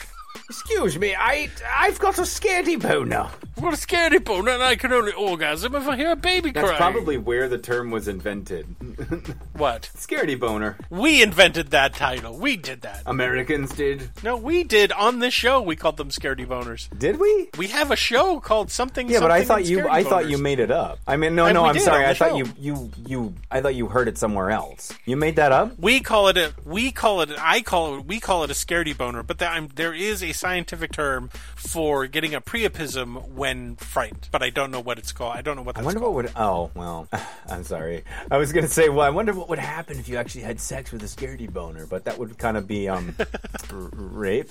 Excuse 0.51 0.99
me, 0.99 1.15
I 1.15 1.49
I've 1.77 2.01
got 2.01 2.19
a 2.19 2.23
scaredy 2.23 2.81
boner. 2.81 3.29
What 3.55 3.73
a 3.73 3.77
scaredy 3.77 4.25
boner, 4.25 4.51
and 4.51 4.63
I 4.65 4.75
can 4.75 4.93
only 4.93 5.13
orgasm 5.13 5.77
if 5.77 5.87
I 5.87 5.95
hear 5.95 6.11
a 6.11 6.17
baby 6.17 6.51
cry. 6.51 6.63
That's 6.63 6.77
cry. 6.77 6.91
probably 6.91 7.19
where 7.19 7.49
the 7.49 7.57
term 7.59 7.93
was 7.93 8.09
invented. 8.09 8.65
what? 9.53 9.91
Scaredy 9.95 10.39
boner. 10.41 10.77
We 10.91 11.23
invented 11.23 11.71
that 11.71 11.95
title. 11.95 12.37
We 12.37 12.57
did 12.57 12.81
that. 12.81 13.03
Americans 13.07 13.73
did. 13.77 14.11
No, 14.25 14.37
we 14.37 14.65
did 14.65 14.91
on 14.91 15.21
this 15.21 15.33
show. 15.35 15.61
We 15.61 15.77
called 15.77 15.99
them 15.99 16.09
scaredy 16.09 16.47
boners. 16.47 16.89
Did 16.99 17.21
we? 17.21 17.51
We 17.57 17.69
have 17.69 17.93
a 17.93 17.97
show 17.97 18.41
called 18.41 18.73
something. 18.73 19.09
Yeah, 19.09 19.21
but 19.21 19.31
I 19.31 19.45
thought 19.45 19.67
you 19.67 19.79
Scaredy 19.79 19.91
I 19.91 20.03
thought 20.03 20.29
you 20.29 20.39
made 20.39 20.59
it 20.59 20.73
up. 20.73 20.99
I 21.07 21.17
mean, 21.17 21.37
no, 21.37 21.47
And 21.47 21.55
no, 21.55 21.63
we 21.63 21.69
I'm 21.69 21.75
did 21.75 21.83
sorry. 21.85 22.03
on 22.05 22.11
I 22.11 22.13
the 22.13 22.19
thought 22.19 22.31
show. 22.31 22.37
you 22.37 22.47
you 22.59 22.91
you 23.07 23.35
I 23.53 23.61
thought 23.61 23.77
you 23.77 23.87
heard 23.87 24.09
it 24.09 24.19
somewhere 24.19 24.51
else. 24.51 24.93
You 25.05 25.17
made 25.17 25.37
that 25.37 25.53
up? 25.53 25.79
We 25.79 26.01
call 26.01 26.27
it 26.27 26.37
a. 26.37 26.55
We 26.65 26.91
call 26.91 27.21
it. 27.21 27.31
I 27.39 27.61
call 27.61 27.99
it. 27.99 28.07
We 28.07 28.19
call 28.19 28.43
it 28.43 28.51
a 28.51 28.55
scaredy 28.55 28.97
boner. 28.99 29.23
But 29.23 29.39
there, 29.39 29.49
I'm, 29.51 29.69
there 29.77 29.95
is 29.95 30.23
a 30.23 30.33
scientific 30.41 30.91
term 30.93 31.29
for 31.57 32.07
getting 32.07 32.35
a 32.35 32.41
priapism 32.41 33.29
when 33.29 33.77
frightened. 33.77 34.29
But 34.33 34.43
I 34.43 34.51
don't 34.51 34.71
know 34.71 34.81
what 34.81 34.99
it's 34.99 35.13
called. 35.13 35.37
I 35.37 35.43
don't 35.43 35.57
know 35.57 35.63
what 35.63 35.79
I 35.79 35.83
wonder 35.83 36.01
called. 36.01 36.15
what 36.15 36.25
would. 36.25 36.33
Oh 36.37 36.71
well, 36.75 37.09
I'm 37.49 37.65
sorry. 37.65 38.05
I 38.31 38.39
was 38.39 38.53
gonna 38.53 38.69
say, 38.69 38.89
well, 38.89 39.07
I 39.07 39.11
wonder 39.11 39.33
what 39.35 39.49
would 39.49 39.59
happen 39.59 39.99
if 39.99 40.09
you 40.09 40.17
actually 40.17 40.43
had 40.43 40.59
sex 40.61 40.91
with 40.93 41.03
a 41.03 41.07
scaredy 41.07 41.51
boner, 41.53 41.87
but 41.87 42.05
that 42.07 42.19
would 42.19 42.39
kind 42.39 42.57
of 42.57 42.67
be 42.67 42.89
um 42.89 43.15
r- 43.71 43.91
rape. 43.93 44.51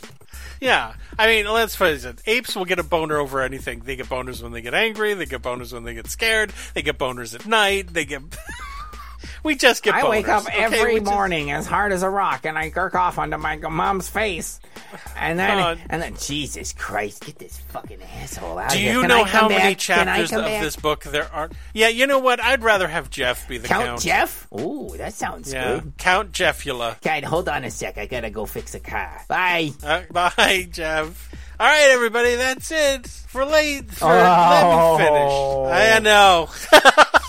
Yeah, 0.61 0.94
I 1.18 1.28
mean, 1.28 1.45
let's 1.52 1.76
face 1.76 2.03
it. 2.06 2.22
Apes 2.26 2.56
will 2.56 2.66
get 2.66 2.80
a 2.80 2.84
boner 2.84 3.18
over 3.18 3.41
anything. 3.41 3.80
They 3.80 3.95
get 3.95 4.06
boners 4.07 4.41
when 4.44 4.52
they 4.52 4.61
get 4.61 4.74
angry. 4.74 5.14
They 5.16 5.26
get 5.26 5.41
boners 5.41 5.74
when 5.74 5.84
they 5.84 5.94
get 5.95 6.07
scared. 6.07 6.53
They 6.74 6.82
get 6.82 6.98
boners 6.98 7.34
at 7.36 7.45
night. 7.45 7.94
They 7.94 8.06
get. 8.06 8.22
we 9.44 9.56
just 9.56 9.84
get. 9.84 9.94
I 9.95 10.02
boners, 10.02 10.10
wake 10.10 10.28
up 10.28 10.45
okay? 10.45 10.64
every 10.64 10.99
morning 10.99 11.52
as 11.52 11.66
hard 11.66 11.91
as 11.91 12.03
a 12.03 12.10
rock, 12.10 12.45
and 12.45 12.57
I 12.57 12.70
jerk 12.70 12.95
off 12.95 13.18
onto 13.18 13.38
my 13.38 13.57
mom's 13.57 14.10
face, 14.10 14.60
and 15.18 15.38
then 15.40 15.57
God. 15.57 15.80
and 15.90 16.02
then 16.02 16.16
Jesus 16.18 16.74
Christ, 16.74 17.26
get 17.26 17.38
this 17.40 17.57
fucking 17.57 18.02
asshole 18.02 18.57
out 18.57 18.72
Do 18.72 18.82
you 18.82 19.06
know 19.07 19.24
how 19.24 19.48
many 19.49 19.74
back? 19.74 19.78
Chapters 19.78 20.32
of 20.32 20.44
back? 20.44 20.61
this 20.64 20.76
book 20.76 21.03
there 21.03 21.32
are? 21.34 21.49
Yeah, 21.74 21.88
you 21.90 22.07
know 22.07 22.20
what? 22.20 22.41
I'd 22.41 22.64
rather 22.64 22.88
have 22.88 23.10
Jeff 23.10 23.48
be 23.48 23.57
the 23.57 23.68
Count, 23.68 23.86
count. 23.86 24.02
Jeff? 24.02 24.48
Ooh, 24.53 24.94
that 24.98 25.14
sounds 25.14 25.52
Yeah, 25.52 25.80
good. 25.80 25.94
Count 25.98 26.32
Jeffula. 26.32 27.02
God, 27.02 27.24
hold 27.24 27.49
on 27.49 27.64
a 27.64 27.72
sec. 27.72 27.98
I 27.98 28.06
gotta 28.06 28.30
go 28.30 28.45
fix 28.45 28.74
a 28.76 28.80
car. 28.80 29.24
Bye. 29.28 29.72
Uh, 29.84 30.02
bye, 30.11 30.68
Jeff. 30.72 31.32
All 31.61 31.68
right, 31.68 31.90
everybody, 31.90 32.36
that's 32.36 32.72
it 32.72 33.06
for 33.07 33.44
late. 33.44 33.91
For, 33.91 34.06
Oh. 34.06 34.95
Let 34.98 35.11
me 35.11 35.19
oh. 35.19 35.65
finish. 35.68 35.91
I 35.91 35.99
know. 35.99 36.49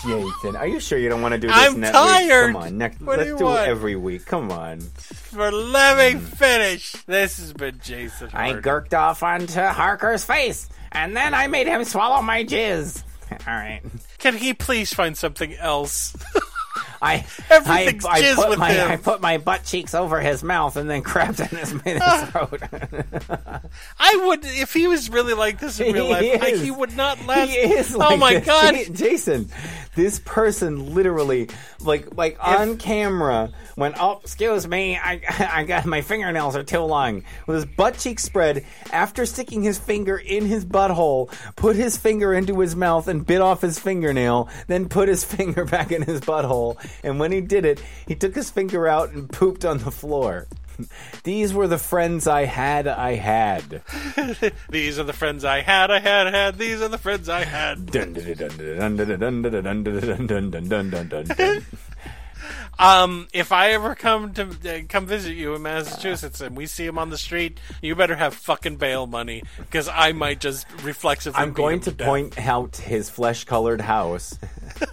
Jason, 0.41 0.55
are 0.55 0.67
you 0.67 0.79
sure 0.79 0.97
you 0.97 1.09
don't 1.09 1.21
want 1.21 1.33
to 1.33 1.37
do 1.37 1.47
this 1.47 1.55
I'm 1.57 1.81
next 1.81 1.91
tired. 1.91 2.47
week? 2.47 2.53
Come 2.55 2.63
on, 2.63 2.77
next, 2.77 3.01
What 3.01 3.19
let's 3.19 3.37
do 3.37 3.43
want? 3.43 3.67
it 3.67 3.69
every 3.69 3.97
week. 3.97 4.25
Come 4.25 4.49
on. 4.49 4.79
for 4.79 5.51
let 5.51 5.97
me 6.13 6.19
hmm. 6.19 6.25
finish. 6.25 6.93
This 7.05 7.39
has 7.39 7.51
been 7.51 7.79
Jason. 7.83 8.29
I 8.33 8.51
Hart. 8.51 8.63
gurked 8.63 8.93
off 8.93 9.21
onto 9.21 9.59
Harker's 9.59 10.23
face, 10.23 10.69
and 10.93 11.15
then 11.15 11.33
I 11.33 11.47
made 11.47 11.67
him 11.67 11.83
swallow 11.83 12.21
my 12.21 12.45
jizz. 12.45 13.03
All 13.31 13.53
right. 13.53 13.81
Can 14.17 14.37
he 14.37 14.53
please 14.53 14.93
find 14.93 15.17
something 15.17 15.53
else? 15.55 16.15
I 17.01 17.25
Everything's 17.49 18.05
I, 18.05 18.11
I 18.11 18.21
jizz 18.21 18.35
put 18.35 18.49
with 18.49 18.59
my 18.59 18.71
him. 18.71 18.91
I 18.91 18.97
put 18.97 19.21
my 19.21 19.37
butt 19.37 19.63
cheeks 19.63 19.93
over 19.93 20.19
his 20.19 20.43
mouth 20.43 20.75
and 20.77 20.89
then 20.89 21.01
grabbed 21.03 21.39
in 21.39 21.47
his, 21.47 21.71
his 21.71 22.01
ah. 22.01 22.29
throat. 22.31 22.61
I 23.99 24.21
would, 24.25 24.41
if 24.43 24.73
he 24.73 24.87
was 24.87 25.09
really 25.09 25.33
like 25.33 25.59
this 25.59 25.79
in 25.79 25.93
real 25.93 26.09
life, 26.09 26.23
is. 26.23 26.61
he 26.61 26.71
would 26.71 26.95
not 26.95 27.25
last. 27.25 27.49
He 27.49 27.57
is 27.57 27.95
oh 27.99 28.17
my 28.17 28.35
this. 28.35 28.45
god! 28.45 28.75
Ja- 28.75 28.93
Jason, 28.93 29.49
this 29.95 30.19
person 30.19 30.93
literally, 30.93 31.49
like, 31.79 32.15
like 32.15 32.37
on 32.45 32.77
camera, 32.77 33.51
went, 33.75 33.95
"Oh, 33.99 34.19
Excuse 34.23 34.67
me, 34.67 34.97
I 34.97 35.21
I 35.51 35.63
got 35.63 35.85
my 35.85 36.01
fingernails 36.01 36.55
are 36.55 36.63
too 36.63 36.79
long. 36.79 37.23
with 37.47 37.55
his 37.55 37.65
butt 37.65 37.97
cheek 37.97 38.19
spread 38.19 38.65
after 38.91 39.25
sticking 39.25 39.61
his 39.61 39.77
finger 39.77 40.17
in 40.17 40.45
his 40.45 40.65
butthole, 40.65 41.33
put 41.55 41.75
his 41.75 41.97
finger 41.97 42.33
into 42.33 42.59
his 42.59 42.75
mouth 42.75 43.07
and 43.07 43.25
bit 43.25 43.41
off 43.41 43.61
his 43.61 43.79
fingernail, 43.79 44.49
then 44.67 44.87
put 44.87 45.09
his 45.09 45.23
finger 45.31 45.65
back 45.65 45.91
in 45.91 46.01
his 46.01 46.21
butthole. 46.21 46.77
And 47.03 47.19
when 47.19 47.31
he 47.31 47.41
did 47.41 47.65
it, 47.65 47.81
he 48.07 48.15
took 48.15 48.35
his 48.35 48.49
finger 48.49 48.87
out 48.87 49.11
and 49.11 49.31
pooped 49.31 49.65
on 49.65 49.79
the 49.79 49.91
floor. 49.91 50.47
These 51.23 51.53
were 51.53 51.67
the 51.67 51.77
friends 51.77 52.27
I 52.27 52.45
had, 52.45 52.87
I 52.87 53.15
had. 53.15 53.83
These 54.69 54.99
are 54.99 55.03
the 55.03 55.13
friends 55.13 55.45
I 55.45 55.61
had, 55.61 55.91
I 55.91 55.99
had, 55.99 56.27
I 56.27 56.31
had. 56.31 56.57
These 56.57 56.81
are 56.81 56.87
the 56.87 56.97
friends 56.97 57.29
I 57.29 57.43
had. 57.43 57.87
Um, 62.81 63.27
if 63.31 63.51
I 63.51 63.73
ever 63.73 63.93
come 63.93 64.33
to 64.33 64.47
uh, 64.47 64.81
come 64.89 65.05
visit 65.05 65.33
you 65.33 65.53
in 65.53 65.61
Massachusetts 65.61 66.41
and 66.41 66.57
we 66.57 66.65
see 66.65 66.85
him 66.85 66.97
on 66.97 67.11
the 67.11 67.17
street, 67.17 67.59
you 67.79 67.95
better 67.95 68.15
have 68.15 68.33
fucking 68.33 68.77
bail 68.77 69.05
money 69.05 69.43
because 69.57 69.87
I 69.87 70.13
might 70.13 70.39
just 70.39 70.65
reflexively. 70.81 71.39
I'm 71.39 71.53
going 71.53 71.75
him 71.75 71.81
to 71.81 71.91
point 71.91 72.39
out 72.39 72.77
his 72.77 73.07
flesh 73.07 73.43
colored 73.43 73.81
house. 73.81 74.37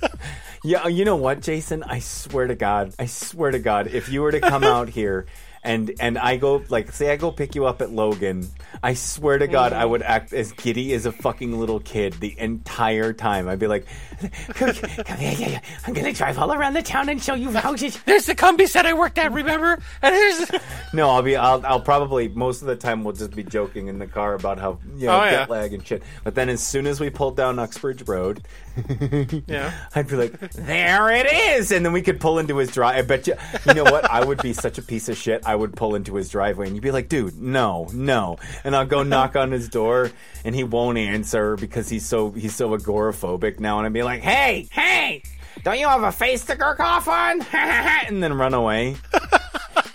yeah, 0.62 0.86
you 0.86 1.06
know 1.06 1.16
what, 1.16 1.40
Jason? 1.40 1.82
I 1.82 2.00
swear 2.00 2.46
to 2.46 2.54
God, 2.54 2.92
I 2.98 3.06
swear 3.06 3.52
to 3.52 3.58
God, 3.58 3.86
if 3.86 4.10
you 4.10 4.20
were 4.20 4.32
to 4.32 4.40
come 4.40 4.64
out 4.64 4.90
here 4.90 5.24
and 5.68 5.92
and 6.00 6.16
I 6.16 6.38
go 6.38 6.64
like 6.70 6.92
say 6.92 7.12
I 7.12 7.16
go 7.16 7.30
pick 7.30 7.54
you 7.54 7.66
up 7.66 7.82
at 7.82 7.92
Logan, 7.92 8.48
I 8.82 8.94
swear 8.94 9.36
to 9.36 9.46
God 9.46 9.74
I 9.74 9.82
mm-hmm. 9.82 9.90
would 9.90 10.02
act 10.02 10.32
as 10.32 10.52
giddy 10.52 10.94
as 10.94 11.04
a 11.04 11.12
fucking 11.12 11.58
little 11.60 11.78
kid 11.78 12.14
the 12.14 12.34
entire 12.38 13.12
time. 13.12 13.48
I'd 13.48 13.58
be 13.58 13.66
like, 13.66 13.86
Come 14.54 14.72
here, 14.72 15.34
yeah, 15.38 15.48
yeah. 15.48 15.60
I'm 15.86 15.92
gonna 15.92 16.14
drive 16.14 16.38
all 16.38 16.54
around 16.54 16.72
the 16.72 16.82
town 16.82 17.10
and 17.10 17.22
show 17.22 17.34
you 17.34 17.50
houses. 17.52 17.98
There's 18.06 18.24
the 18.24 18.34
Cumby 18.34 18.66
set 18.66 18.86
I 18.86 18.94
worked 18.94 19.18
at, 19.18 19.30
remember? 19.32 19.78
And 20.00 20.14
here's 20.14 20.50
no, 20.94 21.10
I'll 21.10 21.22
be 21.22 21.36
I'll 21.36 21.64
I'll 21.66 21.80
probably 21.80 22.28
most 22.28 22.62
of 22.62 22.68
the 22.68 22.76
time 22.76 23.04
we'll 23.04 23.14
just 23.14 23.36
be 23.36 23.44
joking 23.44 23.88
in 23.88 23.98
the 23.98 24.06
car 24.06 24.34
about 24.34 24.58
how 24.58 24.78
you 24.96 25.06
know 25.06 25.20
Oh, 25.20 25.24
yeah. 25.24 25.30
jet 25.30 25.50
lag 25.50 25.74
and 25.74 25.86
shit. 25.86 26.02
But 26.24 26.34
then 26.34 26.48
as 26.48 26.62
soon 26.62 26.86
as 26.86 26.98
we 26.98 27.10
pulled 27.10 27.36
down 27.36 27.58
Uxbridge 27.58 28.08
Road, 28.08 28.42
yeah. 29.46 29.72
I'd 29.94 30.08
be 30.08 30.16
like, 30.16 30.38
there 30.52 31.10
it 31.10 31.26
is. 31.26 31.72
And 31.72 31.84
then 31.84 31.92
we 31.92 32.02
could 32.02 32.20
pull 32.20 32.38
into 32.38 32.56
his 32.56 32.70
drive. 32.70 32.96
I 32.96 33.02
bet 33.02 33.26
you, 33.26 33.34
you 33.66 33.74
know 33.74 33.84
what? 33.84 34.10
I 34.10 34.24
would 34.24 34.40
be 34.42 34.52
such 34.52 34.78
a 34.78 34.82
piece 34.82 35.08
of 35.08 35.16
shit. 35.16 35.42
I 35.46 35.54
would 35.54 35.76
pull 35.76 35.94
into 35.94 36.14
his 36.14 36.28
driveway 36.28 36.66
and 36.66 36.76
you'd 36.76 36.82
be 36.82 36.90
like, 36.90 37.08
dude, 37.08 37.38
no, 37.40 37.88
no. 37.92 38.38
And 38.64 38.74
I'll 38.74 38.86
go 38.86 39.02
knock 39.02 39.36
on 39.36 39.52
his 39.52 39.68
door 39.68 40.10
and 40.44 40.54
he 40.54 40.64
won't 40.64 40.98
answer 40.98 41.56
because 41.56 41.88
he's 41.88 42.06
so, 42.06 42.30
he's 42.30 42.54
so 42.54 42.76
agoraphobic 42.76 43.60
now. 43.60 43.78
And 43.78 43.86
I'd 43.86 43.92
be 43.92 44.02
like, 44.02 44.22
hey, 44.22 44.68
Hey, 44.70 45.22
don't 45.64 45.78
you 45.78 45.88
have 45.88 46.02
a 46.02 46.12
face 46.12 46.44
to 46.46 46.56
jerk 46.56 46.80
off 46.80 47.08
on? 47.08 47.42
and 47.52 48.22
then 48.22 48.34
run 48.34 48.54
away. 48.54 48.96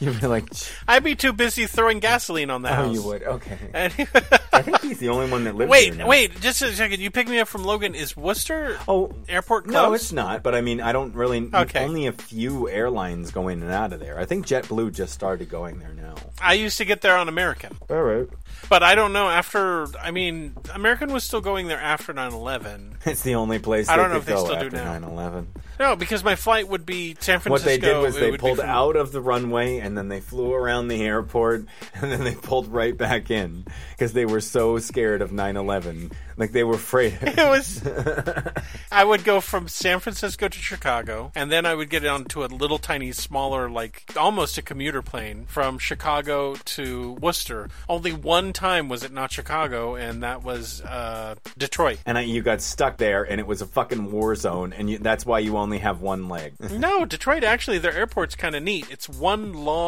You'd 0.03 0.19
be 0.21 0.27
like, 0.27 0.45
I'd 0.87 1.03
be 1.03 1.15
too 1.15 1.33
busy 1.33 1.65
throwing 1.65 1.99
gasoline 1.99 2.49
on 2.49 2.61
the 2.61 2.69
oh, 2.69 2.73
house. 2.73 2.93
you 2.93 3.01
would. 3.03 3.23
Okay. 3.23 3.57
And- 3.73 3.93
I 4.53 4.61
think 4.61 4.81
he's 4.81 4.99
the 4.99 5.09
only 5.09 5.29
one 5.31 5.45
that 5.45 5.55
lives 5.55 5.69
wait, 5.69 5.85
here 5.85 5.95
now. 5.95 6.07
wait, 6.07 6.39
just 6.41 6.61
a 6.61 6.71
second. 6.73 6.99
You 6.99 7.09
picked 7.09 7.29
me 7.29 7.39
up 7.39 7.47
from 7.47 7.63
Logan. 7.63 7.95
Is 7.95 8.15
Worcester 8.15 8.77
Oh, 8.87 9.13
airport 9.27 9.63
closed? 9.65 9.73
No, 9.73 9.93
it's 9.93 10.11
not. 10.11 10.43
But 10.43 10.53
I 10.55 10.61
mean, 10.61 10.79
I 10.81 10.91
don't 10.91 11.15
really. 11.15 11.49
Okay. 11.53 11.83
Only 11.83 12.05
a 12.07 12.11
few 12.11 12.69
airlines 12.69 13.31
go 13.31 13.47
in 13.47 13.63
and 13.63 13.71
out 13.71 13.93
of 13.93 13.99
there. 13.99 14.19
I 14.19 14.25
think 14.25 14.45
JetBlue 14.45 14.93
just 14.93 15.13
started 15.13 15.49
going 15.49 15.79
there 15.79 15.93
now. 15.93 16.15
I 16.41 16.53
used 16.53 16.77
to 16.77 16.85
get 16.85 17.01
there 17.01 17.17
on 17.17 17.29
American. 17.29 17.77
All 17.89 18.01
right. 18.01 18.27
But 18.69 18.83
I 18.83 18.95
don't 18.95 19.13
know 19.13 19.29
after. 19.29 19.87
I 19.97 20.11
mean, 20.11 20.55
American 20.73 21.11
was 21.11 21.23
still 21.23 21.41
going 21.41 21.67
there 21.67 21.79
after 21.79 22.13
9/11. 22.13 22.91
It's 23.05 23.21
the 23.21 23.35
only 23.35 23.59
place 23.59 23.89
I 23.89 23.97
don't 23.97 24.11
know 24.11 24.17
if 24.17 24.25
they 24.25 24.35
still 24.35 24.47
do 24.47 24.53
after 24.53 24.69
now. 24.69 24.99
9/11. 24.99 25.47
No, 25.79 25.95
because 25.95 26.23
my 26.23 26.35
flight 26.35 26.67
would 26.69 26.85
be 26.85 27.17
San 27.19 27.39
Francisco. 27.39 27.51
What 27.51 27.63
they 27.63 27.77
did 27.77 27.97
was 28.01 28.15
they 28.15 28.37
pulled 28.37 28.59
from- 28.59 28.69
out 28.69 28.95
of 28.95 29.11
the 29.11 29.19
runway 29.21 29.79
and 29.79 29.92
then 29.97 30.07
they 30.09 30.19
flew 30.19 30.53
around 30.53 30.87
the 30.87 31.01
airport 31.03 31.65
and 31.95 32.11
then 32.11 32.23
they 32.23 32.35
pulled 32.35 32.67
right 32.67 32.97
back 32.97 33.29
in 33.31 33.65
because 33.91 34.13
they 34.13 34.25
were 34.25 34.41
so 34.41 34.77
scared 34.79 35.21
of 35.21 35.31
9/11. 35.31 36.11
Like 36.37 36.51
they 36.51 36.63
were 36.63 36.75
afraid. 36.75 37.17
It 37.21 37.37
was. 37.37 37.81
I 38.91 39.03
would 39.03 39.23
go 39.23 39.39
from 39.41 39.67
San 39.67 39.99
Francisco 39.99 40.47
to 40.47 40.57
Chicago, 40.57 41.31
and 41.35 41.51
then 41.51 41.65
I 41.65 41.73
would 41.75 41.89
get 41.89 42.05
onto 42.05 42.43
a 42.43 42.47
little 42.47 42.77
tiny, 42.77 43.11
smaller, 43.11 43.69
like 43.69 44.03
almost 44.17 44.57
a 44.57 44.61
commuter 44.61 45.01
plane 45.01 45.45
from 45.47 45.77
Chicago 45.77 46.55
to 46.55 47.13
Worcester. 47.13 47.69
Only 47.89 48.13
one 48.13 48.53
time 48.53 48.89
was 48.89 49.03
it 49.03 49.11
not 49.11 49.31
Chicago, 49.31 49.95
and 49.95 50.23
that 50.23 50.43
was 50.43 50.81
uh, 50.81 51.35
Detroit. 51.57 51.99
and 52.05 52.17
I, 52.17 52.21
you 52.21 52.41
got 52.41 52.61
stuck 52.61 52.97
there 52.97 53.23
and 53.23 53.39
it 53.39 53.47
was 53.47 53.61
a 53.61 53.65
fucking 53.67 54.11
war 54.11 54.35
zone 54.35 54.73
and 54.73 54.89
you, 54.89 54.97
that's 54.97 55.25
why 55.25 55.39
you 55.39 55.57
only 55.57 55.79
have 55.79 56.01
one 56.01 56.29
leg. 56.29 56.53
No, 56.83 57.05
Detroit 57.05 57.43
actually, 57.43 57.77
their 57.77 57.93
airport's 57.93 58.35
kind 58.35 58.55
of 58.55 58.63
neat. 58.63 58.87
It's 58.91 59.07
one 59.07 59.53
long 59.53 59.82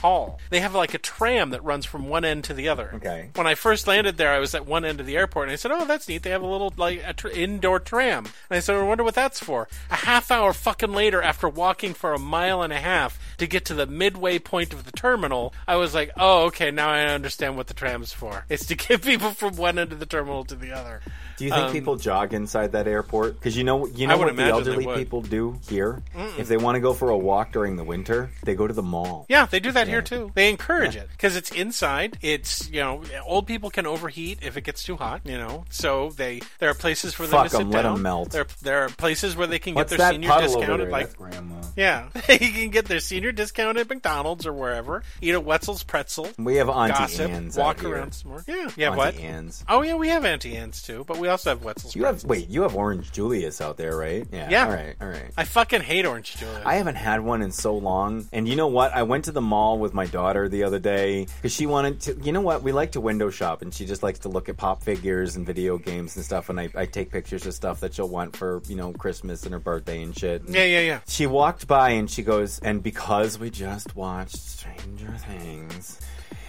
haul. 0.00 0.40
They 0.50 0.60
have 0.60 0.74
like 0.74 0.94
a 0.94 0.98
tram 0.98 1.50
that 1.50 1.62
runs 1.64 1.84
from 1.84 2.08
one 2.08 2.24
end 2.24 2.44
to 2.44 2.54
the 2.54 2.68
other. 2.68 2.92
Okay. 2.94 3.30
When 3.34 3.46
I 3.46 3.54
first 3.54 3.86
landed 3.86 4.16
there, 4.16 4.32
I 4.32 4.38
was 4.38 4.54
at 4.54 4.66
one 4.66 4.84
end 4.84 5.00
of 5.00 5.06
the 5.06 5.16
airport, 5.16 5.48
and 5.48 5.52
I 5.52 5.56
said, 5.56 5.70
"Oh, 5.72 5.84
that's 5.84 6.08
neat. 6.08 6.22
They 6.22 6.30
have 6.30 6.42
a 6.42 6.46
little 6.46 6.72
like 6.76 7.02
a 7.04 7.12
tr- 7.12 7.28
indoor 7.28 7.80
tram." 7.80 8.26
And 8.50 8.56
I 8.56 8.60
said, 8.60 8.76
"I 8.76 8.82
wonder 8.82 9.04
what 9.04 9.14
that's 9.14 9.40
for." 9.40 9.68
A 9.90 9.96
half 9.96 10.30
hour 10.30 10.52
fucking 10.52 10.92
later, 10.92 11.22
after 11.22 11.48
walking 11.48 11.94
for 11.94 12.12
a 12.12 12.18
mile 12.18 12.62
and 12.62 12.72
a 12.72 12.80
half, 12.80 13.18
to 13.38 13.46
get 13.46 13.64
to 13.66 13.74
the 13.74 13.86
midway 13.86 14.38
point 14.38 14.72
of 14.72 14.84
the 14.84 14.92
terminal, 14.92 15.52
I 15.66 15.76
was 15.76 15.94
like, 15.94 16.10
oh, 16.16 16.44
okay, 16.46 16.70
now 16.70 16.88
I 16.90 17.04
understand 17.06 17.56
what 17.56 17.66
the 17.66 17.74
tram's 17.74 18.12
for. 18.12 18.44
It's 18.54 18.66
to 18.66 18.76
get 18.76 19.02
people 19.02 19.30
from 19.30 19.56
one 19.56 19.78
end 19.78 19.92
of 19.92 19.98
the 20.00 20.06
terminal 20.06 20.44
to 20.44 20.54
the 20.54 20.72
other. 20.72 21.00
Do 21.36 21.44
you 21.44 21.50
think 21.50 21.64
Um, 21.66 21.72
people 21.72 21.96
jog 21.96 22.32
inside 22.32 22.72
that 22.72 22.86
airport? 22.86 23.34
Because 23.34 23.56
you 23.56 23.64
know, 23.64 23.86
you 23.86 24.06
know 24.06 24.16
what 24.16 24.36
the 24.36 24.44
elderly 24.44 24.86
people 24.94 25.20
do 25.22 25.58
here. 25.68 26.02
If 26.38 26.46
they 26.48 26.56
want 26.56 26.76
to 26.76 26.80
go 26.80 26.92
for 26.94 27.10
a 27.10 27.18
walk 27.18 27.50
during 27.52 27.74
the 27.76 27.82
winter, 27.82 28.30
they 28.44 28.54
go 28.54 28.66
to 28.68 28.72
the 28.74 28.82
mall. 28.82 29.26
Yeah, 29.28 29.46
they 29.46 29.58
do 29.58 29.72
that 29.72 29.88
here 29.88 30.02
too. 30.02 30.30
They 30.34 30.48
encourage 30.50 30.94
it 30.94 31.08
because 31.10 31.34
it's 31.34 31.50
inside. 31.50 32.18
It's 32.22 32.70
you 32.70 32.80
know, 32.80 33.02
old 33.26 33.46
people 33.48 33.70
can 33.70 33.86
overheat 33.86 34.38
if 34.42 34.56
it 34.56 34.62
gets 34.62 34.84
too 34.84 34.96
hot. 34.96 35.22
You 35.24 35.38
know, 35.38 35.64
so 35.70 36.10
they 36.10 36.40
there 36.60 36.70
are 36.70 36.74
places 36.74 37.14
for 37.14 37.22
them 37.26 37.32
Fuck 37.32 37.44
to 37.46 37.50
sit 37.50 37.60
'em, 37.62 37.70
let 37.72 37.82
down. 37.82 37.96
'em 37.96 38.02
melt. 38.02 38.30
There 38.30 38.46
there 38.62 38.84
are 38.84 38.88
places 38.90 39.34
where 39.34 39.48
they 39.48 39.58
can 39.58 39.74
What's 39.74 39.90
get 39.90 39.98
their 39.98 40.12
senior 40.12 40.28
discounted, 40.40 40.90
like 40.90 41.16
grandma. 41.16 41.56
yeah, 41.76 42.08
you 42.28 42.38
can 42.52 42.70
get 42.70 42.84
their 42.86 43.00
senior 43.00 43.23
discount 43.32 43.78
at 43.78 43.88
McDonald's 43.88 44.46
or 44.46 44.52
wherever. 44.52 45.02
Eat 45.20 45.34
a 45.34 45.40
Wetzel's 45.40 45.82
pretzel. 45.82 46.28
We 46.38 46.56
have 46.56 46.68
Auntie 46.68 46.94
gossip, 46.94 47.30
Anne's 47.30 47.56
walk 47.56 47.84
around 47.84 48.12
some 48.12 48.30
more. 48.32 48.44
Yeah, 48.46 48.70
yeah. 48.76 48.88
Auntie 48.88 48.96
what? 48.96 49.18
Anne's. 49.18 49.64
Oh 49.68 49.82
yeah, 49.82 49.94
we 49.94 50.08
have 50.08 50.24
Auntie 50.24 50.56
Anne's 50.56 50.82
too, 50.82 51.04
but 51.06 51.18
we 51.18 51.28
also 51.28 51.50
have 51.50 51.64
Wetzel's. 51.64 51.94
You 51.94 52.04
have 52.04 52.24
wait, 52.24 52.48
you 52.48 52.62
have 52.62 52.74
Orange 52.74 53.12
Julius 53.12 53.60
out 53.60 53.76
there, 53.76 53.96
right? 53.96 54.26
Yeah. 54.32 54.50
Yeah. 54.50 54.64
All 54.66 54.72
right. 54.72 54.96
All 55.00 55.08
right. 55.08 55.30
I 55.36 55.44
fucking 55.44 55.80
hate 55.80 56.06
orange 56.06 56.36
Julius. 56.36 56.62
I 56.64 56.74
haven't 56.76 56.96
had 56.96 57.20
one 57.20 57.42
in 57.42 57.52
so 57.52 57.76
long. 57.76 58.28
And 58.32 58.48
you 58.48 58.56
know 58.56 58.68
what? 58.68 58.94
I 58.94 59.02
went 59.02 59.26
to 59.26 59.32
the 59.32 59.40
mall 59.40 59.78
with 59.78 59.94
my 59.94 60.06
daughter 60.06 60.48
the 60.48 60.64
other 60.64 60.78
day 60.78 61.26
because 61.36 61.52
she 61.52 61.66
wanted 61.66 62.00
to. 62.02 62.18
You 62.22 62.32
know 62.32 62.40
what? 62.40 62.62
We 62.62 62.72
like 62.72 62.92
to 62.92 63.00
window 63.00 63.30
shop, 63.30 63.62
and 63.62 63.72
she 63.72 63.86
just 63.86 64.02
likes 64.02 64.20
to 64.20 64.28
look 64.28 64.48
at 64.48 64.56
pop 64.56 64.82
figures 64.82 65.36
and 65.36 65.46
video 65.46 65.78
games 65.78 66.16
and 66.16 66.24
stuff. 66.24 66.48
And 66.48 66.58
I, 66.60 66.68
I 66.74 66.86
take 66.86 67.10
pictures 67.10 67.46
of 67.46 67.54
stuff 67.54 67.80
that 67.80 67.94
she'll 67.94 68.08
want 68.08 68.36
for 68.36 68.62
you 68.66 68.76
know 68.76 68.92
Christmas 68.92 69.44
and 69.44 69.52
her 69.52 69.60
birthday 69.60 70.02
and 70.02 70.16
shit. 70.16 70.42
And 70.42 70.54
yeah, 70.54 70.64
yeah, 70.64 70.80
yeah. 70.80 71.00
She 71.06 71.26
walked 71.26 71.66
by 71.66 71.90
and 71.90 72.10
she 72.10 72.22
goes, 72.22 72.58
and 72.60 72.82
because 72.82 73.13
we 73.22 73.50
just 73.50 73.94
watched 73.94 74.36
Stranger 74.36 75.12
Things. 75.18 76.00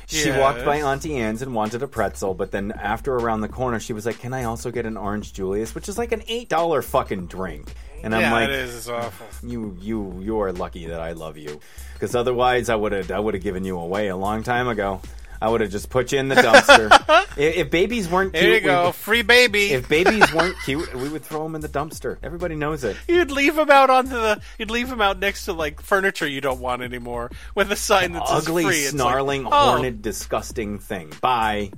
She 0.07 0.27
Yes. 0.27 0.39
walked 0.39 0.63
by 0.65 0.81
Auntie 0.81 1.15
Anne's 1.17 1.41
and 1.41 1.53
wanted 1.55 1.81
a 1.81 1.87
pretzel, 1.87 2.33
but 2.35 2.51
then 2.51 2.71
after 2.71 3.15
around 3.15 3.41
the 3.41 3.47
corner, 3.47 3.79
she 3.79 3.91
was 3.93 4.05
like, 4.05 4.19
"Can 4.19 4.33
I 4.33 4.43
also 4.43 4.69
get 4.71 4.85
an 4.85 4.97
orange 4.97 5.33
Julius?" 5.33 5.73
Which 5.73 5.89
is 5.89 5.97
like 5.97 6.11
an 6.11 6.21
eight 6.27 6.47
dollar 6.49 6.81
fucking 6.81 7.25
drink. 7.27 7.73
And 8.03 8.13
I'm 8.13 8.21
yeah, 8.21 8.31
like, 8.33 8.49
it 8.49 8.55
is. 8.55 8.75
It's 8.75 8.87
awful. 8.89 9.25
you 9.47 9.75
you 9.79 10.19
you 10.21 10.39
are 10.41 10.51
lucky 10.51 10.85
that 10.87 10.99
I 10.99 11.13
love 11.13 11.37
you, 11.37 11.59
because 11.93 12.13
otherwise 12.15 12.69
I 12.69 12.75
would 12.75 12.91
have 12.91 13.09
I 13.11 13.19
would 13.19 13.33
have 13.33 13.41
given 13.43 13.63
you 13.63 13.79
away 13.79 14.09
a 14.09 14.15
long 14.17 14.43
time 14.43 14.67
ago. 14.67 15.01
I 15.45 15.47
would 15.47 15.61
have 15.61 15.69
just 15.69 15.91
put 15.91 16.11
you 16.11 16.17
in 16.17 16.27
the 16.27 16.33
dumpster. 16.33 16.89
if, 17.37 17.55
if 17.57 17.69
babies 17.69 18.09
weren't 18.09 18.33
cute, 18.33 18.41
There 18.43 18.53
you 18.55 18.61
go, 18.61 18.85
would- 18.87 18.95
free 18.95 19.21
baby. 19.21 19.73
if 19.73 19.87
babies 19.87 20.33
weren't 20.33 20.55
cute, 20.65 20.91
we 20.95 21.07
would 21.07 21.23
throw 21.23 21.43
them 21.43 21.53
in 21.53 21.61
the 21.61 21.69
dumpster. 21.69 22.17
Everybody 22.23 22.55
knows 22.55 22.83
it. 22.83 22.97
You'd 23.07 23.29
leave 23.29 23.55
them 23.55 23.69
out 23.69 23.91
onto 23.91 24.09
the. 24.09 24.41
You'd 24.57 24.71
leave 24.71 24.91
him 24.91 25.01
out 25.01 25.19
next 25.19 25.45
to 25.45 25.53
like 25.53 25.81
furniture 25.81 26.25
you 26.25 26.41
don't 26.41 26.59
want 26.61 26.81
anymore, 26.81 27.29
with 27.53 27.71
a 27.71 27.75
sign 27.75 28.13
that 28.13 28.27
says 28.27 28.47
Ugly, 28.47 28.63
free. 28.63 28.75
It's 28.77 28.93
like, 28.93 28.99
snarling, 28.99 29.45
oh, 29.45 29.77
horned, 29.77 30.01
disgusting 30.01 30.79
thing. 30.79 31.13
Bye. 31.21 31.69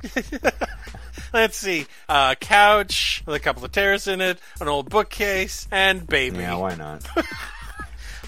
Let's 1.34 1.58
see, 1.58 1.88
a 2.08 2.38
couch 2.40 3.22
with 3.26 3.36
a 3.36 3.40
couple 3.40 3.66
of 3.66 3.74
tears 3.74 4.08
in 4.08 4.22
it, 4.22 4.40
an 4.62 4.70
old 4.70 4.90
bookcase, 4.90 5.68
and 5.72 6.08
baby. 6.08 6.38
Yeah, 6.38 6.56
why 6.56 6.76
not? 6.76 7.06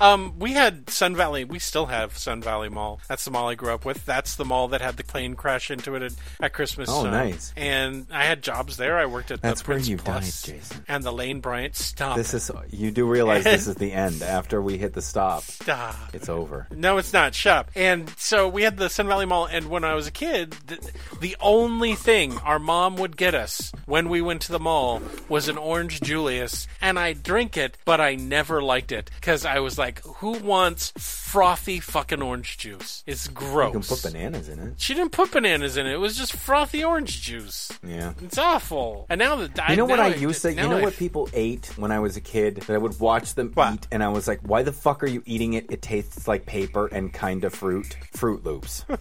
Um, 0.02 0.40
we 0.40 0.54
had 0.54 0.90
Sun 0.90 1.16
Valley. 1.16 1.44
We 1.44 1.60
still 1.60 1.88
have 1.88 2.18
Sun 2.18 2.42
Valley 2.42 2.70
Mall. 2.70 3.00
That's 3.08 3.26
the 3.26 3.32
mall 3.32 3.50
I 3.50 3.56
grew 3.56 3.74
up 3.74 3.86
with. 3.86 4.06
That's 4.06 4.36
the 4.36 4.46
mall 4.46 4.70
that 4.70 4.82
had 4.82 4.98
the 4.98 5.04
plane 5.04 5.36
crash 5.36 5.70
into 5.72 5.96
it 5.96 6.02
at, 6.04 6.14
at 6.40 6.54
Christmas. 6.54 6.90
Oh, 6.92 7.06
uh, 7.06 7.10
nice. 7.12 7.54
And 7.58 8.08
I 8.12 8.24
had 8.26 8.42
jobs 8.42 8.78
there. 8.78 8.98
I 8.98 9.06
worked 9.06 9.32
at 9.32 9.42
That's 9.42 9.62
the 9.62 9.68
where 9.70 9.78
you 9.80 9.98
Plus 9.98 10.42
died, 10.44 10.56
Jason. 10.56 10.86
and 10.88 11.04
the 11.04 11.12
Lane 11.12 11.40
Bryant. 11.42 11.76
Stop. 11.76 12.18
This 12.18 12.34
is 12.34 12.50
you 12.72 12.92
do 12.92 13.06
realize 13.06 13.44
this 13.44 13.68
is 13.68 13.76
the 13.78 13.92
end. 13.92 14.22
After 14.22 14.62
we 14.62 14.78
hit 14.78 14.94
the 14.94 15.02
stop, 15.02 15.44
Stop. 15.44 15.96
it's 16.14 16.30
over. 16.30 16.68
No, 16.76 16.98
it's 16.98 17.14
not. 17.14 17.36
Shut 17.36 17.58
up. 17.58 17.72
And 17.76 18.10
so 18.18 18.48
we 18.48 18.64
had 18.64 18.78
the 18.78 18.90
Sun 18.90 19.08
Valley 19.08 19.26
Mall, 19.26 19.46
and 19.46 19.70
when 19.70 19.84
I 19.84 19.96
was 19.96 20.08
a 20.08 20.12
kid, 20.12 20.52
the, 20.68 20.92
the 21.20 21.36
only 21.42 21.96
thing 21.96 22.38
our 22.40 22.60
mom 22.60 22.96
would 22.98 23.18
get 23.18 23.36
us 23.36 23.72
when 23.86 24.10
we 24.10 24.22
went 24.22 24.42
to 24.44 24.52
the 24.52 24.60
mall 24.60 25.02
was 25.28 25.48
an 25.50 25.58
orange 25.58 26.02
Julius, 26.02 26.68
and 26.82 26.98
I'd 26.98 27.24
drink 27.24 27.58
it, 27.58 27.78
but 27.86 28.00
I 28.00 28.16
never 28.16 28.62
liked 28.62 28.92
it 28.92 29.10
because 29.20 29.46
I 29.46 29.60
was 29.60 29.78
like, 29.78 29.89
who 30.00 30.34
wants 30.40 30.92
frothy 31.30 31.80
fucking 31.80 32.22
orange 32.22 32.58
juice? 32.58 33.04
It's 33.06 33.28
gross. 33.28 33.74
You 33.74 33.80
can 33.80 33.88
put 33.88 34.04
bananas 34.04 34.50
in 34.50 34.60
it. 34.60 34.74
she 34.78 34.94
didn't 34.94 35.12
put 35.12 35.32
bananas 35.32 35.78
in 35.78 35.86
it. 35.88 35.94
It 35.94 35.98
was 36.00 36.18
just 36.18 36.34
frothy 36.34 36.84
orange 36.84 37.22
juice. 37.22 37.72
Yeah. 37.86 38.14
It's 38.24 38.38
awful. 38.38 39.06
And 39.10 39.20
now 39.20 39.36
the 39.36 39.50
You 39.70 39.76
know 39.76 39.86
what 39.86 39.98
now 39.98 40.06
I 40.06 40.16
used 40.16 40.42
to? 40.42 40.50
You 40.52 40.68
know 40.68 40.78
I- 40.78 40.82
what 40.82 40.96
people 40.98 41.30
ate 41.34 41.68
when 41.78 41.92
I 41.92 42.00
was 42.00 42.18
a 42.18 42.22
kid? 42.22 42.56
That 42.58 42.74
I 42.74 42.78
would 42.78 43.00
watch 43.00 43.36
them 43.36 43.52
What? 43.54 43.74
eat, 43.74 43.88
and 43.92 44.04
I 44.04 44.10
was 44.10 44.28
like, 44.28 44.40
"Why 44.42 44.64
the 44.64 44.72
fuck 44.74 45.04
are 45.04 45.08
you 45.08 45.22
eating 45.26 45.54
it? 45.54 45.68
It 45.72 45.82
tastes 45.82 46.28
like 46.28 46.46
paper 46.46 46.88
and 46.88 47.14
kind 47.14 47.44
of 47.44 47.54
fruit. 47.54 47.96
Froot 48.16 48.44
Loops." 48.44 48.86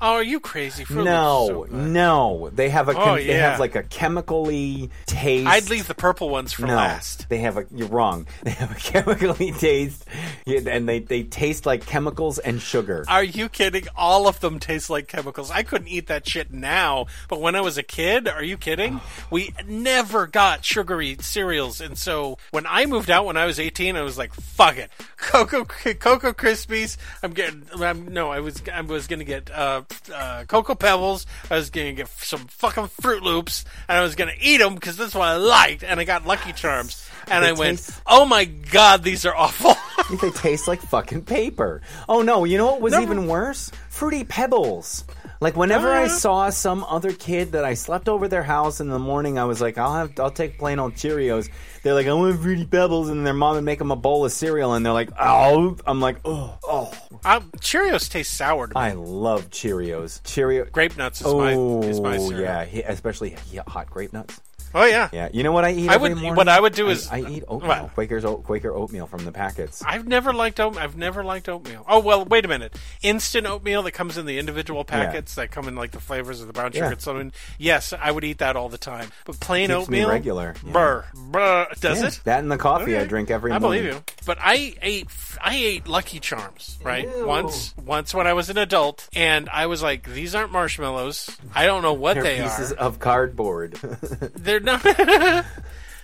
Oh, 0.00 0.12
are 0.14 0.22
you 0.22 0.40
crazy? 0.40 0.84
Fruit 0.84 1.04
no, 1.04 1.66
so 1.68 1.74
no, 1.76 2.50
they 2.52 2.70
have 2.70 2.88
a 2.88 2.94
Oh, 2.98 3.16
they 3.16 3.28
yeah. 3.28 3.50
have 3.50 3.60
like 3.60 3.76
a 3.76 3.82
chemically 3.82 4.90
taste. 5.04 5.46
I'd 5.46 5.68
leave 5.68 5.86
the 5.86 5.94
purple 5.94 6.30
ones 6.30 6.52
for 6.54 6.62
no, 6.66 6.74
last. 6.76 7.28
they 7.28 7.38
have 7.38 7.58
a. 7.58 7.66
You're 7.70 7.88
wrong. 7.88 8.26
They 8.42 8.52
have 8.52 8.70
a 8.72 8.74
chemically 8.74 9.52
taste, 9.52 10.04
yeah, 10.46 10.60
and 10.66 10.88
they 10.88 11.00
they 11.00 11.24
taste 11.24 11.65
like 11.66 11.86
chemicals 11.86 12.38
and 12.38 12.60
sugar. 12.62 13.04
Are 13.08 13.24
you 13.24 13.48
kidding? 13.48 13.86
All 13.96 14.28
of 14.28 14.40
them 14.40 14.58
taste 14.58 14.88
like 14.88 15.08
chemicals. 15.08 15.50
I 15.50 15.62
couldn't 15.62 15.88
eat 15.88 16.06
that 16.06 16.28
shit 16.28 16.52
now, 16.52 17.06
but 17.28 17.40
when 17.40 17.54
I 17.54 17.60
was 17.60 17.76
a 17.76 17.82
kid, 17.82 18.28
are 18.28 18.44
you 18.44 18.56
kidding? 18.56 19.00
We 19.28 19.52
never 19.66 20.26
got 20.28 20.64
sugary 20.64 21.16
cereals, 21.20 21.80
and 21.80 21.98
so 21.98 22.38
when 22.52 22.64
I 22.64 22.86
moved 22.86 23.10
out 23.10 23.26
when 23.26 23.36
I 23.36 23.44
was 23.44 23.58
18, 23.58 23.96
I 23.96 24.02
was 24.02 24.16
like, 24.16 24.32
"Fuck 24.32 24.76
it, 24.78 24.90
Cocoa 25.16 25.64
Cocoa 25.64 26.32
Krispies." 26.32 26.96
I'm 27.22 27.32
getting. 27.32 27.64
I'm, 27.74 28.08
no, 28.12 28.30
I 28.30 28.40
was 28.40 28.62
I 28.72 28.80
was 28.82 29.08
gonna 29.08 29.24
get 29.24 29.50
uh, 29.50 29.82
uh, 30.14 30.44
Cocoa 30.46 30.76
Pebbles. 30.76 31.26
I 31.50 31.56
was 31.56 31.70
gonna 31.70 31.92
get 31.92 32.08
some 32.08 32.46
fucking 32.46 32.88
Froot 33.02 33.22
Loops, 33.22 33.64
and 33.88 33.98
I 33.98 34.02
was 34.02 34.14
gonna 34.14 34.32
eat 34.40 34.58
them 34.58 34.74
because 34.74 34.96
that's 34.96 35.14
what 35.14 35.26
I 35.26 35.36
liked. 35.36 35.82
And 35.82 35.98
I 35.98 36.04
got 36.04 36.24
Lucky 36.26 36.52
Charms, 36.52 37.08
and 37.28 37.44
They 37.44 37.48
I 37.50 37.52
went, 37.52 37.78
taste- 37.78 38.00
"Oh 38.06 38.24
my 38.24 38.44
god, 38.44 39.02
these 39.02 39.24
are 39.26 39.34
awful." 39.34 39.74
they 40.20 40.30
taste 40.30 40.68
like 40.68 40.80
fucking 40.80 41.22
paper. 41.24 41.82
Oh 42.08 42.22
no, 42.22 42.44
you 42.44 42.58
know 42.58 42.66
what 42.66 42.80
was 42.80 42.92
No. 42.92 43.00
even 43.02 43.26
worse? 43.26 43.70
Fruity 43.88 44.24
Pebbles. 44.24 45.04
Like 45.40 45.54
whenever 45.54 45.88
Oh, 45.88 46.02
I 46.04 46.06
saw 46.08 46.48
some 46.48 46.82
other 46.84 47.12
kid 47.12 47.52
that 47.52 47.64
I 47.64 47.74
slept 47.74 48.08
over 48.08 48.26
their 48.26 48.42
house 48.42 48.80
in 48.80 48.88
the 48.88 48.98
morning, 48.98 49.38
I 49.38 49.44
was 49.44 49.60
like, 49.60 49.76
I'll 49.76 49.92
have, 49.92 50.18
I'll 50.18 50.30
take 50.30 50.58
plain 50.58 50.78
old 50.78 50.94
Cheerios. 50.94 51.50
They're 51.82 51.92
like, 51.92 52.06
I 52.06 52.12
want 52.14 52.40
Fruity 52.40 52.64
Pebbles, 52.64 53.10
and 53.10 53.26
their 53.26 53.34
mom 53.34 53.56
would 53.56 53.64
make 53.64 53.78
them 53.78 53.90
a 53.90 53.96
bowl 53.96 54.24
of 54.24 54.32
cereal, 54.32 54.72
and 54.72 54.84
they're 54.84 54.94
like, 54.94 55.10
oh, 55.20 55.76
I'm 55.86 56.00
like, 56.00 56.20
oh, 56.24 56.56
oh. 56.64 56.90
Uh, 57.22 57.40
Cheerios 57.58 58.08
taste 58.10 58.32
sour 58.34 58.66
to 58.66 58.74
me. 58.74 58.80
I 58.80 58.92
love 58.92 59.50
Cheerios. 59.50 60.22
Cheerio. 60.24 60.64
Grape 60.72 60.96
nuts 60.96 61.20
is 61.20 61.26
Oh 61.26 61.38
my 61.38 61.52
is 61.86 62.00
my 62.00 62.16
cereal. 62.16 62.40
yeah, 62.40 62.60
especially 62.88 63.36
hot 63.68 63.90
grape 63.90 64.14
nuts. 64.14 64.40
Oh 64.74 64.84
yeah. 64.84 65.08
Yeah, 65.12 65.28
you 65.32 65.42
know 65.42 65.52
what 65.52 65.64
I 65.64 65.72
eat 65.72 65.88
I 65.88 65.94
every 65.94 66.10
would- 66.10 66.18
morning? 66.18 66.34
what 66.36 66.48
I 66.48 66.60
would 66.60 66.74
do 66.74 66.88
is- 66.88 67.08
I, 67.10 67.16
I 67.16 67.20
eat 67.30 67.44
oatmeal, 67.48 67.68
What? 67.68 67.94
Quaker's 67.94 68.24
oat, 68.24 68.44
Quaker 68.44 68.72
oatmeal 68.72 69.06
from 69.06 69.24
the 69.24 69.32
packets. 69.32 69.82
I've 69.86 70.06
never 70.06 70.32
liked 70.32 70.60
oat. 70.60 70.76
I've 70.76 70.96
never 70.96 71.24
liked 71.24 71.48
oatmeal. 71.48 71.84
Oh 71.88 72.00
well, 72.00 72.24
wait 72.24 72.44
a 72.44 72.48
minute. 72.48 72.74
Instant 73.02 73.46
oatmeal 73.46 73.82
that 73.84 73.92
comes 73.92 74.18
in 74.18 74.26
the 74.26 74.38
individual 74.38 74.84
packets 74.84 75.34
that 75.36 75.50
come 75.50 75.68
in 75.68 75.76
like 75.76 75.92
the 75.92 76.00
flavors 76.00 76.40
of 76.40 76.46
the 76.46 76.52
brown 76.52 76.72
sugar 76.72 76.84
Yeah. 76.86 76.92
and 76.92 77.00
cinnamon. 77.00 77.32
Yes, 77.58 77.92
I 77.98 78.10
would 78.10 78.24
eat 78.24 78.38
that 78.38 78.56
all 78.56 78.68
the 78.68 78.78
time. 78.78 79.10
But 79.24 79.40
plain 79.40 79.68
Keeps 79.68 79.88
me 79.88 79.98
oatmeal, 80.00 80.08
regular, 80.10 80.54
yeah. 80.64 80.72
Brr, 80.72 81.04
brr. 81.14 81.66
Does 81.80 82.00
Yeah, 82.02 82.08
it? 82.08 82.20
That 82.24 82.38
and 82.40 82.50
the 82.52 82.58
coffee 82.58 82.96
I 82.96 83.04
drink 83.04 83.30
every 83.30 83.50
night. 83.50 83.56
I 83.56 83.58
morning. 83.60 83.82
believe 83.84 83.94
you. 83.94 84.02
But 84.26 84.38
I 84.40 84.74
ate 84.82 85.06
I 85.42 85.54
ate 85.56 85.86
Lucky 85.88 86.20
Charms, 86.20 86.78
right? 86.82 87.08
Ew. 87.08 87.26
Once 87.26 87.74
once 87.84 88.12
when 88.12 88.26
I 88.26 88.32
was 88.32 88.50
an 88.50 88.58
adult 88.58 89.08
and 89.14 89.48
I 89.48 89.66
was 89.66 89.82
like, 89.82 90.12
these 90.12 90.34
aren't 90.34 90.52
marshmallows. 90.52 91.34
I 91.54 91.66
don't 91.66 91.82
know 91.82 91.92
what 91.94 92.14
They're 92.14 92.22
they 92.24 92.42
pieces 92.42 92.72
are. 92.72 92.78
of 92.78 92.98
cardboard. 92.98 93.72
They're 94.34 94.55
not 94.64 94.84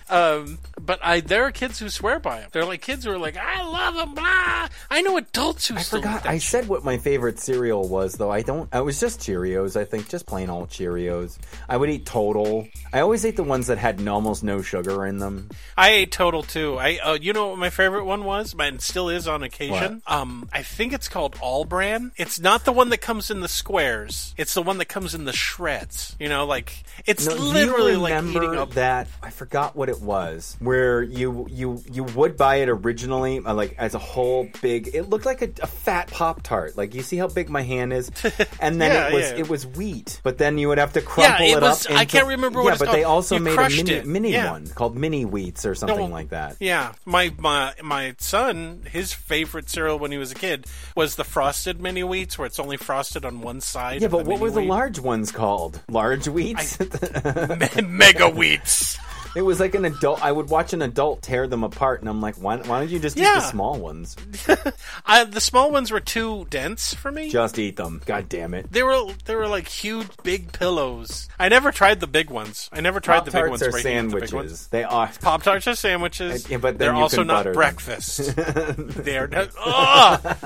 Um, 0.09 0.59
but 0.79 0.99
I 1.03 1.19
there 1.21 1.43
are 1.43 1.51
kids 1.51 1.79
who 1.79 1.89
swear 1.89 2.19
by 2.19 2.39
them. 2.41 2.49
They're 2.51 2.65
like 2.65 2.81
kids 2.81 3.05
who 3.05 3.11
are 3.11 3.17
like, 3.17 3.37
I 3.37 3.63
love 3.63 3.95
them. 3.95 4.13
Blah. 4.13 4.67
I 4.91 5.01
know 5.01 5.17
adults 5.17 5.67
who 5.67 5.75
I 5.75 5.83
forgot. 5.83 6.25
I 6.25 6.37
shit. 6.37 6.49
said 6.49 6.67
what 6.67 6.83
my 6.83 6.97
favorite 6.97 7.39
cereal 7.39 7.87
was, 7.87 8.15
though. 8.15 8.31
I 8.31 8.41
don't. 8.41 8.69
I 8.73 8.81
was 8.81 8.99
just 8.99 9.19
Cheerios. 9.19 9.79
I 9.79 9.85
think 9.85 10.09
just 10.09 10.25
plain 10.25 10.49
old 10.49 10.69
Cheerios. 10.69 11.37
I 11.69 11.77
would 11.77 11.89
eat 11.89 12.05
Total. 12.05 12.67
I 12.91 12.99
always 12.99 13.25
ate 13.25 13.35
the 13.35 13.43
ones 13.43 13.67
that 13.67 13.77
had 13.77 14.05
almost 14.07 14.43
no 14.43 14.61
sugar 14.61 15.05
in 15.05 15.17
them. 15.19 15.49
I 15.77 15.89
ate 15.91 16.11
Total 16.11 16.43
too. 16.43 16.77
I 16.77 16.97
uh, 17.03 17.17
you 17.19 17.33
know 17.33 17.49
what 17.49 17.57
my 17.59 17.69
favorite 17.69 18.05
one 18.05 18.23
was, 18.23 18.53
and 18.57 18.81
still 18.81 19.09
is 19.09 19.27
on 19.27 19.43
occasion. 19.43 20.01
Um, 20.07 20.49
I 20.51 20.63
think 20.63 20.93
it's 20.93 21.07
called 21.07 21.37
All 21.41 21.65
Bran. 21.65 22.11
It's 22.17 22.39
not 22.39 22.65
the 22.65 22.71
one 22.71 22.89
that 22.89 22.99
comes 22.99 23.31
in 23.31 23.39
the 23.39 23.47
squares. 23.47 24.33
It's 24.37 24.53
the 24.53 24.61
one 24.61 24.77
that 24.79 24.85
comes 24.85 25.15
in 25.15 25.25
the 25.25 25.33
shreds. 25.33 26.15
You 26.19 26.29
know, 26.29 26.45
like 26.45 26.83
it's 27.05 27.27
No, 27.27 27.35
literally 27.35 27.95
like 27.95 28.23
eating 28.23 28.57
up. 28.57 28.71
that. 28.71 29.07
I 29.21 29.29
forgot 29.29 29.75
what 29.75 29.89
it 29.89 29.92
it 29.93 30.01
was, 30.01 30.57
where 30.59 31.01
you 31.01 31.47
you 31.49 31.81
you 31.91 32.03
would 32.03 32.35
buy 32.37 32.57
it 32.57 32.69
originally, 32.69 33.39
uh, 33.39 33.53
like 33.53 33.75
as 33.77 33.93
a 33.95 33.99
whole 33.99 34.49
big. 34.61 34.89
It 34.93 35.09
looked 35.09 35.25
like 35.25 35.41
a, 35.41 35.49
a 35.63 35.67
fat 35.67 36.09
pop 36.11 36.43
tart. 36.43 36.75
Like 36.77 36.93
you 36.93 37.01
see 37.03 37.17
how 37.17 37.27
big 37.27 37.49
my 37.49 37.61
hand 37.61 37.93
is, 37.93 38.11
and 38.59 38.81
then 38.81 38.91
Yeah, 38.91 39.07
it 39.07 39.13
was 39.13 39.31
yeah. 39.31 39.37
it 39.37 39.49
was 39.49 39.65
wheat. 39.65 40.19
But 40.23 40.37
then 40.37 40.57
you 40.57 40.67
would 40.67 40.77
have 40.77 40.93
to 40.93 41.01
crumple 41.01 41.45
it 41.45 41.51
it, 41.57 41.61
was- 41.61 41.85
up. 41.85 41.91
I 41.93 42.01
into- 42.01 42.11
can't 42.17 42.27
remember 42.27 42.59
what 42.59 42.65
Yeah, 42.67 42.73
it's 42.73 42.79
but 42.83 42.91
they 42.91 43.03
called. 43.03 43.13
also 43.15 43.35
You 43.35 43.41
made 43.41 43.51
a 43.53 43.55
crushed 43.55 43.77
mini 43.77 43.91
it. 43.93 44.05
mini 44.05 44.31
Yeah. 44.33 44.51
one 44.51 44.67
called 44.67 44.97
mini 44.97 45.23
wheats 45.23 45.65
or 45.65 45.75
something 45.75 46.11
like 46.11 46.29
that. 46.29 46.57
Yeah, 46.59 46.93
my 47.05 47.31
my 47.37 47.73
my 47.81 48.15
son, 48.19 48.81
his 48.91 49.13
favorite 49.13 49.69
cereal 49.69 49.99
when 49.99 50.11
he 50.11 50.17
was 50.17 50.31
a 50.31 50.35
kid 50.35 50.65
was 50.95 51.15
the 51.15 51.23
frosted 51.23 51.79
mini 51.81 52.01
wheats, 52.03 52.37
where 52.37 52.45
it's 52.47 52.59
only 52.59 52.77
frosted 52.77 53.23
on 53.25 53.41
one 53.41 53.61
side. 53.61 54.01
Yeah, 54.01 54.07
of 54.07 54.11
but 54.11 54.25
what 54.25 54.39
were 54.39 54.51
the 54.51 54.61
wheat. 54.61 54.69
large 54.69 54.99
ones 54.99 55.31
called? 55.31 55.81
Large 55.89 56.25
wheats? 56.27 56.77
mega 57.87 58.29
wheats? 58.29 58.97
it 59.35 59.41
was 59.41 59.59
like 59.59 59.75
an 59.75 59.85
adult. 59.85 60.23
I 60.23 60.31
would 60.31 60.49
watch 60.49 60.73
an 60.73 60.81
adult 60.81 61.21
tear 61.21 61.47
them 61.47 61.63
apart, 61.63 62.01
and 62.01 62.09
I'm 62.09 62.21
like, 62.21 62.35
why, 62.35 62.57
why 62.57 62.79
don't 62.79 62.89
you 62.89 62.99
just 62.99 63.17
eat 63.17 63.21
Yeah. 63.21 63.35
the 63.35 63.41
small 63.41 63.77
ones? 63.79 64.15
I, 65.05 65.23
the 65.23 65.41
small 65.41 65.71
ones 65.71 65.91
were 65.91 65.99
too 65.99 66.45
dense 66.49 66.93
for 66.93 67.11
me. 67.11 67.29
Just 67.29 67.57
eat 67.59 67.75
them. 67.77 68.01
God 68.05 68.29
damn 68.29 68.53
it. 68.53 68.71
They 68.71 68.83
were 68.83 69.05
they 69.25 69.35
were 69.35 69.47
like 69.47 69.67
huge, 69.67 70.07
big 70.23 70.51
pillows. 70.51 71.27
I 71.39 71.49
never 71.49 71.71
tried 71.71 71.99
the 71.99 72.07
big 72.07 72.29
ones. 72.29 72.69
I 72.71 72.81
never 72.81 72.99
tried 72.99 73.25
the 73.25 73.31
big 73.31 73.49
ones. 73.49 73.61
Pop-Tarts 73.61 73.75
are 73.75 73.81
breaking 73.83 74.09
the 74.09 74.19
big 74.19 74.21
ones. 74.21 74.29
sandwiches. 74.31 74.67
They 74.67 74.83
are. 74.83 75.11
Pop 75.21 75.43
tarts 75.43 75.67
are 75.67 75.75
sandwiches. 75.75 76.49
Yeah, 76.49 76.57
but 76.57 76.77
then 76.77 76.87
they're 76.87 76.95
you 76.95 77.01
also 77.01 77.17
can 77.17 77.27
not 77.27 77.43
them. 77.45 77.53
breakfast. 77.53 78.35
they're 78.37 79.27
not. 79.27 79.49
Ugh! 79.65 80.37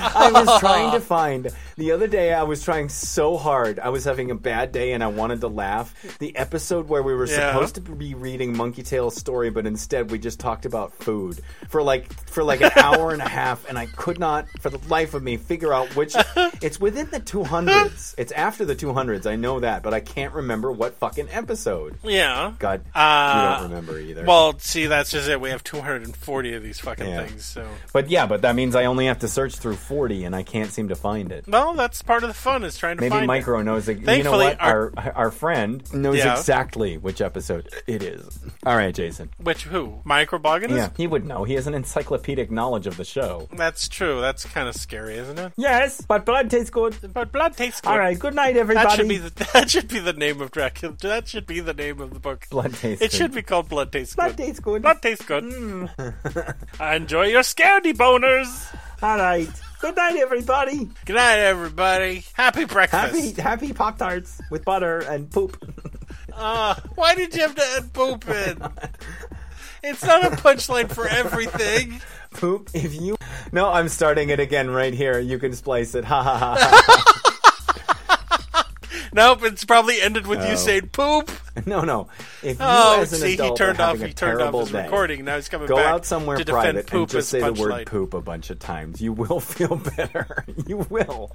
I 0.00 0.30
was 0.32 0.60
trying 0.60 0.92
to 0.92 1.00
find 1.00 1.48
the 1.76 1.92
other 1.92 2.06
day. 2.06 2.32
I 2.32 2.42
was 2.44 2.62
trying 2.62 2.88
so 2.88 3.36
hard. 3.36 3.78
I 3.78 3.88
was 3.90 4.04
having 4.04 4.30
a 4.30 4.34
bad 4.34 4.72
day, 4.72 4.92
and 4.92 5.02
I 5.02 5.08
wanted 5.08 5.40
to 5.42 5.48
laugh. 5.48 5.94
The 6.18 6.36
episode 6.36 6.88
where 6.88 7.02
we 7.02 7.14
were 7.14 7.26
Yeah. 7.26 7.52
supposed 7.52 7.74
to 7.76 7.80
be 7.80 8.14
reading 8.14 8.56
Monkey 8.56 8.82
Tail's 8.82 9.16
story, 9.16 9.50
but 9.50 9.66
instead 9.66 10.10
we 10.10 10.18
just 10.18 10.40
talked 10.40 10.66
about 10.66 10.92
food 10.94 11.40
for 11.68 11.82
like 11.82 12.12
for 12.28 12.42
like 12.44 12.60
an 12.60 12.70
hour 12.76 13.10
and 13.12 13.22
a 13.22 13.28
half, 13.28 13.68
and 13.68 13.78
I 13.78 13.86
could 13.86 14.18
not, 14.18 14.46
for 14.60 14.70
the 14.70 14.78
life 14.88 15.14
of 15.14 15.22
me, 15.22 15.36
figure 15.36 15.72
out 15.72 15.94
which. 15.96 16.14
It's 16.62 16.80
within 16.80 17.10
the 17.10 17.20
two 17.20 17.44
hundreds. 17.44 18.14
It's 18.16 18.32
after 18.32 18.64
the 18.64 18.74
two 18.74 18.92
hundreds. 18.94 19.26
I 19.26 19.36
know 19.36 19.60
that, 19.60 19.82
but 19.82 19.92
I 19.92 20.00
can't 20.00 20.32
remember 20.32 20.72
what 20.72 20.94
fucking 20.94 21.28
episode. 21.30 21.98
Yeah. 22.02 22.52
God, 22.58 22.82
Uh, 22.94 23.34
you 23.56 23.60
don't 23.60 23.70
remember 23.70 23.98
either. 24.00 24.24
Well, 24.24 24.58
see, 24.58 24.86
that's 24.86 25.10
just 25.10 25.28
it. 25.28 25.40
We 25.40 25.50
have 25.50 25.62
240 25.64 26.54
of 26.54 26.62
these 26.62 26.78
fucking 26.80 27.06
Yeah. 27.06 27.26
things. 27.26 27.44
So, 27.44 27.66
but 27.92 28.08
yeah, 28.08 28.26
but 28.26 28.42
that 28.42 28.54
means 28.54 28.74
I 28.74 28.84
only 28.86 29.06
have 29.06 29.18
to 29.20 29.28
search 29.28 29.56
through 29.56 29.76
forty, 29.76 30.24
and 30.24 30.34
I 30.34 30.42
can't 30.42 30.70
seem 30.72 30.88
to 30.88 30.94
find 30.94 31.32
it. 31.32 31.44
well, 31.46 31.63
that's 31.72 32.02
part 32.02 32.22
of 32.22 32.28
the 32.28 32.34
fun 32.34 32.62
is 32.64 32.76
trying 32.76 32.98
to 32.98 33.00
find. 33.00 33.10
Maybe 33.10 33.18
find 33.20 33.26
Micro 33.26 33.62
knows. 33.62 33.88
You 33.88 33.94
know 33.94 34.02
Thankfully, 34.04 34.44
what? 34.46 34.60
Our 34.60 34.92
our- 34.98 35.12
our 35.14 35.30
friend 35.30 35.82
knows 35.94 36.18
Yeah. 36.18 36.36
exactly 36.36 36.98
which 36.98 37.22
episode 37.22 37.68
it 37.86 38.02
is. 38.02 38.38
All 38.66 38.76
right, 38.76 38.94
Jason. 38.94 39.30
it. 39.38 39.44
Which 39.44 39.62
who? 39.62 40.00
Microboganist? 40.04 40.76
Yeah, 40.76 40.90
he 40.96 41.06
would 41.06 41.24
know. 41.24 41.44
He 41.44 41.54
has 41.54 41.66
an 41.66 41.74
encyclopedic 41.74 42.50
knowledge 42.50 42.86
of 42.86 42.96
the 42.98 43.04
show. 43.04 43.48
That's 43.52 43.88
true. 43.88 44.20
That's 44.20 44.44
kind 44.44 44.68
of 44.68 44.74
scary, 44.74 45.14
isn't 45.16 45.38
it? 45.38 45.52
Yes, 45.56 46.00
but 46.02 46.26
blood 46.26 46.50
tastes 46.50 46.70
good. 46.70 46.96
But 47.14 47.32
blood 47.32 47.56
tastes 47.56 47.80
good. 47.80 47.88
All 47.90 47.98
right, 47.98 48.18
good 48.18 48.34
night, 48.34 48.56
everybody. 48.56 48.86
That 48.88 48.96
should 48.96 49.08
be 49.08 49.16
the 49.18 49.30
that 49.54 49.70
should 49.70 49.88
be 49.88 50.00
the 50.00 50.12
name 50.12 50.40
of 50.42 50.50
Dracula. 50.50 50.94
That 51.00 51.28
should 51.28 51.46
be 51.46 51.60
the 51.60 51.72
name 51.74 52.00
of 52.00 52.12
the 52.12 52.20
book. 52.20 52.46
blood 52.50 52.74
tastes. 52.74 53.02
It 53.02 53.10
good. 53.10 53.16
should 53.16 53.32
be 53.34 53.42
called 53.42 53.68
Blood 53.68 53.92
Tastes 53.92 54.14
Blood 54.14 54.36
Good. 54.36 54.36
Blood 54.36 54.46
tastes 54.46 54.60
good. 54.60 54.82
Blood 54.82 55.02
tastes 55.02 55.24
good. 55.24 55.44
Mm. 55.44 56.94
Enjoy 56.96 57.26
your 57.26 57.42
scaredy 57.42 57.94
boners. 57.94 58.74
All 59.02 59.18
right. 59.18 59.48
Good 59.84 59.96
night, 59.96 60.16
everybody. 60.16 60.88
Good 61.04 61.16
night, 61.16 61.40
everybody. 61.40 62.24
Happy 62.32 62.64
breakfast. 62.64 63.36
Happy 63.36 63.66
happy 63.66 63.72
pop 63.74 63.98
tarts 63.98 64.40
with 64.50 64.64
butter 64.64 65.00
and 65.00 65.30
poop. 65.30 65.62
Uh, 66.36 66.74
why 66.96 67.14
did 67.14 67.32
you 67.32 67.42
have 67.42 67.54
to 67.54 67.62
add 67.76 67.92
poop 67.92 68.28
in? 68.28 68.60
It's 69.84 70.02
not 70.02 70.24
a 70.24 70.30
punchline 70.30 70.90
for 70.90 71.06
everything. 71.06 72.00
poop. 72.32 72.70
If 72.74 72.92
you 73.00 73.16
no, 73.52 73.70
I'm 73.70 73.88
starting 73.88 74.30
it 74.30 74.40
again 74.40 74.68
right 74.70 74.92
here. 74.92 75.20
You 75.20 75.38
can 75.38 75.52
splice 75.52 75.94
it. 75.94 76.04
Ha 76.04 76.22
ha 76.24 76.38
ha. 76.38 76.56
ha. 76.58 77.20
Nope, 79.14 79.44
it's 79.44 79.64
probably 79.64 80.00
ended 80.02 80.26
with 80.26 80.40
Oh. 80.40 80.50
you 80.50 80.56
saying 80.56 80.88
poop. 80.88 81.30
no, 81.66 81.82
no. 81.82 82.08
If 82.42 82.58
you 82.58 82.64
Oh, 82.66 83.00
as 83.00 83.12
an 83.12 83.20
see, 83.20 83.36
he 83.36 83.54
turned 83.54 83.78
off. 83.80 84.00
He 84.00 84.12
turned 84.12 84.42
off 84.42 84.52
his 84.54 84.70
day, 84.72 84.82
recording. 84.82 85.24
Now 85.24 85.36
he's 85.36 85.48
coming 85.48 85.68
Go 85.68 85.76
back 85.76 85.86
out 85.86 86.04
somewhere 86.04 86.36
to 86.36 86.44
defend 86.44 86.62
private 86.62 86.86
poop 86.88 87.00
and 87.02 87.10
just 87.10 87.28
say 87.30 87.40
the 87.40 87.52
word 87.52 87.86
poop 87.86 88.12
a 88.12 88.20
bunch 88.20 88.50
of 88.50 88.58
times. 88.58 89.00
You 89.00 89.12
will 89.12 89.38
feel 89.54 89.76
better. 89.96 90.44
You 90.66 90.78
will. 90.90 91.30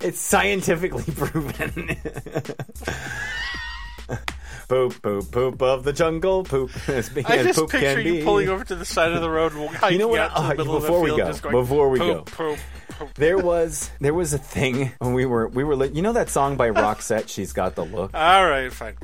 It's 0.00 0.18
scientifically 0.18 1.04
proven. 1.14 1.96
Poop, 4.72 5.02
poop, 5.02 5.30
poop 5.30 5.62
of 5.62 5.84
the 5.84 5.92
jungle. 5.92 6.44
Poop 6.44 6.70
as 6.88 7.08
big 7.10 7.26
I 7.26 7.36
as 7.36 7.46
just 7.46 7.58
poop 7.58 7.70
picture 7.70 7.94
can 7.96 8.06
you 8.06 8.12
be. 8.14 8.22
pulling 8.24 8.48
over 8.48 8.64
to 8.64 8.74
the 8.74 8.84
side 8.84 9.12
of 9.12 9.20
the 9.20 9.28
road, 9.30 9.52
and 9.52 9.68
hiking 9.70 9.98
know 9.98 10.08
what? 10.08 10.20
out 10.20 10.34
to 10.34 10.40
Uh, 10.40 10.48
the 10.48 10.54
middle 10.56 10.80
before 10.80 10.96
of 10.98 11.02
we 11.02 11.10
the 11.10 11.16
field, 11.16 11.18
go, 11.18 11.26
just 11.30 11.42
going, 11.42 11.54
before 11.56 11.88
we 11.90 11.98
poop, 11.98 12.08
go. 12.08 12.22
poop, 12.36 12.58
poop. 12.98 13.14
There 13.14 13.38
was 13.38 13.90
there 14.00 14.14
was 14.14 14.32
a 14.32 14.38
thing 14.38 14.92
when 14.98 15.12
we 15.12 15.26
were 15.26 15.48
we 15.48 15.62
were 15.64 15.84
you 15.86 16.00
know 16.02 16.12
that 16.14 16.30
song 16.30 16.56
by 16.56 16.70
Roxette. 16.82 17.28
She's 17.28 17.52
got 17.52 17.74
the 17.74 17.84
look. 17.84 18.12
All 18.14 18.46
right, 18.48 18.72
fine. 18.72 18.94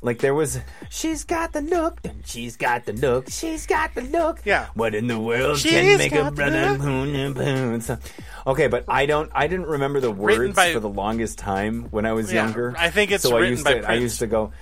Like 0.00 0.18
there 0.20 0.34
was, 0.34 0.60
she's 0.90 1.24
got 1.24 1.52
the 1.52 1.60
look, 1.60 1.98
and 2.04 2.24
she's 2.26 2.56
got 2.56 2.84
the 2.84 2.92
look, 2.92 3.28
she's 3.30 3.66
got 3.66 3.94
the 3.94 4.02
look. 4.02 4.40
Yeah. 4.44 4.66
What 4.74 4.94
in 4.94 5.08
the 5.08 5.18
world 5.18 5.58
She's 5.58 5.72
can 5.72 5.98
make 5.98 6.12
a 6.12 6.16
got 6.16 6.24
the 6.30 6.36
brother 6.36 6.78
boom 6.78 7.14
and 7.14 7.34
boom? 7.34 7.80
So- 7.80 7.98
Okay, 8.46 8.66
but 8.68 8.84
I 8.88 9.04
don't. 9.04 9.30
I 9.34 9.46
didn't 9.46 9.66
remember 9.66 10.00
the 10.00 10.14
Written 10.14 10.44
words 10.46 10.56
by- 10.56 10.72
for 10.72 10.80
the 10.80 10.88
longest 10.88 11.38
time 11.38 11.88
when 11.90 12.06
I 12.06 12.12
was 12.12 12.32
Yeah, 12.32 12.44
younger. 12.44 12.74
I 12.78 12.88
think 12.88 13.10
it's 13.10 13.22
so 13.24 13.36
I 13.36 13.40
written 13.40 13.50
used 13.54 13.64
by 13.64 13.72
to. 13.74 13.78
I 13.80 13.84
Prince. 13.86 14.02
used 14.02 14.18
to 14.20 14.26
go. 14.26 14.52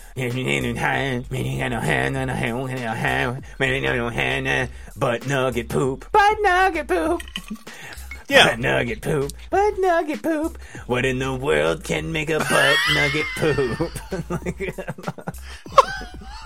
Butt 4.97 5.27
nugget 5.29 5.69
poop. 5.69 6.11
Butt 6.11 6.37
nugget 6.41 6.89
poop. 6.89 7.23
Yeah. 8.29 8.49
Butt 8.49 8.59
nugget 8.59 9.03
poop. 9.03 9.33
Butt 9.51 9.79
nugget 9.79 10.23
poop. 10.23 10.59
What 10.87 11.05
in 11.05 11.19
the 11.21 11.35
world 11.35 11.85
can 11.85 12.11
make 12.11 12.29
a 12.29 12.41
butt 12.41 12.77
nugget 12.95 13.27
poop? 13.37 13.93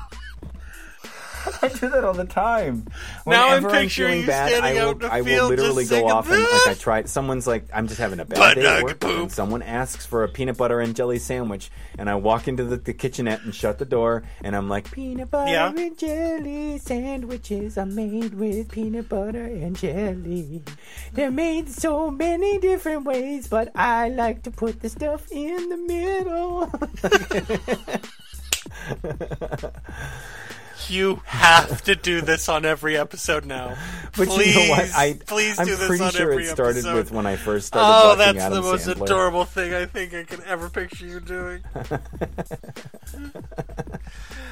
I 1.62 1.68
do 1.68 1.88
that 1.90 2.04
all 2.04 2.12
the 2.14 2.24
time. 2.24 2.86
Now 3.26 3.48
I'm 3.48 3.62
Whenever 3.62 3.70
picturing 3.82 4.10
feeling 4.22 4.26
bad, 4.26 4.48
standing 4.50 4.78
I 4.78 4.80
out 4.82 5.02
will, 5.02 5.10
I 5.10 5.20
will 5.22 5.48
literally 5.48 5.84
go 5.86 6.08
off 6.08 6.28
and 6.30 6.42
like 6.42 6.66
I 6.68 6.74
try. 6.74 7.04
Someone's 7.04 7.46
like, 7.46 7.66
I'm 7.72 7.86
just 7.88 8.00
having 8.00 8.20
a 8.20 8.24
bad 8.24 8.38
Butt 8.38 8.54
day 8.56 8.66
at 8.66 8.82
work, 8.82 9.00
poop. 9.00 9.18
and 9.20 9.32
someone 9.32 9.62
asks 9.62 10.04
for 10.06 10.24
a 10.24 10.28
peanut 10.28 10.56
butter 10.56 10.80
and 10.80 10.94
jelly 10.96 11.18
sandwich, 11.18 11.70
and 11.98 12.08
I 12.10 12.14
walk 12.16 12.48
into 12.48 12.64
the, 12.64 12.76
the 12.76 12.92
kitchenette 12.92 13.42
and 13.42 13.54
shut 13.54 13.78
the 13.78 13.84
door, 13.84 14.22
and 14.42 14.54
I'm 14.56 14.68
like, 14.68 14.90
peanut 14.90 15.30
butter 15.30 15.50
Yeah. 15.50 15.72
and 15.74 15.98
jelly 15.98 16.78
sandwiches 16.78 17.78
are 17.78 17.86
made 17.86 18.34
with 18.34 18.70
peanut 18.70 19.08
butter 19.08 19.44
and 19.44 19.76
jelly. 19.76 20.62
They're 21.12 21.30
made 21.30 21.68
so 21.68 22.10
many 22.10 22.58
different 22.58 23.04
ways, 23.04 23.48
but 23.48 23.70
I 23.74 24.08
like 24.08 24.42
to 24.44 24.50
put 24.50 24.80
the 24.80 24.88
stuff 24.88 25.30
in 25.32 25.68
the 25.68 25.76
middle. 25.76 26.70
You 30.88 31.20
have 31.26 31.82
to 31.84 31.94
do 31.94 32.20
this 32.20 32.48
on 32.48 32.64
every 32.64 32.96
episode 32.96 33.44
now. 33.44 33.76
But 34.16 34.26
please, 34.26 34.56
you 34.56 34.64
know 34.64 34.70
what? 34.70 34.90
I, 34.96 35.12
please 35.24 35.56
I'm 35.56 35.66
do 35.66 35.76
this 35.76 35.86
pretty 35.86 36.02
on 36.02 36.10
sure 36.10 36.32
every 36.32 36.44
it 36.46 36.48
started 36.50 36.78
episode. 36.78 36.94
with 36.96 37.12
when 37.12 37.26
I 37.26 37.36
first 37.36 37.68
started 37.68 37.86
Oh, 37.88 38.16
that's 38.16 38.38
Adam 38.38 38.54
the 38.54 38.60
most 38.62 38.88
Sandler. 38.88 39.02
adorable 39.04 39.44
thing 39.44 39.72
I 39.72 39.86
think 39.86 40.12
I 40.14 40.24
can 40.24 40.42
ever 40.46 40.68
picture 40.68 41.06
you 41.06 41.20
doing. 41.20 41.62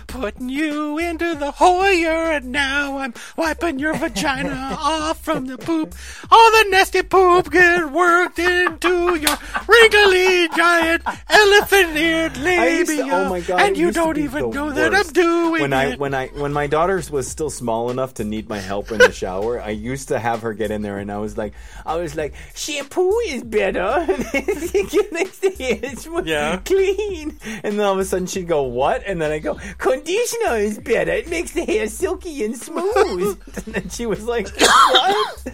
Putting 0.07 0.49
you 0.49 0.97
into 0.99 1.35
the 1.35 1.51
Hoyer, 1.51 2.33
and 2.33 2.51
now 2.51 2.97
I'm 2.99 3.13
wiping 3.37 3.79
your 3.79 3.95
vagina 3.95 4.77
off 4.81 5.23
from 5.23 5.45
the 5.47 5.59
poop. 5.59 5.95
All 6.31 6.51
the 6.53 6.67
nasty 6.71 7.03
poop 7.03 7.51
get 7.51 7.91
worked 7.93 8.39
into 8.39 9.17
your 9.17 9.37
wrinkly 9.69 10.49
giant 10.57 11.03
elephant-eared 11.29 12.37
used 12.39 12.89
to- 12.91 12.97
labia, 12.97 13.13
oh 13.15 13.29
my 13.29 13.41
god! 13.41 13.61
and 13.61 13.77
you 13.77 13.91
don't 13.91 14.17
even 14.17 14.49
know 14.51 14.71
that 14.73 14.95
I'm 14.95 15.13
doing 15.13 15.61
when 15.63 15.73
I 15.75 15.85
it. 15.93 15.99
when 15.99 16.15
I 16.15 16.18
when 16.27 16.53
my 16.53 16.67
daughter 16.67 17.01
was 17.11 17.29
still 17.29 17.49
small 17.51 17.91
enough 17.91 18.15
to 18.15 18.25
need 18.25 18.49
my 18.49 18.59
help 18.59 18.91
in 18.91 18.99
the 18.99 19.13
shower. 19.13 19.61
I 19.61 19.71
used 19.71 20.09
to 20.09 20.19
have 20.19 20.43
her 20.43 20.53
get 20.53 20.71
in 20.71 20.83
there, 20.83 20.99
and 20.99 21.11
I 21.11 21.19
was 21.19 21.39
like, 21.39 21.55
I 21.87 21.97
was 21.97 22.15
like, 22.17 22.35
shampoo 22.55 23.13
is 23.27 23.43
better. 23.45 24.05
it 24.09 25.13
makes 25.13 25.39
the 25.39 25.51
hair 25.51 26.25
Yeah. 26.27 26.57
clean. 26.65 27.39
And 27.63 27.79
then 27.79 27.81
all 27.87 27.95
of 27.95 27.99
a 27.99 28.05
sudden 28.05 28.27
she'd 28.27 28.49
go, 28.49 28.63
what? 28.65 29.03
And 29.07 29.21
then 29.23 29.31
I 29.31 29.39
go, 29.39 29.55
conditioner 29.79 30.57
is 30.57 30.79
better. 30.79 31.13
It 31.13 31.29
makes 31.29 31.53
the 31.53 31.65
hair 31.65 31.87
silky 31.87 32.45
and 32.45 32.57
smooth. 32.57 33.41
and 33.67 33.75
then 33.75 33.89
she 33.89 34.07
was 34.07 34.25
like, 34.25 34.49
what? 34.59 35.53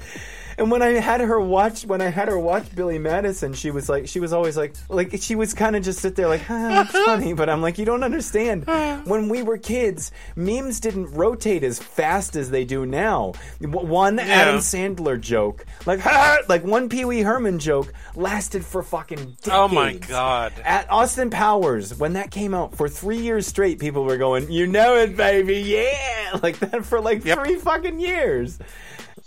And 0.58 0.70
when 0.70 0.82
I 0.82 0.90
had 0.92 1.20
her 1.20 1.40
watch, 1.40 1.84
when 1.84 2.00
I 2.00 2.08
had 2.10 2.28
her 2.28 2.38
watch 2.38 2.74
Billy 2.74 2.98
Madison, 2.98 3.52
she 3.54 3.70
was 3.70 3.88
like, 3.88 4.06
she 4.08 4.20
was 4.20 4.32
always 4.32 4.56
like, 4.56 4.74
like 4.88 5.16
she 5.20 5.34
was 5.34 5.54
kind 5.54 5.74
of 5.76 5.82
just 5.82 5.98
sit 6.00 6.16
there 6.16 6.28
like, 6.28 6.42
ah, 6.48 6.88
funny. 7.06 7.32
But 7.32 7.48
I'm 7.50 7.60
like, 7.62 7.78
you 7.78 7.84
don't 7.84 8.04
understand. 8.04 8.66
When 9.06 9.28
we 9.28 9.42
were 9.42 9.58
kids, 9.58 10.12
memes 10.36 10.80
didn't 10.80 11.12
rotate 11.12 11.64
as 11.64 11.78
fast 11.78 12.36
as 12.36 12.50
they 12.50 12.64
do 12.64 12.86
now. 12.86 13.32
One 13.60 14.18
Adam 14.18 14.56
Sandler 14.60 15.20
joke, 15.20 15.64
like, 15.86 16.00
ha, 16.00 16.38
like 16.48 16.64
one 16.64 16.88
Pee 16.88 17.04
Wee 17.04 17.22
Herman 17.22 17.58
joke, 17.58 17.92
lasted 18.14 18.64
for 18.64 18.82
fucking 18.82 19.18
decades. 19.18 19.48
Oh 19.50 19.68
my 19.68 19.94
God. 19.94 20.52
At 20.64 20.90
Austin 20.90 21.30
Powers, 21.30 21.94
when 21.98 22.12
that 22.14 22.30
came 22.30 22.54
out 22.54 22.74
for 22.76 22.88
three 22.88 23.18
years 23.18 23.46
straight, 23.46 23.78
people 23.78 24.04
were 24.04 24.16
going, 24.16 24.50
"You 24.50 24.66
know 24.66 24.96
it, 24.96 25.16
baby, 25.16 25.56
yeah!" 25.60 26.38
Like 26.42 26.58
that 26.60 26.84
for 26.84 27.00
like 27.00 27.24
Yep. 27.24 27.38
three 27.38 27.56
fucking 27.56 28.00
years. 28.00 28.58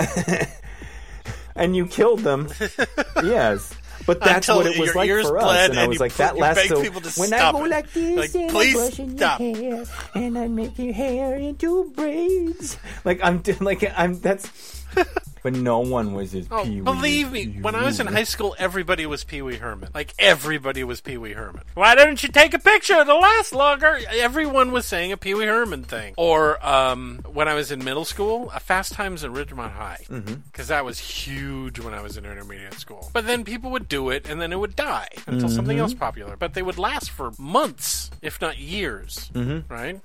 and 1.56 1.74
you 1.74 1.86
killed 1.86 2.20
them. 2.20 2.48
yes. 3.24 3.74
But 4.06 4.20
that's 4.20 4.48
Until 4.48 4.56
what 4.58 4.66
it 4.66 4.78
was 4.78 4.94
like 4.94 5.10
for 5.10 5.38
us, 5.38 5.68
and 5.68 5.78
I 5.80 5.88
was 5.88 5.98
like, 5.98 6.12
put- 6.12 6.18
"That 6.18 6.36
lasts 6.36 6.68
so." 6.68 6.80
people 6.80 7.00
to 7.00 7.10
when 7.20 7.32
I 7.34 7.50
go 7.50 7.64
it. 7.64 7.70
like 7.70 7.92
this, 7.92 8.16
Like, 8.16 8.34
and 8.36 8.50
please 8.50 8.76
I 8.76 8.78
brush 9.04 9.16
stop. 9.16 9.40
your 9.40 9.56
hair, 9.56 9.84
and 10.14 10.38
I 10.38 10.46
make 10.46 10.78
your 10.78 10.92
hair 10.92 11.34
into 11.34 11.90
braids. 11.96 12.78
Like 13.04 13.18
I'm, 13.24 13.42
like 13.60 13.82
I'm. 13.98 14.20
That's. 14.20 14.84
But 15.42 15.54
no 15.54 15.78
one 15.78 16.12
was 16.12 16.34
as 16.34 16.48
Oh, 16.50 16.64
Pee 16.64 16.70
Wee 16.70 16.80
believe 16.80 17.30
me, 17.30 17.42
you. 17.42 17.62
when 17.62 17.76
I 17.76 17.84
was 17.84 18.00
in 18.00 18.08
high 18.08 18.24
school, 18.24 18.56
everybody 18.58 19.06
was 19.06 19.22
Pee 19.22 19.42
Wee 19.42 19.54
Herman. 19.54 19.90
Like 19.94 20.12
everybody 20.18 20.82
was 20.82 21.00
Pee 21.00 21.18
Wee 21.18 21.34
Herman. 21.34 21.62
Why 21.74 21.94
didn't 21.94 22.24
you 22.24 22.30
take 22.30 22.52
a 22.52 22.58
picture? 22.58 22.94
It'll 22.94 23.20
last 23.20 23.52
longer. 23.54 23.96
Everyone 24.10 24.72
was 24.72 24.86
saying 24.86 25.12
a 25.12 25.16
Pee 25.16 25.34
Wee 25.34 25.44
Herman 25.44 25.84
thing. 25.84 26.14
Or 26.16 26.58
um, 26.66 27.20
when 27.32 27.46
I 27.46 27.54
was 27.54 27.70
in 27.70 27.84
middle 27.84 28.04
school, 28.04 28.50
a 28.52 28.58
Fast 28.58 28.94
Times 28.94 29.22
at 29.22 29.30
Ridgemont 29.30 29.70
High, 29.70 30.04
because 30.50 30.66
that 30.66 30.84
was 30.84 30.98
huge 30.98 31.78
when 31.78 31.94
I 31.94 32.00
was 32.02 32.16
in 32.16 32.24
intermediate 32.24 32.74
school. 32.74 33.08
But 33.12 33.28
then 33.28 33.44
people 33.44 33.70
would 33.70 33.86
do 33.88 34.10
it, 34.10 34.28
and 34.28 34.40
then 34.40 34.52
it 34.52 34.58
would 34.58 34.74
die 34.74 35.10
until 35.28 35.48
something 35.48 35.78
else 35.78 35.94
popular. 35.94 36.36
But 36.36 36.54
they 36.54 36.62
would 36.62 36.76
last 36.78 37.10
for 37.10 37.30
months, 37.38 38.10
if 38.20 38.40
not 38.40 38.58
years. 38.58 39.30
Mm-hmm. 39.32 39.72
Right? 39.72 40.00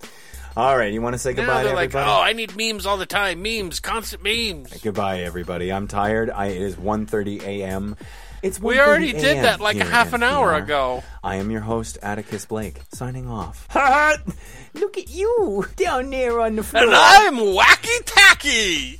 All 0.57 0.77
right, 0.77 0.91
you 0.91 1.01
want 1.01 1.13
to 1.13 1.17
say 1.17 1.31
Now 1.31 1.37
goodbye 1.43 1.61
to 1.61 1.67
they're 1.67 1.75
like, 1.75 1.89
everybody? 1.95 2.09
oh, 2.09 2.21
I 2.21 2.33
need 2.33 2.55
memes 2.57 2.85
all 2.85 2.97
the 2.97 3.05
time. 3.05 3.41
Memes, 3.41 3.79
constant 3.79 4.21
memes. 4.23 4.81
Goodbye, 4.81 5.21
everybody. 5.21 5.71
I'm 5.71 5.87
tired. 5.87 6.29
I, 6.29 6.47
it 6.47 6.61
is 6.61 6.75
1.30 6.75 7.41
a.m. 7.43 7.95
It's 8.43 8.59
We 8.59 8.79
already 8.79 9.13
did 9.13 9.43
that 9.45 9.61
like 9.61 9.77
a 9.77 9.85
half 9.85 10.13
an 10.13 10.23
hour 10.23 10.53
ago. 10.55 11.03
I 11.23 11.35
am 11.35 11.51
your 11.51 11.61
host, 11.61 11.99
Atticus 12.01 12.45
Blake, 12.45 12.81
signing 12.91 13.29
off. 13.29 13.67
Look 14.73 14.97
at 14.97 15.09
you 15.09 15.65
down 15.75 16.09
there 16.09 16.41
on 16.41 16.55
the 16.55 16.63
floor. 16.63 16.83
And 16.83 16.93
I'm 16.93 17.35
wacky 17.35 18.01
tacky. 18.05 18.99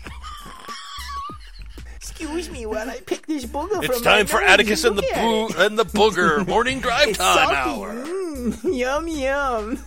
Excuse 1.96 2.50
me 2.52 2.66
while 2.68 2.88
I 2.90 3.00
pick 3.00 3.26
this 3.26 3.46
booger 3.46 3.84
It's 3.84 3.96
from 3.96 4.04
time 4.04 4.28
for 4.28 4.42
Atticus 4.42 4.84
and 4.84 4.96
the 4.98 5.02
boo 5.02 5.50
and 5.58 5.78
the 5.78 5.86
booger 5.86 6.48
morning 6.48 6.80
drive 6.80 7.18
time 7.18 7.50
hour. 7.50 7.94
Mm, 7.96 8.78
yum 8.78 9.08
yum. 9.08 9.80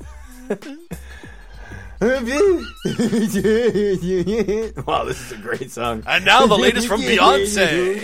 wow, 4.87 5.05
this 5.05 5.21
is 5.21 5.33
a 5.33 5.39
great 5.41 5.71
song. 5.71 6.03
And 6.07 6.25
now 6.25 6.47
the 6.47 6.57
latest 6.59 6.89
from 6.89 7.01
Beyonce. 7.01 8.01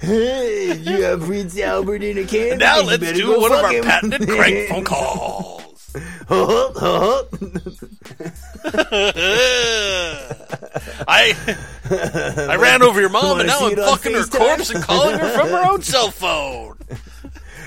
hey, 0.00 0.74
you 0.76 1.02
have 1.02 1.22
Prince 1.22 1.58
Albert 1.58 2.02
in 2.02 2.18
a 2.18 2.24
can. 2.24 2.58
Now 2.58 2.82
let's 2.82 3.12
do 3.12 3.40
one 3.40 3.52
of 3.52 3.58
our 3.64 3.72
him. 3.72 3.84
patented 3.84 4.28
crank 4.28 4.68
phone 4.68 4.84
calls. 4.84 5.62
I 11.08 11.34
I 12.48 12.56
ran 12.56 12.82
over 12.82 13.00
your 13.00 13.10
mom 13.10 13.40
and 13.40 13.46
now 13.48 13.66
I'm 13.66 13.76
fucking 13.76 14.14
her 14.14 14.24
corpse 14.24 14.70
and 14.70 14.82
calling 14.82 15.18
her 15.18 15.28
from 15.38 15.48
her 15.48 15.70
own 15.70 15.82
cell 15.82 16.10
phone. 16.10 16.78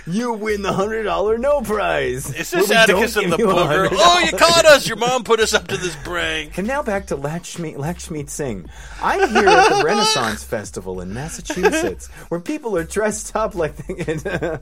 You 0.08 0.34
win 0.34 0.62
the 0.62 0.72
hundred 0.72 1.04
dollar 1.04 1.38
no 1.40 1.62
prize. 1.62 2.28
Is 2.36 2.52
this 2.52 2.70
we 2.70 2.76
Atticus 2.76 3.16
and 3.16 3.32
the 3.32 3.38
booger? 3.38 3.90
Oh, 3.92 4.20
you 4.20 4.32
caught 4.38 4.66
us! 4.66 4.88
Your 4.88 4.98
mom 4.98 5.24
put 5.24 5.40
us 5.40 5.54
up 5.54 5.68
to 5.70 5.78
this 5.78 5.96
prank. 6.04 6.58
And 6.60 6.68
now 6.68 6.84
back 6.84 7.08
to 7.08 7.16
Lakshmi, 7.16 7.76
Lakshmi 7.76 8.28
Singh. 8.28 8.70
I'm 9.02 9.28
here 9.30 9.48
at 9.48 9.70
the 9.70 9.84
Renaissance 9.86 10.44
Festival 10.44 11.02
in 11.02 11.12
Massachusetts, 11.14 12.08
where 12.30 12.40
people 12.40 12.78
are 12.78 12.84
dressed 12.84 13.36
up 13.36 13.56
like 13.56 13.76
they 13.78 13.96
uh-huh, 14.26 14.60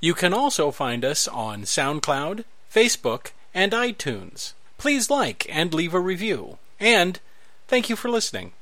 You 0.00 0.14
can 0.14 0.34
also 0.34 0.70
find 0.70 1.04
us 1.04 1.26
on 1.26 1.62
SoundCloud, 1.62 2.44
Facebook, 2.72 3.32
and 3.54 3.72
iTunes. 3.72 4.52
Please 4.76 5.08
like 5.08 5.46
and 5.50 5.72
leave 5.72 5.94
a 5.94 6.00
review. 6.00 6.58
And 6.78 7.18
thank 7.66 7.88
you 7.88 7.96
for 7.96 8.10
listening. 8.10 8.52